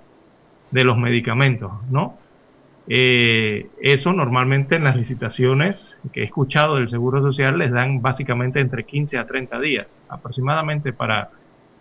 de 0.72 0.84
los 0.84 0.98
medicamentos, 0.98 1.72
¿no? 1.92 2.18
Eh, 2.88 3.68
eso 3.82 4.12
normalmente 4.12 4.76
en 4.76 4.84
las 4.84 4.98
licitaciones 4.98 5.80
que 6.12 6.22
he 6.22 6.26
escuchado 6.26 6.76
del 6.76 6.90
Seguro 6.90 7.22
Social 7.22 7.58
les 7.58 7.72
dan 7.72 8.02
básicamente 8.02 8.60
entre 8.60 8.84
15 8.84 9.18
a 9.18 9.26
30 9.26 9.60
días 9.62 10.00
aproximadamente 10.10 10.92
para 10.92 11.30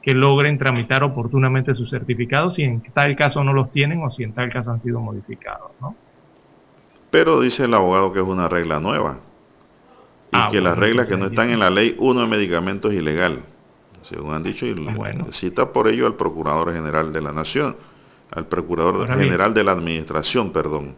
que 0.01 0.15
logren 0.15 0.59
tramitar 0.59 1.03
oportunamente 1.03 1.75
sus 1.75 1.91
certificados 1.91 2.55
si 2.55 2.63
en 2.63 2.83
tal 2.93 3.17
caso 3.17 3.43
no 3.43 3.53
los 3.53 3.73
tienen 3.73 4.03
o 4.03 4.11
si 4.11 4.23
en 4.23 4.33
tal 4.33 4.53
caso 4.53 4.71
han 4.71 4.81
sido 4.81 5.01
modificados, 5.01 5.73
¿no? 5.81 5.97
Pero 7.11 7.41
dice 7.41 7.65
el 7.65 7.75
abogado 7.75 8.13
que 8.13 8.21
es 8.21 8.25
una 8.25 8.49
regla 8.49 8.81
nueva 8.81 9.19
y 10.33 10.37
ah, 10.37 10.49
que 10.51 10.61
las 10.61 10.79
reglas 10.79 11.07
que 11.09 11.17
no 11.17 11.27
están 11.27 11.51
en 11.51 11.59
la 11.59 11.71
ley 11.71 11.95
1 11.99 12.21
de 12.21 12.27
medicamentos 12.27 12.93
es 12.93 12.99
ilegal, 12.99 13.43
según 14.03 14.33
han 14.33 14.43
dicho, 14.43 14.67
y 14.67 14.75
cita 15.31 15.73
por 15.73 15.89
ello 15.89 16.07
al 16.07 16.15
Procurador 16.15 16.73
General 16.73 17.13
de 17.13 17.21
la 17.21 17.33
Nación, 17.33 17.77
al 18.35 18.47
Procurador 18.47 19.07
General 19.09 19.53
de 19.55 19.65
la 19.65 19.73
Administración, 19.73 20.53
perdón. 20.53 20.97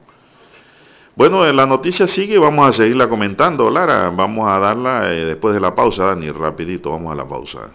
Bueno, 1.16 1.44
la 1.52 1.66
noticia 1.66 2.08
sigue 2.08 2.34
y 2.34 2.38
vamos 2.38 2.68
a 2.68 2.72
seguirla 2.72 3.08
comentando, 3.08 3.70
Lara. 3.70 4.10
Vamos 4.10 4.50
a 4.50 4.58
darla 4.58 5.12
eh, 5.12 5.24
después 5.24 5.54
de 5.54 5.60
la 5.60 5.74
pausa, 5.74 6.06
Dani, 6.06 6.30
rapidito, 6.30 6.90
vamos 6.90 7.12
a 7.12 7.14
la 7.14 7.28
pausa. 7.28 7.70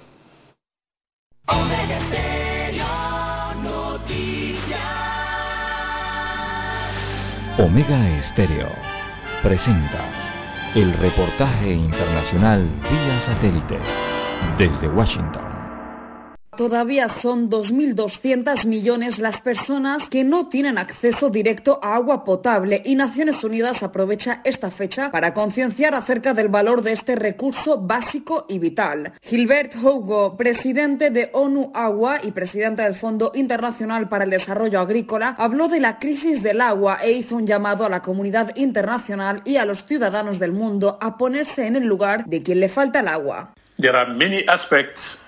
Omega 7.57 8.18
Estéreo 8.18 8.69
presenta 9.41 10.06
el 10.76 10.94
reportaje 10.94 11.73
internacional 11.73 12.65
vía 12.90 13.19
satélite 13.22 13.80
desde 14.57 14.88
Washington. 14.88 15.48
Todavía 16.60 17.07
son 17.22 17.49
2.200 17.49 18.65
millones 18.65 19.18
las 19.18 19.40
personas 19.40 20.10
que 20.10 20.26
no 20.26 20.49
tienen 20.49 20.77
acceso 20.77 21.30
directo 21.30 21.80
a 21.81 21.95
agua 21.95 22.26
potable 22.26 22.81
y 22.84 22.95
Naciones 22.95 23.41
Unidas 23.45 23.81
aprovecha 23.81 24.41
esta 24.44 24.69
fecha 24.69 25.10
para 25.10 25.34
concienciar 25.34 25.95
acerca 25.95 26.34
del 26.34 26.49
valor 26.49 26.81
de 26.81 26.91
este 26.91 27.15
recurso 27.15 27.77
básico 27.77 28.45
y 28.49 28.60
vital. 28.60 29.14
Gilbert 29.22 29.73
Hugo, 29.77 30.36
presidente 30.36 31.11
de 31.11 31.30
ONU 31.31 31.72
Agua 31.73 32.18
y 32.22 32.31
presidente 32.31 32.81
del 32.81 32.95
Fondo 32.95 33.31
Internacional 33.36 34.10
para 34.10 34.26
el 34.26 34.30
Desarrollo 34.30 34.81
Agrícola, 34.81 35.36
habló 35.38 35.69
de 35.69 35.80
la 35.80 35.98
crisis 35.98 36.44
del 36.44 36.60
agua 36.60 36.98
e 37.02 37.14
hizo 37.14 37.38
un 37.38 37.48
llamado 37.48 37.86
a 37.86 37.90
la 37.90 38.02
comunidad 38.02 38.53
internacional 38.57 39.44
y 39.45 39.56
a 39.56 39.65
los 39.65 39.86
ciudadanos 39.86 40.40
del 40.40 40.52
mundo 40.52 40.98
a 40.99 41.18
ponerse 41.18 41.68
en 41.68 41.77
el 41.77 41.86
lugar 41.86 42.26
de 42.26 42.44
quien 42.44 42.60
le 42.60 42.68
falta 42.68 42.99
el 42.99 43.07
agua. 43.07 43.53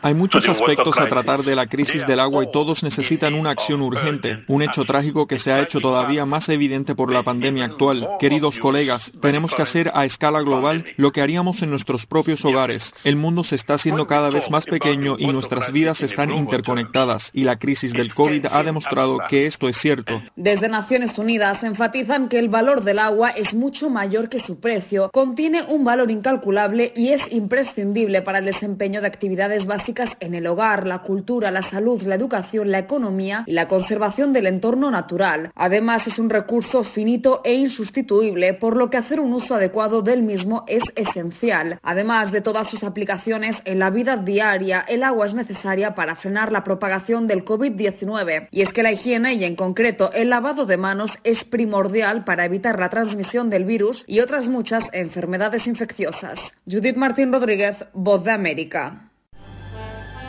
Hay 0.02 0.14
muchos 0.14 0.48
aspectos 0.48 0.99
a 0.99 1.07
tratar 1.07 1.41
de 1.44 1.56
la 1.56 1.68
crisis 1.68 2.06
del 2.06 2.19
agua 2.19 2.44
y 2.44 2.52
todos 2.52 2.84
necesitan 2.84 3.34
una 3.34 3.52
acción 3.52 3.82
urgente, 3.82 4.44
un 4.48 4.61
hecho 4.61 4.84
trágico 4.84 5.26
que 5.26 5.40
se 5.40 5.53
ha 5.53 5.61
hecho 5.61 5.80
todavía 5.80 6.26
más 6.26 6.49
evidente 6.49 6.94
por 6.94 7.14
la 7.14 7.23
pandemia 7.23 7.65
actual. 7.65 8.07
Queridos 8.19 8.60
colegas, 8.60 9.11
tenemos 9.22 9.56
que 9.56 9.61
hacer 9.61 9.91
a 9.94 10.06
escala 10.06 10.41
global 10.41 10.86
lo 10.98 11.11
que 11.11 11.22
haríamos 11.22 11.61
en 11.61 11.69
nuestros 11.69 12.06
propios 12.06 12.44
hogares. 12.44 12.91
El 13.06 13.15
mundo 13.15 13.44
se 13.44 13.56
está 13.56 13.76
haciendo 13.76 14.06
cada 14.06 14.30
vez 14.30 14.49
más 14.52 14.65
pequeño 14.65 15.15
y 15.18 15.28
nuestras 15.28 15.72
vidas 15.72 16.02
están 16.02 16.32
interconectadas 16.32 17.30
y 17.34 17.45
la 17.45 17.57
crisis 17.57 17.94
del 17.94 18.14
COVID 18.14 18.48
ha 18.52 18.64
demostrado 18.64 19.19
que 19.30 19.45
esto 19.45 19.69
es 19.69 19.78
cierto. 19.78 20.22
Desde 20.36 20.68
Naciones 20.68 21.18
Unidas 21.18 21.64
enfatizan 21.64 22.28
que 22.28 22.40
el 22.40 22.49
valor 22.49 22.84
del 22.84 22.99
agua 22.99 23.30
es 23.30 23.53
mucho 23.53 23.90
mayor 23.90 24.28
que 24.28 24.40
su 24.40 24.60
precio, 24.60 25.10
contiene 25.11 25.64
un 25.64 25.86
valor 25.86 26.11
incalculable 26.11 26.91
y 26.95 27.10
es 27.10 27.22
imprescindible 27.32 28.22
para 28.22 28.40
el 28.41 28.53
desempeño 28.53 29.01
de 29.01 29.07
actividades 29.07 29.65
básicas 29.65 30.09
en 30.19 30.35
el 30.35 30.47
hogar, 30.47 30.85
la 30.85 30.99
cultura, 30.99 31.51
la 31.51 31.61
salud, 31.69 32.01
la 32.01 32.15
educación, 32.15 32.72
la 32.72 32.80
economía 32.80 33.43
y 33.45 33.53
la 33.53 33.68
conservación 33.68 34.34
del 34.34 34.47
entorno 34.47 34.91
natural. 34.91 35.51
Además, 35.55 36.05
es 36.07 36.19
un 36.19 36.30
recurso 36.30 36.84
finito 36.84 37.41
e 37.43 37.53
insustituible, 37.53 38.53
por 38.53 38.76
lo 38.76 38.89
que 38.89 38.97
hacer 38.97 39.19
un 39.19 39.34
uso 39.34 39.55
adecuado 39.55 40.01
del 40.01 40.23
mismo 40.23 40.65
es 40.68 40.84
esencial. 40.95 41.80
Además 41.84 42.31
de 42.31 42.41
todas 42.41 42.68
sus 42.68 42.84
aplicaciones 42.84 43.55
en 43.65 43.80
la 43.80 43.89
vida 43.89 44.18
diaria, 44.18 44.84
el 44.88 45.03
agua 45.03 45.27
es 45.27 45.34
necesaria 45.34 45.93
para 45.95 46.15
frenar 46.15 46.51
la 46.51 46.63
propagación 46.63 47.27
del 47.27 47.45
COVID-19. 47.45 48.47
Y 48.51 48.61
es 48.61 48.73
que 48.73 48.84
la 48.84 48.91
higiene 48.91 49.34
y 49.35 49.43
en 49.43 49.55
concreto 49.55 50.11
el 50.13 50.30
lavado 50.30 50.65
de 50.65 50.77
manos 50.77 51.11
es 51.23 51.43
primordial 51.43 52.23
para 52.23 52.45
evitar 52.45 52.80
la 52.80 52.89
transmisión 52.89 53.49
del 53.49 53.65
virus 53.65 54.03
y 54.07 54.19
otras 54.19 54.47
muchas 54.47 54.84
enfermedades 54.93 55.68
infecciosas. 55.68 56.39
Judith 56.69 56.95
Martín 56.95 57.31
Rodríguez, 57.31 57.76
voz 57.93 58.23
de 58.32 58.36
América. 58.36 59.12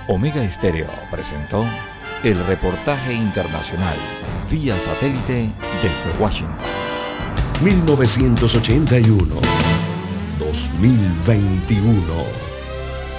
Omega 0.09 0.43
Estéreo 0.43 0.89
presentó 1.11 1.65
el 2.25 2.45
reportaje 2.47 3.15
internacional 3.15 3.97
vía 4.51 4.77
satélite 4.81 5.51
desde 5.83 6.19
Washington. 6.21 6.57
1981. 7.63 9.41
2021. 10.41 12.03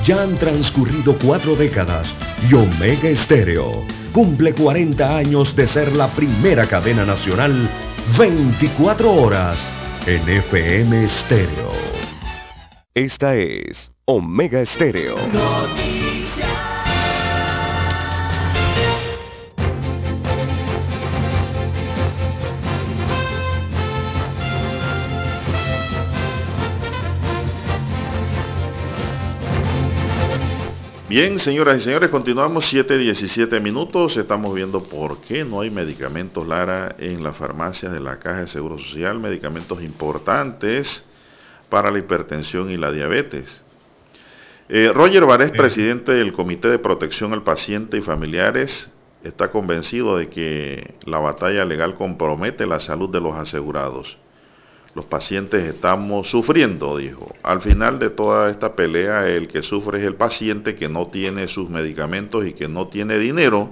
Ya 0.04 0.24
han 0.24 0.38
transcurrido 0.38 1.18
cuatro 1.18 1.56
décadas 1.56 2.14
y 2.50 2.54
Omega 2.54 3.08
Estéreo 3.08 3.86
cumple 4.12 4.54
40 4.54 5.16
años 5.16 5.56
de 5.56 5.66
ser 5.66 5.96
la 5.96 6.10
primera 6.10 6.68
cadena 6.68 7.06
nacional 7.06 7.70
24 8.18 9.10
horas 9.14 9.58
en 10.06 10.28
FM 10.28 11.06
Estéreo. 11.06 12.13
Esta 12.96 13.36
es 13.36 13.92
Omega 14.06 14.62
Estéreo. 14.62 15.16
Bien, 31.10 31.40
señoras 31.40 31.78
y 31.78 31.82
señores, 31.82 32.12
continuamos 32.12 32.72
7.17 32.72 33.60
minutos. 33.60 34.18
Estamos 34.18 34.54
viendo 34.54 34.84
por 34.84 35.18
qué 35.22 35.44
no 35.44 35.62
hay 35.62 35.72
medicamentos, 35.72 36.46
Lara, 36.46 36.96
en 37.00 37.24
las 37.24 37.36
farmacias 37.36 37.92
de 37.92 38.00
la 38.00 38.20
Caja 38.20 38.42
de 38.42 38.48
Seguro 38.48 38.78
Social, 38.78 39.18
medicamentos 39.20 39.82
importantes 39.82 41.08
para 41.74 41.90
la 41.90 41.98
hipertensión 41.98 42.70
y 42.70 42.78
la 42.78 42.92
diabetes. 42.92 43.64
Eh, 44.70 44.92
Roger 44.94 45.26
Varés, 45.26 45.50
presidente 45.50 46.14
del 46.14 46.32
Comité 46.32 46.68
de 46.68 46.78
Protección 46.78 47.34
al 47.34 47.42
Paciente 47.42 47.98
y 47.98 48.02
Familiares, 48.04 48.94
está 49.24 49.50
convencido 49.50 50.18
de 50.18 50.30
que 50.30 50.94
la 51.08 51.18
batalla 51.18 51.66
legal 51.66 51.96
compromete 51.96 52.68
la 52.68 52.80
salud 52.80 53.10
de 53.10 53.20
los 53.22 53.36
asegurados. 53.36 54.20
Los 54.94 55.06
pacientes 55.06 55.68
estamos 55.68 56.30
sufriendo, 56.30 56.96
dijo. 56.96 57.34
Al 57.42 57.60
final 57.60 57.98
de 57.98 58.12
toda 58.12 58.52
esta 58.52 58.76
pelea, 58.76 59.28
el 59.28 59.48
que 59.48 59.64
sufre 59.64 59.98
es 59.98 60.04
el 60.04 60.14
paciente 60.14 60.76
que 60.76 60.90
no 60.90 61.08
tiene 61.08 61.48
sus 61.48 61.72
medicamentos 61.72 62.46
y 62.46 62.54
que 62.54 62.68
no 62.68 62.88
tiene 62.90 63.18
dinero 63.18 63.68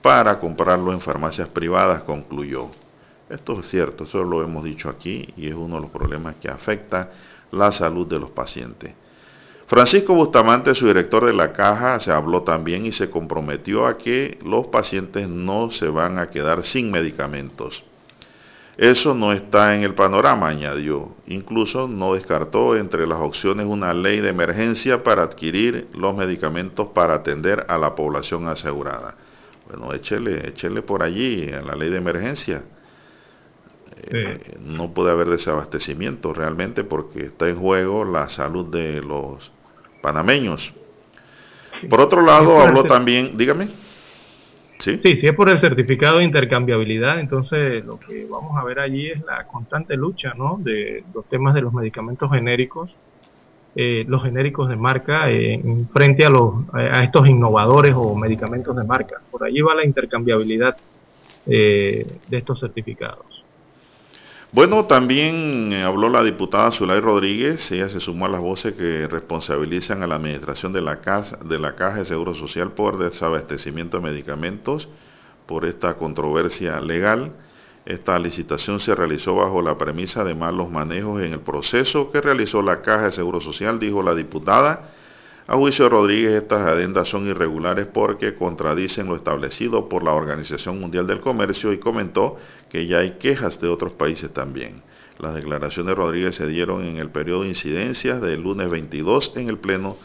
para 0.00 0.38
comprarlo 0.38 0.90
en 0.90 1.02
farmacias 1.02 1.48
privadas, 1.48 2.00
concluyó. 2.04 2.70
Esto 3.28 3.58
es 3.58 3.68
cierto, 3.68 4.04
eso 4.04 4.22
lo 4.22 4.42
hemos 4.42 4.62
dicho 4.62 4.88
aquí 4.88 5.34
y 5.36 5.48
es 5.48 5.54
uno 5.54 5.76
de 5.76 5.82
los 5.82 5.90
problemas 5.90 6.36
que 6.36 6.48
afecta 6.48 7.10
la 7.52 7.72
salud 7.72 8.06
de 8.06 8.18
los 8.18 8.30
pacientes. 8.30 8.94
Francisco 9.66 10.14
Bustamante, 10.14 10.76
su 10.76 10.86
director 10.86 11.24
de 11.24 11.32
la 11.32 11.52
caja, 11.52 11.98
se 11.98 12.12
habló 12.12 12.42
también 12.42 12.86
y 12.86 12.92
se 12.92 13.10
comprometió 13.10 13.86
a 13.86 13.98
que 13.98 14.38
los 14.44 14.68
pacientes 14.68 15.28
no 15.28 15.72
se 15.72 15.88
van 15.88 16.20
a 16.20 16.30
quedar 16.30 16.64
sin 16.64 16.92
medicamentos. 16.92 17.82
Eso 18.76 19.14
no 19.14 19.32
está 19.32 19.74
en 19.74 19.82
el 19.82 19.94
panorama, 19.94 20.48
añadió. 20.48 21.16
Incluso 21.26 21.88
no 21.88 22.14
descartó 22.14 22.76
entre 22.76 23.06
las 23.06 23.18
opciones 23.18 23.66
una 23.66 23.94
ley 23.94 24.20
de 24.20 24.28
emergencia 24.28 25.02
para 25.02 25.22
adquirir 25.22 25.88
los 25.94 26.14
medicamentos 26.14 26.88
para 26.88 27.14
atender 27.14 27.64
a 27.68 27.78
la 27.78 27.94
población 27.94 28.46
asegurada. 28.48 29.16
Bueno, 29.66 29.92
échele, 29.94 30.46
échele 30.46 30.82
por 30.82 31.02
allí 31.02 31.50
a 31.50 31.62
la 31.62 31.74
ley 31.74 31.88
de 31.88 31.96
emergencia. 31.96 32.62
Eh, 33.96 34.58
no 34.60 34.92
puede 34.92 35.10
haber 35.10 35.28
desabastecimiento 35.28 36.32
realmente 36.32 36.84
porque 36.84 37.26
está 37.26 37.48
en 37.48 37.56
juego 37.56 38.04
la 38.04 38.28
salud 38.28 38.66
de 38.66 39.02
los 39.02 39.50
panameños. 40.02 40.72
Por 41.88 42.00
otro 42.00 42.22
lado, 42.22 42.60
habló 42.60 42.84
también, 42.84 43.36
dígame. 43.36 43.68
¿Sí? 44.78 45.00
sí, 45.02 45.16
si 45.16 45.26
es 45.26 45.34
por 45.34 45.48
el 45.48 45.58
certificado 45.58 46.18
de 46.18 46.24
intercambiabilidad, 46.24 47.18
entonces 47.18 47.84
lo 47.84 47.98
que 47.98 48.26
vamos 48.30 48.58
a 48.58 48.64
ver 48.64 48.78
allí 48.78 49.10
es 49.10 49.22
la 49.24 49.44
constante 49.44 49.96
lucha 49.96 50.34
¿no? 50.36 50.58
de 50.60 51.02
los 51.14 51.24
temas 51.26 51.54
de 51.54 51.62
los 51.62 51.72
medicamentos 51.72 52.30
genéricos, 52.30 52.90
eh, 53.74 54.04
los 54.06 54.22
genéricos 54.22 54.68
de 54.68 54.76
marca, 54.76 55.30
eh, 55.30 55.62
frente 55.92 56.26
a, 56.26 56.30
los, 56.30 56.54
a 56.74 57.02
estos 57.02 57.26
innovadores 57.26 57.92
o 57.96 58.14
medicamentos 58.14 58.76
de 58.76 58.84
marca. 58.84 59.16
Por 59.30 59.44
allí 59.44 59.62
va 59.62 59.74
la 59.74 59.84
intercambiabilidad 59.84 60.76
eh, 61.46 62.06
de 62.28 62.36
estos 62.36 62.60
certificados. 62.60 63.35
Bueno, 64.52 64.86
también 64.86 65.72
habló 65.84 66.08
la 66.08 66.22
diputada 66.22 66.70
Zulay 66.70 67.00
Rodríguez, 67.00 67.70
ella 67.72 67.88
se 67.88 68.00
sumó 68.00 68.26
a 68.26 68.28
las 68.28 68.40
voces 68.40 68.74
que 68.74 69.08
responsabilizan 69.08 70.02
a 70.02 70.06
la 70.06 70.14
administración 70.14 70.72
de 70.72 70.80
la, 70.80 71.00
de 71.44 71.58
la 71.58 71.74
Caja 71.74 71.98
de 71.98 72.04
Seguro 72.04 72.34
Social 72.34 72.72
por 72.72 72.96
desabastecimiento 72.96 73.98
de 73.98 74.04
medicamentos, 74.04 74.88
por 75.46 75.64
esta 75.64 75.94
controversia 75.94 76.80
legal. 76.80 77.32
Esta 77.84 78.18
licitación 78.18 78.80
se 78.80 78.94
realizó 78.94 79.34
bajo 79.34 79.60
la 79.62 79.76
premisa 79.76 80.24
de 80.24 80.34
malos 80.34 80.70
manejos 80.70 81.22
en 81.22 81.32
el 81.32 81.40
proceso 81.40 82.10
que 82.10 82.20
realizó 82.20 82.62
la 82.62 82.82
Caja 82.82 83.06
de 83.06 83.12
Seguro 83.12 83.40
Social, 83.40 83.78
dijo 83.78 84.02
la 84.02 84.14
diputada, 84.14 84.92
a 85.48 85.56
juicio 85.56 85.84
de 85.84 85.90
Rodríguez, 85.90 86.32
estas 86.32 86.62
adendas 86.62 87.08
son 87.08 87.28
irregulares 87.28 87.86
porque 87.86 88.34
contradicen 88.34 89.06
lo 89.06 89.14
establecido 89.14 89.88
por 89.88 90.02
la 90.02 90.12
Organización 90.12 90.80
Mundial 90.80 91.06
del 91.06 91.20
Comercio 91.20 91.72
y 91.72 91.78
comentó 91.78 92.36
que 92.68 92.86
ya 92.86 92.98
hay 92.98 93.12
quejas 93.12 93.60
de 93.60 93.68
otros 93.68 93.92
países 93.92 94.32
también. 94.32 94.82
Las 95.20 95.34
declaraciones 95.36 95.90
de 95.90 95.94
Rodríguez 95.94 96.34
se 96.34 96.48
dieron 96.48 96.84
en 96.84 96.96
el 96.96 97.10
periodo 97.10 97.42
de 97.42 97.50
incidencias 97.50 98.20
del 98.20 98.42
lunes 98.42 98.68
22 98.68 99.34
en 99.36 99.48
el 99.48 99.58
Pleno 99.58 99.96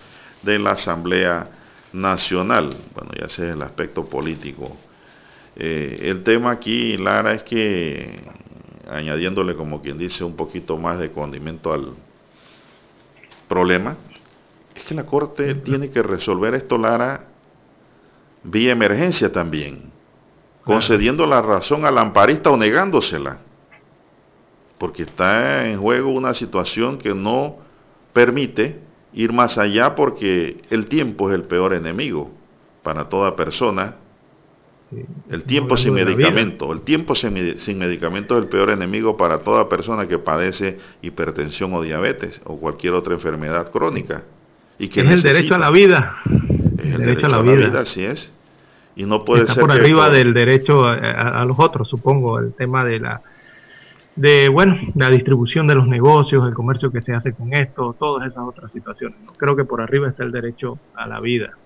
de 0.43 0.59
la 0.59 0.73
Asamblea 0.73 1.49
Nacional. 1.91 2.75
Bueno, 2.93 3.11
ya 3.19 3.27
sé 3.27 3.49
el 3.49 3.63
aspecto 3.63 4.05
político. 4.05 4.77
Eh, 5.55 5.97
el 6.03 6.23
tema 6.23 6.51
aquí, 6.51 6.97
Lara, 6.97 7.33
es 7.33 7.43
que 7.43 8.21
añadiéndole 8.89 9.55
como 9.55 9.81
quien 9.81 9.97
dice 9.97 10.23
un 10.23 10.35
poquito 10.35 10.77
más 10.77 10.99
de 10.99 11.11
condimento 11.11 11.73
al 11.73 11.93
problema, 13.47 13.97
es 14.81 14.87
que 14.87 14.95
la 14.95 15.05
Corte 15.05 15.53
tiene 15.55 15.91
que 15.91 16.01
resolver 16.01 16.55
esto, 16.55 16.77
Lara, 16.77 17.27
vía 18.43 18.71
emergencia 18.71 19.31
también, 19.31 19.91
concediendo 20.63 21.27
la 21.27 21.41
razón 21.41 21.85
al 21.85 21.97
amparista 21.99 22.49
o 22.49 22.57
negándosela, 22.57 23.37
porque 24.79 25.03
está 25.03 25.67
en 25.67 25.79
juego 25.79 26.09
una 26.09 26.33
situación 26.33 26.97
que 26.97 27.13
no 27.13 27.57
permite 28.11 28.79
ir 29.13 29.31
más 29.31 29.59
allá 29.59 29.93
porque 29.93 30.61
el 30.71 30.87
tiempo 30.87 31.29
es 31.29 31.35
el 31.35 31.43
peor 31.43 31.73
enemigo 31.73 32.31
para 32.81 33.07
toda 33.07 33.35
persona. 33.35 33.97
El 35.29 35.43
tiempo 35.43 35.77
sin 35.77 35.93
medicamento, 35.93 36.73
el 36.73 36.81
tiempo 36.81 37.15
sin, 37.15 37.59
sin 37.59 37.77
medicamento 37.77 38.37
es 38.37 38.43
el 38.43 38.49
peor 38.49 38.71
enemigo 38.71 39.15
para 39.15 39.43
toda 39.43 39.69
persona 39.69 40.07
que 40.07 40.17
padece 40.17 40.79
hipertensión 41.01 41.73
o 41.73 41.81
diabetes 41.81 42.41
o 42.43 42.57
cualquier 42.57 42.93
otra 42.93 43.13
enfermedad 43.13 43.71
crónica 43.71 44.23
es 44.85 44.97
el 44.97 45.21
derecho 45.21 45.55
a 45.55 45.59
la 45.59 45.69
vida. 45.69 46.17
Es 46.77 46.95
el, 46.95 46.97
derecho, 46.97 47.27
a 47.27 47.29
la, 47.29 47.41
vida. 47.41 47.79
así 47.79 48.03
es. 48.03 48.33
Y 48.95 49.05
no 49.05 49.23
puede 49.23 49.41
Está 49.41 49.53
ser 49.53 49.61
por 49.61 49.71
arriba 49.71 50.09
del 50.09 50.33
derecho 50.33 50.83
a, 50.85 51.45
los 51.45 51.57
otros, 51.59 51.87
supongo, 51.87 52.39
el 52.39 52.53
tema 52.53 52.83
de 52.83 52.99
la 52.99 53.21
de 54.15 54.49
bueno, 54.49 54.77
la 54.95 55.09
distribución 55.09 55.67
de 55.67 55.75
los 55.75 55.87
negocios, 55.87 56.45
el 56.45 56.53
comercio 56.53 56.91
que 56.91 57.01
se 57.01 57.13
hace 57.13 57.31
con 57.31 57.53
esto, 57.53 57.95
todas 57.97 58.29
esas 58.29 58.43
otras 58.43 58.71
situaciones. 58.71 59.17
Creo 59.37 59.55
que 59.55 59.63
por 59.63 59.81
arriba 59.81 60.09
está 60.09 60.23
el 60.23 60.31
derecho 60.31 60.77
a 60.95 61.07
la 61.07 61.21
vida. 61.21 61.57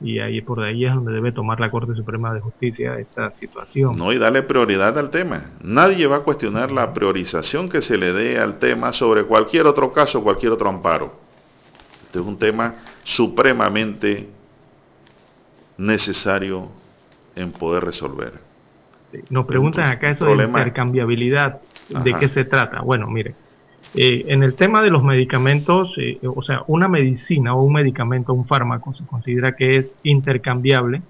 Y 0.00 0.18
ahí 0.18 0.42
por 0.42 0.60
ahí 0.60 0.84
es 0.84 0.94
donde 0.94 1.12
debe 1.12 1.32
tomar 1.32 1.58
la 1.60 1.70
Corte 1.70 1.94
Suprema 1.94 2.34
de 2.34 2.40
Justicia 2.40 2.98
esta 2.98 3.30
situación. 3.32 3.96
No, 3.96 4.12
y 4.12 4.18
darle 4.18 4.42
prioridad 4.42 4.98
al 4.98 5.10
tema. 5.10 5.52
Nadie 5.62 6.06
va 6.06 6.16
a 6.16 6.20
cuestionar 6.20 6.70
la 6.70 6.92
priorización 6.92 7.68
que 7.68 7.80
se 7.80 7.96
le 7.96 8.12
dé 8.12 8.38
al 8.38 8.58
tema 8.58 8.92
sobre 8.92 9.24
cualquier 9.24 9.66
otro 9.66 9.92
caso, 9.92 10.22
cualquier 10.22 10.52
otro 10.52 10.68
amparo. 10.68 11.25
Este 12.16 12.22
es 12.22 12.28
un 12.28 12.38
tema 12.38 12.76
supremamente 13.04 14.26
necesario 15.76 16.68
en 17.34 17.52
poder 17.52 17.84
resolver. 17.84 18.32
Nos 19.28 19.44
preguntan 19.44 19.90
acá 19.90 20.08
eso 20.08 20.24
de 20.24 20.44
intercambiabilidad, 20.44 21.60
¿de 21.90 22.14
qué 22.14 22.30
se 22.30 22.46
trata? 22.46 22.80
Bueno, 22.80 23.06
mire, 23.06 23.34
eh, 23.94 24.24
en 24.28 24.42
el 24.42 24.54
tema 24.54 24.80
de 24.80 24.88
los 24.88 25.02
medicamentos, 25.02 25.94
eh, 25.98 26.18
o 26.22 26.42
sea, 26.42 26.62
una 26.68 26.88
medicina 26.88 27.54
o 27.54 27.62
un 27.62 27.74
medicamento, 27.74 28.32
un 28.32 28.46
fármaco, 28.46 28.94
se 28.94 29.04
considera 29.04 29.54
que 29.54 29.76
es 29.76 29.92
intercambiable 30.02 31.02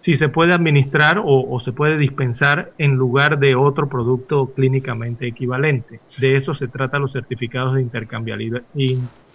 si 0.00 0.16
se 0.16 0.28
puede 0.28 0.52
administrar 0.52 1.22
o, 1.24 1.60
se 1.60 1.70
puede 1.70 1.96
dispensar 1.96 2.72
en 2.76 2.96
lugar 2.96 3.38
de 3.38 3.54
otro 3.54 3.88
producto 3.88 4.52
clínicamente 4.52 5.28
equivalente. 5.28 6.00
De 6.18 6.36
eso 6.36 6.56
se 6.56 6.66
trata 6.66 6.98
los 6.98 7.12
certificados 7.12 7.76
de 7.76 7.82
intercambiabilidad, 7.82 8.62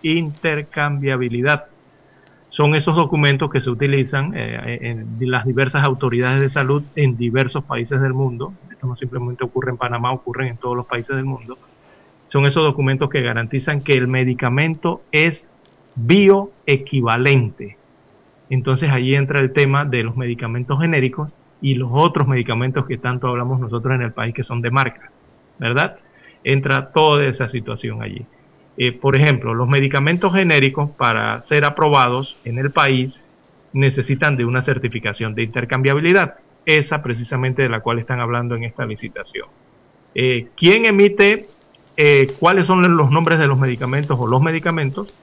intercambiabilidad. 0.02 1.66
Son 2.50 2.76
esos 2.76 2.96
documentos 2.96 3.52
que 3.52 3.62
se 3.62 3.70
utilizan 3.70 4.34
eh, 4.36 4.80
en 4.82 5.32
las 5.32 5.46
diversas 5.46 5.84
autoridades 5.84 6.42
de 6.42 6.50
salud 6.50 6.84
en 6.96 7.16
diversos 7.16 7.64
países 7.64 8.02
del 8.02 8.14
mundo. 8.14 8.54
Esto 8.72 8.88
no 8.88 8.96
simplemente 8.96 9.44
ocurre 9.44 9.72
en 9.72 9.78
Panamá, 9.78 10.12
ocurre 10.12 10.48
en 10.48 10.58
todos 10.58 10.76
los 10.76 10.86
países 10.86 11.16
del 11.16 11.26
mundo. 11.26 11.58
Son 12.30 12.46
esos 12.46 12.64
documentos 12.64 13.10
que 13.10 13.22
garantizan 13.22 13.82
que 13.82 13.94
el 13.94 14.08
medicamento 14.08 15.02
es 15.12 15.46
bioequivalente. 15.96 17.78
Entonces 18.50 18.90
ahí 18.90 19.16
entra 19.16 19.40
el 19.40 19.54
tema 19.54 19.86
de 19.86 20.04
los 20.04 20.16
medicamentos 20.16 20.80
genéricos 20.80 21.30
y 21.62 21.76
los 21.76 21.90
otros 21.92 22.28
medicamentos 22.28 22.86
que 22.86 22.98
tanto 22.98 23.28
hablamos 23.28 23.60
nosotros 23.60 23.94
en 23.96 24.02
el 24.02 24.12
país 24.12 24.34
que 24.34 24.44
son 24.44 24.62
de 24.62 24.72
marca, 24.72 25.12
¿verdad? 25.60 25.98
Entra 26.44 26.92
toda 26.92 27.26
esa 27.26 27.50
situación 27.50 28.02
allí. 28.02 28.26
Eh, 28.82 28.94
por 28.94 29.18
ejemplo, 29.18 29.54
los 29.54 29.68
medicamentos 29.68 30.34
genéricos 30.34 30.90
para 30.92 31.42
ser 31.42 31.66
aprobados 31.66 32.38
en 32.46 32.58
el 32.60 32.72
país 32.72 33.22
necesitan 33.74 34.38
de 34.38 34.46
una 34.46 34.62
certificación 34.64 35.36
de 35.36 35.44
intercambiabilidad, 35.44 36.36
esa 36.66 37.04
precisamente 37.04 37.62
de 37.62 37.68
la 37.68 37.82
cual 37.82 38.00
están 38.00 38.22
hablando 38.22 38.56
en 38.56 38.64
esta 38.64 38.86
licitación. 38.86 39.50
Eh, 40.16 40.48
¿Quién 40.56 40.86
emite 40.86 41.50
eh, 41.98 42.34
cuáles 42.40 42.68
son 42.68 42.96
los 42.96 43.12
nombres 43.12 43.38
de 43.38 43.48
los 43.48 43.60
medicamentos 43.60 44.18
o 44.18 44.26
los 44.28 44.42
medicamentos? 44.42 45.14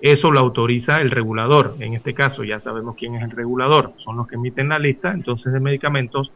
Eso 0.00 0.32
lo 0.32 0.40
autoriza 0.40 1.00
el 1.00 1.12
regulador. 1.12 1.76
En 1.78 1.94
este 1.94 2.12
caso 2.12 2.42
ya 2.42 2.58
sabemos 2.58 2.96
quién 2.98 3.14
es 3.14 3.22
el 3.22 3.30
regulador. 3.30 3.92
Son 3.98 4.16
los 4.16 4.26
que 4.26 4.34
emiten 4.34 4.68
la 4.68 4.80
lista 4.80 5.12
entonces 5.12 5.52
de 5.52 5.60
medicamentos 5.60 6.32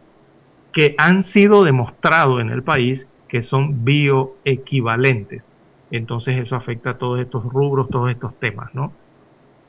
que 0.73 0.95
han 0.99 1.25
sido 1.25 1.65
demostrados 1.65 2.41
en 2.41 2.51
el 2.51 2.63
país 2.63 3.09
que 3.27 3.43
son 3.43 3.85
bioequivalentes 3.85 5.53
entonces 5.91 6.39
eso 6.39 6.57
afecta 6.57 6.91
a 6.91 6.99
todos 6.99 7.21
estos 7.21 7.45
rubros, 7.45 7.89
todos 7.89 8.11
estos 8.11 8.39
temas, 8.39 8.75
¿no? 8.75 8.93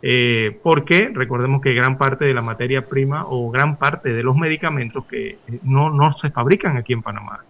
Eh, 0.04 0.60
porque 0.64 1.12
recordemos 1.14 1.62
que 1.62 1.74
gran 1.74 1.98
parte 1.98 2.26
de 2.26 2.34
la 2.34 2.42
materia 2.42 2.86
prima 2.88 3.26
o 3.28 3.52
gran 3.52 3.76
parte 3.78 4.12
de 4.12 4.24
los 4.24 4.36
medicamentos 4.36 5.06
que 5.06 5.30
eh, 5.30 5.60
no, 5.64 5.92
no 5.92 6.18
se 6.18 6.32
fabrican 6.32 6.78
aquí 6.78 6.94
en 6.94 7.04
Panamá. 7.04 7.44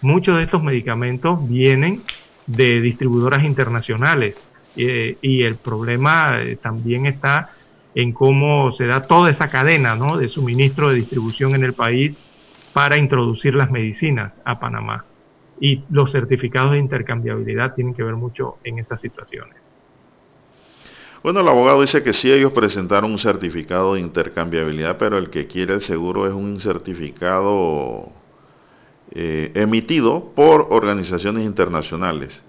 Muchos 0.00 0.38
de 0.38 0.44
estos 0.44 0.62
medicamentos 0.62 1.46
vienen 1.48 2.02
de 2.46 2.80
distribuidoras 2.80 3.44
internacionales 3.44 4.42
eh, 4.76 5.18
y 5.20 5.42
el 5.42 5.56
problema 5.56 6.38
también 6.62 7.04
está 7.04 7.50
en 7.94 8.12
cómo 8.12 8.72
se 8.72 8.86
da 8.86 9.02
toda 9.02 9.30
esa 9.30 9.48
cadena 9.50 9.94
¿no? 9.96 10.16
de 10.16 10.28
suministro 10.28 10.88
de 10.88 10.96
distribución 10.96 11.54
en 11.54 11.64
el 11.64 11.74
país 11.74 12.16
para 12.72 12.96
introducir 12.96 13.54
las 13.54 13.70
medicinas 13.70 14.38
a 14.44 14.60
Panamá. 14.60 15.04
Y 15.60 15.84
los 15.90 16.12
certificados 16.12 16.72
de 16.72 16.78
intercambiabilidad 16.78 17.74
tienen 17.74 17.94
que 17.94 18.02
ver 18.02 18.14
mucho 18.14 18.56
en 18.64 18.78
esas 18.78 19.00
situaciones. 19.00 19.56
Bueno, 21.22 21.40
el 21.40 21.48
abogado 21.48 21.80
dice 21.82 22.02
que 22.02 22.12
sí, 22.12 22.30
ellos 22.30 22.52
presentaron 22.52 23.10
un 23.10 23.18
certificado 23.18 23.94
de 23.94 24.00
intercambiabilidad, 24.00 24.98
pero 24.98 25.18
el 25.18 25.30
que 25.30 25.46
quiere 25.46 25.74
el 25.74 25.82
seguro 25.82 26.26
es 26.26 26.32
un 26.32 26.60
certificado 26.60 28.12
eh, 29.10 29.50
emitido 29.54 30.32
por 30.34 30.68
organizaciones 30.70 31.44
internacionales. 31.44 32.44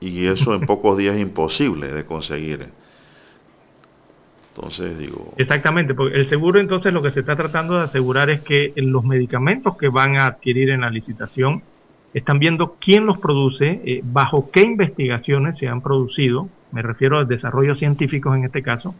Y 0.00 0.26
eso 0.26 0.54
en 0.54 0.60
pocos 0.60 0.96
días 0.96 1.16
es 1.16 1.22
imposible 1.22 1.88
de 1.88 2.04
conseguir. 2.04 2.68
Entonces 4.54 4.98
digo... 4.98 5.34
Exactamente, 5.38 5.94
porque 5.94 6.16
el 6.16 6.28
seguro 6.28 6.60
entonces 6.60 6.92
lo 6.92 7.02
que 7.02 7.10
se 7.10 7.20
está 7.20 7.34
tratando 7.36 7.78
de 7.78 7.84
asegurar 7.84 8.30
es 8.30 8.42
que 8.42 8.72
los 8.76 9.04
medicamentos 9.04 9.76
que 9.76 9.88
van 9.88 10.16
a 10.16 10.26
adquirir 10.26 10.70
en 10.70 10.82
la 10.82 10.90
licitación 10.90 11.62
están 12.12 12.38
viendo 12.38 12.76
quién 12.80 13.06
los 13.06 13.18
produce, 13.18 13.80
eh, 13.84 14.00
bajo 14.02 14.50
qué 14.50 14.62
investigaciones 14.62 15.58
se 15.58 15.68
han 15.68 15.80
producido, 15.80 16.48
me 16.72 16.82
refiero 16.82 17.18
a 17.18 17.24
desarrollos 17.24 17.78
científicos 17.78 18.36
en 18.36 18.44
este 18.44 18.62
caso, 18.62 18.94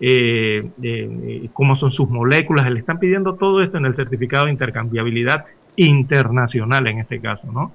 eh, 0.00 0.68
eh, 0.82 1.48
cómo 1.52 1.76
son 1.76 1.90
sus 1.90 2.08
moléculas, 2.08 2.70
le 2.70 2.80
están 2.80 2.98
pidiendo 2.98 3.34
todo 3.34 3.62
esto 3.62 3.78
en 3.78 3.86
el 3.86 3.94
certificado 3.94 4.46
de 4.46 4.52
intercambiabilidad 4.52 5.44
internacional 5.76 6.86
en 6.88 6.98
este 6.98 7.20
caso, 7.20 7.50
¿no? 7.50 7.72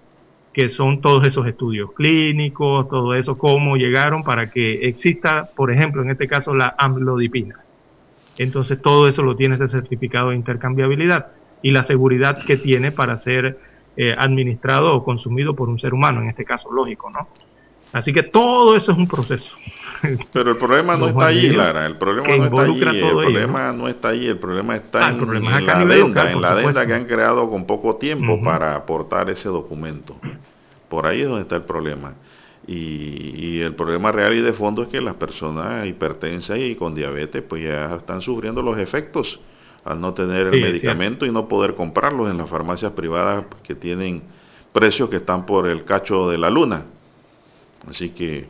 Que 0.53 0.69
son 0.69 1.01
todos 1.01 1.25
esos 1.25 1.47
estudios 1.47 1.93
clínicos, 1.93 2.89
todo 2.89 3.15
eso, 3.15 3.37
cómo 3.37 3.77
llegaron 3.77 4.23
para 4.23 4.51
que 4.51 4.87
exista, 4.87 5.49
por 5.55 5.71
ejemplo, 5.71 6.01
en 6.01 6.09
este 6.09 6.27
caso, 6.27 6.53
la 6.53 6.75
amlodipina. 6.77 7.55
Entonces 8.37 8.81
todo 8.81 9.07
eso 9.07 9.23
lo 9.23 9.35
tiene 9.35 9.55
ese 9.55 9.67
certificado 9.67 10.29
de 10.29 10.35
intercambiabilidad 10.35 11.27
y 11.61 11.71
la 11.71 11.83
seguridad 11.83 12.45
que 12.45 12.57
tiene 12.57 12.91
para 12.91 13.17
ser 13.19 13.57
eh, 13.97 14.15
administrado 14.17 14.95
o 14.95 15.03
consumido 15.03 15.55
por 15.55 15.69
un 15.69 15.79
ser 15.79 15.93
humano, 15.93 16.21
en 16.21 16.29
este 16.29 16.45
caso, 16.45 16.71
lógico, 16.71 17.09
¿no? 17.09 17.27
Así 17.93 18.13
que 18.13 18.23
todo 18.23 18.75
eso 18.75 18.91
es 18.91 18.97
un 18.97 19.07
proceso. 19.07 19.49
Pero 20.33 20.51
el 20.51 20.57
problema 20.57 20.97
no 20.97 21.07
está 21.07 21.27
allí, 21.27 21.49
Lara. 21.49 21.85
El 21.85 21.97
problema 21.97 22.37
no 22.37 22.45
está 22.45 22.89
allí. 22.89 22.99
El 22.99 23.09
problema 23.09 23.73
¿no? 23.73 23.87
está 23.87 24.09
allí. 24.09 24.27
El 24.27 24.37
problema 24.37 24.75
está 24.75 25.07
ah, 25.07 25.09
en, 25.09 25.43
la 25.43 25.77
adenda, 25.79 26.31
en 26.31 26.41
la 26.41 26.51
adenda 26.51 26.85
que 26.85 26.93
han 26.93 27.05
creado 27.05 27.49
con 27.49 27.65
poco 27.65 27.95
tiempo 27.95 28.41
para 28.43 28.75
aportar 28.75 29.29
ese 29.29 29.49
documento. 29.49 30.15
Por 30.89 31.07
ahí 31.07 31.21
es 31.21 31.27
donde 31.27 31.41
está 31.41 31.55
el 31.55 31.63
problema. 31.63 32.13
Y, 32.67 33.61
el 33.61 33.73
problema 33.73 34.11
real 34.11 34.35
y 34.35 34.41
de 34.41 34.53
fondo 34.53 34.83
es 34.83 34.89
que 34.89 35.01
las 35.01 35.15
personas 35.15 35.87
hipertensas 35.87 36.59
y 36.59 36.75
con 36.75 36.93
diabetes 36.93 37.41
pues 37.41 37.63
ya 37.63 37.95
están 37.95 38.21
sufriendo 38.21 38.61
los 38.61 38.77
efectos 38.77 39.39
al 39.88 40.01
no 40.01 40.14
tener 40.14 40.47
el 40.47 40.61
medicamento 40.61 41.26
y 41.26 41.31
no 41.31 41.47
poder 41.47 41.76
comprarlos 41.76 42.30
en 42.30 42.38
las 42.38 42.49
farmacias 42.49 42.91
privadas 42.91 43.45
que 43.64 43.73
tienen 43.73 44.23
precios 44.73 45.09
que 45.09 45.18
están 45.18 45.45
por 45.45 45.68
el 45.68 45.85
cacho 45.85 46.30
de 46.30 46.38
la 46.38 46.49
luna. 46.49 46.84
Así 47.89 48.09
que 48.09 48.47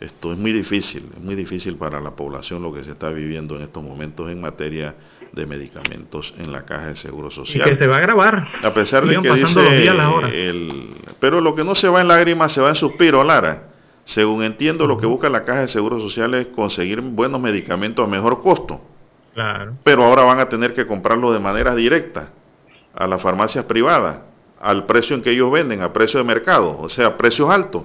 esto 0.00 0.32
es 0.32 0.38
muy 0.38 0.52
difícil, 0.52 1.10
es 1.14 1.22
muy 1.22 1.34
difícil 1.34 1.76
para 1.76 2.00
la 2.00 2.12
población 2.12 2.62
lo 2.62 2.72
que 2.72 2.82
se 2.82 2.92
está 2.92 3.10
viviendo 3.10 3.56
en 3.56 3.62
estos 3.62 3.82
momentos 3.82 4.30
en 4.30 4.40
materia 4.40 4.94
de 5.32 5.46
medicamentos 5.46 6.32
en 6.38 6.50
la 6.50 6.64
caja 6.64 6.86
de 6.86 6.96
seguro 6.96 7.30
social. 7.30 7.68
Y 7.68 7.70
que 7.70 7.76
se 7.76 7.86
va 7.86 7.98
a 7.98 8.00
grabar. 8.00 8.48
A 8.62 8.72
pesar 8.72 9.04
de 9.04 9.20
que 9.20 9.32
dice 9.32 10.48
el, 10.48 10.94
pero 11.20 11.42
lo 11.42 11.54
que 11.54 11.62
no 11.62 11.74
se 11.74 11.88
va 11.88 12.00
en 12.00 12.08
lágrimas 12.08 12.52
se 12.52 12.62
va 12.62 12.70
en 12.70 12.74
suspiro, 12.74 13.22
Lara. 13.22 13.68
Según 14.04 14.42
entiendo, 14.42 14.86
lo 14.86 14.96
que 14.96 15.06
busca 15.06 15.28
la 15.28 15.44
caja 15.44 15.60
de 15.60 15.68
seguro 15.68 16.00
social 16.00 16.32
es 16.34 16.46
conseguir 16.46 17.02
buenos 17.02 17.40
medicamentos 17.40 18.04
a 18.04 18.08
mejor 18.08 18.42
costo. 18.42 18.80
Pero 19.84 20.04
ahora 20.04 20.24
van 20.24 20.40
a 20.40 20.48
tener 20.48 20.74
que 20.74 20.86
comprarlo 20.86 21.32
de 21.32 21.38
manera 21.38 21.74
directa 21.74 22.30
a 22.94 23.06
las 23.06 23.22
farmacias 23.22 23.64
privadas, 23.64 24.18
al 24.60 24.86
precio 24.86 25.14
en 25.16 25.22
que 25.22 25.30
ellos 25.30 25.50
venden, 25.50 25.82
a 25.82 25.92
precio 25.92 26.18
de 26.18 26.24
mercado, 26.24 26.78
o 26.78 26.88
sea, 26.88 27.16
precios 27.16 27.48
altos. 27.50 27.84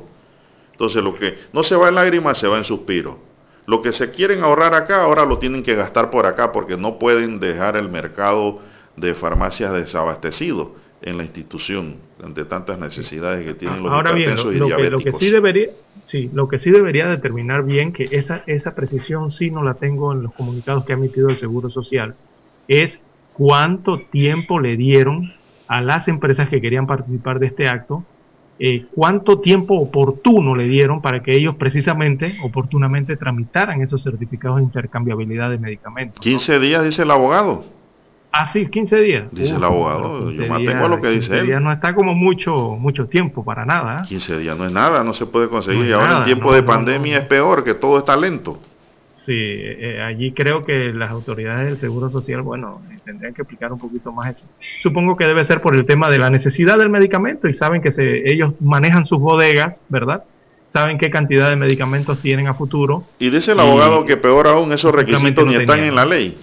Entonces 0.72 1.04
lo 1.04 1.16
que 1.16 1.38
no 1.54 1.64
se 1.64 1.76
va 1.76 1.90
en 1.90 1.96
lágrimas, 1.96 2.38
se 2.38 2.48
va 2.48 2.58
en 2.58 2.64
suspiro. 2.64 3.20
Lo 3.66 3.82
que 3.82 3.94
se 3.94 4.12
quieren 4.12 4.44
ahorrar 4.44 4.74
acá, 4.74 5.04
ahora 5.04 5.26
lo 5.26 5.40
tienen 5.40 5.64
que 5.64 5.76
gastar 5.76 6.10
por 6.10 6.26
acá 6.26 6.52
porque 6.52 6.78
no 6.78 7.00
pueden 7.00 7.40
dejar 7.40 7.78
el 7.78 7.90
mercado 7.90 8.60
de 8.96 9.16
farmacias 9.16 9.74
desabastecido 9.74 10.76
en 11.06 11.18
la 11.18 11.23
institución 11.23 11.98
ante 12.23 12.44
tantas 12.45 12.80
necesidades 12.80 13.45
que 13.45 13.53
tienen 13.53 13.84
los 13.84 13.91
ahora 13.91 14.11
bien, 14.11 14.36
lo, 14.36 14.52
y 14.52 14.56
diabéticos. 14.56 15.03
Que, 15.03 15.10
lo 15.11 15.18
que 15.18 15.26
sí 15.26 15.32
debería, 15.32 15.69
sí, 16.03 16.30
lo 16.34 16.48
que 16.48 16.60
sí 16.60 16.72
debería 16.72 17.07
determinar 17.07 17.64
bien 17.64 17.94
que 17.94 18.10
esa 18.11 18.44
esa 18.48 18.76
precisión 18.76 19.32
sí 19.32 19.52
no 19.52 19.64
la 19.64 19.76
tengo 19.76 20.11
en 20.11 20.23
los 20.23 20.34
comunicados 20.34 20.84
que 20.84 20.94
ha 20.94 20.95
emitido 20.95 21.30
el 21.30 21.38
Seguro 21.38 21.69
Social 21.69 22.15
es 22.68 22.99
cuánto 23.34 23.99
tiempo 23.99 24.60
le 24.60 24.76
dieron 24.76 25.34
a 25.68 25.82
las 25.82 26.07
empresas 26.07 26.49
que 26.49 26.60
querían 26.60 26.88
participar 26.88 27.40
de 27.40 27.48
este 27.48 27.68
acto 27.68 28.03
eh, 28.57 28.86
cuánto 28.95 29.40
tiempo 29.41 29.76
oportuno 29.76 30.56
le 30.56 30.64
dieron 30.64 31.02
para 31.02 31.22
que 31.22 31.36
ellos 31.36 31.56
precisamente, 31.57 32.36
oportunamente, 32.41 33.18
tramitaran 33.18 33.82
esos 33.82 34.02
certificados 34.02 34.57
de 34.57 34.64
intercambiabilidad 34.64 35.49
de 35.49 35.57
medicamentos. 35.57 36.22
15 36.22 36.60
días, 36.60 36.84
dice 36.84 37.02
el 37.02 37.11
abogado. 37.11 37.65
Ah, 38.38 38.49
sí, 38.52 38.68
15 38.68 38.99
días. 38.99 39.24
Dice 39.32 39.56
el 39.56 39.64
abogado, 39.64 40.30
yo 40.30 40.45
mantengo 40.48 40.90
lo 40.90 40.99
que 40.99 41.10
dice 41.10 41.40
él. 41.40 41.48
días 41.48 41.62
no 41.62 41.72
está 41.72 41.95
como 41.95 42.14
mucho 42.14 42.76
mucho 42.78 43.06
tiempo 43.06 43.45
para 43.45 43.66
nada. 43.66 44.03
15 44.03 44.40
días 44.40 44.57
no 44.57 44.66
es 44.66 44.74
nada, 44.74 45.06
no 45.06 45.14
se 45.14 45.26
puede 45.26 45.48
conseguir. 45.48 45.86
y 45.86 45.94
ahora 45.94 46.18
en 46.18 46.24
tiempo 46.26 46.53
de 46.53 46.62
pandemia 46.62 47.20
es 47.20 47.26
peor, 47.28 47.64
que 47.64 47.76
todo 47.76 47.98
está 47.98 48.18
lento. 48.18 48.60
Sí, 49.14 49.34
eh, 49.34 50.02
allí 50.06 50.34
creo 50.34 50.66
que 50.66 50.91
las 50.94 51.12
autoridades 51.12 51.66
del 51.66 51.78
Seguro 51.80 52.10
Social, 52.10 52.41
bueno, 52.41 52.82
tendrían 53.06 53.34
que 53.34 53.44
explicar 53.44 53.72
un 53.72 53.80
poquito 53.80 54.12
más 54.12 54.36
eso. 54.36 54.45
Supongo 54.84 55.16
que 55.16 55.26
debe 55.26 55.45
ser 55.45 55.62
por 55.62 55.74
el 55.74 55.86
tema 55.86 56.10
de 56.10 56.20
la 56.20 56.30
necesidad 56.30 56.78
del 56.78 56.90
medicamento 56.90 57.48
y 57.48 57.53
saben 57.53 57.82
que 57.82 57.94
se, 57.94 58.30
ellos 58.30 58.53
manejan 58.60 59.06
sus 59.06 59.20
bodegas, 59.20 59.82
¿verdad? 59.88 60.26
Saben 60.68 60.98
qué 60.98 61.10
cantidad 61.10 61.49
de 61.49 61.56
medicamentos 61.56 62.22
tienen 62.22 62.48
a 62.48 62.53
futuro. 62.53 63.06
Y 63.18 63.30
dice 63.30 63.53
el 63.53 63.62
abogado 63.62 64.06
que 64.06 64.18
peor 64.18 64.48
aún 64.48 64.74
esos 64.74 64.94
requisitos 64.94 65.48
ni 65.48 65.56
están 65.56 65.80
en 65.80 65.95
la 65.95 66.06
ley. 66.06 66.38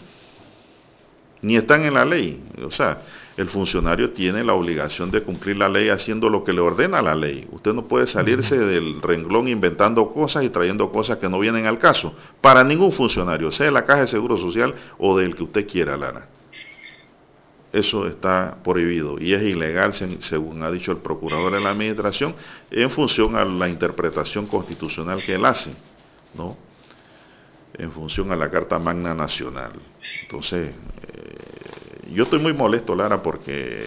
Ni 1.42 1.56
están 1.56 1.84
en 1.84 1.94
la 1.94 2.04
ley. 2.04 2.42
O 2.64 2.70
sea, 2.70 3.02
el 3.36 3.48
funcionario 3.48 4.10
tiene 4.10 4.44
la 4.44 4.54
obligación 4.54 5.10
de 5.10 5.22
cumplir 5.22 5.56
la 5.56 5.68
ley 5.68 5.88
haciendo 5.88 6.28
lo 6.28 6.44
que 6.44 6.52
le 6.52 6.60
ordena 6.60 7.02
la 7.02 7.14
ley. 7.14 7.48
Usted 7.50 7.72
no 7.72 7.86
puede 7.86 8.06
salirse 8.06 8.56
del 8.56 9.02
renglón 9.02 9.48
inventando 9.48 10.12
cosas 10.12 10.44
y 10.44 10.50
trayendo 10.50 10.90
cosas 10.92 11.18
que 11.18 11.28
no 11.28 11.40
vienen 11.40 11.66
al 11.66 11.78
caso. 11.78 12.14
Para 12.40 12.62
ningún 12.62 12.92
funcionario, 12.92 13.50
sea 13.50 13.66
de 13.66 13.72
la 13.72 13.84
Caja 13.84 14.02
de 14.02 14.06
Seguro 14.06 14.38
Social 14.38 14.74
o 14.98 15.18
del 15.18 15.34
que 15.34 15.42
usted 15.42 15.66
quiera, 15.66 15.96
Lara. 15.96 16.28
Eso 17.72 18.06
está 18.06 18.58
prohibido 18.62 19.18
y 19.18 19.32
es 19.32 19.42
ilegal, 19.42 19.94
según 19.94 20.62
ha 20.62 20.70
dicho 20.70 20.92
el 20.92 20.98
procurador 20.98 21.54
de 21.54 21.60
la 21.60 21.70
administración, 21.70 22.34
en 22.70 22.90
función 22.90 23.34
a 23.34 23.46
la 23.46 23.66
interpretación 23.66 24.46
constitucional 24.46 25.22
que 25.24 25.34
él 25.36 25.44
hace, 25.46 25.74
¿no? 26.34 26.56
En 27.72 27.90
función 27.90 28.30
a 28.30 28.36
la 28.36 28.50
Carta 28.50 28.78
Magna 28.78 29.14
Nacional. 29.14 29.72
Entonces, 30.22 30.70
yo 32.12 32.24
estoy 32.24 32.38
muy 32.38 32.52
molesto, 32.52 32.94
Lara, 32.94 33.22
porque 33.22 33.86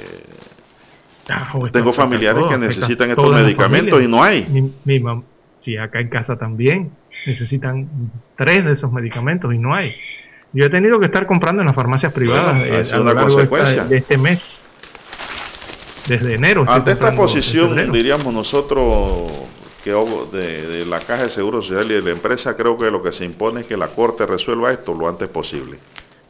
ah, 1.29 1.53
tengo 1.71 1.93
familiares 1.93 2.43
que 2.49 2.57
necesitan 2.57 3.11
estos 3.11 3.33
medicamentos 3.33 4.01
y 4.01 4.07
no 4.07 4.23
hay. 4.23 4.45
Mi, 4.83 5.03
sí, 5.61 5.77
acá 5.77 5.99
en 5.99 6.09
casa 6.09 6.37
también 6.37 6.91
necesitan 7.25 7.87
tres 8.37 8.65
de 8.65 8.73
esos 8.73 8.91
medicamentos 8.91 9.53
y 9.53 9.57
no 9.57 9.73
hay. 9.73 9.95
Yo 10.53 10.65
he 10.65 10.69
tenido 10.69 10.99
que 10.99 11.07
estar 11.07 11.27
comprando 11.27 11.61
en 11.61 11.67
las 11.67 11.75
farmacias 11.75 12.13
privadas 12.13 12.65
es 12.65 12.91
eh, 12.91 12.99
una 12.99 13.13
consecuencia. 13.13 13.83
De, 13.83 13.97
este 13.97 14.17
mes, 14.17 14.41
desde 16.07 16.35
enero. 16.35 16.65
Ante 16.67 16.91
esta 16.91 17.15
posición, 17.15 17.91
diríamos 17.91 18.33
nosotros 18.33 19.31
que 19.83 19.91
de, 19.91 20.67
de 20.67 20.85
la 20.85 20.99
Caja 20.99 21.23
de 21.23 21.29
Seguro 21.29 21.61
Social 21.61 21.91
y 21.91 21.95
de 21.95 22.01
la 22.01 22.11
empresa, 22.11 22.57
creo 22.57 22.75
que 22.77 22.89
lo 22.89 23.03
que 23.03 23.11
se 23.11 23.23
impone 23.23 23.61
es 23.61 23.67
que 23.67 23.77
la 23.77 23.89
Corte 23.89 24.25
resuelva 24.25 24.71
esto 24.71 24.95
lo 24.95 25.07
antes 25.07 25.27
posible 25.27 25.77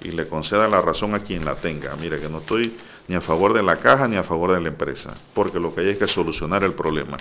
y 0.06 0.11
le 0.11 0.27
conceda 0.27 0.68
la 0.68 0.82
razón 0.82 1.15
a 1.15 1.19
quien 1.19 1.44
la 1.44 1.56
tenga. 1.56 1.95
Mire 1.95 2.19
que 2.19 2.30
no 2.30 2.38
estoy 2.40 2.77
ni 3.07 3.15
a 3.15 3.22
favor 3.22 3.53
de 3.53 3.64
la 3.64 3.77
caja 3.77 4.07
ni 4.07 4.15
a 4.18 4.23
favor 4.23 4.52
de 4.53 4.61
la 4.61 4.68
empresa, 4.68 5.15
porque 5.34 5.60
lo 5.60 5.73
que 5.73 5.82
hay 5.82 5.90
es 5.90 5.98
que 5.98 6.07
solucionar 6.07 6.64
el 6.64 6.73
problema. 6.73 7.18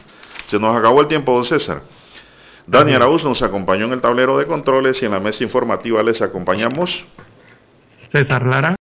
Se 0.47 0.59
nos 0.59 0.77
acabó 0.77 1.01
el 1.01 1.09
tiempo, 1.09 1.35
don 1.35 1.45
César. 1.45 1.83
Dani 2.67 2.93
Araúz 2.95 3.25
nos 3.25 3.43
acompañó 3.43 3.87
en 3.87 3.93
el 3.93 4.01
tablero 4.01 4.39
de 4.39 4.47
controles 4.47 5.03
y 5.03 5.07
en 5.07 5.13
la 5.13 5.21
mesa 5.21 5.45
informativa 5.45 6.03
les 6.03 6.23
acompañamos. 6.23 7.05
César 8.05 8.47
Lara. 8.47 8.73